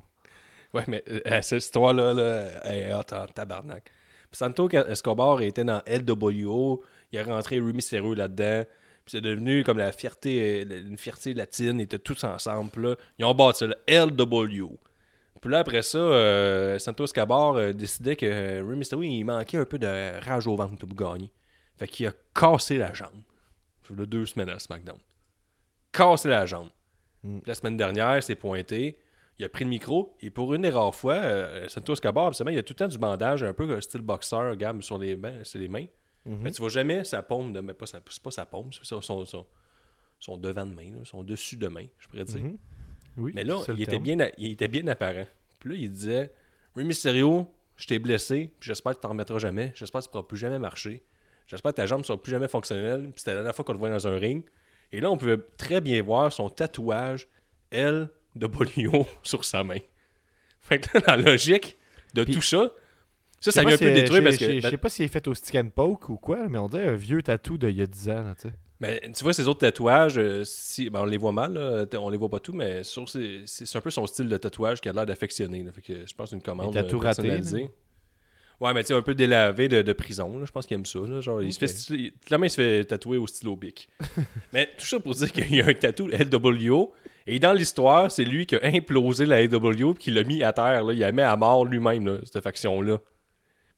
Ouais, 0.72 0.82
mais 0.88 1.04
euh, 1.08 1.40
cette 1.42 1.62
histoire-là, 1.62 2.12
là, 2.14 2.46
elle 2.64 2.78
est 2.90 2.92
hot 2.94 3.02
en 3.12 3.26
tabarnak. 3.26 3.92
Santo 4.32 4.68
Escobar 4.68 5.40
était 5.42 5.62
dans 5.62 5.80
LWO, 5.86 6.82
il 7.14 7.18
a 7.18 7.24
rentré 7.24 7.58
Remy 7.58 7.74
Mysterio 7.74 8.14
là-dedans. 8.14 8.64
Puis 9.04 9.12
c'est 9.12 9.20
devenu 9.20 9.64
comme 9.64 9.78
la 9.78 9.92
fierté, 9.92 10.64
euh, 10.64 10.82
une 10.86 10.98
fierté 10.98 11.34
latine, 11.34 11.78
ils 11.78 11.84
étaient 11.84 11.98
tous 11.98 12.24
ensemble. 12.24 12.70
puis 12.70 12.82
Là, 12.82 12.96
ils 13.18 13.24
ont 13.24 13.34
bâti 13.34 13.66
le 13.66 13.76
LWO. 13.88 14.78
Puis 15.44 15.50
là, 15.50 15.58
après 15.58 15.82
ça, 15.82 15.98
euh, 15.98 16.78
Santo 16.78 17.04
Escobar 17.04 17.56
euh, 17.56 17.74
décidait 17.74 18.16
que 18.16 18.24
euh, 18.24 18.64
Rey 18.66 18.76
Mysterio, 18.76 19.02
il 19.02 19.24
manquait 19.24 19.58
un 19.58 19.66
peu 19.66 19.78
de 19.78 20.18
rage 20.24 20.46
au 20.46 20.56
ventre 20.56 20.86
pour 20.86 20.96
gagner. 20.96 21.30
Fait 21.76 21.86
qu'il 21.86 22.06
a 22.06 22.12
cassé 22.34 22.78
la 22.78 22.94
jambe. 22.94 23.20
Ça 23.86 23.94
fait 23.94 24.06
deux 24.06 24.24
semaines 24.24 24.48
à 24.48 24.58
SmackDown. 24.58 24.96
Cassé 25.92 26.30
la 26.30 26.46
jambe. 26.46 26.70
Mm. 27.24 27.40
La 27.44 27.54
semaine 27.54 27.76
dernière, 27.76 28.16
il 28.16 28.22
s'est 28.22 28.36
pointé. 28.36 28.96
Il 29.38 29.44
a 29.44 29.50
pris 29.50 29.64
le 29.64 29.70
micro 29.70 30.16
et 30.22 30.30
pour 30.30 30.54
une 30.54 30.62
des 30.62 30.70
rares 30.70 30.94
fois, 30.94 31.20
Santos 31.68 31.96
absolument, 32.02 32.50
il 32.50 32.58
a 32.58 32.62
tout 32.62 32.72
le 32.72 32.78
temps 32.78 32.88
du 32.88 32.96
bandage, 32.96 33.42
un 33.42 33.52
peu 33.52 33.78
style 33.82 34.00
boxeur, 34.00 34.56
gamme 34.56 34.80
sur 34.80 34.96
les 34.96 35.14
mains. 35.14 35.40
C'est 35.42 35.58
les 35.58 35.68
mains. 35.68 35.84
Mhm. 36.26 36.38
Mais 36.42 36.50
tu 36.52 36.60
vois 36.62 36.70
jamais 36.70 37.04
sa 37.04 37.22
paume, 37.22 37.52
de, 37.52 37.60
mais 37.60 37.74
pas 37.74 37.86
sa, 37.86 38.00
c'est 38.08 38.22
pas 38.22 38.30
sa 38.30 38.46
paume, 38.46 38.72
c'est 38.72 38.84
son, 38.84 39.00
son, 39.02 39.46
son- 40.18 40.36
devant 40.38 40.64
de 40.66 40.74
main, 40.74 40.90
là, 40.90 40.98
son 41.04 41.22
dessus 41.22 41.56
de 41.56 41.68
main, 41.68 41.86
je 41.98 42.08
pourrais 42.08 42.24
dire. 42.24 42.42
Mhm. 42.42 42.58
Oui, 43.18 43.32
Mais 43.34 43.44
là, 43.44 43.62
il 43.76 43.82
était, 43.82 43.98
bien, 43.98 44.16
il 44.38 44.52
était 44.52 44.68
bien 44.68 44.86
apparent. 44.88 45.26
Puis 45.58 45.70
là, 45.70 45.76
il 45.76 45.90
disait 45.92 46.32
Rey 46.74 46.84
Mysterio, 46.84 47.52
je 47.76 47.86
t'ai 47.86 47.98
blessé, 47.98 48.50
puis 48.58 48.68
j'espère 48.68 48.92
que 48.92 48.96
tu 48.98 49.02
t'en 49.02 49.10
remettras 49.10 49.38
jamais. 49.38 49.72
J'espère 49.76 50.00
que 50.00 50.06
tu 50.06 50.08
ne 50.08 50.12
pourras 50.12 50.24
plus 50.26 50.38
jamais 50.38 50.58
marcher. 50.58 51.04
J'espère 51.46 51.72
que 51.72 51.76
ta 51.76 51.86
jambe 51.86 52.00
ne 52.00 52.04
sera 52.04 52.20
plus 52.20 52.30
jamais 52.32 52.48
fonctionnelle. 52.48 53.02
Puis 53.02 53.12
c'était 53.18 53.32
la 53.32 53.36
dernière 53.38 53.54
fois 53.54 53.64
qu'on 53.64 53.72
le 53.74 53.78
voyait 53.78 53.94
dans 53.94 54.06
un 54.08 54.16
ring. 54.16 54.44
Et 54.92 55.00
là, 55.00 55.10
on 55.10 55.16
pouvait 55.18 55.36
très 55.58 55.80
bien 55.80 56.02
voir 56.02 56.32
son 56.32 56.48
tatouage 56.48 57.28
LWO 57.70 59.06
sur 59.22 59.44
sa 59.44 59.62
main. 59.64 59.78
Fait 60.60 60.80
que 60.80 60.98
là, 60.98 61.04
la 61.06 61.16
logique 61.30 61.76
de 62.14 62.24
Puis- 62.24 62.34
tout 62.34 62.42
ça, 62.42 62.70
ça, 63.44 63.52
ça 63.52 63.60
vient 63.64 63.74
un 63.74 63.78
peu 63.78 63.92
détruire 63.92 64.20
je- 64.22 64.24
parce 64.24 64.36
que. 64.36 64.60
Je 64.60 64.68
sais 64.68 64.76
pas 64.76 64.88
s'il 64.88 65.04
est 65.04 65.08
fait 65.08 65.26
au 65.28 65.34
stick 65.34 65.54
and 65.56 65.68
poke 65.74 66.08
ou 66.08 66.16
quoi, 66.16 66.48
mais 66.48 66.58
on 66.58 66.68
dirait 66.68 66.88
un 66.88 66.94
vieux 66.96 67.22
tatou 67.22 67.58
d'il 67.58 67.70
y 67.76 67.82
a 67.82 67.86
10 67.86 68.08
ans. 68.10 68.32
tu 68.40 68.48
sais. 68.48 68.54
Mais 68.80 69.00
tu 69.16 69.22
vois, 69.22 69.32
ces 69.32 69.46
autres 69.48 69.60
tatouages, 69.60 70.18
euh, 70.18 70.42
si, 70.44 70.90
ben, 70.90 71.00
on 71.02 71.04
les 71.04 71.16
voit 71.16 71.32
mal, 71.32 71.54
là, 71.54 71.86
on 72.00 72.10
les 72.10 72.18
voit 72.18 72.28
pas 72.28 72.40
tout, 72.40 72.52
mais 72.52 72.82
c'est 72.84 73.76
un 73.76 73.80
peu 73.80 73.90
son 73.90 74.06
style 74.06 74.28
de 74.28 74.36
tatouage 74.36 74.80
qui 74.80 74.88
a 74.88 74.92
l'air 74.92 75.06
d'affectionner. 75.06 75.64
je 75.86 76.12
pense 76.14 76.32
une 76.32 76.42
commande 76.42 76.74
Les 76.74 76.82
tatous 76.82 76.98
euh, 77.00 77.02
personnalisée. 77.02 77.70
Ouais, 78.60 78.72
mais 78.72 78.82
tu 78.82 78.88
sais, 78.88 78.94
un 78.94 79.02
peu 79.02 79.14
délavé 79.14 79.68
de, 79.68 79.82
de 79.82 79.92
prison. 79.92 80.38
là. 80.38 80.44
Je 80.46 80.52
pense 80.52 80.66
qu'il 80.66 80.76
aime 80.76 80.86
ça. 80.86 81.00
là. 81.00 81.20
Genre, 81.20 81.42
il 81.42 81.52
se 81.52 81.64
Ok. 81.64 81.70
fait, 81.70 81.94
il- 81.94 82.12
clairement, 82.24 82.46
il 82.46 82.50
se 82.50 82.56
fait 82.56 82.84
tatouer 82.84 83.16
au 83.18 83.26
stylo 83.26 83.56
bic. 83.56 83.88
mais 84.52 84.68
tout 84.78 84.86
ça 84.86 85.00
pour 85.00 85.14
dire 85.14 85.32
qu'il 85.32 85.54
y 85.54 85.60
a 85.60 85.66
un 85.66 85.74
tatou 85.74 86.08
LWO. 86.08 86.92
Et 87.26 87.38
dans 87.38 87.52
l'histoire, 87.52 88.10
c'est 88.12 88.24
lui 88.24 88.44
qui 88.46 88.54
a 88.56 88.60
implosé 88.64 89.24
la 89.26 89.42
LWO 89.42 89.92
et 89.94 89.96
qui 89.96 90.10
l'a 90.10 90.24
mis 90.24 90.42
à 90.42 90.52
terre. 90.52 90.84
Là. 90.84 90.92
Il 90.92 91.02
a 91.02 91.10
mis 91.10 91.22
à 91.22 91.34
mort 91.36 91.64
lui-même, 91.64 92.20
cette 92.24 92.42
faction-là. 92.42 92.98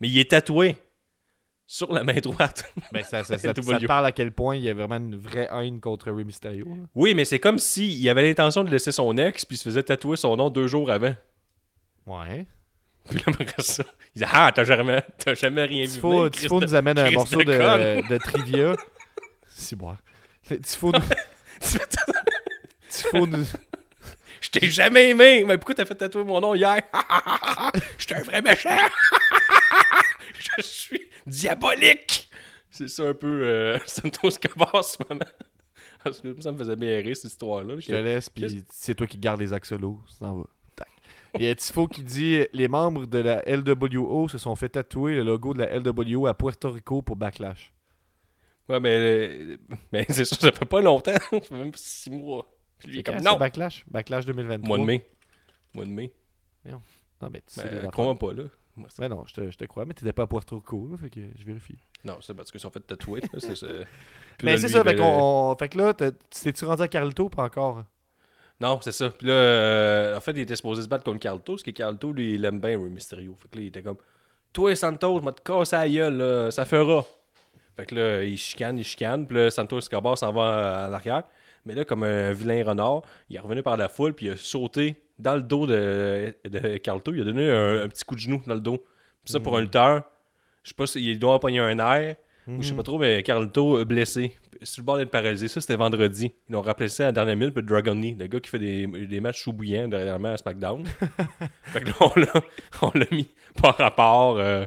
Mais 0.01 0.09
il 0.09 0.19
est 0.19 0.31
tatoué 0.31 0.77
sur 1.67 1.93
la 1.93 2.05
main 2.05 2.15
droite. 2.15 2.73
Ben, 2.93 3.03
ça, 3.03 3.25
ça, 3.25 3.39
ça- 3.39 3.55
te 3.55 3.87
parle 3.87 4.07
à 4.07 4.13
quel 4.13 4.31
point 4.33 4.57
il 4.57 4.63
y 4.63 4.71
a 4.71 4.75
vraiment 4.75 4.97
une 4.97 5.17
vraie 5.17 5.49
haine 5.53 5.81
contre 5.81 6.11
Rey 6.13 6.25
Mysterio. 6.25 6.65
là. 6.67 6.83
Oui, 6.95 7.15
mais 7.15 7.25
c'est 7.25 7.41
comme 7.41 7.59
s'il 7.59 8.09
avait 8.09 8.23
l'intention 8.23 8.63
de 8.65 8.71
laisser 8.71 8.93
son 8.93 9.17
ex, 9.19 9.45
puis 9.45 9.57
il 9.57 9.59
se 9.59 9.65
faisait 9.65 9.83
tatouer 9.83 10.17
son 10.17 10.37
nom 10.37 10.51
deux 10.51 10.67
jours 10.69 10.91
avant. 10.91 11.15
Ouais. 12.07 12.47
Puis 13.09 13.19
là, 13.19 13.25
après 13.41 13.63
ça, 13.63 13.85
il 14.17 14.23
dit 14.23 14.29
Ah, 14.33 14.51
t'as 14.53 14.65
jamais, 14.65 15.01
t'as 15.19 15.35
jamais 15.35 15.65
rien 15.65 15.85
vu. 15.87 16.01
Tifo, 16.31 16.61
nous 16.61 16.75
amène 16.75 16.99
un 16.99 17.11
morceau 17.13 17.39
de 17.39 17.45
de, 17.45 17.57
conne. 17.57 18.09
de 18.09 18.19
trivia. 18.19 18.75
Si, 19.49 19.77
bon. 19.77 19.97
Tifo 20.43 20.91
nous. 20.91 20.99
Tifo 22.89 23.27
nous. 23.27 23.45
Je 24.41 24.51
t'ai 24.51 24.71
jamais 24.71 25.11
aimé, 25.11 25.45
mais 25.47 25.57
pourquoi 25.57 25.77
t'as 25.77 25.85
fait 25.85 25.95
tatouer 25.95 26.25
mon 26.25 26.41
nom 26.41 26.55
hier? 26.57 26.81
Je 27.99 28.05
suis 28.05 28.15
un 28.15 28.23
vrai 28.23 28.43
méchant 28.43 28.71
Je 30.59 30.63
suis 30.63 31.01
diabolique 31.27 32.31
C'est 32.71 32.89
ça 32.89 33.05
un 33.05 33.15
peu 33.15 33.43
euh, 33.45 33.79
Santos 33.87 34.29
Escobar 34.29 34.75
en 34.75 34.83
ce 34.83 34.97
moment. 35.09 35.25
Parce 36.05 36.21
que 36.21 36.41
ça 36.41 36.53
me 36.53 36.59
faisait 36.59 36.77
bien 36.77 36.99
rire 36.99 37.17
cette 37.17 37.33
histoire-là. 37.33 37.79
Je 37.81 37.87
te 37.87 37.93
laisse, 37.93 38.31
puis 38.31 38.65
c'est 38.71 38.95
toi 38.95 39.07
qui 39.07 39.19
gardes 39.19 39.41
les 39.41 39.53
axolos. 39.53 40.01
Ça 40.19 40.27
en 40.27 40.39
va. 40.39 40.45
Il 41.39 41.45
y 41.45 41.49
a 41.49 41.55
Tifo 41.55 41.87
qui 41.87 42.03
dit 42.03 42.47
Les 42.53 42.69
membres 42.69 43.07
de 43.07 43.19
la 43.19 43.43
LWO 43.47 44.29
se 44.29 44.39
sont 44.39 44.57
fait 44.57 44.71
tatouer 44.71 45.17
le 45.17 45.23
logo 45.23 45.53
de 45.53 45.59
la 45.59 45.79
LWO 45.79 46.27
à 46.27 46.35
Puerto 46.35 46.71
Rico 46.71 47.03
pour 47.03 47.17
Backlash. 47.17 47.73
Ouais, 48.69 48.81
mais, 48.81 48.97
euh, 48.97 49.57
mais 49.93 50.07
c'est 50.09 50.25
sûr, 50.25 50.39
ça 50.39 50.51
fait 50.51 50.65
pas 50.65 50.81
longtemps. 50.81 51.13
Ça 51.31 51.41
fait 51.41 51.55
même 51.55 51.73
six 51.75 52.11
mois. 52.11 52.51
Puis 52.79 53.03
comme 53.03 53.21
non 53.21 53.37
Backlash? 53.37 53.85
Backlash 53.89 54.27
2023. 54.27 54.67
Mois 54.67 54.79
de 54.79 54.85
mai. 54.85 55.07
Mois 55.75 55.85
de 55.85 55.91
mai. 55.91 56.13
Non, 56.65 57.31
mais 57.31 57.43
tu 57.47 57.55
sais 57.61 57.69
Ben, 57.83 57.91
pas, 58.17 58.33
là. 58.33 58.45
Moi, 58.77 58.89
c'est- 58.91 59.01
Ben 59.01 59.09
non, 59.09 59.25
je 59.27 59.35
te, 59.35 59.51
je 59.51 59.57
te 59.57 59.65
crois, 59.65 59.85
mais 59.87 59.95
t'étais 59.95 60.13
pas 60.13 60.25
à 60.25 60.27
Puerto 60.27 60.57
Rico, 60.57 60.91
fait 61.01 61.11
que 61.11 61.21
je 61.39 61.45
vérifie. 61.45 61.77
Non, 62.05 62.19
c'est 62.21 62.35
parce 62.35 62.51
qu'ils 62.51 62.61
sont 62.61 62.71
fait 62.71 62.81
tatouer. 62.81 63.21
là, 63.23 63.29
Mais 63.33 64.57
c'est 64.59 64.69
ça, 64.69 64.83
il 64.85 64.91
fait, 64.91 65.01
on- 65.01 65.57
fait 65.59 65.69
que 65.69 65.79
là, 65.79 65.95
t'es-tu 65.95 66.65
rendu 66.65 66.83
à 66.83 66.89
Carlito 66.89 67.29
pas 67.29 67.45
encore? 67.45 67.85
Non, 68.61 68.79
c'est 68.83 68.93
ça. 68.93 69.11
Puis 69.11 69.27
là, 69.27 69.35
euh, 69.35 70.17
en 70.17 70.21
fait, 70.21 70.33
il 70.33 70.41
était 70.41 70.57
supposé 70.57 70.83
se 70.83 70.89
battre 70.89 71.05
contre 71.05 71.19
Carlto, 71.21 71.53
parce 71.55 71.63
que 71.63 71.71
Carlto, 71.71 72.13
lui, 72.13 72.35
il 72.35 72.45
aime 72.45 72.59
bien 72.61 72.79
Rey 72.79 72.89
Mysterio. 72.89 73.37
Fait 73.41 73.49
que 73.49 73.57
là, 73.57 73.63
il 73.63 73.67
était 73.69 73.83
comme 73.83 73.99
Toi, 74.53 74.75
Santos, 74.75 75.21
je 75.21 75.25
vais 75.27 75.33
te 75.33 75.43
casser 75.43 75.77
la 75.77 75.89
gueule, 75.89 76.17
là, 76.17 76.51
ça 76.51 76.65
fera. 76.65 77.05
Fait 77.77 77.85
que 77.85 77.95
là, 77.95 78.23
il 78.25 78.39
chicane, 78.39 78.79
il 78.79 78.85
chicane. 78.85 79.27
Puis 79.27 79.37
là, 79.37 79.51
Santos 79.51 79.79
Escobar 79.81 80.17
s'en 80.17 80.33
va 80.33 80.85
à 80.87 80.89
l'arrière. 80.89 81.25
Mais 81.67 81.75
là, 81.75 81.85
comme 81.85 82.05
un 82.05 82.33
vilain 82.33 82.65
renard, 82.65 83.03
il 83.29 83.37
est 83.37 83.41
revenu 83.41 83.63
par 83.63 83.77
la 83.77 83.91
foule, 83.91 84.15
puis 84.15 84.27
il 84.27 84.33
a 84.33 84.37
sauté 84.39 84.97
dans 85.19 85.35
le 85.37 85.43
dos 85.43 85.67
de, 85.67 86.35
de 86.45 86.77
Carlto. 86.79 87.13
Il 87.15 87.21
a 87.23 87.25
donné 87.25 87.51
un, 87.51 87.83
un 87.85 87.89
petit 87.89 88.05
coup 88.05 88.15
de 88.15 88.21
genou 88.21 88.43
dans 88.47 88.55
le 88.55 88.61
dos. 88.61 88.79
Puis 89.25 89.33
ça, 89.33 89.41
pour 89.41 89.57
un 89.57 89.61
lutteur, 89.63 90.03
je 90.63 90.69
sais 90.71 90.75
pas 90.75 90.87
s'il 90.87 91.19
doit 91.19 91.39
pogner 91.41 91.59
un 91.61 91.79
air, 91.79 92.17
ou 92.49 92.63
je 92.63 92.69
sais 92.69 92.75
pas 92.75 92.83
trop, 92.85 92.99
mais 92.99 93.23
Carlto 93.23 93.85
blessé. 93.85 94.37
Sur 94.63 94.81
le 94.83 94.87
bord 94.87 94.97
d'être 94.97 95.11
paralysé. 95.11 95.49
Ça, 95.49 95.61
c'était 95.61 95.77
vendredi. 95.77 96.33
Ils 96.49 96.53
l'ont 96.53 96.63
rappelé 96.63 96.89
ça 96.89 97.03
à 97.03 97.07
la 97.07 97.13
dernière 97.13 97.37
minute, 97.37 97.53
puis 97.55 97.63
Dragon 97.63 97.95
Lee, 97.95 98.17
le 98.19 98.27
gars 98.27 98.41
qui 98.41 98.49
fait 98.49 98.59
des, 98.59 98.87
des 98.87 99.21
matchs 99.21 99.43
chou 99.43 99.53
bouillants 99.53 99.87
dernièrement 99.89 100.33
à 100.33 100.37
SmackDown. 100.39 100.85
fait 101.65 101.81
que 101.83 101.87
là, 101.89 101.95
on 102.83 102.91
l'a, 102.99 103.05
mis 103.11 103.29
par 103.61 103.77
rapport 103.77 104.39
euh, 104.39 104.65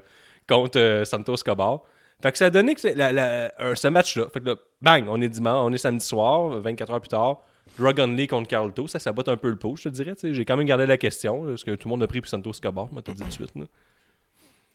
contre 0.47 0.78
euh, 0.80 1.06
Santos 1.06 1.34
Escobar. 1.36 1.82
Fait 2.22 2.32
que 2.32 2.38
ça 2.38 2.47
a 2.47 2.50
donné 2.50 2.76
que 2.76 2.82
c'est 2.82 2.93
la- 2.95 3.12
la- 3.14 3.52
un- 3.58 3.76
ce 3.76 3.88
match-là. 3.88 4.26
Fait 4.32 4.41
que 4.41 4.45
là, 4.45 4.56
bang, 4.82 5.06
on 5.08 5.20
est 5.22 5.30
dimanche, 5.30 5.64
on 5.66 5.74
est 5.74 5.78
samedi 5.78 6.06
soir, 6.06 6.50
24 6.62 6.91
heures 6.91 7.02
plus 7.02 7.10
tard. 7.10 7.41
Dragon 7.80 8.07
Lee 8.07 8.27
contre 8.27 8.47
Carlto, 8.47 8.88
ça 8.88 8.99
sabote 8.99 9.30
un 9.30 9.38
peu 9.38 9.49
le 9.49 9.55
pot, 9.55 9.75
je 9.77 9.84
te 9.84 9.89
dirais. 9.89 10.13
J'ai 10.21 10.45
quand 10.45 10.57
même 10.57 10.67
gardé 10.67 10.86
la 10.86 10.97
question, 10.97 11.43
là, 11.43 11.51
parce 11.51 11.63
que 11.63 11.71
tout 11.75 11.88
le 11.88 11.91
monde 11.91 12.03
a 12.03 12.07
pris 12.07 12.21
Santos 12.25 12.51
Escobar, 12.51 12.88
moi, 12.91 13.01
t'as 13.01 13.13
dit 13.13 13.19
tout 13.21 13.27
de 13.27 13.32
suite. 13.34 13.51
là. 13.55 13.65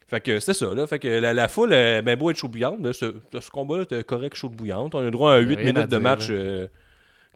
Fait 0.07 0.21
que 0.21 0.39
c'est 0.39 0.53
ça, 0.53 0.73
là. 0.73 0.85
Fait 0.85 0.99
que 0.99 1.07
la, 1.07 1.33
la 1.33 1.47
foule, 1.47 1.73
euh, 1.73 2.01
ben 2.03 2.17
beau 2.17 2.29
être 2.29 2.37
chaud 2.37 2.47
bouillante, 2.47 2.79
là, 2.81 2.93
ce, 2.93 3.15
ce 3.39 3.49
combat-là 3.49 3.83
était 3.83 4.03
correct, 4.03 4.35
chaud 4.35 4.49
bouillante. 4.49 4.93
On 4.93 4.99
a 4.99 5.03
le 5.03 5.11
droit 5.11 5.33
à 5.33 5.37
8 5.39 5.55
Rien 5.55 5.69
à 5.69 5.73
minutes 5.73 5.89
de 5.91 5.97
match 5.97 6.29
là. 6.29 6.35
euh, 6.35 6.67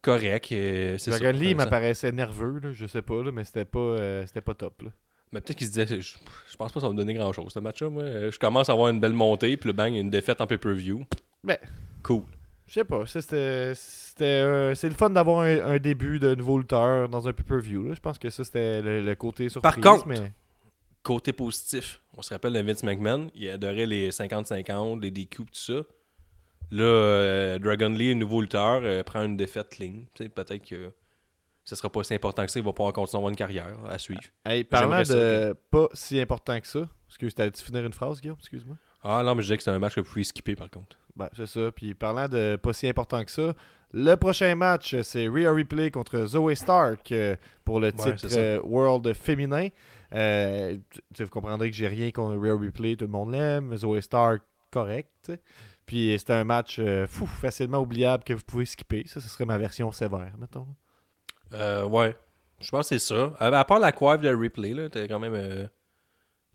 correct. 0.04 0.52
euh. 0.52 0.98
Dragon 1.08 1.32
Lee, 1.32 1.46
il 1.46 1.50
Ça- 1.52 1.56
m'apparaissait 1.56 2.12
nerveux, 2.12 2.60
là, 2.62 2.70
je 2.74 2.86
sais 2.86 3.02
pas, 3.02 3.24
là, 3.24 3.32
mais 3.32 3.44
c'était 3.44 3.66
pas, 3.66 3.80
euh, 3.80 4.24
c'était 4.28 4.42
pas 4.42 4.54
top. 4.54 4.84
Là. 4.84 4.90
Mais 5.32 5.42
peut-être 5.42 5.58
qu'il 5.58 5.68
se 5.68 5.72
disait, 5.74 5.88
je, 5.88 6.02
je 6.02 6.58
pense 6.58 6.72
pas 6.72 6.76
que 6.76 6.82
ça 6.82 6.88
va 6.88 6.94
me 6.94 6.98
donner 6.98 7.14
grand 7.16 7.34
chose, 7.34 7.52
ce 7.54 7.60
match-là. 7.60 7.90
Moi, 7.90 8.04
Euh, 8.04 8.32
je 8.32 8.38
commence 8.38 8.70
à 8.70 8.74
avoir 8.74 8.90
une 8.90 9.00
belle 9.00 9.14
montée, 9.14 9.58
puis 9.58 9.68
le 9.68 9.74
bang, 9.74 9.94
une 9.96 10.10
défaite 10.12 10.40
en 10.42 10.46
pay-per-view. 10.48 11.06
Ben, 11.44 11.58
Cool. 12.04 12.22
Je 12.70 12.76
sais 12.76 12.84
pas, 12.86 13.04
c'était. 13.08 13.74
c'était, 13.76 14.26
euh, 14.26 14.76
c'est 14.76 14.90
le 14.90 14.94
fun 14.94 15.10
d'avoir 15.10 15.40
un, 15.42 15.60
un 15.60 15.80
début 15.80 16.20
de 16.20 16.36
nouveau 16.36 16.60
lutteur 16.60 17.10
dans 17.10 17.28
un 17.28 17.34
pay-per-view. 17.34 17.96
Je 17.96 18.00
pense 18.00 18.20
que 18.20 18.30
ça, 18.30 18.44
c'était 18.44 18.84
le, 18.84 19.02
le 19.04 19.16
côté 19.16 19.50
surprise. 19.50 19.84
contre, 19.84 20.08
mais... 20.08 20.32
Côté 21.02 21.34
positif, 21.34 22.00
on 22.16 22.22
se 22.22 22.32
rappelle 22.32 22.54
de 22.54 22.60
Vince 22.60 22.84
McMahon, 22.84 23.32
il 23.34 23.50
adorait 23.50 23.88
les 23.88 24.12
50-50, 24.12 25.02
les 25.02 25.10
DQ, 25.10 25.38
tout 25.38 25.48
ça. 25.54 25.82
Là, 26.72 26.84
euh, 26.84 27.58
Dragon 27.58 27.90
Lee, 27.90 28.14
nouveau 28.14 28.42
lutteur, 28.42 28.82
euh, 28.84 29.02
prend 29.02 29.24
une 29.24 29.36
défaite 29.36 29.70
clean. 29.70 30.04
Peut-être 30.14 30.64
que 30.64 30.92
ce 31.64 31.76
sera 31.76 31.90
pas 31.90 32.04
si 32.04 32.14
important 32.14 32.46
que 32.46 32.52
ça, 32.52 32.60
il 32.60 32.66
va 32.66 32.74
pouvoir 32.74 32.94
continuer 32.94 33.28
une 33.30 33.36
carrière 33.36 33.78
à 33.88 33.98
suivre. 33.98 34.22
Hey, 34.46 34.64
parlant 34.64 35.04
ça, 35.04 35.16
de 35.16 35.56
pas 35.72 35.88
si 35.94 36.20
important 36.20 36.60
que 36.60 36.68
ça, 36.68 36.88
excuse, 37.08 37.34
t'as-tu 37.34 37.64
finir 37.64 37.84
une 37.84 37.94
phrase, 37.94 38.22
Guillaume? 38.22 38.38
Excuse-moi. 38.40 38.76
Ah 39.02 39.24
non, 39.24 39.34
mais 39.34 39.42
je 39.42 39.48
disais 39.48 39.58
que 39.58 39.64
c'est 39.64 39.72
un 39.72 39.80
match 39.80 39.96
que 39.96 40.02
vous 40.02 40.10
pouvez 40.10 40.24
skipper 40.24 40.56
par 40.56 40.70
contre. 40.70 40.98
Ben, 41.20 41.30
c'est 41.36 41.46
ça. 41.48 41.72
Puis 41.72 41.94
parlant 41.94 42.28
de 42.28 42.56
pas 42.62 42.74
si 42.74 42.88
important 42.88 43.24
que 43.24 43.32
ça, 43.32 43.54
le 43.94 44.16
prochain 44.16 44.56
match, 44.56 44.96
c'est 45.02 45.28
Rhea 45.28 45.52
Ripley 45.52 45.92
contre 45.92 46.26
Zoe 46.26 46.56
Stark 46.56 47.12
euh, 47.12 47.36
pour 47.66 47.80
le 47.80 47.92
titre 47.92 48.28
euh, 48.38 48.60
World 48.64 49.14
féminin. 49.14 49.68
Euh, 50.16 50.78
tu- 50.90 51.02
tu- 51.14 51.24
vous 51.24 51.30
comprendrez 51.30 51.70
que 51.70 51.76
j'ai 51.76 51.88
rien 51.88 52.10
contre 52.12 52.38
Rhea 52.42 52.58
Ripley, 52.58 52.96
tout 52.96 53.06
le 53.06 53.12
monde 53.12 53.32
l'aime. 53.32 53.76
Zoe 53.76 54.00
Stark, 54.02 54.42
correct. 54.72 55.32
Puis 55.86 56.16
c'était 56.18 56.34
un 56.34 56.44
match 56.44 56.78
euh, 56.80 57.06
fou, 57.08 57.26
facilement 57.26 57.80
oubliable 57.80 58.24
que 58.24 58.34
vous 58.34 58.44
pouvez 58.46 58.66
skipper. 58.66 59.04
Ça, 59.08 59.20
ce 59.22 59.28
serait 59.28 59.46
ma 59.46 59.58
version 59.58 59.92
sévère, 59.92 60.32
mettons. 60.40 60.68
Euh, 61.54 61.84
ouais, 61.86 62.16
je 62.62 62.70
pense 62.70 62.90
que 62.90 62.98
c'est 63.00 63.14
ça. 63.14 63.34
À, 63.40 63.48
à 63.48 63.66
part 63.66 63.80
la 63.80 63.92
coiffe 63.92 64.22
de 64.22 64.30
Ripley, 64.30 64.74
là, 64.74 64.88
t'es 64.90 65.08
quand 65.08 65.20
même 65.20 65.34
euh, 65.36 65.68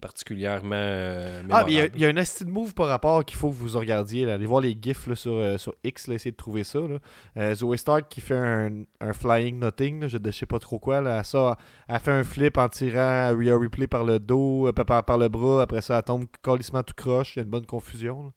particulièrement. 0.04 0.74
euh, 0.76 1.42
Ah, 1.50 1.64
mais 1.64 1.72
il 1.72 1.78
y 1.78 1.80
a- 1.80 1.86
y, 1.96 2.04
un 2.04 2.16
esti 2.16 2.44
de 2.44 2.50
move 2.50 2.74
par 2.74 2.88
rapport 2.88 3.24
qu'il 3.24 3.38
faut 3.38 3.48
que 3.48 3.54
vous 3.54 3.78
regardiez. 3.78 4.26
Là. 4.26 4.34
Allez 4.34 4.44
voir 4.44 4.60
les 4.60 4.76
gifs 4.78 5.06
là, 5.06 5.14
sur, 5.16 5.32
euh, 5.32 5.56
sur 5.56 5.74
X, 5.82 6.08
là, 6.08 6.14
essayez 6.16 6.32
de 6.32 6.36
trouver 6.36 6.62
ça. 6.62 6.78
Là. 6.80 6.98
Euh, 7.38 7.54
Zoe 7.54 7.74
Stark 7.78 8.08
qui 8.10 8.20
fait 8.20 8.36
un, 8.36 8.82
un 9.00 9.12
flying 9.14 9.58
nothing, 9.58 10.06
je 10.06 10.18
ne 10.18 10.30
sais 10.30 10.44
pas 10.44 10.58
trop 10.58 10.78
quoi. 10.78 11.00
Là. 11.00 11.24
Ça, 11.24 11.56
elle 11.88 11.98
fait 12.00 12.10
un 12.12 12.22
flip 12.22 12.58
en 12.58 12.68
tirant 12.68 13.34
Rhea 13.34 13.56
Ripley 13.58 13.86
par 13.86 14.04
le 14.04 14.18
dos, 14.18 14.68
euh, 14.68 14.72
par, 14.74 15.02
par- 15.04 15.16
le 15.16 15.28
bras. 15.28 15.62
Après 15.62 15.80
ça, 15.80 15.96
elle 15.96 16.02
tombe 16.04 16.26
calissement 16.42 16.82
tout 16.82 16.92
croche. 16.94 17.36
Il 17.36 17.38
y 17.38 17.40
a 17.40 17.44
une 17.44 17.50
bonne 17.50 17.64
confusion. 17.66 18.32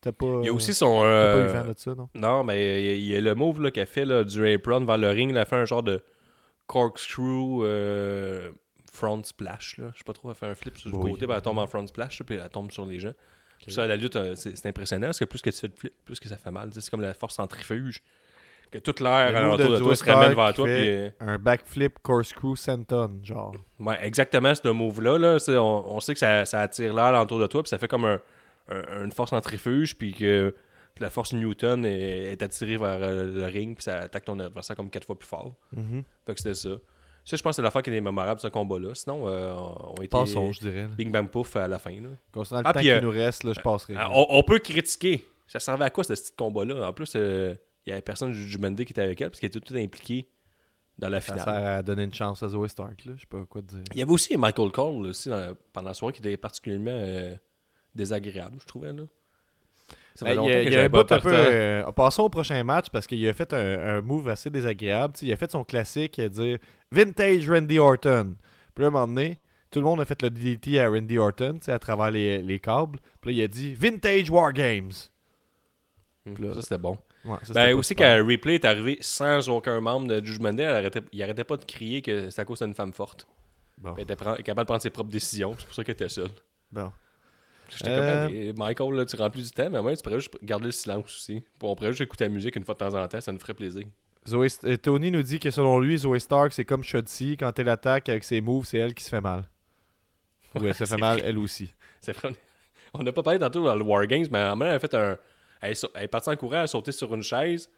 T'as 0.00 0.10
pas, 0.10 0.26
Il 0.42 0.46
y 0.46 0.48
a 0.48 0.52
aussi 0.52 0.74
son. 0.74 1.00
pas 1.00 1.38
eu 1.38 1.46
vent 1.46 1.68
de 1.68 1.74
ça, 1.76 1.94
non? 1.94 2.08
Non, 2.16 2.42
mais 2.42 2.82
il 2.82 2.86
y 2.86 2.88
a- 2.90 2.94
il 2.94 3.04
y, 3.04 3.16
a 3.16 3.20
le 3.20 3.34
move 3.36 3.70
qu'elle 3.70 3.86
fait 3.86 4.04
du 4.24 4.52
apron 4.52 4.84
vers 4.84 4.98
le 4.98 5.10
ring. 5.10 5.30
Elle 5.30 5.38
a 5.38 5.44
fait 5.44 5.56
un 5.56 5.64
genre 5.64 5.82
de 5.84 6.02
corkscrew 6.66 7.62
front 8.94 9.22
splash. 9.24 9.76
Là. 9.78 9.90
Je 9.92 9.98
sais 9.98 10.04
pas 10.04 10.12
trop, 10.12 10.30
elle 10.30 10.34
fait 10.36 10.46
un 10.46 10.54
flip 10.54 10.76
sur 10.78 10.90
le 10.90 10.96
Oui. 10.96 11.10
côté, 11.12 11.26
puis 11.26 11.34
elle 11.36 11.42
tombe 11.42 11.58
en 11.58 11.66
front 11.66 11.86
splash, 11.86 12.22
puis 12.22 12.36
elle 12.36 12.48
tombe 12.48 12.70
sur 12.72 12.86
les 12.86 12.98
gens. 13.00 13.12
Ça, 13.68 13.86
la 13.86 13.96
lutte, 13.96 14.16
euh, 14.16 14.34
c'est 14.36 14.66
impressionnant 14.66 15.06
parce 15.06 15.18
que 15.18 15.24
plus 15.24 15.40
que 15.40 15.48
tu 15.50 15.58
fais 15.58 15.68
de 15.68 15.74
flip, 15.76 15.92
plus 16.04 16.20
que 16.20 16.28
ça 16.28 16.36
fait 16.36 16.50
mal. 16.50 16.70
C'est 16.72 16.90
comme 16.90 17.00
la 17.00 17.14
force 17.14 17.34
centrifuge. 17.36 18.02
Que 18.70 18.78
toute 18.78 19.00
l'air 19.00 19.34
alentour 19.36 19.68
de 19.70 19.76
Zoe 19.76 19.84
toi 19.84 19.96
se 19.96 20.04
ramène 20.04 20.34
vers 20.34 20.52
toi. 20.52 20.66
puis, 20.66 21.10
Un 21.20 21.38
backflip 21.38 21.98
corkscrew 22.02 22.56
senton, 22.56 23.20
genre. 23.22 23.54
Ouais, 23.78 23.96
exactement, 24.04 24.54
ce 24.54 24.68
move-là. 24.68 25.16
Là, 25.18 25.38
on, 25.60 25.84
on 25.96 26.00
sait 26.00 26.12
que 26.14 26.18
ça, 26.18 26.44
ça 26.44 26.60
attire 26.62 26.92
l'air 26.92 27.18
autour 27.22 27.38
de 27.38 27.46
toi, 27.46 27.62
puis 27.62 27.70
ça 27.70 27.78
fait 27.78 27.86
comme 27.88 28.04
un, 28.04 28.20
un- 28.68 29.04
une 29.04 29.12
force 29.12 29.30
centrifuge, 29.30 29.96
puis 29.96 30.12
que 30.12 30.54
la 31.00 31.08
force 31.08 31.32
Newton 31.32 31.84
est, 31.86 32.32
est 32.32 32.42
attirée 32.42 32.76
vers 32.76 32.98
euh, 33.00 33.32
le 33.32 33.44
ring, 33.46 33.76
puis 33.76 33.84
ça 33.84 33.98
attaque 34.00 34.24
ton 34.24 34.38
adversaire 34.40 34.76
comme 34.76 34.90
quatre 34.90 35.06
fois 35.06 35.18
plus 35.18 35.28
fort. 35.28 35.54
Mhm. 35.72 36.02
Fait 36.26 36.34
que 36.34 36.40
c'était 36.40 36.54
ça. 36.54 36.70
Ça, 37.24 37.36
je 37.38 37.42
pense 37.42 37.52
que 37.52 37.56
c'est 37.56 37.62
l'affaire 37.62 37.82
qui 37.82 37.90
est 37.90 38.00
mémorable, 38.00 38.38
ce 38.40 38.48
combat-là. 38.48 38.94
Sinon, 38.94 39.26
euh, 39.28 39.54
on 39.54 39.94
était 39.96 40.08
Passons, 40.08 40.52
je 40.52 40.60
dirais. 40.60 40.86
Bing 40.88 41.10
Bang 41.10 41.28
Pouf 41.28 41.56
à 41.56 41.66
la 41.66 41.78
fin. 41.78 41.90
Là. 41.92 42.10
Concernant 42.32 42.60
le 42.60 42.66
Ah, 42.68 42.72
temps 42.74 42.78
puis, 42.80 42.88
qui 42.88 42.92
euh, 42.92 43.00
nous 43.00 43.10
reste, 43.10 43.44
là, 43.44 43.52
je 43.54 43.60
passerai. 43.60 43.94
Ah, 43.96 44.10
on, 44.12 44.26
on 44.28 44.42
peut 44.42 44.58
critiquer. 44.58 45.24
Ça 45.46 45.58
servait 45.58 45.86
à 45.86 45.90
quoi, 45.90 46.04
ce 46.04 46.12
petit 46.12 46.32
combat-là? 46.36 46.86
En 46.88 46.92
plus, 46.92 47.12
euh, 47.16 47.54
il 47.86 47.90
y 47.90 47.92
avait 47.92 48.02
personne 48.02 48.32
du 48.32 48.58
Monday 48.58 48.84
qui 48.84 48.92
était 48.92 49.02
avec 49.02 49.20
elle, 49.22 49.30
parce 49.30 49.40
qu'elle 49.40 49.48
était 49.48 49.60
tout 49.60 49.74
impliquée 49.74 50.28
dans 50.98 51.08
la 51.08 51.20
Ça 51.22 51.32
finale. 51.32 51.44
sert 51.54 51.66
à 51.78 51.82
donner 51.82 52.04
une 52.04 52.14
chance 52.14 52.42
à 52.42 52.48
Zoe 52.48 52.68
Stark. 52.68 53.04
Là. 53.06 53.12
Je 53.16 53.20
sais 53.22 53.26
pas 53.26 53.44
quoi 53.48 53.62
te 53.62 53.68
dire. 53.68 53.82
Il 53.92 53.98
y 53.98 54.02
avait 54.02 54.12
aussi 54.12 54.36
Michael 54.36 54.70
Cole 54.70 55.06
aussi, 55.06 55.28
dans- 55.30 55.54
pendant 55.72 55.88
la 55.88 55.94
soirée 55.94 56.12
qui 56.12 56.20
était 56.20 56.36
particulièrement 56.36 56.90
euh, 56.92 57.34
désagréable, 57.94 58.56
je 58.60 58.66
trouvais. 58.66 58.92
Là. 58.92 59.02
Ça 60.14 60.24
Ben, 60.26 60.42
Il 60.44 60.48
y 60.48 60.52
a, 60.52 60.62
il 60.62 60.72
y 60.72 60.76
a 60.76 60.82
un 60.84 60.90
pas 60.90 61.02
bout 61.02 61.12
un 61.12 61.18
peu. 61.20 61.32
euh, 61.34 61.90
passons 61.92 62.22
au 62.22 62.28
prochain 62.28 62.62
match 62.62 62.86
parce 62.90 63.06
qu'il 63.06 63.26
a 63.28 63.34
fait 63.34 63.52
un, 63.52 63.96
un 63.96 64.00
move 64.00 64.28
assez 64.28 64.48
désagréable. 64.50 65.14
Il 65.22 65.32
a 65.32 65.36
fait 65.36 65.50
son 65.50 65.64
classique 65.64 66.18
à 66.20 66.28
dire 66.28 66.58
Vintage 66.94 67.48
Randy 67.50 67.78
Orton. 67.78 68.36
Puis 68.74 68.82
là, 68.82 68.86
à 68.86 68.88
un 68.88 68.90
moment 68.92 69.06
donné, 69.08 69.38
tout 69.70 69.80
le 69.80 69.84
monde 69.84 70.00
a 70.00 70.04
fait 70.04 70.20
le 70.22 70.30
DDT 70.30 70.78
à 70.80 70.88
Randy 70.88 71.18
Orton 71.18 71.54
tu 71.58 71.66
sais, 71.66 71.72
à 71.72 71.78
travers 71.78 72.10
les, 72.10 72.40
les 72.42 72.58
câbles. 72.60 72.98
Puis 73.20 73.32
là, 73.32 73.40
il 73.40 73.44
a 73.44 73.48
dit 73.48 73.74
Vintage 73.74 74.30
War 74.30 74.52
Games. 74.52 74.92
Hum, 76.26 76.54
Ça, 76.54 76.62
c'était 76.62 76.78
bon. 76.78 76.96
Ouais, 77.24 77.36
ça, 77.40 77.46
c'était 77.46 77.52
Ben, 77.66 77.74
aussi, 77.74 77.94
quand 77.94 78.24
Ripley 78.26 78.54
est 78.56 78.64
arrivé 78.64 78.98
sans 79.00 79.48
aucun 79.48 79.80
membre 79.80 80.08
de 80.08 80.24
Judgment 80.24 80.52
Day, 80.52 80.62
elle 80.64 80.76
arrêtait, 80.76 81.02
il 81.12 81.22
arrêtait 81.22 81.44
pas 81.44 81.56
de 81.56 81.64
crier 81.64 82.02
que 82.02 82.30
c'est 82.30 82.40
à 82.40 82.44
cause 82.44 82.60
d'une 82.60 82.74
femme 82.74 82.92
forte. 82.92 83.26
Bon. 83.78 83.94
Elle 83.96 84.04
était 84.04 84.14
pren- 84.14 84.36
capable 84.42 84.60
de 84.64 84.66
prendre 84.66 84.82
ses 84.82 84.90
propres 84.90 85.10
décisions. 85.10 85.54
C'est 85.58 85.66
pour 85.66 85.74
ça 85.74 85.84
qu'elle 85.84 85.94
était 85.94 86.08
seule. 86.08 86.30
Bon. 86.70 86.92
J'étais 87.70 87.90
Euh, 87.90 88.26
comme, 88.26 88.34
Hey, 88.36 88.52
Michael, 88.52 88.94
là, 88.94 89.04
tu 89.06 89.16
remplis 89.16 89.42
du 89.42 89.50
temps, 89.50 89.68
mais 89.70 89.80
moi, 89.82 89.96
tu 89.96 90.02
pourrais 90.02 90.20
juste 90.20 90.36
garder 90.42 90.66
le 90.66 90.72
silence 90.72 91.06
aussi. 91.06 91.40
Puis 91.40 91.50
on 91.62 91.74
pourrait 91.74 91.90
juste 91.90 92.02
écouter 92.02 92.24
la 92.24 92.30
musique 92.30 92.54
une 92.56 92.64
fois 92.64 92.74
de 92.74 92.78
temps 92.78 92.94
en 92.94 93.08
temps, 93.08 93.20
ça 93.20 93.32
nous 93.32 93.38
ferait 93.38 93.54
plaisir. 93.54 93.84
Zoé 94.26 94.48
euh, 94.64 94.76
Tony 94.76 95.10
nous 95.10 95.22
dit 95.22 95.38
que 95.38 95.50
selon 95.50 95.78
lui, 95.78 95.98
Zoe 95.98 96.18
Stark, 96.18 96.52
c'est 96.52 96.64
comme 96.64 96.82
Shotzi. 96.82 97.36
Quand 97.36 97.58
elle 97.58 97.68
attaque 97.68 98.08
avec 98.08 98.24
ses 98.24 98.40
moves, 98.40 98.64
c'est 98.64 98.78
elle 98.78 98.94
qui 98.94 99.04
se 99.04 99.10
fait 99.10 99.20
mal. 99.20 99.44
Ou 100.54 100.64
elle 100.64 100.72
se 100.72 100.78
fait 100.78 100.86
c'est 100.86 100.96
mal, 100.96 101.18
vrai. 101.18 101.28
elle 101.28 101.38
aussi. 101.38 101.74
C'est. 102.00 102.16
On 102.94 103.02
n'a 103.02 103.12
pas 103.12 103.22
parlé 103.22 103.38
tantôt 103.38 103.64
dans 103.64 103.74
le 103.74 103.82
War 103.82 104.06
Games, 104.06 104.26
mais 104.30 104.38
à 104.38 104.52
un 104.52 104.54
moment, 104.54 104.66
elle 104.66 104.76
a 104.76 104.78
fait 104.78 104.94
un. 104.94 105.18
Elle 105.60 105.72
est, 105.72 106.08
partie 106.08 106.30
en 106.30 106.36
courant, 106.36 106.56
elle 106.56 106.60
a 106.62 106.66
sauté 106.66 106.92
sur 106.92 107.12
une 107.14 107.22
chaise. 107.22 107.68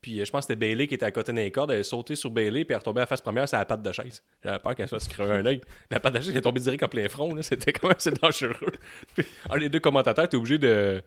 Puis 0.00 0.20
euh, 0.20 0.24
je 0.24 0.30
pense 0.30 0.46
que 0.46 0.52
c'était 0.52 0.56
Bailey 0.56 0.86
qui 0.86 0.94
était 0.94 1.06
à 1.06 1.10
côté 1.10 1.32
d'un 1.32 1.48
cordes. 1.50 1.70
Elle 1.70 1.80
est 1.80 1.84
sautée 1.84 2.16
sur 2.16 2.30
Bailey, 2.30 2.64
puis 2.64 2.72
elle 2.72 2.72
est 2.72 2.78
retombée 2.78 3.00
à 3.00 3.02
la 3.02 3.06
face 3.06 3.20
première 3.20 3.48
sur 3.48 3.58
la 3.58 3.64
patte 3.64 3.82
de 3.82 3.92
chaise. 3.92 4.22
J'avais 4.42 4.58
peur 4.58 4.74
qu'elle 4.74 4.88
soit 4.88 5.00
se 5.00 5.08
crever 5.08 5.32
un 5.32 5.46
œil. 5.46 5.60
La 5.90 6.00
patte 6.00 6.14
de 6.14 6.20
chaise 6.20 6.30
elle 6.30 6.38
est 6.38 6.42
tombée 6.42 6.60
direct 6.60 6.82
en 6.82 6.88
plein 6.88 7.08
front. 7.08 7.34
là. 7.34 7.42
C'était 7.42 7.72
quand 7.72 7.88
même 7.88 7.96
assez 7.96 8.10
dangereux. 8.10 8.72
Puis, 9.14 9.24
ah, 9.48 9.56
les 9.56 9.68
deux 9.68 9.80
commentateurs 9.80 10.24
étaient 10.24 10.36
obligés 10.36 10.58
de 10.58 11.02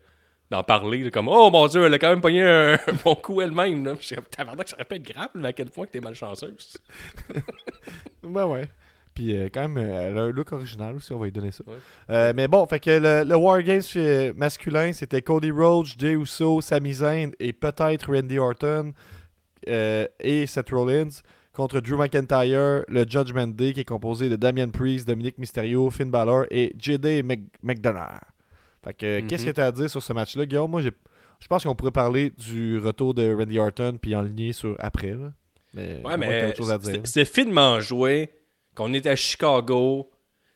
d'en 0.50 0.62
parler. 0.62 1.04
là, 1.04 1.10
comme 1.10 1.28
Oh 1.28 1.50
mon 1.50 1.66
dieu, 1.66 1.84
elle 1.84 1.94
a 1.94 1.98
quand 1.98 2.10
même 2.10 2.20
pogné 2.20 2.42
un, 2.42 2.78
bon 3.04 3.14
coup 3.14 3.40
elle-même. 3.40 3.84
là. 3.84 3.94
Je 4.00 4.14
Tabarnak, 4.14 4.68
ça 4.68 4.76
aurait 4.76 4.84
pu 4.84 4.94
être 4.96 5.02
grave, 5.14 5.28
mais 5.34 5.48
à 5.48 5.52
quel 5.52 5.70
point 5.70 5.86
que 5.86 5.92
t'es 5.92 6.00
malchanceuse. 6.00 6.76
Ben 8.22 8.46
ouais. 8.46 8.68
Puis 9.14 9.36
euh, 9.36 9.48
quand 9.52 9.68
même, 9.68 9.78
euh, 9.78 10.08
elle 10.10 10.18
a 10.18 10.22
un 10.22 10.30
look 10.30 10.52
original 10.52 10.94
aussi, 10.96 11.12
on 11.12 11.18
va 11.18 11.24
lui 11.26 11.32
donner 11.32 11.50
ça. 11.50 11.64
Ouais. 11.66 11.74
Euh, 12.10 12.32
mais 12.36 12.46
bon, 12.46 12.64
fait 12.66 12.78
que 12.80 12.90
le, 12.90 13.24
le 13.28 13.36
War 13.36 13.62
Games 13.62 13.82
masculin, 14.36 14.92
c'était 14.92 15.22
Cody 15.22 15.50
Rhodes, 15.50 15.88
Jey 15.98 16.12
Uso, 16.12 16.60
Sami 16.60 16.92
Zayn 16.94 17.30
et 17.40 17.52
peut-être 17.52 18.12
Randy 18.12 18.38
Orton 18.38 18.92
euh, 19.68 20.06
et 20.20 20.46
Seth 20.46 20.70
Rollins 20.70 21.08
contre 21.52 21.80
Drew 21.80 21.96
McIntyre, 21.96 22.84
le 22.86 23.04
Judgment 23.08 23.48
Day 23.48 23.72
qui 23.72 23.80
est 23.80 23.84
composé 23.84 24.28
de 24.28 24.36
Damian 24.36 24.68
Priest, 24.70 25.08
Dominic 25.08 25.36
Mysterio, 25.38 25.90
Finn 25.90 26.10
Balor 26.10 26.44
et 26.52 26.72
JD 26.78 27.24
Mc- 27.24 27.48
McDonough. 27.64 28.20
Fait 28.84 28.94
que, 28.94 29.20
Mhm. 29.20 29.26
qu'est-ce 29.28 29.46
que 29.46 29.50
tu 29.50 29.60
as 29.60 29.66
à 29.66 29.72
dire 29.72 29.90
sur 29.90 30.02
ce 30.02 30.12
match-là, 30.12 30.46
Guillaume? 30.46 30.70
Moi, 30.70 30.82
je 30.82 31.46
pense 31.48 31.64
qu'on 31.64 31.74
pourrait 31.74 31.90
parler 31.92 32.30
du 32.30 32.78
retour 32.78 33.14
de 33.14 33.32
Randy 33.34 33.58
Orton 33.58 33.98
puis 34.00 34.14
en 34.14 34.22
ligne 34.22 34.52
sur 34.52 34.76
après. 34.78 35.12
là. 35.14 35.32
Mais, 35.74 36.00
Ouais, 36.04 36.16
mais 36.16 36.46
autre 36.48 36.56
chose 36.56 36.70
à 36.72 36.78
dire. 36.78 36.92
c'était 36.94 37.06
c'était 37.06 37.24
finement 37.24 37.80
joué, 37.80 38.30
qu'on 38.74 38.92
était 38.94 39.10
à 39.10 39.16
Chicago. 39.16 40.10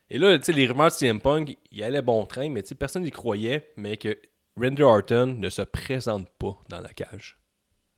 Et 0.09 0.17
là, 0.17 0.37
tu 0.39 0.45
sais, 0.45 0.53
les 0.53 0.65
rumeurs 0.67 0.87
de 0.87 0.91
CM 0.93 1.19
Punk, 1.21 1.55
il 1.71 1.83
allait 1.83 2.01
bon 2.01 2.25
train, 2.25 2.49
mais 2.49 2.61
tu 2.63 2.69
sais, 2.69 2.75
personne 2.75 3.03
n'y 3.03 3.11
croyait, 3.11 3.71
mais 3.77 3.97
que 3.97 4.17
Randy 4.59 4.81
Orton 4.83 5.35
ne 5.39 5.49
se 5.49 5.61
présente 5.63 6.29
pas 6.37 6.57
dans 6.69 6.81
la 6.81 6.89
cage. 6.89 7.37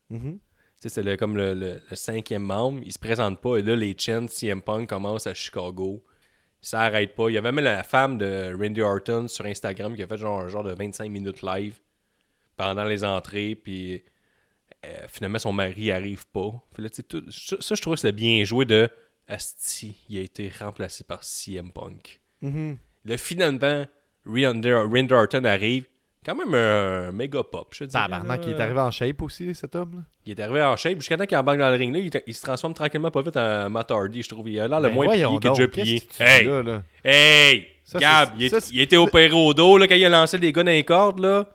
Mhm. 0.10 0.40
Sais, 0.80 0.90
c'est 0.90 1.18
comme 1.18 1.36
le, 1.38 1.54
le- 1.54 1.82
le 1.90 1.96
cinquième 1.96 2.44
membre, 2.44 2.82
il 2.86 2.92
se 2.92 3.00
présente 3.00 3.42
pas, 3.42 3.58
et 3.58 3.62
là, 3.62 3.76
les 3.76 3.96
chants 3.98 4.28
CM 4.28 4.62
Punk 4.62 4.90
commencent 4.90 5.26
à 5.28 5.34
Chicago. 5.34 6.04
Ça 6.66 6.82
arrête 6.82 7.14
pas. 7.16 7.30
Il 7.30 7.34
y 7.34 7.38
avait 7.38 7.52
même 7.52 7.64
la 7.64 7.84
femme 7.84 8.18
de 8.18 8.56
Randy 8.60 8.82
Orton 8.82 9.28
sur 9.28 9.46
Instagram 9.46 9.96
qui 9.96 10.02
a 10.02 10.08
fait 10.08 10.18
genre 10.18 10.40
un 10.42 10.48
genre 10.48 10.64
de 10.64 10.74
25 10.74 11.10
minutes 11.12 11.44
live 11.44 11.78
pendant 12.58 12.86
les 12.86 13.04
entrées, 13.04 13.54
puis 13.56 14.04
euh, 14.84 15.06
finalement 15.10 15.38
son 15.38 15.54
mari 15.54 15.92
arrive 15.92 16.26
pas. 16.28 16.52
Puis 16.74 16.84
là, 16.84 16.90
tout- 16.90 17.30
ça, 17.30 17.58
ça, 17.60 17.76
je 17.76 17.82
trouve 17.82 17.94
que 17.94 18.00
c'était 18.00 18.12
bien 18.14 18.44
joué 18.46 18.66
de 18.66 18.90
Asti, 19.28 19.96
il 20.10 20.18
a 20.18 20.22
été 20.22 20.50
remplacé 20.60 21.04
par 21.04 21.24
CM 21.24 21.72
Punk. 21.72 22.20
Mhm. 22.42 22.78
Là, 23.06 23.18
finalement, 23.18 23.86
Randy 24.26 25.14
Orton 25.14 25.44
arrive, 25.44 25.86
quand 26.26 26.36
même 26.36 26.54
un, 26.54 27.12
méga 27.12 27.44
pop, 27.44 27.68
je 27.72 27.80
te 27.80 27.84
dis. 27.86 27.94
Tabarnak, 27.94 28.42
il 28.46 28.54
est 28.54 28.60
arrivé 28.60 28.80
en 28.80 28.92
shape 28.92 29.22
aussi, 29.22 29.54
cet 29.54 29.76
homme. 29.76 29.92
là. 29.96 30.02
Il 30.26 30.32
est 30.32 30.42
arrivé 30.44 30.62
en 30.64 30.76
shape. 30.76 30.96
Jusqu'à 30.98 31.18
temps 31.18 31.26
qu'il 31.26 31.38
embarque 31.38 31.60
dans 31.60 31.70
le 31.70 31.76
ring, 31.76 31.94
là, 31.94 32.00
il, 32.00 32.12
il 32.28 32.34
se 32.34 32.42
transforme 32.42 32.74
tranquillement 32.74 33.12
pas 33.12 33.22
vite 33.22 33.38
en 33.38 33.70
Matt 33.70 33.92
Hardy, 33.92 34.24
je 34.24 34.30
trouve. 34.30 34.50
Il 34.50 34.60
a 34.60 34.68
l'air 34.68 34.80
le 34.80 34.90
Ben 34.90 34.96
moins 34.96 35.08
plié 35.08 35.24
est 35.24 35.40
déjà 35.50 35.68
plié. 35.68 36.02
que 36.02 36.24
Hey! 36.24 36.46
là, 36.46 36.64
là? 36.64 36.82
Hey! 37.04 37.68
Ça, 37.84 38.00
Gab, 38.00 38.30
c'est- 38.40 38.44
il, 38.46 38.50
ça, 38.50 38.58
il 38.74 38.82
était 38.82 38.98
opéré 38.98 39.32
au 39.34 39.54
dos 39.54 39.78
là, 39.78 39.88
quand 39.88 39.94
il 39.96 40.04
a 40.06 40.10
lancé 40.10 40.40
des 40.40 40.52
gars 40.52 40.64
dans 40.64 40.72
les 40.72 40.84
cordes. 40.84 41.20
Là. 41.20 41.46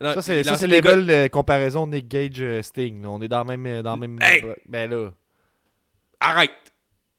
Non, 0.00 0.14
Ça, 0.14 0.22
c'est 0.22 0.42
gars- 0.42 0.66
level 0.66 1.06
de 1.06 1.28
comparaison 1.28 1.86
Nick 1.86 2.08
Gage-Sting. 2.08 3.04
On 3.06 3.22
est 3.22 3.28
dans 3.28 3.44
le 3.44 3.56
même. 3.56 3.82
Dans 3.82 3.94
le 3.94 4.00
même 4.00 4.18
Hey! 4.20 4.42
Ben 4.68 4.90
là. 4.90 5.10
Arrête! 6.20 6.50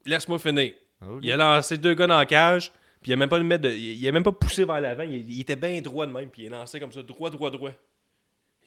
Laisse-moi 0.06 0.38
finir. 0.38 0.72
Ok. 1.06 1.20
Il 1.22 1.32
a 1.32 1.36
lancé 1.36 1.78
deux 1.78 1.94
gars 1.94 2.06
dans 2.06 2.18
la 2.18 2.26
cage, 2.26 2.72
puis 3.04 3.10
il 3.10 3.12
a 3.12 3.16
même 3.16 3.28
pas, 3.28 3.36
le 3.36 3.44
mettre 3.44 3.64
de- 3.64 3.70
il 3.70 4.08
a 4.08 4.12
même 4.12 4.22
pas 4.22 4.32
poussé 4.32 4.64
vers 4.64 4.80
l'avant. 4.80 5.02
Il, 5.04 5.30
il 5.30 5.40
était 5.42 5.56
bien 5.56 5.78
droit 5.82 6.06
de 6.06 6.12
même, 6.12 6.30
puis 6.30 6.44
il 6.46 6.54
a 6.54 6.58
lancé 6.58 6.80
comme 6.80 6.90
ça, 6.90 7.02
droit, 7.02 7.28
droit, 7.28 7.50
droit. 7.50 7.70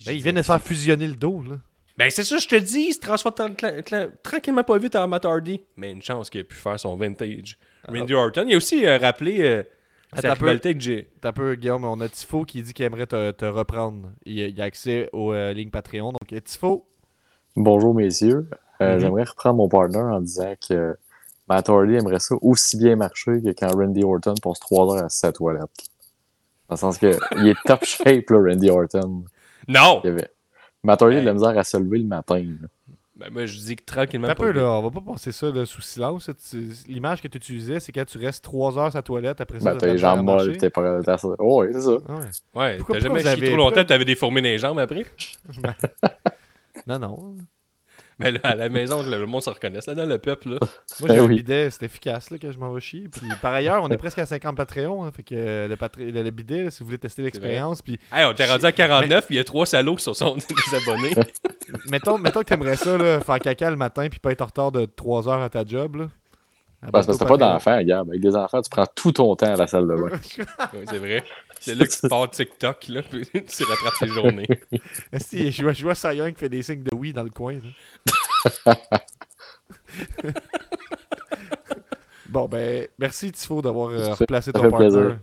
Ben, 0.06 0.12
il 0.12 0.22
vient 0.22 0.32
de 0.34 0.42
se 0.44 0.46
faire 0.46 0.62
fusionner 0.62 1.08
le 1.08 1.16
dos, 1.16 1.42
là. 1.42 1.58
Ben, 1.98 2.12
c'est 2.12 2.24
ça, 2.24 2.38
je 2.38 2.48
te 2.48 2.54
dis, 2.56 2.90
il 2.90 2.94
se 2.94 3.00
transforme 3.00 3.34
tra- 3.36 3.56
tra- 3.56 3.82
tra- 3.82 4.12
tranquillement 4.22 4.64
pas 4.64 4.78
vite 4.78 4.96
en 4.96 5.08
Matt 5.08 5.26
Hardy. 5.26 5.60
Mais 5.76 5.92
une 5.92 6.04
chance 6.04 6.30
qu'il 6.30 6.42
a 6.42 6.44
pu 6.44 6.56
faire 6.56 6.80
son 6.80 6.96
vintage. 6.96 7.58
Randy 7.88 8.14
Orton, 8.14 8.46
il 8.48 8.54
a 8.54 8.58
aussi 8.58 8.86
euh, 8.86 9.00
rappelé 9.00 9.42
euh, 9.42 9.64
sa 10.14 10.34
un 10.34 10.36
peu. 10.36 10.46
rivalité 10.46 10.70
avec 10.70 10.82
Jay. 10.82 11.10
T'as 11.20 11.30
un 11.30 11.34
peu, 11.34 11.56
Guillaume, 11.56 11.84
on 11.86 12.00
a 12.02 12.08
Tifo 12.08 12.44
qui 12.46 12.62
dit 12.62 12.74
qu'il 12.76 12.86
aimerait 12.86 13.08
te, 13.08 13.32
te 13.32 13.46
reprendre. 13.46 14.12
Il, 14.26 14.38
il 14.38 14.62
a 14.62 14.66
accès 14.66 15.10
aux 15.12 15.34
euh, 15.34 15.52
lignes 15.54 15.72
Patreon. 15.72 16.12
Donc, 16.12 16.44
Tifo, 16.44 16.86
Bonjour 17.56 17.96
messieurs. 17.96 18.48
Euh, 18.80 18.94
Mhm. 18.94 19.00
J'aimerais 19.00 19.24
reprendre 19.24 19.56
mon 19.56 19.68
partner 19.68 19.98
en 19.98 20.22
disant 20.22 20.54
que 20.70 20.96
Matt 21.48 21.70
Hardy 21.70 21.96
aimerait 21.96 22.20
ça 22.20 22.36
aussi 22.42 22.78
bien 22.78 22.96
marcher 22.96 23.42
que 23.42 23.50
quand 23.50 23.72
Randy 23.74 24.04
Orton 24.04 24.34
passe 24.42 24.60
trois 24.60 24.96
heures 24.96 25.04
à 25.06 25.10
sa 25.10 25.32
toilette. 25.32 25.62
Dans 26.70 26.74
le 26.74 26.78
sens 26.78 26.98
que 26.98 27.16
il 27.38 27.48
est 27.48 27.58
top 27.66 27.84
shape, 27.86 28.30
là, 28.30 28.38
Randy 28.50 28.70
Orton. 28.70 29.24
Non! 29.68 30.02
Il 30.04 30.10
avait... 30.10 30.30
Matt 30.84 31.02
Hardy 31.02 31.18
a 31.18 31.22
de 31.22 31.26
la 31.26 31.34
misère 31.34 31.58
à 31.58 31.64
se 31.64 31.78
lever 31.78 32.00
le 32.00 32.06
matin. 32.06 32.40
là. 32.62 32.68
Ben, 33.16 33.32
moi, 33.34 33.48
je 33.48 33.58
dis 33.58 33.76
que 33.76 33.84
tranquillement 33.84 34.28
un 34.28 34.36
peu, 34.36 34.52
là. 34.52 34.70
On 34.74 34.84
va 34.84 34.92
pas 34.92 35.14
passer 35.14 35.32
ça 35.32 35.50
là, 35.50 35.66
sous 35.66 35.82
silence. 35.82 36.30
L'image 36.88 37.20
que 37.20 37.28
tu 37.28 37.38
utilisais, 37.38 37.80
c'est 37.80 37.92
quand 37.92 38.06
tu 38.06 38.20
restes 38.20 38.44
3 38.44 38.78
heures 38.78 38.86
à 38.86 38.92
sa 38.92 39.02
toilette 39.02 39.42
après 39.42 39.60
ça. 39.60 39.72
Ben, 39.72 39.78
t'as 39.78 39.88
t'as 39.88 39.94
les 39.94 39.98
jambes 39.98 40.24
molles, 40.24 40.56
t'es 40.58 40.70
pas 40.70 41.02
t'as 41.02 41.18
ça. 41.18 41.28
Oh, 41.40 41.64
oui, 41.64 41.70
c'est 41.74 41.82
ça. 41.82 41.92
Ouais. 41.94 41.98
Ouais, 42.54 42.78
Pourquoi- 42.78 42.96
t'as 42.98 43.02
jamais 43.02 43.22
chié 43.22 43.30
avez- 43.30 43.48
trop 43.48 43.58
longtemps, 43.58 43.84
t'avais 43.86 44.06
déformé 44.06 44.42
les 44.42 44.60
jambes 44.60 44.78
après? 44.80 45.06
Non, 46.86 47.00
non. 47.00 47.36
Mais 48.20 48.32
là, 48.32 48.40
à 48.44 48.56
la 48.56 48.68
maison, 48.70 49.04
le 49.04 49.26
monde 49.28 49.44
se 49.44 49.50
reconnaisse 49.50 49.86
là, 49.88 49.94
dans 49.96 50.06
le 50.06 50.18
peuple. 50.18 50.50
Là. 50.50 50.58
Moi, 51.00 51.10
j'ai 51.10 51.16
Ben 51.16 51.20
un 51.20 51.26
oui. 51.28 51.36
bidet, 51.36 51.70
c'est 51.70 51.84
efficace 51.86 52.32
là, 52.32 52.38
que 52.40 52.52
je 52.52 52.58
m'en 52.58 52.74
vais 52.74 52.82
chier. 52.82 53.08
Puis, 53.10 53.28
par 53.42 53.54
ailleurs, 53.54 53.84
on 53.84 53.90
est 53.90 53.98
presque 53.98 54.18
à 54.20 54.26
50 54.26 54.56
Patreon. 54.58 55.06
hein, 55.06 55.12
fait 55.12 55.24
que 55.24 55.36
euh, 55.36 55.68
le, 55.68 55.76
Patre- 55.76 56.00
le, 56.00 56.24
le 56.24 56.32
bidet, 56.32 56.64
là, 56.64 56.72
si 56.72 56.80
vous 56.80 56.86
voulez 56.86 56.98
tester 56.98 57.22
l'expérience, 57.22 57.82
puis 57.82 58.00
Hey, 58.12 58.26
on 58.26 58.34
t'est 58.34 58.50
rendu 58.50 58.66
à 58.66 58.72
49, 58.72 59.26
puis 59.28 59.36
il 59.36 59.38
y 59.38 59.42
a 59.42 59.44
trois 59.44 59.66
salauds 59.66 59.96
qui 59.96 60.04
sont, 60.04 60.14
sont 60.14 60.36
des 60.38 60.76
abonnés. 60.76 61.14
mettons, 61.92 62.18
mettons 62.18 62.40
que 62.40 62.46
t'aimerais 62.46 62.76
ça, 62.78 62.98
là, 62.98 63.20
faire 63.20 63.40
caca 63.40 63.70
le 63.70 63.76
matin, 63.78 64.08
puis 64.10 64.20
pas 64.20 64.32
être 64.32 64.42
en 64.42 64.46
retard 64.48 64.72
de 64.72 64.86
3 64.86 65.30
heures 65.30 65.42
à 65.42 65.50
ta 65.50 65.64
job. 65.66 65.96
Là. 65.98 66.08
Parce 66.92 67.08
que 67.08 67.14
t'as 67.14 67.26
pas 67.26 67.38
d'enfants, 67.38 67.82
Gab. 67.84 68.10
Avec 68.10 68.22
des 68.22 68.36
enfants, 68.36 68.62
tu 68.62 68.70
prends 68.70 68.86
tout 68.96 69.12
ton 69.12 69.36
temps 69.36 69.54
à 69.54 69.56
la 69.56 69.68
salle 69.68 69.88
de 69.88 69.96
bain. 69.96 70.10
Oui, 70.74 70.86
c'est 70.90 70.98
vrai. 71.00 71.24
C'est 71.60 71.76
là 71.76 71.86
que 71.86 71.92
tu 71.92 72.08
pars 72.10 72.30
TikTok, 72.30 72.88
là, 72.90 73.02
puis 73.02 73.26
tu 73.32 73.64
rattrapes 73.64 74.00
tes 74.00 74.08
journées. 74.08 74.48
Si, 75.20 75.52
je 75.52 75.64
vois, 75.64 75.74
je 75.74 75.84
vois 75.84 76.14
Young 76.14 76.34
qui 76.34 76.40
fait 76.40 76.50
des 76.50 76.62
signes 76.64 76.84
de 76.84 76.96
oui 76.96 77.14
dans 77.14 77.24
le 77.24 77.30
coin. 77.30 77.56
là. 78.66 78.76
bon, 82.30 82.48
ben, 82.48 82.88
merci 83.00 83.32
Tifo 83.32 83.62
d'avoir 83.62 83.90
euh, 83.90 84.14
replacé 84.14 84.52
ton 84.52 84.70
partner. 84.70 84.78
plaisir. 84.78 85.20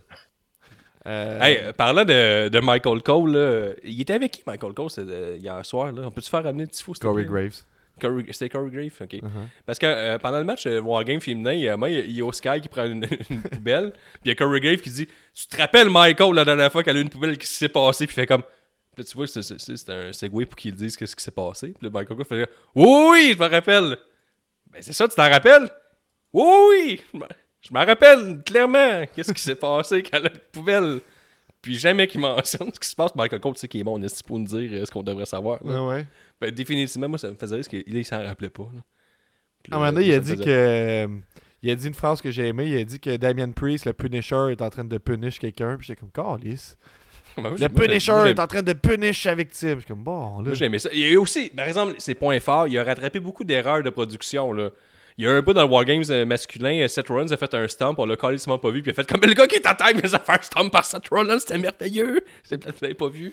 Euh, 1.06 1.38
Hey, 1.40 1.58
euh, 1.62 1.72
parlant 1.72 2.04
de, 2.04 2.48
de 2.48 2.60
Michael 2.60 3.02
Cole, 3.02 3.32
là, 3.32 3.72
il 3.84 4.00
était 4.00 4.14
avec 4.14 4.32
qui 4.32 4.42
Michael 4.46 4.72
Cole 4.72 4.88
euh, 4.98 5.36
hier 5.38 5.64
soir? 5.66 5.92
Là? 5.92 6.02
On 6.06 6.10
peut-tu 6.10 6.30
faire 6.30 6.42
s'il 6.94 6.94
te 6.94 7.06
Corey 7.06 7.24
plaît? 7.24 7.24
Graves. 7.24 7.62
C'était 8.32 8.48
Corey 8.48 8.70
Grave, 8.70 8.90
ok. 9.00 9.12
Uh-huh. 9.12 9.28
Parce 9.66 9.78
que 9.78 9.86
euh, 9.86 10.18
pendant 10.18 10.38
le 10.38 10.44
match 10.44 10.66
euh, 10.66 10.80
Wargame 10.80 11.20
féminin, 11.20 11.52
il 11.52 11.60
y 11.60 11.68
a, 11.68 11.76
moi, 11.76 11.88
il 11.90 11.94
y 11.96 11.98
a- 12.00 12.04
il 12.04 12.12
y 12.16 12.20
a 12.20 12.24
Oscar 12.24 12.60
qui 12.60 12.68
prend 12.68 12.84
une, 12.84 13.06
une 13.30 13.42
poubelle, 13.42 13.92
puis 13.92 14.20
il 14.24 14.28
y 14.28 14.32
a 14.32 14.34
Corey 14.34 14.60
Grave 14.60 14.78
qui 14.78 14.90
dit 14.90 15.06
Tu 15.34 15.46
te 15.46 15.56
rappelles 15.56 15.88
Michael 15.90 16.34
la 16.34 16.44
dernière 16.44 16.72
fois 16.72 16.82
qu'elle 16.82 16.96
a 16.96 17.00
eu 17.00 17.02
une 17.02 17.08
poubelle 17.10 17.38
qui 17.38 17.46
s'est 17.46 17.68
passée, 17.68 18.06
puis 18.06 18.14
il 18.14 18.20
fait 18.20 18.26
comme. 18.26 18.42
Puis 18.96 19.04
tu 19.04 19.16
vois, 19.16 19.26
c'est- 19.26 19.90
un 19.90 20.12
segway 20.12 20.46
pour 20.46 20.56
qu'il 20.56 20.72
dise 20.74 20.96
qu'est-ce 20.96 21.16
qui 21.16 21.22
s'est 21.24 21.30
passé. 21.32 21.68
Puis 21.78 21.84
là, 21.86 21.90
Michael 21.90 22.16
Cole 22.16 22.26
fait 22.26 22.48
Oui, 22.74 22.86
oui, 23.10 23.34
je 23.36 23.42
me 23.42 23.48
rappelle. 23.48 23.96
Ben, 24.70 24.80
c'est 24.82 24.92
ça, 24.92 25.08
tu 25.08 25.14
t'en 25.16 25.28
rappelles 25.30 25.68
Oui, 26.32 27.00
oui, 27.14 27.22
je 27.62 27.72
me- 27.72 27.84
rappelle 27.84 28.42
clairement. 28.44 29.04
Qu'est-ce 29.14 29.32
qui 29.32 29.42
s'est 29.42 29.54
passé 29.56 30.02
quand 30.02 30.18
elle 30.18 30.26
a 30.26 30.30
une 30.32 30.38
poubelle 30.52 31.00
Puis 31.62 31.76
jamais 31.76 32.06
qu'il 32.06 32.20
mentionne 32.20 32.70
ce 32.72 32.78
qui 32.78 32.88
se 32.88 32.94
passe. 32.94 33.14
Michael 33.16 33.40
Cole, 33.40 33.54
tu 33.54 33.60
sais 33.60 33.68
qu'il 33.68 33.80
est 33.80 33.84
bon, 33.84 33.98
on 33.98 34.02
est 34.02 34.22
pour 34.22 34.38
nous 34.38 34.46
dire 34.46 34.70
euh, 34.82 34.84
ce 34.84 34.90
qu'on 34.90 35.02
devrait 35.02 35.26
savoir. 35.26 35.58
là. 35.64 35.82
Ouais, 35.82 35.94
ouais. 35.96 36.06
Ben, 36.40 36.50
définitivement, 36.50 37.08
moi, 37.08 37.18
ça 37.18 37.30
me 37.30 37.34
faisait 37.36 37.54
rire 37.56 37.64
parce 37.64 37.68
qu'il 37.84 37.96
il 37.96 38.04
s'en 38.04 38.22
rappelait 38.22 38.50
pas. 38.50 38.68
là. 38.74 38.80
À 39.70 39.76
un 39.76 39.78
moment 39.78 39.92
donné, 39.92 40.06
il 40.08 40.14
a 40.14 40.20
dit 40.20 40.32
faisait- 40.32 40.44
que. 40.44 41.08
Il 41.62 41.70
a 41.70 41.74
dit 41.74 41.86
une 41.88 41.94
phrase 41.94 42.20
que 42.20 42.30
j'ai 42.30 42.48
aimée. 42.48 42.66
Il 42.66 42.76
a 42.76 42.84
dit 42.84 43.00
que 43.00 43.16
Damien 43.16 43.50
Priest, 43.52 43.86
le 43.86 43.94
Punisher, 43.94 44.48
est 44.50 44.60
en 44.60 44.68
train 44.68 44.84
de 44.84 44.98
punish 44.98 45.38
quelqu'un. 45.38 45.76
Puis 45.78 45.86
j'étais 45.86 46.00
comme, 46.00 46.10
Calice. 46.10 46.76
Ben, 47.36 47.56
Le 47.58 47.68
Punisher 47.68 48.12
moi, 48.12 48.30
est 48.30 48.38
en 48.38 48.46
train 48.46 48.62
de 48.62 48.74
punish 48.74 49.22
sa 49.24 49.34
victime. 49.34 49.80
Je 49.80 49.86
comme, 49.88 50.04
bon, 50.04 50.36
là. 50.38 50.44
Moi, 50.44 50.54
j'ai 50.54 50.66
aimé 50.66 50.78
ça. 50.78 50.88
Il 50.92 51.00
y 51.00 51.04
a 51.04 51.08
eu 51.08 51.16
aussi, 51.16 51.48
par 51.50 51.66
exemple, 51.66 51.94
ses 51.98 52.14
points 52.14 52.38
forts, 52.38 52.68
il 52.68 52.78
a 52.78 52.84
rattrapé 52.84 53.18
beaucoup 53.18 53.42
d'erreurs 53.42 53.82
de 53.82 53.90
production. 53.90 54.52
Là. 54.52 54.70
Il 55.18 55.24
y 55.24 55.28
a 55.28 55.32
un 55.32 55.42
peu 55.42 55.52
dans 55.54 55.62
le 55.62 55.68
Wargames 55.68 56.04
euh, 56.10 56.24
masculin, 56.26 56.80
euh, 56.82 56.86
Seth 56.88 57.08
Rollins 57.08 57.30
a 57.32 57.36
fait 57.36 57.52
un 57.54 57.66
stomp, 57.66 57.98
on 57.98 58.04
l'a 58.06 58.16
carrément 58.16 58.58
pas 58.58 58.70
vu, 58.70 58.82
puis 58.82 58.90
il 58.90 58.94
a 59.00 59.02
fait 59.02 59.10
comme 59.10 59.20
le 59.28 59.32
gars 59.34 59.46
qui 59.48 59.56
est 59.56 59.66
à 59.66 59.74
terre, 59.74 59.92
mais 60.00 60.08
ça 60.08 60.18
fait 60.20 60.32
un 60.32 60.42
stomp 60.42 60.70
par 60.70 60.84
Seth 60.84 61.08
Rollins, 61.08 61.38
c'était 61.40 61.58
merveilleux. 61.58 62.20
C'est 62.44 62.58
peut-être 62.58 62.74
que 62.74 62.78
vous 62.80 62.82
l'avez 62.84 62.94
pas 62.94 63.08
vu. 63.08 63.32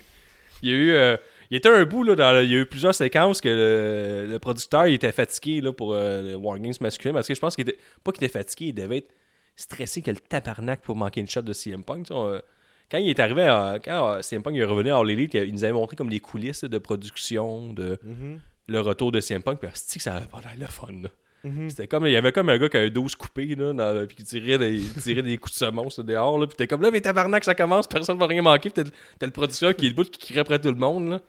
Il 0.63 0.69
y 0.69 0.73
a 0.73 0.75
eu. 0.77 0.91
euh, 0.93 1.17
il 1.51 1.57
était 1.57 1.69
un 1.69 1.83
bout, 1.85 2.03
là, 2.03 2.15
dans 2.15 2.31
le- 2.33 2.43
il 2.45 2.51
y 2.51 2.55
a 2.55 2.59
eu 2.59 2.65
plusieurs 2.65 2.95
séquences 2.95 3.39
que 3.41 3.49
le, 3.49 4.31
le 4.31 4.39
producteur 4.39 4.87
il 4.87 4.95
était 4.95 5.11
fatigué 5.11 5.61
là, 5.61 5.71
pour 5.73 5.93
euh, 5.93 6.21
le 6.31 6.35
Wargames 6.35 6.73
masculin, 6.81 7.13
parce 7.13 7.27
que 7.27 7.35
je 7.35 7.39
pense 7.39 7.55
qu'il 7.55 7.67
était. 7.69 7.77
Pas 8.03 8.11
qu'il 8.11 8.23
était 8.23 8.33
fatigué, 8.39 8.65
il 8.69 8.73
devait 8.73 8.97
être 8.97 9.11
stressé 9.55 10.01
que 10.01 10.09
le 10.11 10.17
tabarnak 10.17 10.81
pour 10.81 10.95
manquer 10.95 11.21
une 11.21 11.29
shot 11.29 11.41
de 11.43 11.53
CM 11.53 11.83
Punk. 11.83 12.03
tu 12.07 12.07
sais, 12.07 12.13
on- 12.15 12.41
quand 12.89 12.97
il 12.97 13.09
est 13.09 13.19
arrivé, 13.19 13.43
à, 13.43 13.77
quand 13.83 14.15
euh, 14.15 14.21
CM 14.21 14.41
Punk 14.43 14.55
est 14.57 14.63
revenu 14.65 14.91
à 14.91 14.97
All 14.97 15.09
Elite, 15.09 15.33
il 15.35 15.53
nous 15.53 15.63
avait 15.63 15.71
montré 15.73 15.95
comme 15.95 16.09
des 16.09 16.19
coulisses 16.19 16.63
de 16.63 16.77
production, 16.77 17.71
de 17.73 17.97
Mhm, 18.03 18.39
le 18.67 18.79
retour 18.81 19.11
de 19.11 19.19
CM 19.19 19.41
Punk, 19.43 19.59
puis 19.59 19.69
asti 19.69 19.97
que 19.97 20.03
ça 20.03 20.15
avait 20.15 20.25
pas 20.25 20.41
le 20.57 20.65
fun. 20.67 20.87
là. 21.03 21.09
mhm. 21.43 21.69
C'était 21.69 21.87
comme, 21.87 22.05
il 22.05 22.11
y 22.13 22.17
avait 22.17 22.31
comme 22.31 22.49
un 22.49 22.57
gars 22.57 22.69
qui 22.69 22.77
avait 22.77 22.89
12 22.89 23.15
coupés, 23.15 23.55
là, 23.55 23.73
dans- 23.73 24.05
puis 24.07 24.15
qui 24.17 24.23
tirait 24.23 24.57
des, 24.57 24.81
tirait 25.03 25.21
des 25.21 25.37
coups 25.37 25.53
de 25.53 25.65
semonce 25.65 25.99
dehors, 25.99 26.37
là, 26.37 26.47
puis 26.47 26.55
t'es 26.55 26.67
comme 26.67 26.81
là, 26.81 26.91
mais 26.91 27.01
tabarnak, 27.01 27.43
ça 27.43 27.55
commence, 27.55 27.87
personne 27.87 28.17
va 28.17 28.27
rien 28.27 28.41
manquer, 28.41 28.69
puis 28.69 28.83
t'as 28.83 28.89
t'as 29.19 29.25
le 29.25 29.31
producteur 29.31 29.75
qui 29.75 29.87
est 29.87 29.89
debout, 29.91 30.03
qui 30.05 30.19
crie 30.33 30.39
après 30.39 30.59
tout 30.59 30.67
le 30.69 30.75
monde, 30.75 31.09
là. 31.11 31.19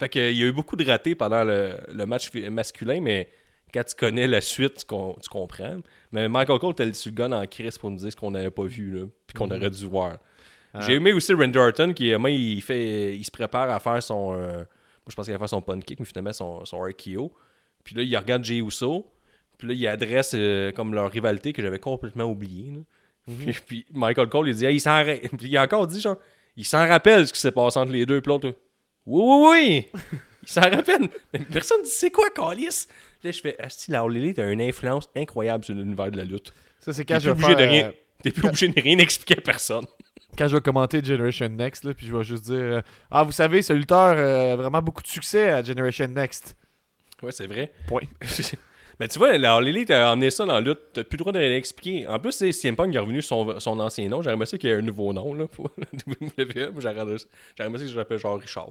Fait 0.00 0.08
que, 0.08 0.30
il 0.30 0.38
y 0.38 0.42
a 0.44 0.46
eu 0.46 0.52
beaucoup 0.52 0.76
de 0.76 0.84
ratés 0.86 1.14
pendant 1.14 1.44
le, 1.44 1.74
le 1.92 2.06
match 2.06 2.32
masculin, 2.34 3.02
mais 3.02 3.28
quand 3.72 3.84
tu 3.84 3.94
connais 3.94 4.26
la 4.26 4.40
suite, 4.40 4.78
tu, 4.78 4.86
com- 4.86 5.14
tu 5.22 5.28
comprends. 5.28 5.76
Mais 6.10 6.26
Michael 6.26 6.58
Cole 6.58 6.72
était 6.72 6.90
sur 6.94 7.10
le 7.10 7.16
gun 7.16 7.32
en 7.32 7.46
crise 7.46 7.76
pour 7.76 7.90
nous 7.90 7.98
dire 7.98 8.10
ce 8.10 8.16
qu'on 8.16 8.30
n'avait 8.30 8.50
pas 8.50 8.64
vu, 8.64 8.98
là, 8.98 9.04
puis 9.26 9.36
qu'on 9.36 9.50
aurait 9.50 9.68
dû 9.68 9.86
voir. 9.86 10.16
Ah. 10.72 10.80
J'ai 10.80 10.94
aimé 10.94 11.12
aussi 11.12 11.34
Randy 11.34 11.58
Orton, 11.58 11.92
qui, 11.92 12.16
moi, 12.16 12.30
il, 12.30 12.62
fait, 12.62 13.14
il 13.14 13.22
se 13.24 13.30
prépare 13.30 13.68
à 13.68 13.78
faire 13.78 14.02
son... 14.02 14.32
euh, 14.32 14.54
moi, 14.56 14.64
je 15.10 15.14
pense 15.14 15.26
qu'il 15.26 15.34
va 15.34 15.38
faire 15.38 15.50
son 15.50 15.60
punt 15.60 15.80
kick, 15.80 16.00
mais 16.00 16.06
finalement, 16.06 16.32
son, 16.32 16.64
son 16.64 16.80
RKO. 16.80 17.30
Puis 17.84 17.94
là, 17.94 18.02
il 18.02 18.16
regarde 18.16 18.42
Jey 18.42 18.56
Uso. 18.62 19.06
Puis 19.58 19.68
là, 19.68 19.74
il 19.74 19.86
adresse 19.86 20.32
euh, 20.34 20.72
comme 20.72 20.94
leur 20.94 21.10
rivalité 21.10 21.52
que 21.52 21.60
j'avais 21.60 21.78
complètement 21.78 22.24
oublié. 22.24 22.70
là. 22.70 23.34
puis, 23.38 23.52
puis 23.66 23.86
Michael 23.92 24.30
Cole, 24.30 24.48
il 24.48 24.54
dit 24.54 24.64
hey, 24.64 24.76
il 24.76 24.80
s'en 24.80 25.04
Puis 25.04 25.28
il 25.42 25.56
a 25.58 25.62
encore 25.64 25.86
dit 25.86 26.00
genre, 26.00 26.16
il 26.56 26.64
s'en 26.64 26.88
rappelle 26.88 27.26
ce 27.26 27.34
qui 27.34 27.40
s'est 27.40 27.52
passé 27.52 27.78
entre 27.78 27.92
les 27.92 28.06
deux. 28.06 28.22
Puis 28.22 28.30
l'autre, 28.30 28.54
oui, 29.10 29.22
oui, 29.24 29.88
oui, 29.94 30.00
il 30.42 30.48
s'en 30.48 30.60
rappelle. 30.62 31.08
Mais 31.32 31.40
personne 31.40 31.82
dit 31.82 31.90
c'est 31.90 32.10
quoi, 32.10 32.30
Calis? 32.30 32.86
Là, 33.22 33.30
je 33.30 33.40
fais, 33.40 33.56
Asti, 33.60 33.90
la 33.90 34.04
Elite 34.04 34.38
a 34.38 34.50
une 34.50 34.62
influence 34.62 35.08
incroyable 35.14 35.64
sur 35.64 35.74
l'univers 35.74 36.10
de 36.10 36.16
la 36.16 36.24
lutte. 36.24 36.54
Ça, 36.80 36.92
c'est 36.92 37.04
T'es 37.04 37.14
quand 37.14 37.20
plus 37.20 37.24
je 37.24 37.30
vais 37.30 37.32
obligé 37.32 37.54
de 37.54 37.58
faire, 37.58 37.70
rien. 37.70 37.86
euh, 37.88 37.92
T'es 38.22 38.30
plus 38.30 38.46
obligé 38.48 38.68
de 38.68 38.80
rien 38.80 38.98
expliquer 38.98 39.38
à 39.38 39.40
personne. 39.42 39.84
quand 40.38 40.48
je 40.48 40.56
vais 40.56 40.62
commenter 40.62 41.04
Generation 41.04 41.48
Next, 41.50 41.84
là, 41.84 41.92
puis 41.92 42.06
je 42.06 42.16
vais 42.16 42.24
juste 42.24 42.44
dire 42.44 42.56
euh, 42.56 42.80
Ah, 43.10 43.22
vous 43.24 43.32
savez, 43.32 43.60
ce 43.62 43.72
lutteur 43.74 44.14
euh, 44.16 44.54
a 44.54 44.56
vraiment 44.56 44.80
beaucoup 44.80 45.02
de 45.02 45.06
succès 45.08 45.50
à 45.50 45.62
Generation 45.62 46.06
Next. 46.08 46.56
Ouais, 47.22 47.32
c'est 47.32 47.46
vrai. 47.46 47.72
Point. 47.86 48.02
Mais 49.00 49.08
tu 49.08 49.18
vois, 49.18 49.36
la 49.38 49.58
Elite 49.58 49.90
a 49.90 50.12
emmené 50.12 50.30
ça 50.30 50.44
dans 50.44 50.54
la 50.54 50.60
lutte. 50.60 50.78
T'as 50.92 51.04
plus 51.04 51.16
le 51.16 51.20
droit 51.20 51.32
de 51.32 51.38
l'expliquer. 51.38 52.06
En 52.06 52.18
plus, 52.18 52.32
c'est 52.32 52.52
CM 52.52 52.76
Punk 52.76 52.90
qui 52.90 52.96
est 52.96 53.00
revenu 53.00 53.22
son, 53.22 53.58
son 53.58 53.80
ancien 53.80 54.08
nom. 54.10 54.22
Aimé 54.22 54.44
ça 54.44 54.58
qu'il 54.58 54.68
y 54.68 54.72
ait 54.72 54.76
un 54.76 54.82
nouveau 54.82 55.12
nom 55.14 55.32
là, 55.32 55.46
pour 55.46 55.70
WWE. 56.06 56.72
J'aurais 56.78 56.94
j'aurais 56.96 56.96
aimé 57.66 57.78
ça 57.78 57.84
que 57.84 57.86
je 57.86 57.96
l'appelle 57.96 58.18
genre 58.18 58.38
Richard. 58.38 58.70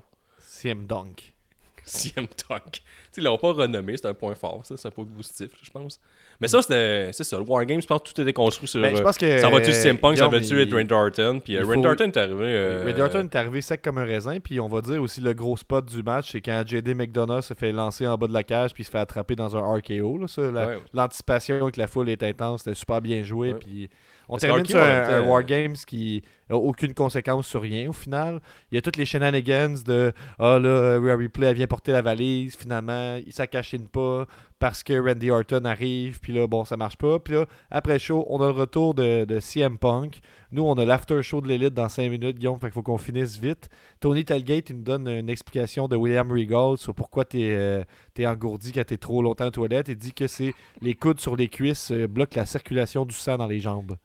CM 0.61 0.85
Dunk. 0.85 1.33
CM 1.85 2.27
sais, 2.37 2.81
ils 3.17 3.23
l'ont 3.23 3.37
pas 3.37 3.53
renommé, 3.53 3.97
c'est 3.97 4.05
un 4.07 4.13
point 4.13 4.35
fort, 4.35 4.61
ça. 4.63 4.75
C'est 4.77 4.87
un 4.87 4.91
point 4.91 5.05
positif, 5.05 5.49
je 5.63 5.71
pense. 5.71 5.99
Mais 6.41 6.47
ça, 6.47 6.61
c'était- 6.61 7.11
c'est 7.11 7.23
ça. 7.25 7.37
Le 7.37 7.43
Wargames, 7.43 7.81
je 7.81 7.87
pense 7.87 8.01
que 8.01 8.09
tout 8.13 8.21
était 8.21 8.31
construit 8.31 8.67
sur. 8.67 8.79
Ben, 8.81 8.95
je 8.95 9.01
euh, 9.01 9.03
pense 9.03 9.17
que, 9.17 9.39
ça 9.39 9.49
va-tu 9.49 9.73
CM 9.73 9.97
Punk, 9.97 10.17
ça 10.17 10.27
va-tu 10.27 10.61
être 10.61 10.71
Randy 10.73 10.93
Orton? 10.93 11.41
Puis 11.43 11.57
euh, 11.57 11.65
faut- 11.65 11.85
Orton 11.85 12.05
est 12.05 12.17
arrivé. 12.17 12.43
euh, 12.45 13.19
est 13.23 13.35
arrivé 13.35 13.61
sec 13.61 13.81
comme 13.81 13.97
un 13.97 14.05
raisin, 14.05 14.39
puis 14.39 14.59
on 14.59 14.67
va 14.67 14.81
dire 14.81 15.01
aussi 15.01 15.19
le 15.19 15.33
gros 15.33 15.57
spot 15.57 15.85
du 15.85 16.01
match, 16.03 16.31
c'est 16.31 16.41
quand 16.41 16.63
JD 16.65 16.95
McDonough 16.95 17.41
se 17.41 17.53
fait 17.55 17.71
lancer 17.71 18.07
en 18.07 18.17
bas 18.17 18.27
de 18.27 18.33
la 18.33 18.43
cage, 18.43 18.73
puis 18.73 18.83
se 18.83 18.91
fait 18.91 18.99
attraper 18.99 19.35
dans 19.35 19.57
un 19.57 19.61
RKO. 19.75 20.17
là, 20.19 20.27
ça, 20.27 20.43
la- 20.51 20.67
Ouais. 20.67 20.79
L'anticipation 20.93 21.61
avec 21.63 21.75
la 21.77 21.87
foule 21.87 22.09
est 22.09 22.23
intense, 22.23 22.61
c'était 22.63 22.75
super 22.75 23.01
bien 23.01 23.23
joué, 23.23 23.53
Ouais. 23.53 23.59
puis 23.59 23.89
on 24.29 24.33
Parce 24.33 24.43
termine 24.43 24.65
sur 24.65 24.81
un, 24.81 25.21
temps, 25.21 25.27
Wargames 25.27 25.75
qui 25.87 26.23
n'a 26.49 26.55
aucune 26.55 26.93
conséquence 26.93 27.47
sur 27.47 27.61
rien 27.61 27.89
au 27.89 27.93
final. 27.93 28.39
Il 28.71 28.75
y 28.75 28.77
a 28.77 28.81
toutes 28.81 28.95
les 28.95 29.05
shenanigans 29.05 29.75
de 29.83 30.13
Ah 30.37 30.59
là, 30.59 30.99
Rhea 30.99 31.15
Ripley, 31.15 31.47
elle 31.47 31.55
vient 31.55 31.67
porter 31.67 31.91
la 31.91 32.03
valise, 32.03 32.55
finalement, 32.55 33.17
il 33.25 33.33
s'accachine 33.33 33.87
pas 33.87 34.25
parce 34.59 34.83
que 34.83 34.93
Randy 34.99 35.31
Orton 35.31 35.65
arrive, 35.65 36.19
puis 36.19 36.33
là, 36.33 36.45
bon, 36.45 36.65
ça 36.65 36.77
marche 36.77 36.97
pas. 36.97 37.17
Puis 37.17 37.33
là, 37.33 37.45
après 37.71 37.93
le 37.93 37.99
show, 37.99 38.25
on 38.29 38.41
a 38.41 38.47
le 38.47 38.51
retour 38.51 38.93
de, 38.93 39.25
de 39.25 39.39
CM 39.39 39.77
Punk. 39.77 40.19
Nous, 40.51 40.63
on 40.63 40.73
a 40.73 40.85
l'after 40.85 41.23
show 41.23 41.41
de 41.41 41.47
l'élite 41.47 41.73
dans 41.73 41.89
5 41.89 42.09
minutes, 42.09 42.37
Guillaume, 42.37 42.59
fait 42.59 42.67
qu'il 42.67 42.73
faut 42.73 42.83
qu'on 42.83 42.97
finisse 42.97 43.37
vite. 43.39 43.69
Tony 43.99 44.25
Telgate, 44.25 44.69
il 44.69 44.77
nous 44.77 44.83
donne 44.83 45.07
une 45.07 45.29
explication 45.29 45.87
de 45.87 45.95
William 45.95 46.29
Regal 46.31 46.77
sur 46.77 46.93
pourquoi 46.93 47.23
tu 47.23 47.41
es, 47.41 47.85
engourdi 48.25 48.73
quand 48.73 48.85
tu 48.85 48.95
es 48.95 48.97
trop 48.97 49.21
longtemps 49.21 49.47
aux 49.47 49.51
toilettes. 49.51 49.87
Il 49.87 49.95
dit 49.95 50.13
que 50.13 50.27
c'est 50.27 50.53
les 50.81 50.93
coudes 50.93 51.19
sur 51.21 51.35
les 51.35 51.47
cuisses 51.47 51.91
euh, 51.91 52.07
bloquent 52.07 52.37
la 52.37 52.45
circulation 52.45 53.05
du 53.05 53.15
sang 53.15 53.37
dans 53.37 53.47
les 53.47 53.61
jambes. 53.61 53.95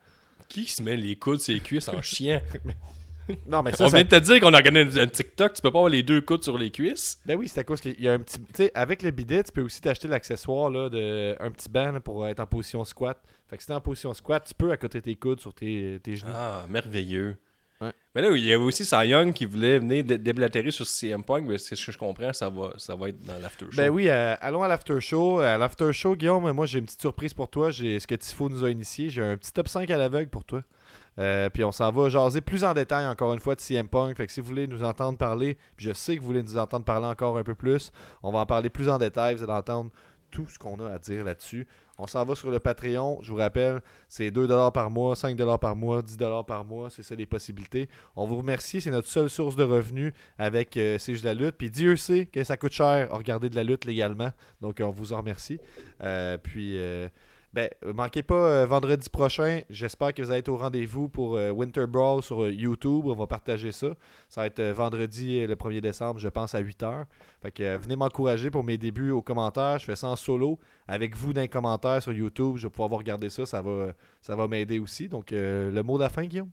Qui 0.48 0.66
se 0.66 0.82
met 0.82 0.96
les 0.96 1.16
coudes 1.16 1.40
sur 1.40 1.54
les 1.54 1.60
cuisses 1.60 1.88
en 1.88 2.00
chien? 2.02 2.40
Non, 3.46 3.62
mais 3.62 3.72
ça, 3.72 3.86
On 3.86 3.88
ça- 3.88 3.96
vient 3.96 4.04
de 4.04 4.08
te 4.10 4.16
dire 4.22 4.38
qu'on 4.40 4.52
a 4.52 4.60
gagné 4.60 4.80
un, 5.00 5.06
TikTok, 5.06 5.54
tu 5.54 5.62
peux 5.62 5.70
pas 5.70 5.78
avoir 5.78 5.90
les 5.90 6.02
deux 6.02 6.20
coudes 6.20 6.44
sur 6.44 6.58
les 6.58 6.70
cuisses. 6.70 7.18
Ben 7.24 7.36
oui, 7.38 7.48
c'est 7.48 7.60
à 7.60 7.64
cause 7.64 7.80
qu'il 7.80 7.98
y 7.98 8.06
a 8.06 8.12
un 8.12 8.18
petit. 8.18 8.38
Tu 8.38 8.44
sais, 8.54 8.70
avec 8.74 9.02
le 9.02 9.10
bidet, 9.12 9.42
tu 9.42 9.50
peux 9.52 9.62
aussi 9.62 9.80
t'acheter 9.80 10.08
l'accessoire 10.08 10.68
là, 10.68 10.90
de 10.90 11.34
un 11.40 11.50
petit 11.50 11.70
banc 11.70 11.92
là, 11.92 12.00
pour 12.00 12.26
être 12.28 12.40
en 12.40 12.46
position 12.46 12.84
squat. 12.84 13.18
Fait 13.48 13.56
que 13.56 13.62
si 13.62 13.66
t'es 13.68 13.72
en 13.74 13.80
position 13.80 14.12
squat, 14.12 14.44
tu 14.46 14.54
peux 14.54 14.70
à 14.70 14.76
côté 14.76 15.00
tes 15.00 15.16
coudes 15.16 15.40
sur 15.40 15.54
tes, 15.54 16.00
tes 16.02 16.16
genoux. 16.16 16.32
Ah, 16.34 16.66
merveilleux. 16.68 17.36
Ouais. 17.84 17.92
Mais 18.14 18.22
là, 18.22 18.30
il 18.30 18.44
y 18.44 18.52
avait 18.52 18.62
aussi 18.62 18.84
Cy 18.84 19.08
Young 19.08 19.32
qui 19.32 19.44
voulait 19.44 19.78
venir 19.78 20.04
dé- 20.04 20.18
déblatérer 20.18 20.70
sur 20.70 20.86
CM 20.86 21.22
Punk, 21.24 21.44
mais 21.46 21.58
c'est 21.58 21.74
ce 21.76 21.86
que 21.86 21.92
je 21.92 21.98
comprends, 21.98 22.32
ça 22.32 22.48
va, 22.48 22.72
ça 22.76 22.94
va 22.94 23.08
être 23.08 23.20
dans 23.22 23.38
l'after 23.38 23.66
show. 23.66 23.76
Ben 23.76 23.90
oui, 23.90 24.08
euh, 24.08 24.34
allons 24.40 24.62
à 24.62 24.68
l'after 24.68 25.00
show. 25.00 25.40
À 25.40 25.58
l'after 25.58 25.92
show, 25.92 26.14
Guillaume, 26.16 26.50
moi 26.52 26.66
j'ai 26.66 26.78
une 26.78 26.84
petite 26.86 27.00
surprise 27.00 27.34
pour 27.34 27.48
toi. 27.48 27.70
J'ai 27.70 27.98
ce 28.00 28.06
que 28.06 28.14
Tifo 28.14 28.48
nous 28.48 28.64
a 28.64 28.70
initié. 28.70 29.10
J'ai 29.10 29.22
un 29.22 29.36
petit 29.36 29.52
top 29.52 29.68
5 29.68 29.90
à 29.90 29.96
l'aveugle 29.96 30.30
pour 30.30 30.44
toi. 30.44 30.62
Euh, 31.18 31.48
puis 31.48 31.62
on 31.62 31.70
s'en 31.70 31.92
va 31.92 32.08
jaser 32.08 32.40
plus 32.40 32.64
en 32.64 32.74
détail 32.74 33.06
encore 33.06 33.32
une 33.34 33.40
fois 33.40 33.54
de 33.54 33.60
CM 33.60 33.88
Punk. 33.88 34.16
Fait 34.16 34.26
que 34.26 34.32
si 34.32 34.40
vous 34.40 34.46
voulez 34.48 34.66
nous 34.66 34.82
entendre 34.82 35.16
parler, 35.16 35.56
je 35.76 35.92
sais 35.92 36.16
que 36.16 36.20
vous 36.20 36.26
voulez 36.26 36.42
nous 36.42 36.56
entendre 36.58 36.84
parler 36.84 37.06
encore 37.06 37.38
un 37.38 37.44
peu 37.44 37.54
plus, 37.54 37.92
on 38.22 38.32
va 38.32 38.40
en 38.40 38.46
parler 38.46 38.68
plus 38.70 38.88
en 38.88 38.98
détail. 38.98 39.34
Vous 39.36 39.44
allez 39.44 39.52
entendre 39.52 39.90
tout 40.30 40.46
ce 40.48 40.58
qu'on 40.58 40.76
a 40.84 40.90
à 40.94 40.98
dire 40.98 41.22
là-dessus. 41.24 41.66
On 41.98 42.06
s'en 42.06 42.24
va 42.24 42.34
sur 42.34 42.50
le 42.50 42.58
Patreon. 42.58 43.20
Je 43.22 43.30
vous 43.30 43.36
rappelle, 43.36 43.80
c'est 44.08 44.30
2$ 44.30 44.72
par 44.72 44.90
mois, 44.90 45.14
5$ 45.14 45.58
par 45.58 45.76
mois, 45.76 46.02
10$ 46.02 46.44
par 46.44 46.64
mois. 46.64 46.90
C'est 46.90 47.02
ça 47.02 47.14
les 47.14 47.26
possibilités. 47.26 47.88
On 48.16 48.26
vous 48.26 48.36
remercie. 48.36 48.80
C'est 48.80 48.90
notre 48.90 49.08
seule 49.08 49.30
source 49.30 49.54
de 49.54 49.62
revenus 49.62 50.12
avec 50.38 50.76
euh, 50.76 50.98
C'est 50.98 51.12
juste 51.12 51.24
la 51.24 51.34
lutte. 51.34 51.56
Puis 51.56 51.70
Dieu 51.70 51.96
sait 51.96 52.26
que 52.26 52.42
ça 52.42 52.56
coûte 52.56 52.72
cher 52.72 53.12
à 53.12 53.16
regarder 53.16 53.48
de 53.48 53.56
la 53.56 53.62
lutte 53.62 53.84
légalement. 53.84 54.32
Donc 54.60 54.80
on 54.80 54.90
vous 54.90 55.12
en 55.12 55.18
remercie. 55.18 55.60
Euh, 56.02 56.36
puis 56.36 56.78
euh, 56.78 57.08
ben, 57.54 57.70
manquez 57.94 58.24
pas 58.24 58.34
euh, 58.34 58.66
vendredi 58.66 59.08
prochain. 59.08 59.60
J'espère 59.70 60.12
que 60.12 60.20
vous 60.20 60.30
allez 60.30 60.40
être 60.40 60.48
au 60.48 60.56
rendez-vous 60.56 61.08
pour 61.08 61.36
euh, 61.36 61.50
Winter 61.50 61.86
Brawl 61.86 62.20
sur 62.20 62.42
euh, 62.42 62.50
YouTube. 62.50 63.04
On 63.06 63.14
va 63.14 63.28
partager 63.28 63.70
ça. 63.70 63.94
Ça 64.28 64.40
va 64.40 64.48
être 64.48 64.58
euh, 64.58 64.74
vendredi 64.74 65.38
euh, 65.38 65.46
le 65.46 65.54
1er 65.54 65.80
décembre, 65.80 66.18
je 66.18 66.28
pense, 66.28 66.56
à 66.56 66.60
8h. 66.60 67.04
Fait 67.42 67.52
que 67.52 67.62
euh, 67.62 67.78
venez 67.78 67.94
m'encourager 67.94 68.50
pour 68.50 68.64
mes 68.64 68.76
débuts 68.76 69.12
aux 69.12 69.22
commentaires. 69.22 69.78
Je 69.78 69.84
fais 69.84 69.94
ça 69.94 70.08
en 70.08 70.16
solo 70.16 70.58
avec 70.88 71.14
vous 71.14 71.32
dans 71.32 71.42
les 71.42 71.48
commentaires 71.48 72.02
sur 72.02 72.12
YouTube. 72.12 72.56
Je 72.56 72.66
vais 72.66 72.70
pouvoir 72.70 72.90
regarder 72.90 73.30
ça. 73.30 73.46
Ça 73.46 73.62
va, 73.62 73.92
ça 74.20 74.34
va 74.34 74.48
m'aider 74.48 74.80
aussi. 74.80 75.08
Donc, 75.08 75.32
euh, 75.32 75.70
le 75.70 75.82
mot 75.84 75.96
de 75.96 76.02
la 76.02 76.08
fin, 76.08 76.24
Guillaume? 76.24 76.50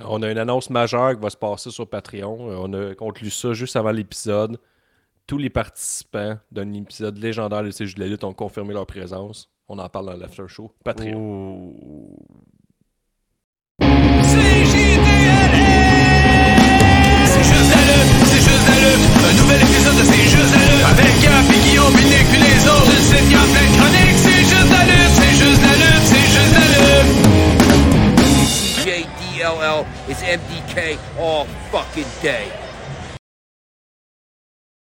On 0.00 0.22
a 0.22 0.30
une 0.30 0.38
annonce 0.38 0.70
majeure 0.70 1.14
qui 1.14 1.20
va 1.20 1.28
se 1.28 1.36
passer 1.36 1.70
sur 1.70 1.86
Patreon. 1.86 2.50
Euh, 2.50 2.56
On 2.58 2.72
a 2.72 2.94
conclu 2.94 3.28
ça 3.28 3.52
juste 3.52 3.76
avant 3.76 3.90
l'épisode. 3.90 4.58
Tous 5.26 5.36
les 5.36 5.50
participants 5.50 6.38
d'un 6.50 6.72
épisode 6.72 7.18
légendaire 7.18 7.62
de 7.64 7.70
CJ 7.70 7.96
de 7.96 8.00
la 8.00 8.06
lutte 8.06 8.24
ont 8.24 8.32
confirmé 8.32 8.72
leur 8.72 8.86
présence. 8.86 9.50
On 9.70 9.78
en 9.78 9.88
parle 9.90 10.06
dans 10.06 10.16
l'after 10.16 10.48
show. 10.48 10.72
Patreon. 10.82 11.74
C'est 13.80 13.86
juste 17.44 17.70
la 17.74 17.82
lutte, 17.84 18.12
c'est 18.24 18.40
juste. 18.40 18.64
Un 19.28 19.34
nouvel 19.36 19.60
épisode 19.60 19.96
de 19.96 20.04
C'est 20.04 20.24
juste 20.24 20.54
la 20.54 20.62
lutte. 20.64 20.86
Avec 20.88 21.20
Gap 21.20 21.44
et 21.52 21.58
Guillaume, 21.68 21.92
puis 21.92 22.06
Nick, 22.06 22.26
puis 22.30 22.40
les 22.40 22.66
autres. 22.66 22.90
Une 22.96 23.04
site 23.04 23.28
qui 23.28 23.34
a 23.34 23.44
plein 23.44 23.66
de 23.68 23.72
chroniques. 23.76 24.16
C'est 24.16 24.40
juste 24.40 24.70
la 24.72 24.82
lutte, 24.88 25.12
c'est 25.20 25.34
juste 25.36 25.62
la 25.62 25.74
lutte, 25.76 26.06
c'est 26.08 26.28
juste 26.32 26.54
la 26.56 26.64
lutte. 26.72 27.12
JDLL 28.82 29.84
is 30.08 30.20
MDK 30.24 30.96
all 31.20 31.44
fucking 31.70 32.08
day. 32.22 32.67